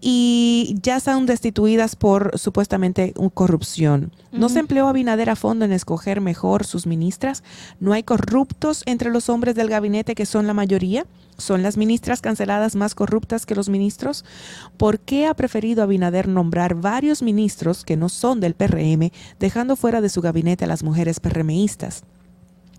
y 0.00 0.76
ya 0.80 1.00
son 1.00 1.26
destituidas 1.26 1.96
por 1.96 2.38
supuestamente 2.38 3.12
corrupción. 3.34 4.12
¿No 4.30 4.48
se 4.48 4.60
empleó 4.60 4.86
Abinader 4.86 5.28
a 5.28 5.34
fondo 5.34 5.64
en 5.64 5.72
escoger 5.72 6.20
mejor 6.20 6.64
sus 6.64 6.86
ministras? 6.86 7.42
¿No 7.80 7.92
hay 7.92 8.04
corruptos 8.04 8.84
entre 8.86 9.10
los 9.10 9.28
hombres 9.28 9.56
del 9.56 9.68
gabinete 9.68 10.14
que 10.14 10.24
son 10.24 10.46
la 10.46 10.54
mayoría? 10.54 11.04
¿Son 11.36 11.64
las 11.64 11.76
ministras 11.76 12.20
canceladas 12.20 12.76
más 12.76 12.94
corruptas 12.94 13.44
que 13.44 13.56
los 13.56 13.68
ministros? 13.68 14.24
¿Por 14.76 15.00
qué 15.00 15.26
ha 15.26 15.34
preferido 15.34 15.82
Abinader 15.82 16.28
nombrar 16.28 16.76
varios 16.76 17.22
ministros 17.22 17.84
que 17.84 17.96
no 17.96 18.08
son 18.08 18.38
del 18.38 18.54
PRM, 18.54 19.10
dejando 19.40 19.74
fuera 19.74 20.00
de 20.00 20.10
su 20.10 20.20
gabinete 20.20 20.64
a 20.64 20.68
las 20.68 20.84
mujeres 20.84 21.18
PRMistas? 21.18 22.04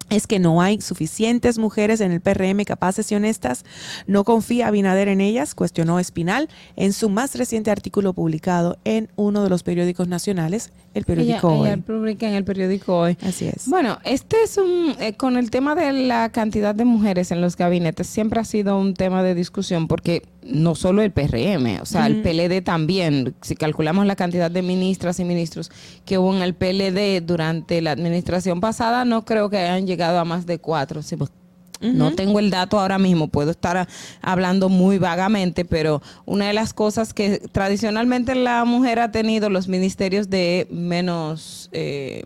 Es 0.10 0.28
que 0.28 0.40
no 0.40 0.62
hay 0.62 0.82
suficientes 0.82 1.58
mujeres 1.58 2.02
en 2.02 2.12
el 2.12 2.22
PRM 2.22 2.64
capaces 2.64 3.12
y 3.12 3.16
honestas. 3.16 3.66
No 4.06 4.24
confía 4.24 4.68
Abinader 4.68 5.08
en 5.08 5.22
ellas, 5.22 5.56
cuestionó 5.56 6.00
Espinal 6.00 6.50
en 6.76 6.94
su 6.94 7.10
más 7.10 7.36
reciente 7.36 7.72
artículo 7.72 8.14
publicado 8.14 8.78
en 8.86 9.10
uno 9.16 9.44
de 9.44 9.50
los 9.50 9.64
periódicos 9.64 10.08
nacionales, 10.08 10.72
el 10.94 11.06
periódico 11.06 11.50
Ella, 11.50 11.62
Hoy. 11.62 11.68
ella 11.68 11.78
publica 11.78 12.28
en 12.28 12.36
el 12.36 12.44
periódico 12.44 12.98
hoy. 12.98 13.18
Así 13.22 13.48
es. 13.48 13.68
Bueno, 13.68 14.00
este 14.04 14.38
es 14.44 14.58
un, 14.58 14.96
eh, 15.00 15.14
con 15.14 15.38
el 15.38 15.52
tema 15.52 15.76
de 15.76 15.92
la 15.94 16.30
cantidad 16.30 16.74
de 16.74 16.86
mujeres 16.86 17.32
en 17.32 17.42
los 17.42 17.56
gabinetes, 17.56 18.08
siempre 18.08 18.40
ha 18.40 18.46
sido 18.46 18.78
un 18.78 18.94
tema 18.94 19.24
de 19.24 19.36
discusión 19.36 19.88
porque 19.88 20.24
no 20.50 20.76
solo 20.76 21.02
el 21.02 21.12
PRM, 21.12 21.82
o 21.82 21.86
sea, 21.86 22.08
el. 22.08 22.22
PLD 22.22 22.62
también, 22.64 23.36
si 23.42 23.56
calculamos 23.56 24.06
la 24.06 24.16
cantidad 24.16 24.50
de 24.52 24.62
ministras 24.62 25.20
y 25.20 25.26
ministros 25.26 25.70
que 26.06 26.18
hubo 26.18 26.36
en 26.36 26.42
el 26.42 26.54
PLD 26.56 27.22
durante 27.26 27.82
la 27.82 27.92
administración 27.92 28.60
pasada, 28.62 29.06
no 29.06 29.26
creo 29.26 29.50
que 29.50 29.58
hayan 29.58 29.86
llegado 29.88 30.20
a 30.20 30.26
más 30.26 30.46
de 30.46 30.60
cuatro. 30.60 31.02
Sí, 31.02 31.16
pues, 31.16 31.32
No 31.80 32.16
tengo 32.16 32.40
el 32.40 32.50
dato 32.50 32.80
ahora 32.80 32.98
mismo, 32.98 33.28
puedo 33.28 33.52
estar 33.52 33.78
a- 33.78 33.88
hablando 34.24 34.68
muy 34.68 34.98
vagamente, 34.98 35.64
pero 35.64 36.02
una 36.26 36.48
de 36.48 36.54
las 36.54 36.74
cosas 36.74 37.14
que 37.14 37.38
tradicionalmente 37.52 38.34
la 38.34 38.66
mujer 38.66 39.00
ha 39.00 39.12
tenido 39.12 39.52
los 39.52 39.68
ministerios 39.68 40.28
de 40.30 40.68
menos 40.72 41.70
eh, 41.74 42.24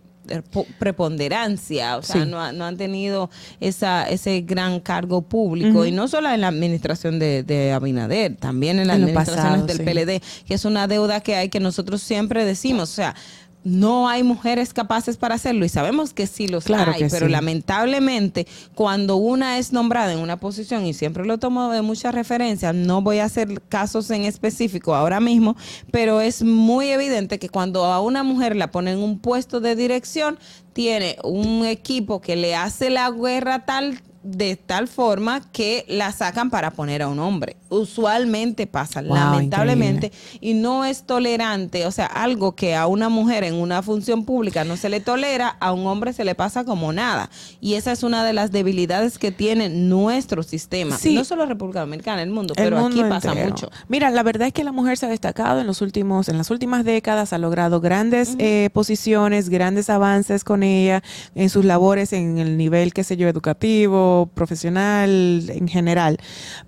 preponderancia, 0.78 1.96
o 1.96 2.02
sea, 2.02 2.24
Sí. 2.24 2.30
no, 2.30 2.40
ha- 2.40 2.52
no 2.52 2.64
han 2.64 2.76
tenido 2.76 3.30
esa, 3.60 4.08
ese 4.08 4.40
gran 4.42 4.80
cargo 4.80 5.22
público, 5.22 5.84
y 5.84 5.92
no 5.92 6.08
solo 6.08 6.30
en 6.30 6.40
la 6.40 6.48
administración 6.48 7.18
de, 7.18 7.42
de 7.42 7.72
Abinader, 7.72 8.36
también 8.36 8.78
en 8.78 8.88
las 8.88 8.96
En 8.96 9.02
administraciones 9.04 9.62
pasado, 9.62 9.66
del 9.66 9.76
sí. 9.78 9.82
PLD, 9.84 10.22
que 10.46 10.54
es 10.54 10.64
una 10.64 10.86
deuda 10.86 11.20
que 11.20 11.36
hay 11.36 11.48
que 11.48 11.60
nosotros 11.60 12.02
siempre 12.02 12.44
decimos, 12.44 12.90
o 12.90 12.94
sea, 12.94 13.14
no 13.64 14.08
hay 14.08 14.22
mujeres 14.22 14.72
capaces 14.72 15.16
para 15.16 15.36
hacerlo 15.36 15.64
y 15.64 15.68
sabemos 15.68 16.12
que 16.12 16.26
sí 16.26 16.48
los 16.48 16.64
Claro 16.64 16.92
hay, 16.92 17.06
pero 17.10 17.26
sí. 17.26 17.32
lamentablemente 17.32 18.46
cuando 18.74 19.16
una 19.16 19.58
es 19.58 19.72
nombrada 19.72 20.12
en 20.12 20.18
una 20.18 20.38
posición 20.38 20.84
y 20.86 20.94
siempre 20.94 21.24
lo 21.24 21.38
tomo 21.38 21.70
de 21.70 21.82
mucha 21.82 22.10
referencia, 22.12 22.72
no 22.72 23.02
voy 23.02 23.18
a 23.18 23.24
hacer 23.24 23.60
casos 23.68 24.10
en 24.10 24.24
específico 24.24 24.94
ahora 24.94 25.20
mismo, 25.20 25.56
pero 25.90 26.20
es 26.20 26.42
muy 26.42 26.88
evidente 26.88 27.38
que 27.38 27.48
cuando 27.48 27.84
a 27.84 28.00
una 28.00 28.22
mujer 28.22 28.56
la 28.56 28.70
ponen 28.70 28.98
en 28.98 29.04
un 29.04 29.18
puesto 29.18 29.60
de 29.60 29.76
dirección, 29.76 30.38
tiene 30.72 31.16
un 31.22 31.64
equipo 31.64 32.20
que 32.20 32.36
le 32.36 32.54
hace 32.54 32.90
la 32.90 33.10
guerra 33.10 33.64
tal 33.64 34.00
de 34.22 34.56
tal 34.56 34.88
forma 34.88 35.40
que 35.52 35.84
la 35.88 36.12
sacan 36.12 36.50
para 36.50 36.70
poner 36.70 37.02
a 37.02 37.08
un 37.08 37.18
hombre. 37.18 37.56
Usualmente 37.68 38.66
pasa, 38.66 39.02
Wow, 39.02 39.14
lamentablemente, 39.14 40.12
y 40.40 40.54
no 40.54 40.84
es 40.84 41.04
tolerante, 41.04 41.86
o 41.86 41.90
sea, 41.90 42.06
algo 42.06 42.52
que 42.52 42.74
a 42.74 42.86
una 42.86 43.08
mujer 43.08 43.44
en 43.44 43.54
una 43.54 43.82
función 43.82 44.24
pública 44.24 44.64
no 44.64 44.76
se 44.76 44.88
le 44.88 45.00
tolera, 45.00 45.56
a 45.60 45.72
un 45.72 45.86
hombre 45.86 46.12
se 46.12 46.24
le 46.24 46.34
pasa 46.34 46.64
como 46.64 46.92
nada. 46.92 47.30
Y 47.60 47.74
esa 47.74 47.92
es 47.92 48.02
una 48.02 48.24
de 48.24 48.32
las 48.32 48.52
debilidades 48.52 49.18
que 49.18 49.32
tiene 49.32 49.68
nuestro 49.68 50.42
sistema. 50.42 50.96
Sí. 50.98 51.14
No 51.14 51.24
solo 51.24 51.46
República 51.46 51.80
Dominicana, 51.80 52.22
el 52.22 52.30
mundo, 52.30 52.54
El 52.56 52.64
pero 52.64 52.86
aquí 52.86 53.02
pasa 53.04 53.28
entero. 53.30 53.48
mucho. 53.50 53.70
Mira, 53.88 54.10
la 54.10 54.22
verdad 54.22 54.48
es 54.48 54.52
que 54.54 54.64
la 54.64 54.72
mujer 54.72 54.96
se 54.98 55.06
ha 55.06 55.08
destacado 55.08 55.60
en 55.60 55.66
los 55.66 55.80
últimos, 55.80 56.28
en 56.28 56.38
las 56.38 56.50
últimas 56.50 56.84
décadas, 56.84 57.32
ha 57.32 57.38
logrado 57.38 57.80
grandes 57.80 58.36
eh, 58.38 58.70
posiciones, 58.72 59.48
grandes 59.48 59.90
avances 59.90 60.44
con 60.44 60.62
ella 60.62 61.02
en 61.34 61.48
sus 61.50 61.64
labores 61.64 62.12
en 62.12 62.38
el 62.38 62.56
nivel, 62.56 62.92
qué 62.92 63.04
sé 63.04 63.16
yo, 63.16 63.28
educativo, 63.28 64.11
profesional, 64.34 65.44
en 65.48 65.68
general. 65.68 66.18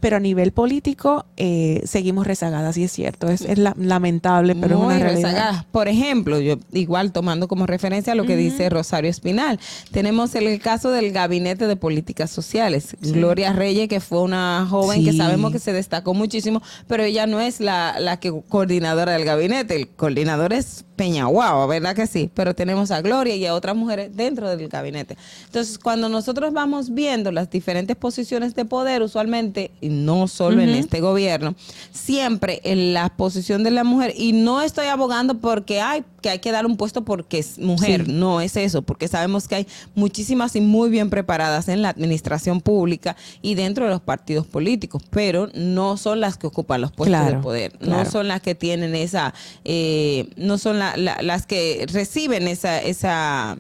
Pero 0.01 0.17
a 0.17 0.21
nivel 0.21 0.53
político 0.53 1.27
eh, 1.37 1.81
seguimos 1.85 2.27
rezagadas 2.27 2.77
y 2.77 2.85
es 2.85 2.93
cierto, 2.93 3.29
es, 3.29 3.43
es 3.43 3.59
la- 3.59 3.75
lamentable, 3.79 4.55
pero 4.55 4.79
Muy 4.79 4.95
es 4.95 5.01
una 5.01 5.05
realidad. 5.09 5.31
rezagadas. 5.31 5.65
Por 5.67 5.89
ejemplo, 5.89 6.41
yo 6.41 6.57
igual 6.73 7.13
tomando 7.13 7.49
como 7.49 7.67
referencia 7.67 8.15
lo 8.15 8.25
que 8.25 8.37
dice 8.37 8.69
Rosario 8.69 9.11
Espinal, 9.11 9.59
tenemos 9.91 10.35
el 10.35 10.59
caso 10.61 10.91
del 10.91 11.13
Gabinete 11.13 11.67
de 11.67 11.77
Políticas 11.77 12.31
Sociales. 12.31 12.97
Sí. 13.03 13.13
Gloria 13.13 13.53
Reyes, 13.53 13.89
que 13.89 14.01
fue 14.01 14.21
una 14.23 14.67
joven 14.69 15.05
que 15.05 15.13
sabemos 15.13 15.53
que 15.53 15.59
se 15.59 15.73
destacó 15.73 16.15
muchísimo, 16.15 16.63
pero 16.87 17.03
ella 17.05 17.27
no 17.27 17.41
es 17.41 17.61
la, 17.61 17.99
la 18.01 18.19
que 18.19 18.33
coordinadora 18.49 19.13
del 19.13 19.25
gabinete. 19.25 19.77
El 19.77 19.89
coordinador 19.89 20.53
es 20.53 20.85
Peñaguao, 20.97 21.67
¿verdad 21.67 21.95
que 21.95 22.07
sí? 22.07 22.31
Pero 22.35 22.55
tenemos 22.55 22.91
a 22.91 23.01
Gloria 23.01 23.35
y 23.35 23.47
a 23.47 23.55
otras 23.55 23.77
mujeres 23.77 24.15
dentro 24.15 24.49
del 24.49 24.69
gabinete. 24.69 25.17
Entonces, 25.47 25.79
cuando 25.79 26.09
nosotros 26.09 26.53
vamos 26.53 26.95
viendo 26.95 27.33
las 27.33 27.51
diferentes 27.51 27.97
posiciones 27.97 28.55
de 28.55 28.65
poder, 28.65 29.03
usualmente, 29.03 29.71
y 29.81 29.89
no 29.89 30.29
solo 30.29 30.63
en 30.63 30.71
este 30.71 31.01
gobierno, 31.01 31.55
siempre 31.93 32.61
en 32.65 32.95
la 32.95 33.09
posición 33.09 33.65
de 33.65 33.71
la 33.71 33.85
mujer, 33.85 34.15
y 34.17 34.33
no 34.33 34.63
estoy 34.63 34.87
abogando 34.87 35.39
porque 35.39 35.81
hay 35.81 36.05
que 36.25 36.31
hay 36.31 36.39
que 36.39 36.53
dar 36.53 36.65
un 36.65 36.79
puesto 36.79 37.05
porque 37.05 37.39
es 37.39 37.59
mujer, 37.59 38.07
Sí. 38.07 38.13
no 38.13 38.41
es 38.41 38.57
eso, 38.57 38.81
porque 38.81 39.09
sabemos 39.09 39.47
que 39.47 39.57
hay 39.57 39.67
muchísimas 39.95 40.57
y 40.57 40.63
muy 40.63 40.89
bien 40.89 41.11
preparadas 41.11 41.69
en 41.69 41.83
la 41.83 41.91
administración 41.91 42.63
pública 42.63 43.15
y 43.43 43.57
dentro 43.57 43.85
de 43.85 43.91
los 43.91 44.01
partidos 44.01 44.47
políticos, 44.47 45.03
pero 45.11 45.51
no 45.53 45.99
son 45.99 46.21
las 46.21 46.39
que 46.39 46.47
ocupan 46.47 46.81
los 46.81 46.93
puestos 46.93 47.19
Claro, 47.21 47.37
de 47.37 47.43
poder, 47.43 47.73
no 47.87 48.07
son 48.07 48.27
las 48.29 48.41
que 48.41 48.55
tienen 48.55 48.95
esa, 48.95 49.35
eh, 49.67 50.31
no 50.39 50.57
son 50.57 50.79
la- 50.79 50.97
la- 50.97 51.21
las 51.21 51.45
que 51.45 51.85
reciben 51.93 52.49
esa, 52.49 52.81
esa 52.81 53.59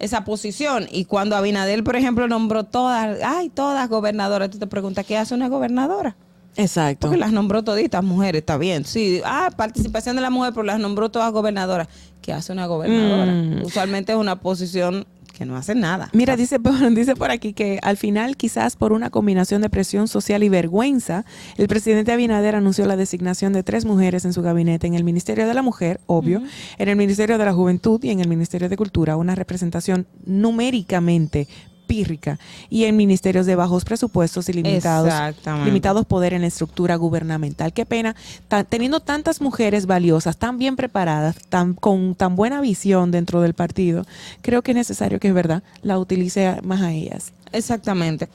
esa 0.00 0.24
posición. 0.24 0.86
Y 0.92 1.06
cuando 1.06 1.34
Abinadel, 1.34 1.82
por 1.82 1.96
ejemplo, 1.96 2.28
nombró 2.28 2.62
todas, 2.62 3.18
ay, 3.22 3.48
todas 3.50 3.88
gobernadoras, 3.90 4.48
tú 4.48 4.56
te 4.58 4.68
preguntas, 4.68 5.04
¿qué 5.04 5.16
hace 5.18 5.34
una 5.34 5.48
gobernadora? 5.48 6.16
Exacto. 6.58 7.06
Porque 7.06 7.18
las 7.18 7.32
nombró 7.32 7.62
toditas 7.62 8.02
mujeres, 8.02 8.40
está 8.40 8.58
bien. 8.58 8.84
Sí, 8.84 9.22
ah, 9.24 9.50
participación 9.56 10.16
de 10.16 10.22
la 10.22 10.28
mujer, 10.28 10.52
pero 10.52 10.64
las 10.64 10.80
nombró 10.80 11.08
todas 11.08 11.32
gobernadoras. 11.32 11.88
¿Qué 12.20 12.32
hace 12.32 12.52
una 12.52 12.66
gobernadora? 12.66 13.32
Mm. 13.32 13.62
Usualmente 13.64 14.12
es 14.12 14.18
una 14.18 14.40
posición 14.40 15.06
que 15.38 15.46
no 15.46 15.56
hace 15.56 15.76
nada. 15.76 16.10
Mira, 16.12 16.36
dice, 16.36 16.58
dice 16.90 17.14
por 17.14 17.30
aquí 17.30 17.52
que 17.52 17.78
al 17.82 17.96
final, 17.96 18.36
quizás 18.36 18.74
por 18.74 18.92
una 18.92 19.08
combinación 19.08 19.62
de 19.62 19.70
presión 19.70 20.08
social 20.08 20.42
y 20.42 20.48
vergüenza, 20.48 21.24
el 21.56 21.68
presidente 21.68 22.10
Abinader 22.10 22.56
anunció 22.56 22.86
la 22.86 22.96
designación 22.96 23.52
de 23.52 23.62
tres 23.62 23.84
mujeres 23.84 24.24
en 24.24 24.32
su 24.32 24.42
gabinete 24.42 24.88
en 24.88 24.94
el 24.94 25.04
Ministerio 25.04 25.46
de 25.46 25.54
la 25.54 25.62
Mujer, 25.62 26.00
obvio, 26.06 26.42
en 26.78 26.88
el 26.88 26.96
Ministerio 26.96 27.38
de 27.38 27.44
la 27.44 27.52
Juventud 27.52 28.02
y 28.02 28.10
en 28.10 28.18
el 28.18 28.26
Ministerio 28.26 28.68
de 28.68 28.76
Cultura, 28.76 29.16
una 29.16 29.36
representación 29.36 30.08
numéricamente 30.26 31.46
pírrica 31.88 32.38
y 32.70 32.84
en 32.84 32.96
ministerios 32.96 33.46
de 33.46 33.56
bajos 33.56 33.84
presupuestos 33.84 34.48
y 34.48 34.52
limitados 34.52 35.12
limitados 35.64 36.06
poder 36.06 36.34
en 36.34 36.42
la 36.42 36.46
estructura 36.46 36.94
gubernamental. 36.94 37.72
Qué 37.72 37.84
pena, 37.84 38.14
teniendo 38.68 39.00
tantas 39.00 39.40
mujeres 39.40 39.86
valiosas, 39.86 40.36
tan 40.36 40.58
bien 40.58 40.76
preparadas, 40.76 41.36
tan 41.48 41.74
con 41.74 42.14
tan 42.14 42.36
buena 42.36 42.60
visión 42.60 43.10
dentro 43.10 43.40
del 43.40 43.54
partido, 43.54 44.06
creo 44.42 44.62
que 44.62 44.72
es 44.72 44.76
necesario 44.76 45.18
que 45.18 45.28
es 45.28 45.34
verdad 45.34 45.62
la 45.82 45.98
utilice 45.98 46.60
más 46.62 46.82
a 46.82 46.92
ellas. 46.92 47.32
Exactamente. 47.52 48.28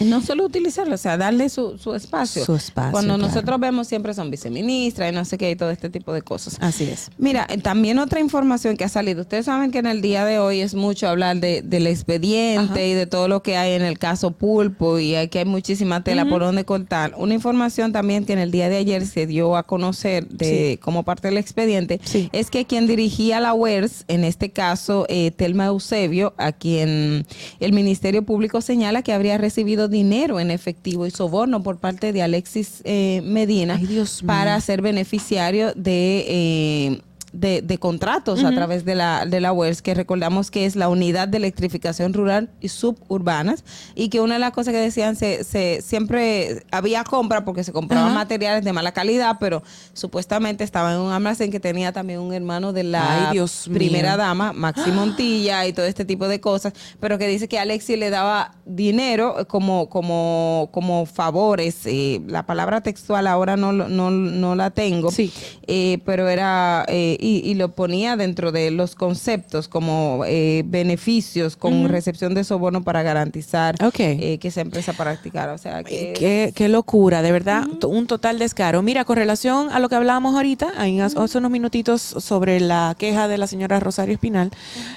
No 0.00 0.20
solo 0.20 0.44
utilizarlo, 0.44 0.94
o 0.94 0.98
sea, 0.98 1.16
darle 1.16 1.48
su, 1.48 1.78
su 1.78 1.94
espacio. 1.94 2.44
Su 2.44 2.54
espacio, 2.54 2.92
Cuando 2.92 3.14
claro. 3.14 3.28
nosotros 3.28 3.60
vemos 3.60 3.86
siempre 3.86 4.14
son 4.14 4.30
viceministras 4.30 5.12
y 5.12 5.14
no 5.14 5.24
sé 5.24 5.38
qué 5.38 5.50
y 5.50 5.56
todo 5.56 5.70
este 5.70 5.90
tipo 5.90 6.12
de 6.12 6.22
cosas. 6.22 6.56
Así 6.60 6.84
es. 6.84 7.10
Mira, 7.18 7.46
eh, 7.48 7.58
también 7.58 7.98
otra 7.98 8.18
información 8.20 8.76
que 8.76 8.84
ha 8.84 8.88
salido. 8.88 9.22
Ustedes 9.22 9.46
saben 9.46 9.70
que 9.70 9.78
en 9.78 9.86
el 9.86 10.02
día 10.02 10.24
de 10.24 10.38
hoy 10.38 10.60
es 10.60 10.74
mucho 10.74 11.08
hablar 11.08 11.36
de, 11.36 11.62
del 11.62 11.86
expediente 11.86 12.88
y 12.88 12.94
de 12.94 13.06
todo 13.06 13.28
lo 13.28 13.42
que 13.42 13.56
hay 13.56 13.72
en 13.72 13.82
el 13.82 13.98
caso 13.98 14.32
Pulpo 14.32 14.98
y 14.98 15.14
aquí 15.14 15.38
hay 15.38 15.44
muchísima 15.44 16.02
tela 16.02 16.24
por 16.24 16.42
donde 16.42 16.64
cortar. 16.64 17.14
Una 17.16 17.34
información 17.34 17.92
también 17.92 18.24
que 18.24 18.32
en 18.32 18.38
el 18.38 18.50
día 18.50 18.68
de 18.68 18.76
ayer 18.78 19.06
se 19.06 19.26
dio 19.26 19.56
a 19.56 19.64
conocer 19.64 20.26
de 20.28 20.78
como 20.82 21.04
parte 21.04 21.28
del 21.28 21.38
expediente 21.38 22.00
es 22.32 22.50
que 22.50 22.64
quien 22.64 22.86
dirigía 22.86 23.40
la 23.40 23.54
UERS, 23.54 24.04
en 24.08 24.24
este 24.24 24.50
caso 24.50 25.06
eh, 25.08 25.30
Telma 25.30 25.66
Eusebio, 25.66 26.34
a 26.38 26.52
quien 26.52 27.26
el 27.60 27.72
Ministerio 27.72 28.22
Público 28.24 28.60
señala 28.60 29.02
que 29.02 29.12
habría 29.12 29.38
recibido 29.38 29.71
dinero 29.88 30.40
en 30.40 30.50
efectivo 30.50 31.06
y 31.06 31.10
soborno 31.10 31.62
por 31.62 31.78
parte 31.78 32.12
de 32.12 32.22
Alexis 32.22 32.82
eh, 32.84 33.20
Medina 33.24 33.80
para 34.26 34.60
ser 34.60 34.82
beneficiario 34.82 35.72
de... 35.74 37.02
eh, 37.32 37.38
de, 37.42 37.62
de 37.62 37.78
contratos 37.78 38.44
a 38.44 38.50
través 38.52 38.84
de 38.84 38.94
la, 38.94 39.24
de 39.26 39.40
la 39.40 39.52
UERS, 39.52 39.82
que 39.82 39.94
recordamos 39.94 40.50
que 40.50 40.66
es 40.66 40.76
la 40.76 40.88
unidad 40.88 41.28
de 41.28 41.38
electrificación 41.38 42.12
rural 42.12 42.50
y 42.60 42.68
suburbanas, 42.68 43.64
y 43.94 44.08
que 44.08 44.20
una 44.20 44.34
de 44.34 44.40
las 44.40 44.52
cosas 44.52 44.72
que 44.72 44.80
decían, 44.80 45.16
se, 45.16 45.44
se 45.44 45.82
siempre 45.82 46.64
había 46.70 47.04
compra 47.04 47.44
porque 47.44 47.64
se 47.64 47.72
compraban 47.72 48.14
materiales 48.14 48.64
de 48.64 48.72
mala 48.72 48.92
calidad, 48.92 49.36
pero 49.40 49.62
supuestamente 49.92 50.64
estaba 50.64 50.92
en 50.92 51.00
un 51.00 51.12
almacén 51.12 51.50
que 51.50 51.60
tenía 51.60 51.92
también 51.92 52.20
un 52.20 52.32
hermano 52.32 52.72
de 52.72 52.84
la 52.84 53.28
Ay, 53.28 53.32
Dios 53.32 53.68
mío. 53.68 53.78
primera 53.78 54.16
dama, 54.16 54.52
Maxi 54.52 54.90
Montilla, 54.92 55.66
y 55.66 55.72
todo 55.72 55.86
este 55.86 56.04
tipo 56.04 56.28
de 56.28 56.40
cosas, 56.40 56.72
pero 57.00 57.18
que 57.18 57.26
dice 57.28 57.48
que 57.48 57.58
Alexi 57.58 57.96
le 57.96 58.10
daba 58.10 58.54
dinero 58.64 59.46
como, 59.48 59.88
como, 59.88 60.68
como 60.72 61.06
favores. 61.06 61.86
eh, 61.86 62.20
la 62.26 62.44
palabra 62.46 62.80
textual 62.82 63.26
ahora 63.26 63.56
no, 63.56 63.72
no, 63.72 64.10
no 64.10 64.54
la 64.54 64.70
tengo, 64.70 65.10
eh, 65.66 65.98
pero 66.04 66.28
era, 66.28 66.84
eh, 66.88 67.16
y, 67.22 67.38
y 67.44 67.54
lo 67.54 67.74
ponía 67.74 68.16
dentro 68.16 68.52
de 68.52 68.70
los 68.70 68.94
conceptos 68.94 69.68
como 69.68 70.24
eh, 70.26 70.64
beneficios 70.66 71.56
con 71.56 71.88
recepción 71.88 72.34
de 72.34 72.44
soborno 72.44 72.82
para 72.82 73.02
garantizar 73.02 73.76
eh, 73.98 74.38
que 74.38 74.48
esa 74.48 74.60
empresa 74.60 74.92
practicara. 74.92 75.52
O 75.54 75.58
sea, 75.58 75.82
que 75.84 76.12
Qué, 76.12 76.52
qué 76.54 76.68
locura, 76.68 77.22
de 77.22 77.32
verdad, 77.32 77.66
un 77.86 78.06
total 78.06 78.38
descaro. 78.38 78.82
Mira, 78.82 79.04
con 79.04 79.16
relación 79.16 79.70
a 79.70 79.78
lo 79.78 79.88
que 79.88 79.94
hablábamos 79.94 80.34
ahorita, 80.34 80.72
hace 80.76 81.18
hace 81.18 81.38
unos 81.38 81.50
minutitos 81.50 82.02
sobre 82.02 82.60
la 82.60 82.94
queja 82.98 83.28
de 83.28 83.38
la 83.38 83.46
señora 83.46 83.80
Rosario 83.80 84.14
Espinal, 84.14 84.50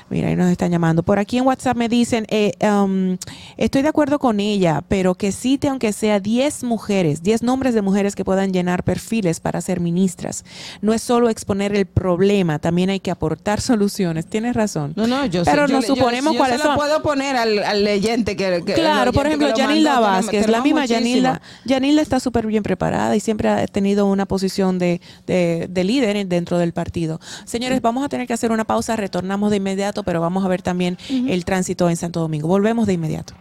mira, 0.09 0.29
ahí 0.29 0.35
nos 0.35 0.51
están 0.51 0.71
llamando. 0.71 1.03
Por 1.03 1.19
aquí 1.19 1.37
en 1.37 1.45
WhatsApp 1.45 1.77
me 1.77 1.89
dicen, 1.89 2.25
eh, 2.29 2.53
um, 2.61 3.17
estoy 3.57 3.81
de 3.83 3.89
acuerdo 3.89 4.19
con 4.19 4.39
ella, 4.39 4.83
pero 4.87 5.15
que 5.15 5.31
cite 5.31 5.67
aunque 5.67 5.93
sea 5.93 6.19
10 6.19 6.63
mujeres, 6.63 7.21
10 7.23 7.43
nombres 7.43 7.73
de 7.73 7.81
mujeres 7.81 8.15
que 8.15 8.25
puedan 8.25 8.51
llenar 8.51 8.83
perfiles 8.83 9.39
para 9.39 9.61
ser 9.61 9.79
ministras. 9.79 10.43
No 10.81 10.93
es 10.93 11.01
solo 11.01 11.29
exponer 11.29 11.75
el 11.75 11.85
problema, 11.85 12.14
también 12.59 12.89
hay 12.89 12.99
que 12.99 13.11
aportar 13.11 13.61
soluciones. 13.61 14.25
Tienes 14.27 14.55
razón. 14.55 14.93
No, 14.95 15.07
no, 15.07 15.25
yo 15.25 15.43
sé- 15.45 15.51
Pero 15.51 15.67
yo 15.67 15.75
nos 15.75 15.87
yo- 15.87 15.95
suponemos 15.95 16.33
yo 16.33 16.37
cuáles 16.37 16.57
se 16.57 16.63
lo 16.63 16.69
son. 16.71 16.77
puedo 16.77 17.01
poner 17.01 17.35
al, 17.35 17.59
al 17.63 17.83
leyente 17.83 18.35
que, 18.35 18.63
que- 18.65 18.73
Claro, 18.73 19.13
por 19.13 19.27
ejemplo, 19.27 19.53
Yanilda 19.55 19.99
Vázquez, 19.99 20.47
la 20.47 20.61
misma. 20.61 20.85
Yanilda, 20.85 21.41
Yanilda 21.65 22.01
está 22.01 22.19
súper 22.19 22.47
bien 22.47 22.63
preparada 22.63 23.15
y 23.15 23.19
siempre 23.19 23.49
ha 23.49 23.65
tenido 23.67 24.05
una 24.05 24.25
posición 24.25 24.79
de, 24.79 25.01
de- 25.27 25.67
de 25.69 25.83
líder 25.83 26.15
en- 26.17 26.29
dentro 26.29 26.57
del 26.57 26.73
partido. 26.73 27.19
Señores, 27.45 27.81
vamos 27.81 28.05
a 28.05 28.09
tener 28.09 28.27
que 28.27 28.33
hacer 28.33 28.51
una 28.51 28.63
pausa, 28.65 28.95
retornamos 28.95 29.51
de 29.51 29.57
inmediato, 29.57 30.03
pero 30.03 30.21
vamos 30.21 30.43
a 30.45 30.47
ver 30.47 30.61
también 30.61 30.97
el 31.09 31.45
tránsito 31.45 31.89
en 31.89 31.95
Santo 31.97 32.19
Domingo. 32.19 32.47
Volvemos 32.47 32.87
de 32.87 32.93
inmediato. 32.93 33.33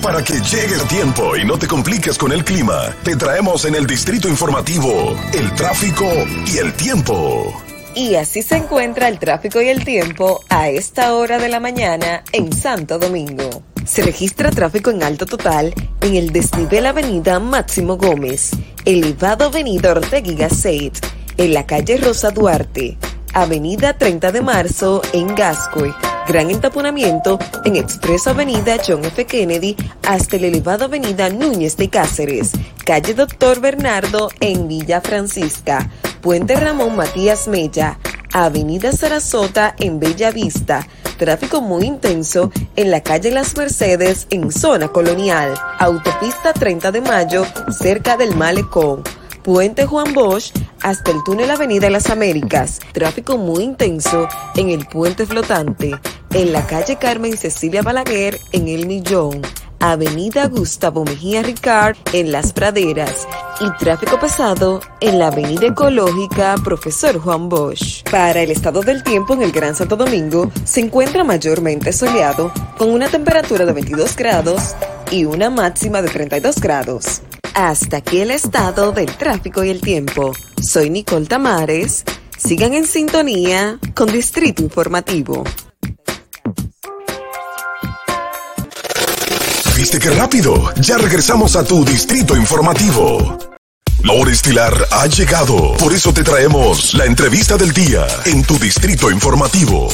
Para 0.00 0.22
que 0.22 0.34
llegues 0.34 0.80
a 0.82 0.88
tiempo 0.88 1.36
y 1.36 1.44
no 1.44 1.58
te 1.58 1.66
compliques 1.66 2.16
con 2.16 2.32
el 2.32 2.44
clima, 2.44 2.94
te 3.02 3.14
traemos 3.14 3.64
en 3.66 3.74
el 3.74 3.86
distrito 3.86 4.26
informativo 4.28 5.14
el 5.34 5.52
tráfico 5.54 6.06
y 6.46 6.58
el 6.58 6.72
tiempo. 6.74 7.52
Y 7.96 8.16
así 8.16 8.42
se 8.42 8.56
encuentra 8.56 9.08
el 9.08 9.18
tráfico 9.18 9.62
y 9.62 9.70
el 9.70 9.82
tiempo 9.82 10.44
a 10.50 10.68
esta 10.68 11.14
hora 11.14 11.38
de 11.38 11.48
la 11.48 11.60
mañana 11.60 12.22
en 12.30 12.52
Santo 12.52 12.98
Domingo. 12.98 13.62
Se 13.86 14.02
registra 14.02 14.50
tráfico 14.50 14.90
en 14.90 15.02
alto 15.02 15.24
total 15.24 15.72
en 16.02 16.14
el 16.14 16.30
desnivel 16.30 16.84
Avenida 16.84 17.40
Máximo 17.40 17.96
Gómez, 17.96 18.50
elevado 18.84 19.46
Avenida 19.46 19.92
Ortega 19.92 20.30
y 20.30 20.92
en 21.38 21.54
la 21.54 21.64
calle 21.64 21.96
Rosa 21.96 22.30
Duarte, 22.32 22.98
Avenida 23.32 23.96
30 23.96 24.30
de 24.30 24.42
Marzo 24.42 25.00
en 25.14 25.34
Gascoy, 25.34 25.94
gran 26.28 26.50
entaponamiento 26.50 27.38
en 27.64 27.76
Expreso 27.76 28.28
Avenida 28.28 28.76
John 28.86 29.06
F. 29.06 29.24
Kennedy 29.24 29.74
hasta 30.06 30.36
el 30.36 30.44
elevado 30.44 30.84
Avenida 30.84 31.30
Núñez 31.30 31.78
de 31.78 31.88
Cáceres, 31.88 32.52
calle 32.84 33.14
Doctor 33.14 33.60
Bernardo 33.60 34.28
en 34.40 34.68
Villa 34.68 35.00
Francisca, 35.00 35.90
Puente 36.26 36.56
Ramón 36.56 36.96
Matías 36.96 37.46
Mella, 37.46 38.00
Avenida 38.32 38.90
Sarasota 38.90 39.76
en 39.78 40.00
Bella 40.00 40.32
Vista, 40.32 40.84
tráfico 41.18 41.60
muy 41.60 41.84
intenso 41.84 42.50
en 42.74 42.90
la 42.90 43.00
calle 43.00 43.30
Las 43.30 43.56
Mercedes 43.56 44.26
en 44.30 44.50
zona 44.50 44.88
colonial, 44.88 45.54
autopista 45.78 46.52
30 46.52 46.90
de 46.90 47.00
Mayo 47.00 47.46
cerca 47.70 48.16
del 48.16 48.34
Malecón. 48.34 49.04
Puente 49.44 49.86
Juan 49.86 50.12
Bosch 50.14 50.50
hasta 50.82 51.12
el 51.12 51.22
túnel 51.22 51.48
Avenida 51.48 51.88
Las 51.90 52.10
Américas. 52.10 52.80
Tráfico 52.90 53.38
muy 53.38 53.62
intenso 53.62 54.26
en 54.56 54.70
el 54.70 54.84
puente 54.86 55.26
flotante. 55.26 55.92
En 56.34 56.52
la 56.52 56.66
calle 56.66 56.96
Carmen 56.96 57.36
Cecilia 57.36 57.82
Balaguer 57.82 58.36
en 58.50 58.66
El 58.66 58.88
Millón. 58.88 59.42
Avenida 59.92 60.48
Gustavo 60.48 61.04
Mejía 61.04 61.42
Ricard 61.42 61.96
en 62.12 62.32
Las 62.32 62.52
Praderas. 62.52 63.26
Y 63.60 63.70
tráfico 63.78 64.18
pesado 64.18 64.80
en 65.00 65.18
la 65.18 65.28
Avenida 65.28 65.68
Ecológica 65.68 66.54
Profesor 66.62 67.18
Juan 67.18 67.48
Bosch. 67.48 68.02
Para 68.10 68.42
el 68.42 68.50
estado 68.50 68.82
del 68.82 69.02
tiempo 69.02 69.34
en 69.34 69.42
el 69.42 69.52
Gran 69.52 69.74
Santo 69.74 69.96
Domingo 69.96 70.50
se 70.64 70.80
encuentra 70.80 71.24
mayormente 71.24 71.92
soleado 71.92 72.52
con 72.76 72.90
una 72.90 73.08
temperatura 73.08 73.64
de 73.64 73.72
22 73.72 74.16
grados 74.16 74.74
y 75.10 75.24
una 75.24 75.50
máxima 75.50 76.02
de 76.02 76.08
32 76.08 76.56
grados. 76.60 77.22
Hasta 77.54 77.98
aquí 77.98 78.18
el 78.18 78.30
estado 78.30 78.92
del 78.92 79.16
tráfico 79.16 79.64
y 79.64 79.70
el 79.70 79.80
tiempo. 79.80 80.32
Soy 80.60 80.90
Nicole 80.90 81.26
Tamares. 81.26 82.04
Sigan 82.36 82.74
en 82.74 82.86
sintonía 82.86 83.78
con 83.94 84.12
Distrito 84.12 84.62
Informativo. 84.62 85.44
¿Viste 89.76 89.98
qué 89.98 90.08
rápido? 90.08 90.72
Ya 90.80 90.96
regresamos 90.96 91.54
a 91.54 91.62
tu 91.62 91.84
distrito 91.84 92.34
informativo. 92.34 93.36
La 94.02 94.14
hora 94.14 94.32
estilar 94.32 94.72
ha 94.90 95.06
llegado. 95.06 95.74
Por 95.74 95.92
eso 95.92 96.14
te 96.14 96.24
traemos 96.24 96.94
la 96.94 97.04
entrevista 97.04 97.58
del 97.58 97.72
día 97.72 98.06
en 98.24 98.42
tu 98.42 98.58
distrito 98.58 99.10
informativo. 99.10 99.88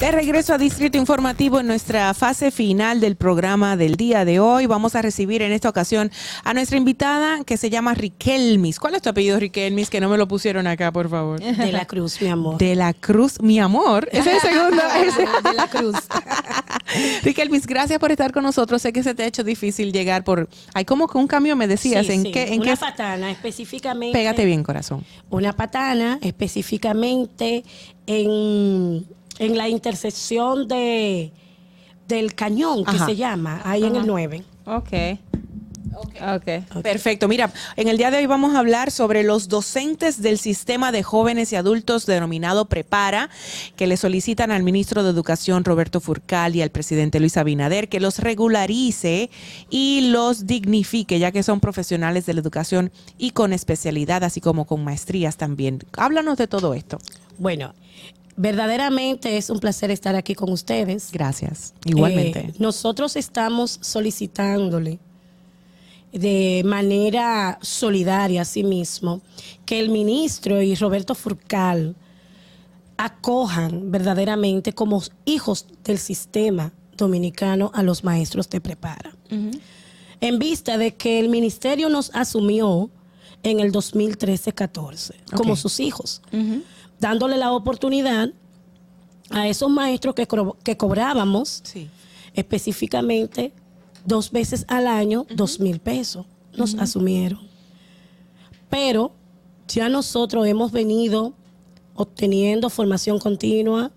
De 0.00 0.10
regreso 0.10 0.54
a 0.54 0.58
Distrito 0.58 0.96
Informativo 0.96 1.60
en 1.60 1.66
nuestra 1.66 2.14
fase 2.14 2.50
final 2.50 3.00
del 3.00 3.16
programa 3.16 3.76
del 3.76 3.96
día 3.96 4.24
de 4.24 4.40
hoy. 4.40 4.64
Vamos 4.64 4.94
a 4.94 5.02
recibir 5.02 5.42
en 5.42 5.52
esta 5.52 5.68
ocasión 5.68 6.10
a 6.42 6.54
nuestra 6.54 6.78
invitada 6.78 7.44
que 7.44 7.58
se 7.58 7.68
llama 7.68 7.92
Riquelmis. 7.92 8.80
¿Cuál 8.80 8.94
es 8.94 9.02
tu 9.02 9.10
apellido, 9.10 9.38
Riquelmis? 9.38 9.90
Que 9.90 10.00
no 10.00 10.08
me 10.08 10.16
lo 10.16 10.26
pusieron 10.26 10.66
acá, 10.66 10.90
por 10.90 11.10
favor. 11.10 11.38
De 11.38 11.70
la 11.70 11.84
Cruz, 11.84 12.18
mi 12.22 12.28
amor. 12.28 12.56
De 12.56 12.74
la 12.76 12.94
Cruz, 12.94 13.42
mi 13.42 13.58
amor. 13.60 14.08
Ese 14.12 14.36
es 14.36 14.42
el 14.42 14.50
segundo. 14.52 14.82
De 15.44 15.52
la 15.54 15.68
Cruz. 15.68 15.96
Riquelmis, 17.22 17.66
gracias 17.66 17.98
por 17.98 18.10
estar 18.10 18.32
con 18.32 18.42
nosotros. 18.42 18.80
Sé 18.80 18.94
que 18.94 19.02
se 19.02 19.14
te 19.14 19.24
ha 19.24 19.26
hecho 19.26 19.44
difícil 19.44 19.92
llegar 19.92 20.24
por. 20.24 20.48
Hay 20.72 20.86
como 20.86 21.08
que 21.08 21.18
un 21.18 21.26
cambio, 21.26 21.56
me 21.56 21.68
decías. 21.68 22.06
Sí, 22.06 22.12
¿En 22.12 22.22
sí. 22.22 22.32
qué? 22.32 22.54
En 22.54 22.62
Una 22.62 22.70
qué? 22.70 22.76
patana 22.78 23.30
específicamente. 23.30 24.18
Pégate 24.18 24.46
bien, 24.46 24.62
corazón. 24.62 25.04
Una 25.28 25.52
patana 25.52 26.18
específicamente 26.22 27.64
en 28.06 29.04
en 29.40 29.56
la 29.56 29.68
intersección 29.68 30.68
de 30.68 31.32
del 32.06 32.34
cañón 32.34 32.84
que 32.84 32.96
Ajá. 32.96 33.06
se 33.06 33.16
llama, 33.16 33.60
ahí 33.64 33.84
en 33.84 33.96
el 33.96 34.06
9. 34.06 34.44
Ok. 34.66 34.92
Ok. 36.34 36.82
Perfecto. 36.82 37.28
Mira, 37.28 37.52
en 37.76 37.88
el 37.88 37.96
día 37.96 38.10
de 38.10 38.18
hoy 38.18 38.26
vamos 38.26 38.54
a 38.54 38.58
hablar 38.58 38.90
sobre 38.90 39.22
los 39.22 39.48
docentes 39.48 40.22
del 40.22 40.38
sistema 40.38 40.92
de 40.92 41.02
jóvenes 41.02 41.52
y 41.52 41.56
adultos 41.56 42.06
denominado 42.06 42.66
Prepara, 42.66 43.30
que 43.76 43.86
le 43.86 43.96
solicitan 43.96 44.50
al 44.50 44.62
ministro 44.62 45.02
de 45.02 45.10
Educación 45.10 45.64
Roberto 45.64 46.00
Furcal 46.00 46.56
y 46.56 46.62
al 46.62 46.70
presidente 46.70 47.20
Luis 47.20 47.36
Abinader 47.36 47.88
que 47.88 48.00
los 48.00 48.18
regularice 48.18 49.30
y 49.70 50.10
los 50.10 50.46
dignifique, 50.46 51.18
ya 51.18 51.32
que 51.32 51.42
son 51.42 51.60
profesionales 51.60 52.26
de 52.26 52.34
la 52.34 52.40
educación 52.40 52.92
y 53.18 53.30
con 53.30 53.52
especialidad, 53.52 54.24
así 54.24 54.40
como 54.40 54.66
con 54.66 54.84
maestrías 54.84 55.36
también. 55.36 55.80
Háblanos 55.96 56.38
de 56.38 56.46
todo 56.46 56.74
esto. 56.74 56.98
Bueno, 57.38 57.74
verdaderamente 58.36 59.36
es 59.36 59.50
un 59.50 59.60
placer 59.60 59.90
estar 59.90 60.14
aquí 60.16 60.34
con 60.34 60.50
ustedes. 60.50 61.10
Gracias. 61.12 61.74
Igualmente. 61.84 62.40
Eh, 62.40 62.54
nosotros 62.58 63.16
estamos 63.16 63.78
solicitándole 63.82 64.98
de 66.12 66.62
manera 66.64 67.58
solidaria 67.62 68.42
a 68.42 68.44
sí 68.44 68.64
mismo 68.64 69.20
que 69.64 69.78
el 69.80 69.90
ministro 69.90 70.60
y 70.62 70.74
Roberto 70.74 71.14
Furcal 71.14 71.94
acojan 72.96 73.90
verdaderamente 73.90 74.72
como 74.72 75.02
hijos 75.24 75.66
del 75.84 75.98
sistema 75.98 76.72
dominicano 76.96 77.70
a 77.74 77.82
los 77.82 78.04
maestros 78.04 78.50
de 78.50 78.60
prepara. 78.60 79.16
En 80.20 80.38
vista 80.38 80.76
de 80.76 80.94
que 80.94 81.18
el 81.18 81.28
ministerio 81.28 81.88
nos 81.88 82.10
asumió 82.14 82.90
en 83.42 83.60
el 83.60 83.72
2013-14 83.72 85.14
como 85.34 85.56
sus 85.56 85.80
hijos, 85.80 86.20
dándole 86.98 87.38
la 87.38 87.52
oportunidad 87.52 88.30
a 89.30 89.48
esos 89.48 89.70
maestros 89.70 90.14
que, 90.14 90.28
que 90.62 90.76
cobrábamos 90.76 91.62
específicamente 92.34 93.52
dos 94.04 94.30
veces 94.30 94.64
al 94.68 94.86
año, 94.86 95.26
dos 95.34 95.60
mil 95.60 95.80
pesos. 95.80 96.26
Nos 96.56 96.74
asumieron. 96.74 97.40
Pero 98.68 99.12
ya 99.68 99.88
nosotros 99.88 100.46
hemos 100.46 100.72
venido 100.72 101.32
obteniendo 101.94 102.70
formación 102.70 103.18
continua 103.18 103.92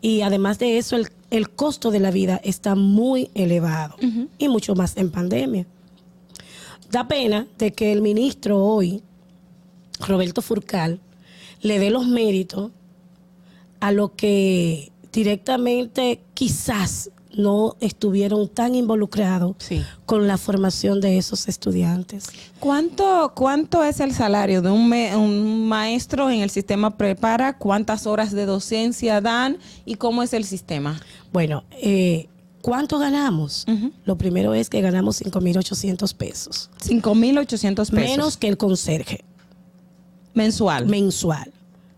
y 0.00 0.22
además 0.22 0.58
de 0.58 0.78
eso 0.78 0.96
el, 0.96 1.08
el 1.30 1.50
costo 1.50 1.90
de 1.90 2.00
la 2.00 2.10
vida 2.10 2.40
está 2.44 2.74
muy 2.74 3.30
elevado 3.34 3.96
y 4.38 4.48
mucho 4.48 4.74
más 4.74 4.96
en 4.96 5.10
pandemia. 5.10 5.66
Da 6.90 7.06
pena 7.06 7.46
de 7.58 7.72
que 7.72 7.92
el 7.92 8.02
ministro 8.02 8.58
hoy, 8.58 9.02
Roberto 10.00 10.42
Furcal, 10.42 11.00
le 11.60 11.78
dé 11.78 11.90
los 11.90 12.06
méritos 12.06 12.72
a 13.80 13.92
lo 13.92 14.14
que 14.14 14.90
directamente 15.12 16.20
quizás 16.34 17.10
no 17.36 17.76
estuvieron 17.80 18.48
tan 18.48 18.74
involucrados 18.74 19.54
con 20.06 20.26
la 20.26 20.36
formación 20.36 21.00
de 21.00 21.16
esos 21.18 21.46
estudiantes. 21.48 22.26
¿Cuánto, 22.58 23.32
¿Cuánto 23.36 23.84
es 23.84 24.00
el 24.00 24.12
salario 24.14 24.62
de 24.62 24.70
un, 24.70 24.88
me- 24.88 25.14
un 25.16 25.68
maestro 25.68 26.28
en 26.30 26.40
el 26.40 26.50
sistema 26.50 26.96
prepara? 26.96 27.56
¿Cuántas 27.56 28.06
horas 28.06 28.32
de 28.32 28.46
docencia 28.46 29.20
dan? 29.20 29.58
¿Y 29.84 29.94
cómo 29.94 30.22
es 30.22 30.32
el 30.32 30.44
sistema? 30.44 31.00
Bueno, 31.32 31.62
eh, 31.80 32.28
¿cuánto 32.62 32.98
ganamos? 32.98 33.64
Lo 34.04 34.16
primero 34.18 34.52
es 34.54 34.68
que 34.68 34.80
ganamos 34.80 35.22
5.800 35.22 36.14
pesos. 36.14 36.68
5.800 36.84 37.74
pesos. 37.76 37.92
Menos 37.92 38.36
que 38.36 38.48
el 38.48 38.56
conserje. 38.56 39.24
Mensual. 40.34 40.86
Mensual. 40.86 41.52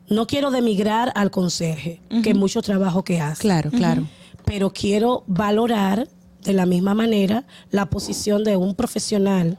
No 0.09 0.26
quiero 0.26 0.50
demigrar 0.50 1.12
al 1.14 1.30
conserje, 1.30 2.00
que 2.22 2.30
es 2.30 2.36
mucho 2.36 2.60
trabajo 2.60 3.02
que 3.02 3.20
hace. 3.20 3.40
Claro, 3.40 3.70
claro. 3.70 4.06
Pero 4.44 4.73
quiero 4.73 5.24
valorar 5.27 6.09
de 6.44 6.52
la 6.52 6.66
misma 6.66 6.94
manera 6.94 7.44
la 7.70 7.86
posición 7.86 8.44
de 8.44 8.56
un 8.56 8.74
profesional 8.74 9.59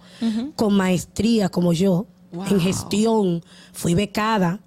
con 0.55 0.73
maestría 0.73 1.49
como 1.49 1.73
yo 1.73 2.05
en 2.49 2.59
gestión. 2.59 3.43
Fui 3.71 3.93
becada, 3.93 4.59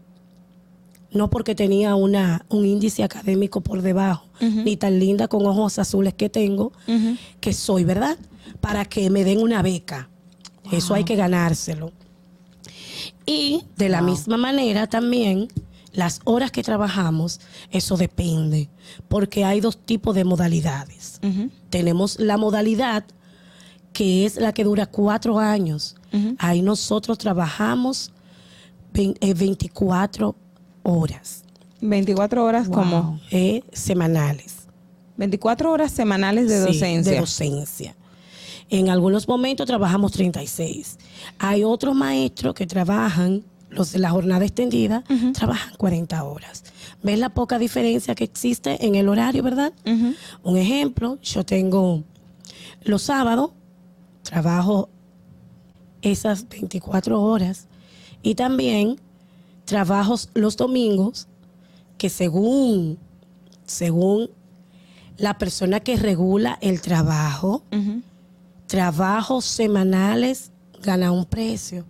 no 1.10 1.30
porque 1.30 1.54
tenía 1.54 1.94
una, 1.94 2.44
un 2.48 2.64
índice 2.64 3.02
académico 3.02 3.60
por 3.60 3.82
debajo, 3.82 4.26
ni 4.40 4.76
tan 4.76 4.98
linda 4.98 5.28
con 5.28 5.46
ojos 5.46 5.78
azules 5.78 6.14
que 6.14 6.28
tengo, 6.28 6.72
que 7.40 7.52
soy, 7.52 7.84
¿verdad? 7.84 8.16
Para 8.60 8.84
que 8.84 9.10
me 9.10 9.24
den 9.24 9.40
una 9.40 9.62
beca. 9.62 10.08
Eso 10.72 10.94
hay 10.94 11.04
que 11.04 11.16
ganárselo. 11.16 11.92
Y 13.24 13.62
de 13.76 13.88
la 13.88 14.02
misma 14.02 14.36
manera 14.36 14.86
también, 14.86 15.48
las 15.96 16.20
horas 16.24 16.50
que 16.50 16.62
trabajamos, 16.62 17.40
eso 17.70 17.96
depende, 17.96 18.68
porque 19.08 19.44
hay 19.44 19.60
dos 19.60 19.76
tipos 19.78 20.14
de 20.14 20.24
modalidades. 20.24 21.20
Tenemos 21.70 22.18
la 22.20 22.36
modalidad 22.36 23.04
que 23.92 24.26
es 24.26 24.36
la 24.36 24.52
que 24.52 24.62
dura 24.64 24.86
cuatro 24.86 25.38
años. 25.38 25.96
Ahí 26.38 26.62
nosotros 26.62 27.18
trabajamos 27.18 28.12
vein- 28.92 29.16
eh, 29.20 29.34
24 29.34 30.34
horas. 30.82 31.42
24 31.80 32.44
horas 32.44 32.68
como 32.68 33.18
Eh, 33.30 33.62
semanales. 33.72 34.54
24 35.16 35.72
horas 35.72 35.92
semanales 35.92 36.48
de 36.48 36.60
Sí, 36.60 36.66
docencia. 36.66 37.12
de 37.12 37.20
docencia. 37.20 37.96
En 38.68 38.88
algunos 38.90 39.28
momentos 39.28 39.66
trabajamos 39.66 40.12
36. 40.12 40.98
Hay 41.38 41.64
otros 41.64 41.94
maestros 41.94 42.54
que 42.54 42.66
trabajan, 42.66 43.44
los 43.68 43.92
de 43.92 43.98
la 43.98 44.10
jornada 44.10 44.44
extendida, 44.44 45.04
trabajan 45.34 45.74
40 45.76 46.22
horas. 46.24 46.64
¿Ves 47.02 47.18
la 47.18 47.30
poca 47.30 47.58
diferencia 47.58 48.14
que 48.14 48.24
existe 48.24 48.84
en 48.86 48.94
el 48.94 49.08
horario, 49.08 49.42
verdad? 49.42 49.72
Un 50.42 50.56
ejemplo, 50.56 51.18
yo 51.22 51.44
tengo 51.44 52.04
los 52.82 53.02
sábados, 53.02 53.50
trabajo 54.22 54.88
esas 56.02 56.48
24 56.48 57.20
horas 57.20 57.66
y 58.22 58.34
también 58.34 59.00
trabajo 59.64 60.16
los 60.34 60.56
domingos, 60.56 61.26
que 61.98 62.08
según, 62.08 62.98
según 63.66 64.30
la 65.16 65.38
persona 65.38 65.80
que 65.80 65.96
regula 65.96 66.58
el 66.60 66.80
trabajo, 66.80 67.62
trabajos 68.66 69.44
semanales 69.44 70.50
gana 70.82 71.10
un 71.10 71.24
precio. 71.24 71.84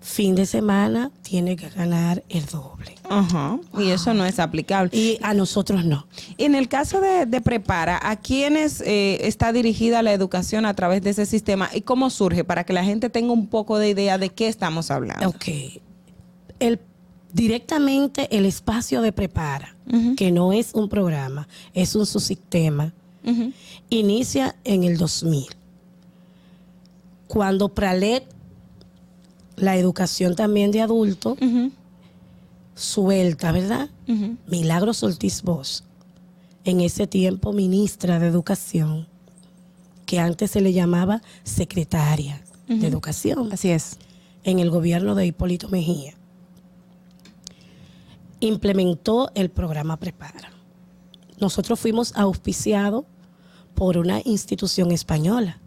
Fin 0.00 0.34
de 0.34 0.46
semana 0.46 1.10
tiene 1.22 1.56
que 1.56 1.68
ganar 1.68 2.24
el 2.30 2.46
doble. 2.46 2.94
Ajá. 3.08 3.58
Y 3.78 3.90
eso 3.90 4.14
no 4.14 4.24
es 4.24 4.38
aplicable. 4.38 4.90
Y 4.96 5.18
a 5.22 5.34
nosotros 5.34 5.84
no. 5.84 6.06
En 6.38 6.54
el 6.54 6.68
caso 6.68 7.02
de, 7.02 7.26
de 7.26 7.40
Prepara, 7.42 8.00
¿a 8.02 8.16
quiénes 8.16 8.80
eh, 8.80 9.26
está 9.26 9.52
dirigida 9.52 10.02
la 10.02 10.14
educación 10.14 10.64
a 10.64 10.72
través 10.72 11.02
de 11.02 11.10
ese 11.10 11.26
sistema 11.26 11.68
y 11.74 11.82
cómo 11.82 12.08
surge? 12.08 12.44
Para 12.44 12.64
que 12.64 12.72
la 12.72 12.82
gente 12.82 13.10
tenga 13.10 13.32
un 13.32 13.46
poco 13.46 13.78
de 13.78 13.90
idea 13.90 14.16
de 14.16 14.30
qué 14.30 14.48
estamos 14.48 14.90
hablando. 14.90 15.28
Ok. 15.28 15.46
El, 16.60 16.80
directamente 17.32 18.34
el 18.36 18.46
espacio 18.46 19.02
de 19.02 19.12
Prepara, 19.12 19.76
que 20.16 20.30
no 20.30 20.52
es 20.52 20.72
un 20.74 20.88
programa, 20.88 21.48
es 21.74 21.94
un 21.94 22.06
subsistema, 22.06 22.92
inicia 23.88 24.56
en 24.64 24.84
el 24.84 24.96
2000. 24.96 25.46
Cuando 27.26 27.68
Pralet, 27.68 28.24
la 29.60 29.76
educación 29.76 30.34
también 30.34 30.70
de 30.70 30.80
adulto, 30.80 31.36
suelta, 32.74 33.52
¿verdad? 33.52 33.90
Milagros 34.46 35.02
Ortiz 35.02 35.42
Bosch, 35.42 35.82
en 36.64 36.80
ese 36.80 37.06
tiempo 37.06 37.52
ministra 37.52 38.18
de 38.18 38.26
Educación, 38.26 39.06
que 40.06 40.18
antes 40.18 40.50
se 40.50 40.60
le 40.60 40.72
llamaba 40.72 41.22
secretaria 41.44 42.42
de. 42.68 42.86
Educación. 42.86 43.52
Así 43.52 43.70
es. 43.70 43.98
En 44.44 44.60
el 44.60 44.70
gobierno 44.70 45.14
de 45.14 45.26
Hipólito 45.26 45.68
Mejía. 45.68 46.14
Implementó 48.38 49.30
el 49.34 49.50
programa 49.50 49.98
Prepara. 49.98 50.52
Nosotros 51.40 51.80
fuimos 51.80 52.12
auspiciados 52.16 53.04
por 53.74 53.98
una 53.98 54.20
institución 54.24 54.92
española, 54.92 55.58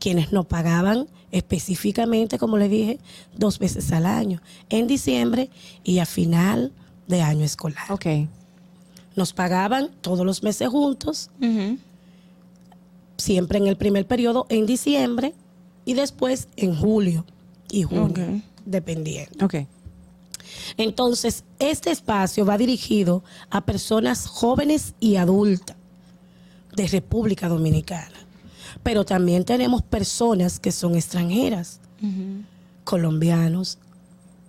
quienes 0.00 0.32
nos 0.32 0.46
pagaban 0.46 1.06
específicamente, 1.30 2.38
como 2.38 2.58
le 2.58 2.68
dije, 2.68 2.98
dos 3.36 3.58
veces 3.60 3.92
al 3.92 4.06
año, 4.06 4.42
en 4.68 4.88
diciembre 4.88 5.50
y 5.84 5.98
a 6.00 6.06
final 6.06 6.72
de 7.06 7.22
año 7.22 7.44
escolar. 7.44 7.84
Nos 9.14 9.32
pagaban 9.32 9.90
todos 10.00 10.24
los 10.26 10.42
meses 10.42 10.68
juntos, 10.68 11.30
siempre 13.16 13.58
en 13.58 13.66
el 13.66 13.76
primer 13.76 14.06
periodo 14.06 14.46
en 14.48 14.66
diciembre 14.66 15.34
y 15.84 15.94
después 15.94 16.48
en 16.56 16.74
julio 16.74 17.24
y 17.70 17.82
junio, 17.82 18.06
Ok. 18.06 18.42
dependiendo. 18.64 19.44
Ok. 19.44 19.54
Entonces, 20.76 21.44
este 21.58 21.90
espacio 21.90 22.44
va 22.44 22.56
dirigido 22.58 23.22
a 23.50 23.60
personas 23.64 24.26
jóvenes 24.26 24.94
y 25.00 25.16
adultas 25.16 25.76
de 26.74 26.86
República 26.88 27.48
Dominicana. 27.48 28.16
Pero 28.82 29.04
también 29.04 29.44
tenemos 29.44 29.82
personas 29.82 30.58
que 30.58 30.72
son 30.72 30.94
extranjeras, 30.94 31.80
colombianos, 32.84 33.78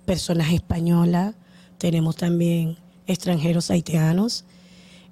personas 0.06 0.52
españolas, 0.54 1.36
tenemos 1.78 2.16
también 2.16 2.78
extranjeros 3.08 3.70
haitianos 3.72 4.46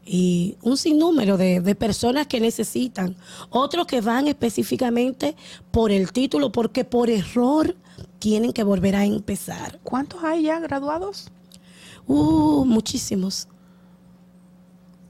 y 0.05 0.55
un 0.61 0.77
sinnúmero 0.77 1.37
de, 1.37 1.59
de 1.59 1.75
personas 1.75 2.27
que 2.27 2.39
necesitan. 2.39 3.15
Otros 3.49 3.85
que 3.85 4.01
van 4.01 4.27
específicamente 4.27 5.35
por 5.71 5.91
el 5.91 6.11
título, 6.11 6.51
porque 6.51 6.85
por 6.85 7.09
error 7.09 7.75
tienen 8.19 8.53
que 8.53 8.63
volver 8.63 8.95
a 8.95 9.05
empezar. 9.05 9.79
¿Cuántos 9.83 10.23
hay 10.23 10.43
ya 10.43 10.59
graduados? 10.59 11.29
Uh, 12.07 12.65
muchísimos. 12.65 13.47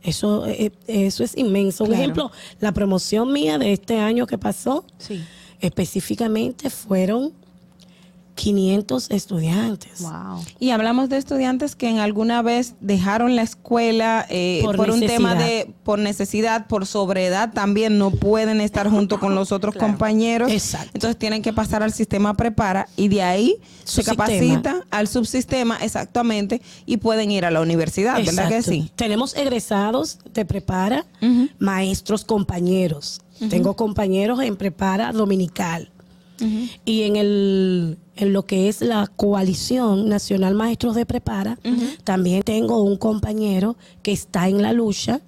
Eso, 0.04 0.46
eh, 0.48 0.72
eso 0.88 1.24
es 1.24 1.38
inmenso. 1.38 1.84
Un 1.84 1.94
ejemplo, 1.94 2.32
la 2.60 2.72
promoción 2.72 3.34
mía 3.34 3.58
de 3.58 3.74
este 3.74 4.00
año 4.00 4.26
que 4.28 4.38
pasó, 4.38 4.86
Sí. 4.98 5.22
específicamente 5.60 6.70
fueron 6.70 7.34
500 8.40 9.12
estudiantes. 9.12 10.02
Wow. 10.02 10.42
Y 10.60 10.70
hablamos 10.70 11.10
de 11.10 11.18
estudiantes 11.18 11.76
que 11.76 11.90
en 11.90 12.00
alguna 12.00 12.42
vez 12.42 12.76
dejaron 12.80 13.36
la 13.36 13.42
escuela 13.42 14.26
eh, 14.30 14.62
por, 14.64 14.78
Por 14.78 14.92
un 14.92 15.02
tema 15.02 15.36
de, 15.36 15.74
por 15.84 16.00
necesidad, 16.00 16.68
por 16.68 16.86
sobredad, 16.86 17.52
también 17.52 17.98
no 17.98 18.12
pueden 18.12 18.62
estar 18.62 18.90
junto 18.90 19.20
con 19.20 19.36
los 19.36 19.52
otros 19.52 19.76
compañeros. 19.76 20.50
Exacto. 20.54 20.92
Entonces 20.94 21.20
tienen 21.20 21.42
que 21.42 21.52
pasar 21.52 21.84
al 21.84 21.92
sistema 21.92 22.34
prepara 22.36 22.88
y 22.96 23.10
de 23.10 23.24
ahí 23.24 23.58
se 23.84 24.04
capacita 24.04 24.86
al 24.90 25.10
subsistema 25.10 25.76
exactamente 25.82 26.62
y 26.86 26.96
pueden 26.96 27.32
ir 27.32 27.44
a 27.44 27.52
la 27.52 27.60
universidad, 27.60 28.24
¿verdad 28.24 28.48
que 28.48 28.62
sí? 28.62 28.90
Tenemos 28.96 29.36
egresados 29.36 30.18
de 30.34 30.46
prepara, 30.46 31.06
maestros 31.60 32.24
compañeros. 32.24 33.20
Tengo 33.50 33.76
compañeros 33.76 34.40
en 34.42 34.56
prepara 34.56 35.12
dominical. 35.12 35.92
Y 36.86 37.04
en 37.04 37.16
el 37.16 37.98
en 38.16 38.34
lo 38.34 38.46
que 38.46 38.68
es 38.68 38.82
la 38.82 39.08
coalición 39.08 40.10
nacional 40.10 40.54
maestros 40.54 40.94
de 40.96 41.06
prepara, 41.06 41.58
también 42.04 42.44
tengo 42.44 42.84
un 42.84 42.98
compañero 42.98 43.78
que 44.04 44.12
está 44.12 44.50
en 44.50 44.62
la 44.62 44.74
lucha, 44.74 45.22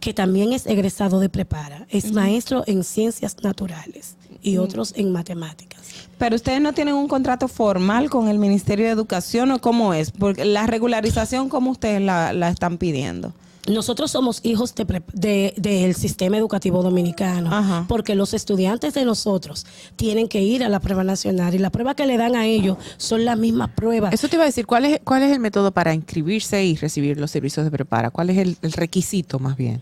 que 0.00 0.12
también 0.12 0.52
es 0.52 0.66
egresado 0.66 1.20
de 1.20 1.28
prepara. 1.28 1.86
Es 1.90 2.12
maestro 2.12 2.64
en 2.66 2.82
ciencias 2.82 3.36
naturales 3.42 4.16
y 4.42 4.56
otros 4.56 4.94
en 4.96 5.12
matemáticas. 5.12 5.80
Pero 6.18 6.34
ustedes 6.34 6.60
no 6.60 6.72
tienen 6.72 6.94
un 6.94 7.06
contrato 7.06 7.46
formal 7.46 8.10
con 8.10 8.28
el 8.28 8.38
Ministerio 8.38 8.86
de 8.86 8.92
Educación 8.92 9.52
o 9.52 9.60
cómo 9.60 9.94
es, 9.94 10.10
porque 10.10 10.44
la 10.44 10.66
regularización, 10.66 11.48
¿cómo 11.48 11.70
ustedes 11.70 12.00
la, 12.00 12.32
la 12.32 12.48
están 12.48 12.78
pidiendo? 12.78 13.32
Nosotros 13.68 14.10
somos 14.10 14.40
hijos 14.42 14.74
de 14.74 14.84
pre- 14.86 15.02
de- 15.12 15.54
del 15.56 15.94
sistema 15.94 16.36
educativo 16.36 16.82
dominicano, 16.82 17.84
porque 17.86 18.16
los 18.16 18.34
estudiantes 18.34 18.92
de 18.94 19.04
nosotros 19.04 19.66
tienen 19.94 20.26
que 20.28 20.42
ir 20.42 20.64
a 20.64 20.68
la 20.68 20.80
prueba 20.80 21.04
nacional 21.04 21.54
y 21.54 21.58
la 21.58 21.70
prueba 21.70 21.94
que 21.94 22.04
le 22.06 22.16
dan 22.16 22.34
a 22.34 22.44
ellos 22.46 22.76
son 22.96 23.24
las 23.24 23.38
mismas 23.38 23.70
pruebas. 23.70 24.12
Eso 24.14 24.26
te 24.28 24.34
iba 24.36 24.42
a 24.42 24.46
decir, 24.46 24.66
¿cuál 24.66 24.86
es, 24.86 25.00
cuál 25.04 25.22
es 25.22 25.30
el 25.30 25.38
método 25.38 25.70
para 25.70 25.94
inscribirse 25.94 26.64
y 26.64 26.74
recibir 26.76 27.20
los 27.20 27.30
servicios 27.30 27.64
de 27.64 27.70
prepara? 27.70 28.10
¿Cuál 28.10 28.30
es 28.30 28.38
el, 28.38 28.56
el 28.62 28.72
requisito 28.72 29.38
más 29.38 29.56
bien? 29.56 29.80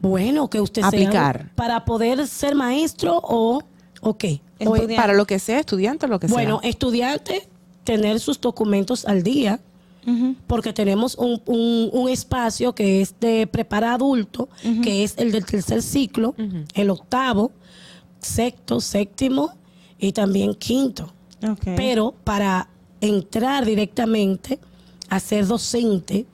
Bueno, 0.00 0.50
que 0.50 0.60
usted 0.60 0.82
Aplicar. 0.82 1.36
sea 1.42 1.52
para 1.54 1.84
poder 1.84 2.26
ser 2.26 2.54
maestro 2.56 3.20
o, 3.22 3.62
o 4.00 4.16
qué. 4.18 4.40
O- 4.66 4.74
Para 4.96 5.12
lo 5.14 5.24
que 5.26 5.38
sea, 5.38 5.60
estudiante 5.60 6.06
o 6.06 6.08
lo 6.08 6.18
que 6.18 6.26
bueno, 6.26 6.58
sea. 6.60 6.68
estudiante, 6.70 7.48
tener 7.84 8.18
sus 8.18 8.40
documentos 8.40 9.04
al 9.04 9.22
día, 9.22 9.60
porque 10.46 10.72
tenemos 10.72 11.14
un, 11.16 11.40
un- 11.46 11.90
un 11.92 12.08
espacio 12.08 12.74
que 12.74 13.00
es 13.02 13.14
de 13.20 13.46
prepara 13.46 13.94
adulto, 13.94 14.48
que 14.82 15.04
es 15.04 15.14
el 15.18 15.30
del 15.32 15.44
tercer 15.44 15.82
ciclo, 15.82 16.34
el 16.74 16.90
octavo, 16.90 17.52
sexto, 18.20 18.80
séptimo 18.80 19.50
y 19.98 20.12
también 20.12 20.54
quinto. 20.54 21.12
Pero 21.76 22.14
para 22.24 22.68
entrar 23.00 23.64
directamente 23.64 24.58
a 25.08 25.20
ser 25.20 25.46
docente, 25.46 26.26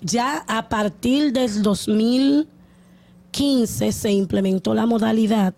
ya 0.00 0.44
a 0.48 0.68
partir 0.68 1.32
del 1.32 1.62
2015 1.62 3.92
se 3.92 4.12
implementó 4.12 4.74
la 4.74 4.86
modalidad 4.86 5.54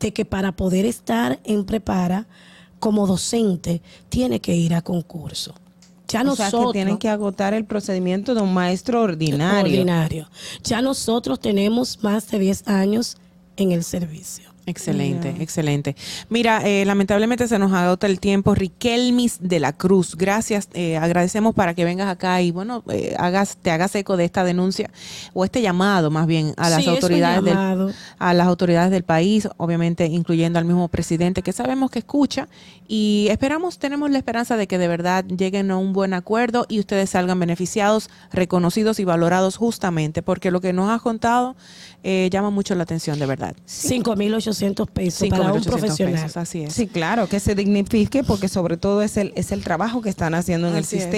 de 0.00 0.12
que 0.12 0.24
para 0.24 0.52
poder 0.52 0.84
estar 0.86 1.38
en 1.44 1.64
prepara 1.64 2.26
como 2.80 3.06
docente 3.06 3.80
tiene 4.08 4.40
que 4.40 4.54
ir 4.56 4.74
a 4.74 4.82
concurso. 4.82 5.54
Ya 6.12 6.20
o 6.22 6.36
sea, 6.36 6.46
nosotros 6.46 6.72
que 6.72 6.78
tienen 6.78 6.98
que 6.98 7.08
agotar 7.08 7.54
el 7.54 7.64
procedimiento 7.64 8.34
de 8.34 8.42
un 8.42 8.52
maestro 8.52 9.00
ordinario. 9.00 9.62
ordinario. 9.62 10.28
Ya 10.62 10.82
nosotros 10.82 11.40
tenemos 11.40 12.02
más 12.02 12.30
de 12.30 12.38
10 12.38 12.68
años 12.68 13.16
en 13.56 13.72
el 13.72 13.82
servicio. 13.82 14.51
Excelente, 14.64 15.34
excelente. 15.40 15.96
Mira, 16.28 16.62
eh, 16.64 16.84
lamentablemente 16.84 17.48
se 17.48 17.58
nos 17.58 17.72
agota 17.72 18.06
el 18.06 18.20
tiempo. 18.20 18.54
Riquelmis 18.54 19.38
de 19.40 19.58
la 19.58 19.72
Cruz, 19.72 20.14
gracias. 20.16 20.68
eh, 20.74 20.96
agradecemos 20.96 21.52
para 21.52 21.74
que 21.74 21.84
vengas 21.84 22.08
acá 22.08 22.40
y, 22.42 22.52
bueno, 22.52 22.84
eh, 22.88 23.16
hagas, 23.18 23.56
te 23.60 23.72
hagas 23.72 23.92
eco 23.96 24.16
de 24.16 24.24
esta 24.24 24.44
denuncia 24.44 24.88
o 25.32 25.44
este 25.44 25.62
llamado, 25.62 26.12
más 26.12 26.28
bien, 26.28 26.54
a 26.56 26.70
las 26.70 26.84
Sí, 26.84 26.88
autoridades 26.90 27.42
del, 27.42 27.56
a 28.18 28.34
las 28.34 28.46
autoridades 28.46 28.92
del 28.92 29.02
país, 29.02 29.48
obviamente 29.56 30.06
incluyendo 30.06 30.60
al 30.60 30.64
mismo 30.64 30.86
presidente 30.86 31.42
que 31.42 31.52
sabemos 31.52 31.90
que 31.90 31.98
escucha 31.98 32.48
y 32.86 33.26
esperamos, 33.30 33.78
tenemos 33.78 34.10
la 34.12 34.18
esperanza 34.18 34.56
de 34.56 34.68
que 34.68 34.78
de 34.78 34.86
verdad 34.86 35.24
lleguen 35.24 35.72
a 35.72 35.76
un 35.76 35.92
buen 35.92 36.14
acuerdo 36.14 36.66
y 36.68 36.78
ustedes 36.78 37.10
salgan 37.10 37.40
beneficiados, 37.40 38.10
reconocidos 38.32 39.00
y 39.00 39.04
valorados 39.04 39.56
justamente, 39.56 40.22
porque 40.22 40.52
lo 40.52 40.60
que 40.60 40.72
nos 40.72 40.88
has 40.88 41.02
contado 41.02 41.56
eh, 42.04 42.28
llama 42.32 42.50
mucho 42.50 42.74
la 42.74 42.82
atención, 42.82 43.18
de 43.18 43.26
verdad. 43.26 43.54
5.800 43.66 44.86
pesos 44.88 45.28
para 45.28 45.52
un 45.52 45.60
5.800 45.60 45.64
profesional. 45.66 46.14
pesos, 46.14 46.36
así 46.36 46.62
es. 46.64 46.72
Sí, 46.72 46.86
claro, 46.86 47.28
que 47.28 47.38
se 47.40 47.54
dignifique 47.54 48.24
porque 48.24 48.48
sobre 48.48 48.76
todo 48.76 49.02
es 49.02 49.16
el, 49.16 49.32
es 49.36 49.52
el 49.52 49.62
trabajo 49.62 50.02
que 50.02 50.08
están 50.10 50.34
haciendo 50.34 50.68
en 50.68 50.74
Así 50.76 50.96
el 50.96 51.02
es. 51.02 51.08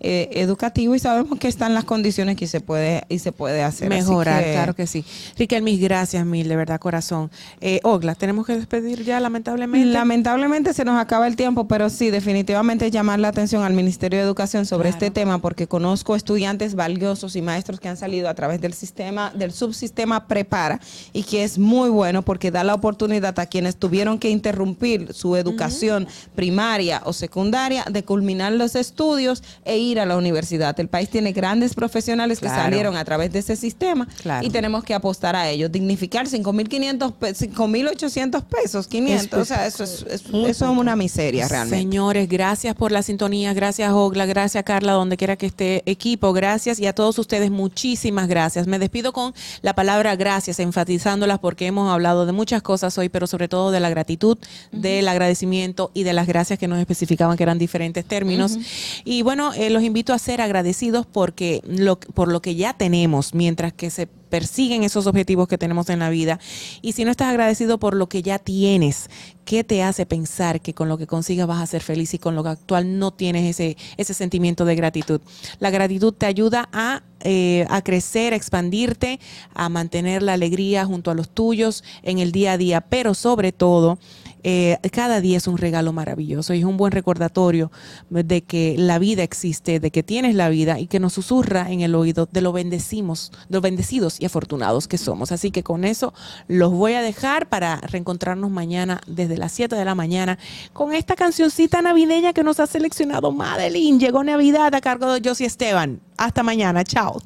Eh, 0.00 0.28
educativo 0.32 0.94
y 0.94 0.98
sabemos 0.98 1.38
que 1.38 1.48
están 1.48 1.74
las 1.74 1.84
condiciones 1.84 2.36
que 2.36 2.46
se 2.46 2.60
puede 2.60 3.04
y 3.08 3.18
se 3.18 3.32
puede 3.32 3.62
hacer. 3.62 3.88
Mejorar, 3.88 4.44
que- 4.44 4.52
claro 4.52 4.74
que 4.74 4.86
sí. 4.86 5.04
Riquelmis, 5.38 5.80
gracias 5.80 6.24
mil, 6.26 6.48
de 6.48 6.56
verdad, 6.56 6.78
corazón. 6.80 7.30
Eh, 7.60 7.80
Ogla, 7.82 8.14
tenemos 8.14 8.46
que 8.46 8.56
despedir 8.56 9.04
ya, 9.04 9.20
lamentablemente. 9.20 9.86
Lamentablemente 9.86 10.74
se 10.74 10.84
nos 10.84 11.00
acaba 11.00 11.26
el 11.26 11.36
tiempo, 11.36 11.66
pero 11.68 11.88
sí, 11.90 12.10
definitivamente 12.10 12.90
llamar 12.90 13.20
la 13.20 13.28
atención 13.28 13.62
al 13.62 13.72
Ministerio 13.72 14.18
de 14.18 14.24
Educación 14.24 14.66
sobre 14.66 14.88
este 14.90 15.10
tema 15.10 15.38
porque 15.38 15.66
conozco 15.66 16.14
estudiantes 16.16 16.74
valiosos 16.74 17.36
y 17.36 17.42
maestros 17.42 17.80
que 17.80 17.88
han 17.88 17.96
salido 17.96 18.28
a 18.28 18.34
través 18.34 18.60
del 18.60 18.74
sistema, 18.74 19.32
del 19.34 19.52
subsistema 19.52 20.26
Prepara 20.26 20.80
y 21.12 21.22
que 21.22 21.44
es 21.44 21.58
muy 21.58 21.88
bueno 21.88 22.22
porque 22.22 22.50
da 22.50 22.64
la 22.64 22.74
oportunidad 22.74 23.38
a 23.38 23.46
quienes 23.46 23.76
tuvieron 23.76 24.18
que 24.18 24.30
interrumpir 24.30 25.12
su 25.14 25.36
educación 25.36 26.06
primaria 26.34 27.00
o 27.04 27.12
secundaria 27.12 27.84
de 27.90 28.04
culminar 28.04 28.52
los 28.52 28.74
estudios 28.76 29.42
e 29.64 29.78
ir 29.78 29.85
a 29.94 30.06
la 30.06 30.16
universidad. 30.16 30.78
El 30.80 30.88
país 30.88 31.08
tiene 31.08 31.32
grandes 31.32 31.74
profesionales 31.74 32.40
que 32.40 32.46
Claro. 32.46 32.62
salieron 32.62 32.96
a 32.96 33.04
través 33.04 33.32
de 33.32 33.38
ese 33.38 33.56
sistema 33.56 34.06
Claro. 34.22 34.46
y 34.46 34.50
tenemos 34.50 34.84
que 34.84 34.94
apostar 34.94 35.36
a 35.36 35.48
ellos. 35.48 35.70
Dignificar 35.72 36.26
5.500 36.28 37.12
pe- 37.12 37.34
5.800 37.34 38.42
pesos, 38.44 38.86
500. 38.88 39.40
o 39.40 39.44
sea, 39.44 39.66
eso 39.66 39.84
es, 39.84 40.04
es- 40.10 40.22
eso 40.26 40.70
es 40.72 40.78
una 40.78 40.96
miseria 40.96 41.46
realmente. 41.48 41.78
Señores, 41.78 42.28
gracias 42.28 42.74
por 42.74 42.92
la 42.92 43.02
sintonía, 43.02 43.52
gracias 43.54 43.92
Ogla, 43.92 44.26
gracias 44.26 44.62
Carla, 44.64 44.92
donde 44.92 45.16
quiera 45.16 45.36
que 45.36 45.46
esté 45.46 45.82
equipo, 45.86 46.32
gracias 46.32 46.78
y 46.80 46.86
a 46.86 46.92
todos 46.94 47.18
ustedes 47.18 47.50
muchísimas 47.50 48.28
gracias. 48.28 48.66
Me 48.66 48.78
despido 48.78 49.12
con 49.12 49.34
la 49.62 49.74
palabra 49.74 50.16
gracias, 50.16 50.58
enfatizándolas 50.60 51.38
porque 51.38 51.66
hemos 51.66 51.90
hablado 51.92 52.26
de 52.26 52.32
muchas 52.32 52.62
cosas 52.62 52.96
hoy, 52.98 53.08
pero 53.08 53.26
sobre 53.26 53.48
todo 53.48 53.70
de 53.70 53.80
la 53.80 53.90
gratitud, 53.90 54.38
del 54.72 55.06
agradecimiento 55.08 55.90
y 55.94 56.02
de 56.02 56.12
las 56.12 56.26
gracias 56.26 56.58
que 56.58 56.68
nos 56.68 56.78
especificaban 56.78 57.36
que 57.36 57.42
eran 57.42 57.58
diferentes 57.58 58.04
términos. 58.04 58.58
Y 59.04 59.22
bueno, 59.22 59.52
eh, 59.54 59.70
los 59.76 59.84
invito 59.84 60.14
a 60.14 60.18
ser 60.18 60.40
agradecidos 60.40 61.04
porque 61.04 61.60
lo, 61.66 62.00
por 62.00 62.32
lo 62.32 62.40
que 62.40 62.54
ya 62.54 62.72
tenemos, 62.72 63.34
mientras 63.34 63.74
que 63.74 63.90
se 63.90 64.06
persiguen 64.06 64.84
esos 64.84 65.06
objetivos 65.06 65.48
que 65.48 65.58
tenemos 65.58 65.90
en 65.90 65.98
la 65.98 66.08
vida. 66.08 66.40
Y 66.80 66.92
si 66.92 67.04
no 67.04 67.10
estás 67.10 67.28
agradecido 67.28 67.78
por 67.78 67.94
lo 67.94 68.08
que 68.08 68.22
ya 68.22 68.38
tienes, 68.38 69.10
¿qué 69.44 69.64
te 69.64 69.82
hace 69.82 70.06
pensar 70.06 70.62
que 70.62 70.72
con 70.72 70.88
lo 70.88 70.96
que 70.96 71.06
consigas 71.06 71.46
vas 71.46 71.60
a 71.60 71.66
ser 71.66 71.82
feliz 71.82 72.14
y 72.14 72.18
con 72.18 72.34
lo 72.34 72.46
actual 72.48 72.98
no 72.98 73.12
tienes 73.12 73.44
ese, 73.44 73.76
ese 73.98 74.14
sentimiento 74.14 74.64
de 74.64 74.76
gratitud? 74.76 75.20
La 75.60 75.68
gratitud 75.68 76.14
te 76.14 76.24
ayuda 76.24 76.70
a, 76.72 77.02
eh, 77.20 77.66
a 77.68 77.82
crecer, 77.82 78.32
a 78.32 78.36
expandirte, 78.36 79.20
a 79.52 79.68
mantener 79.68 80.22
la 80.22 80.32
alegría 80.32 80.86
junto 80.86 81.10
a 81.10 81.14
los 81.14 81.28
tuyos 81.28 81.84
en 82.02 82.18
el 82.18 82.32
día 82.32 82.52
a 82.52 82.58
día, 82.58 82.80
pero 82.80 83.12
sobre 83.12 83.52
todo, 83.52 83.98
eh, 84.42 84.78
cada 84.92 85.20
día 85.20 85.36
es 85.36 85.46
un 85.46 85.58
regalo 85.58 85.92
maravilloso 85.92 86.54
y 86.54 86.60
es 86.60 86.64
un 86.64 86.76
buen 86.76 86.92
recordatorio 86.92 87.70
de 88.10 88.42
que 88.42 88.76
la 88.78 88.98
vida 88.98 89.22
existe, 89.22 89.80
de 89.80 89.90
que 89.90 90.02
tienes 90.02 90.34
la 90.34 90.48
vida 90.48 90.78
y 90.78 90.86
que 90.86 91.00
nos 91.00 91.14
susurra 91.14 91.70
en 91.70 91.80
el 91.80 91.94
oído 91.94 92.28
de 92.30 92.40
lo 92.40 92.52
bendecimos, 92.52 93.32
de 93.48 93.56
lo 93.56 93.60
bendecidos 93.60 94.20
y 94.20 94.24
afortunados 94.26 94.88
que 94.88 94.98
somos. 94.98 95.32
Así 95.32 95.50
que 95.50 95.62
con 95.62 95.84
eso 95.84 96.14
los 96.48 96.72
voy 96.72 96.94
a 96.94 97.02
dejar 97.02 97.48
para 97.48 97.76
reencontrarnos 97.76 98.50
mañana 98.50 99.00
desde 99.06 99.36
las 99.36 99.52
7 99.52 99.74
de 99.74 99.84
la 99.84 99.94
mañana 99.94 100.38
con 100.72 100.92
esta 100.92 101.16
cancioncita 101.16 101.82
navideña 101.82 102.32
que 102.32 102.44
nos 102.44 102.60
ha 102.60 102.66
seleccionado 102.66 103.32
Madeline. 103.32 103.98
Llegó 103.98 104.24
Navidad 104.24 104.74
a 104.74 104.80
cargo 104.80 105.12
de 105.12 105.28
Josie 105.28 105.46
Esteban. 105.46 106.00
Hasta 106.16 106.42
mañana, 106.42 106.84
chao. 106.84 107.20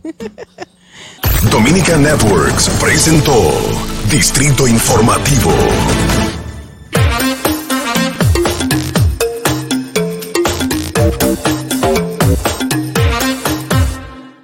Dominica 1.50 1.96
Networks 1.96 2.68
presentó 2.80 3.32
Distrito 4.10 4.66
Informativo. 4.66 5.52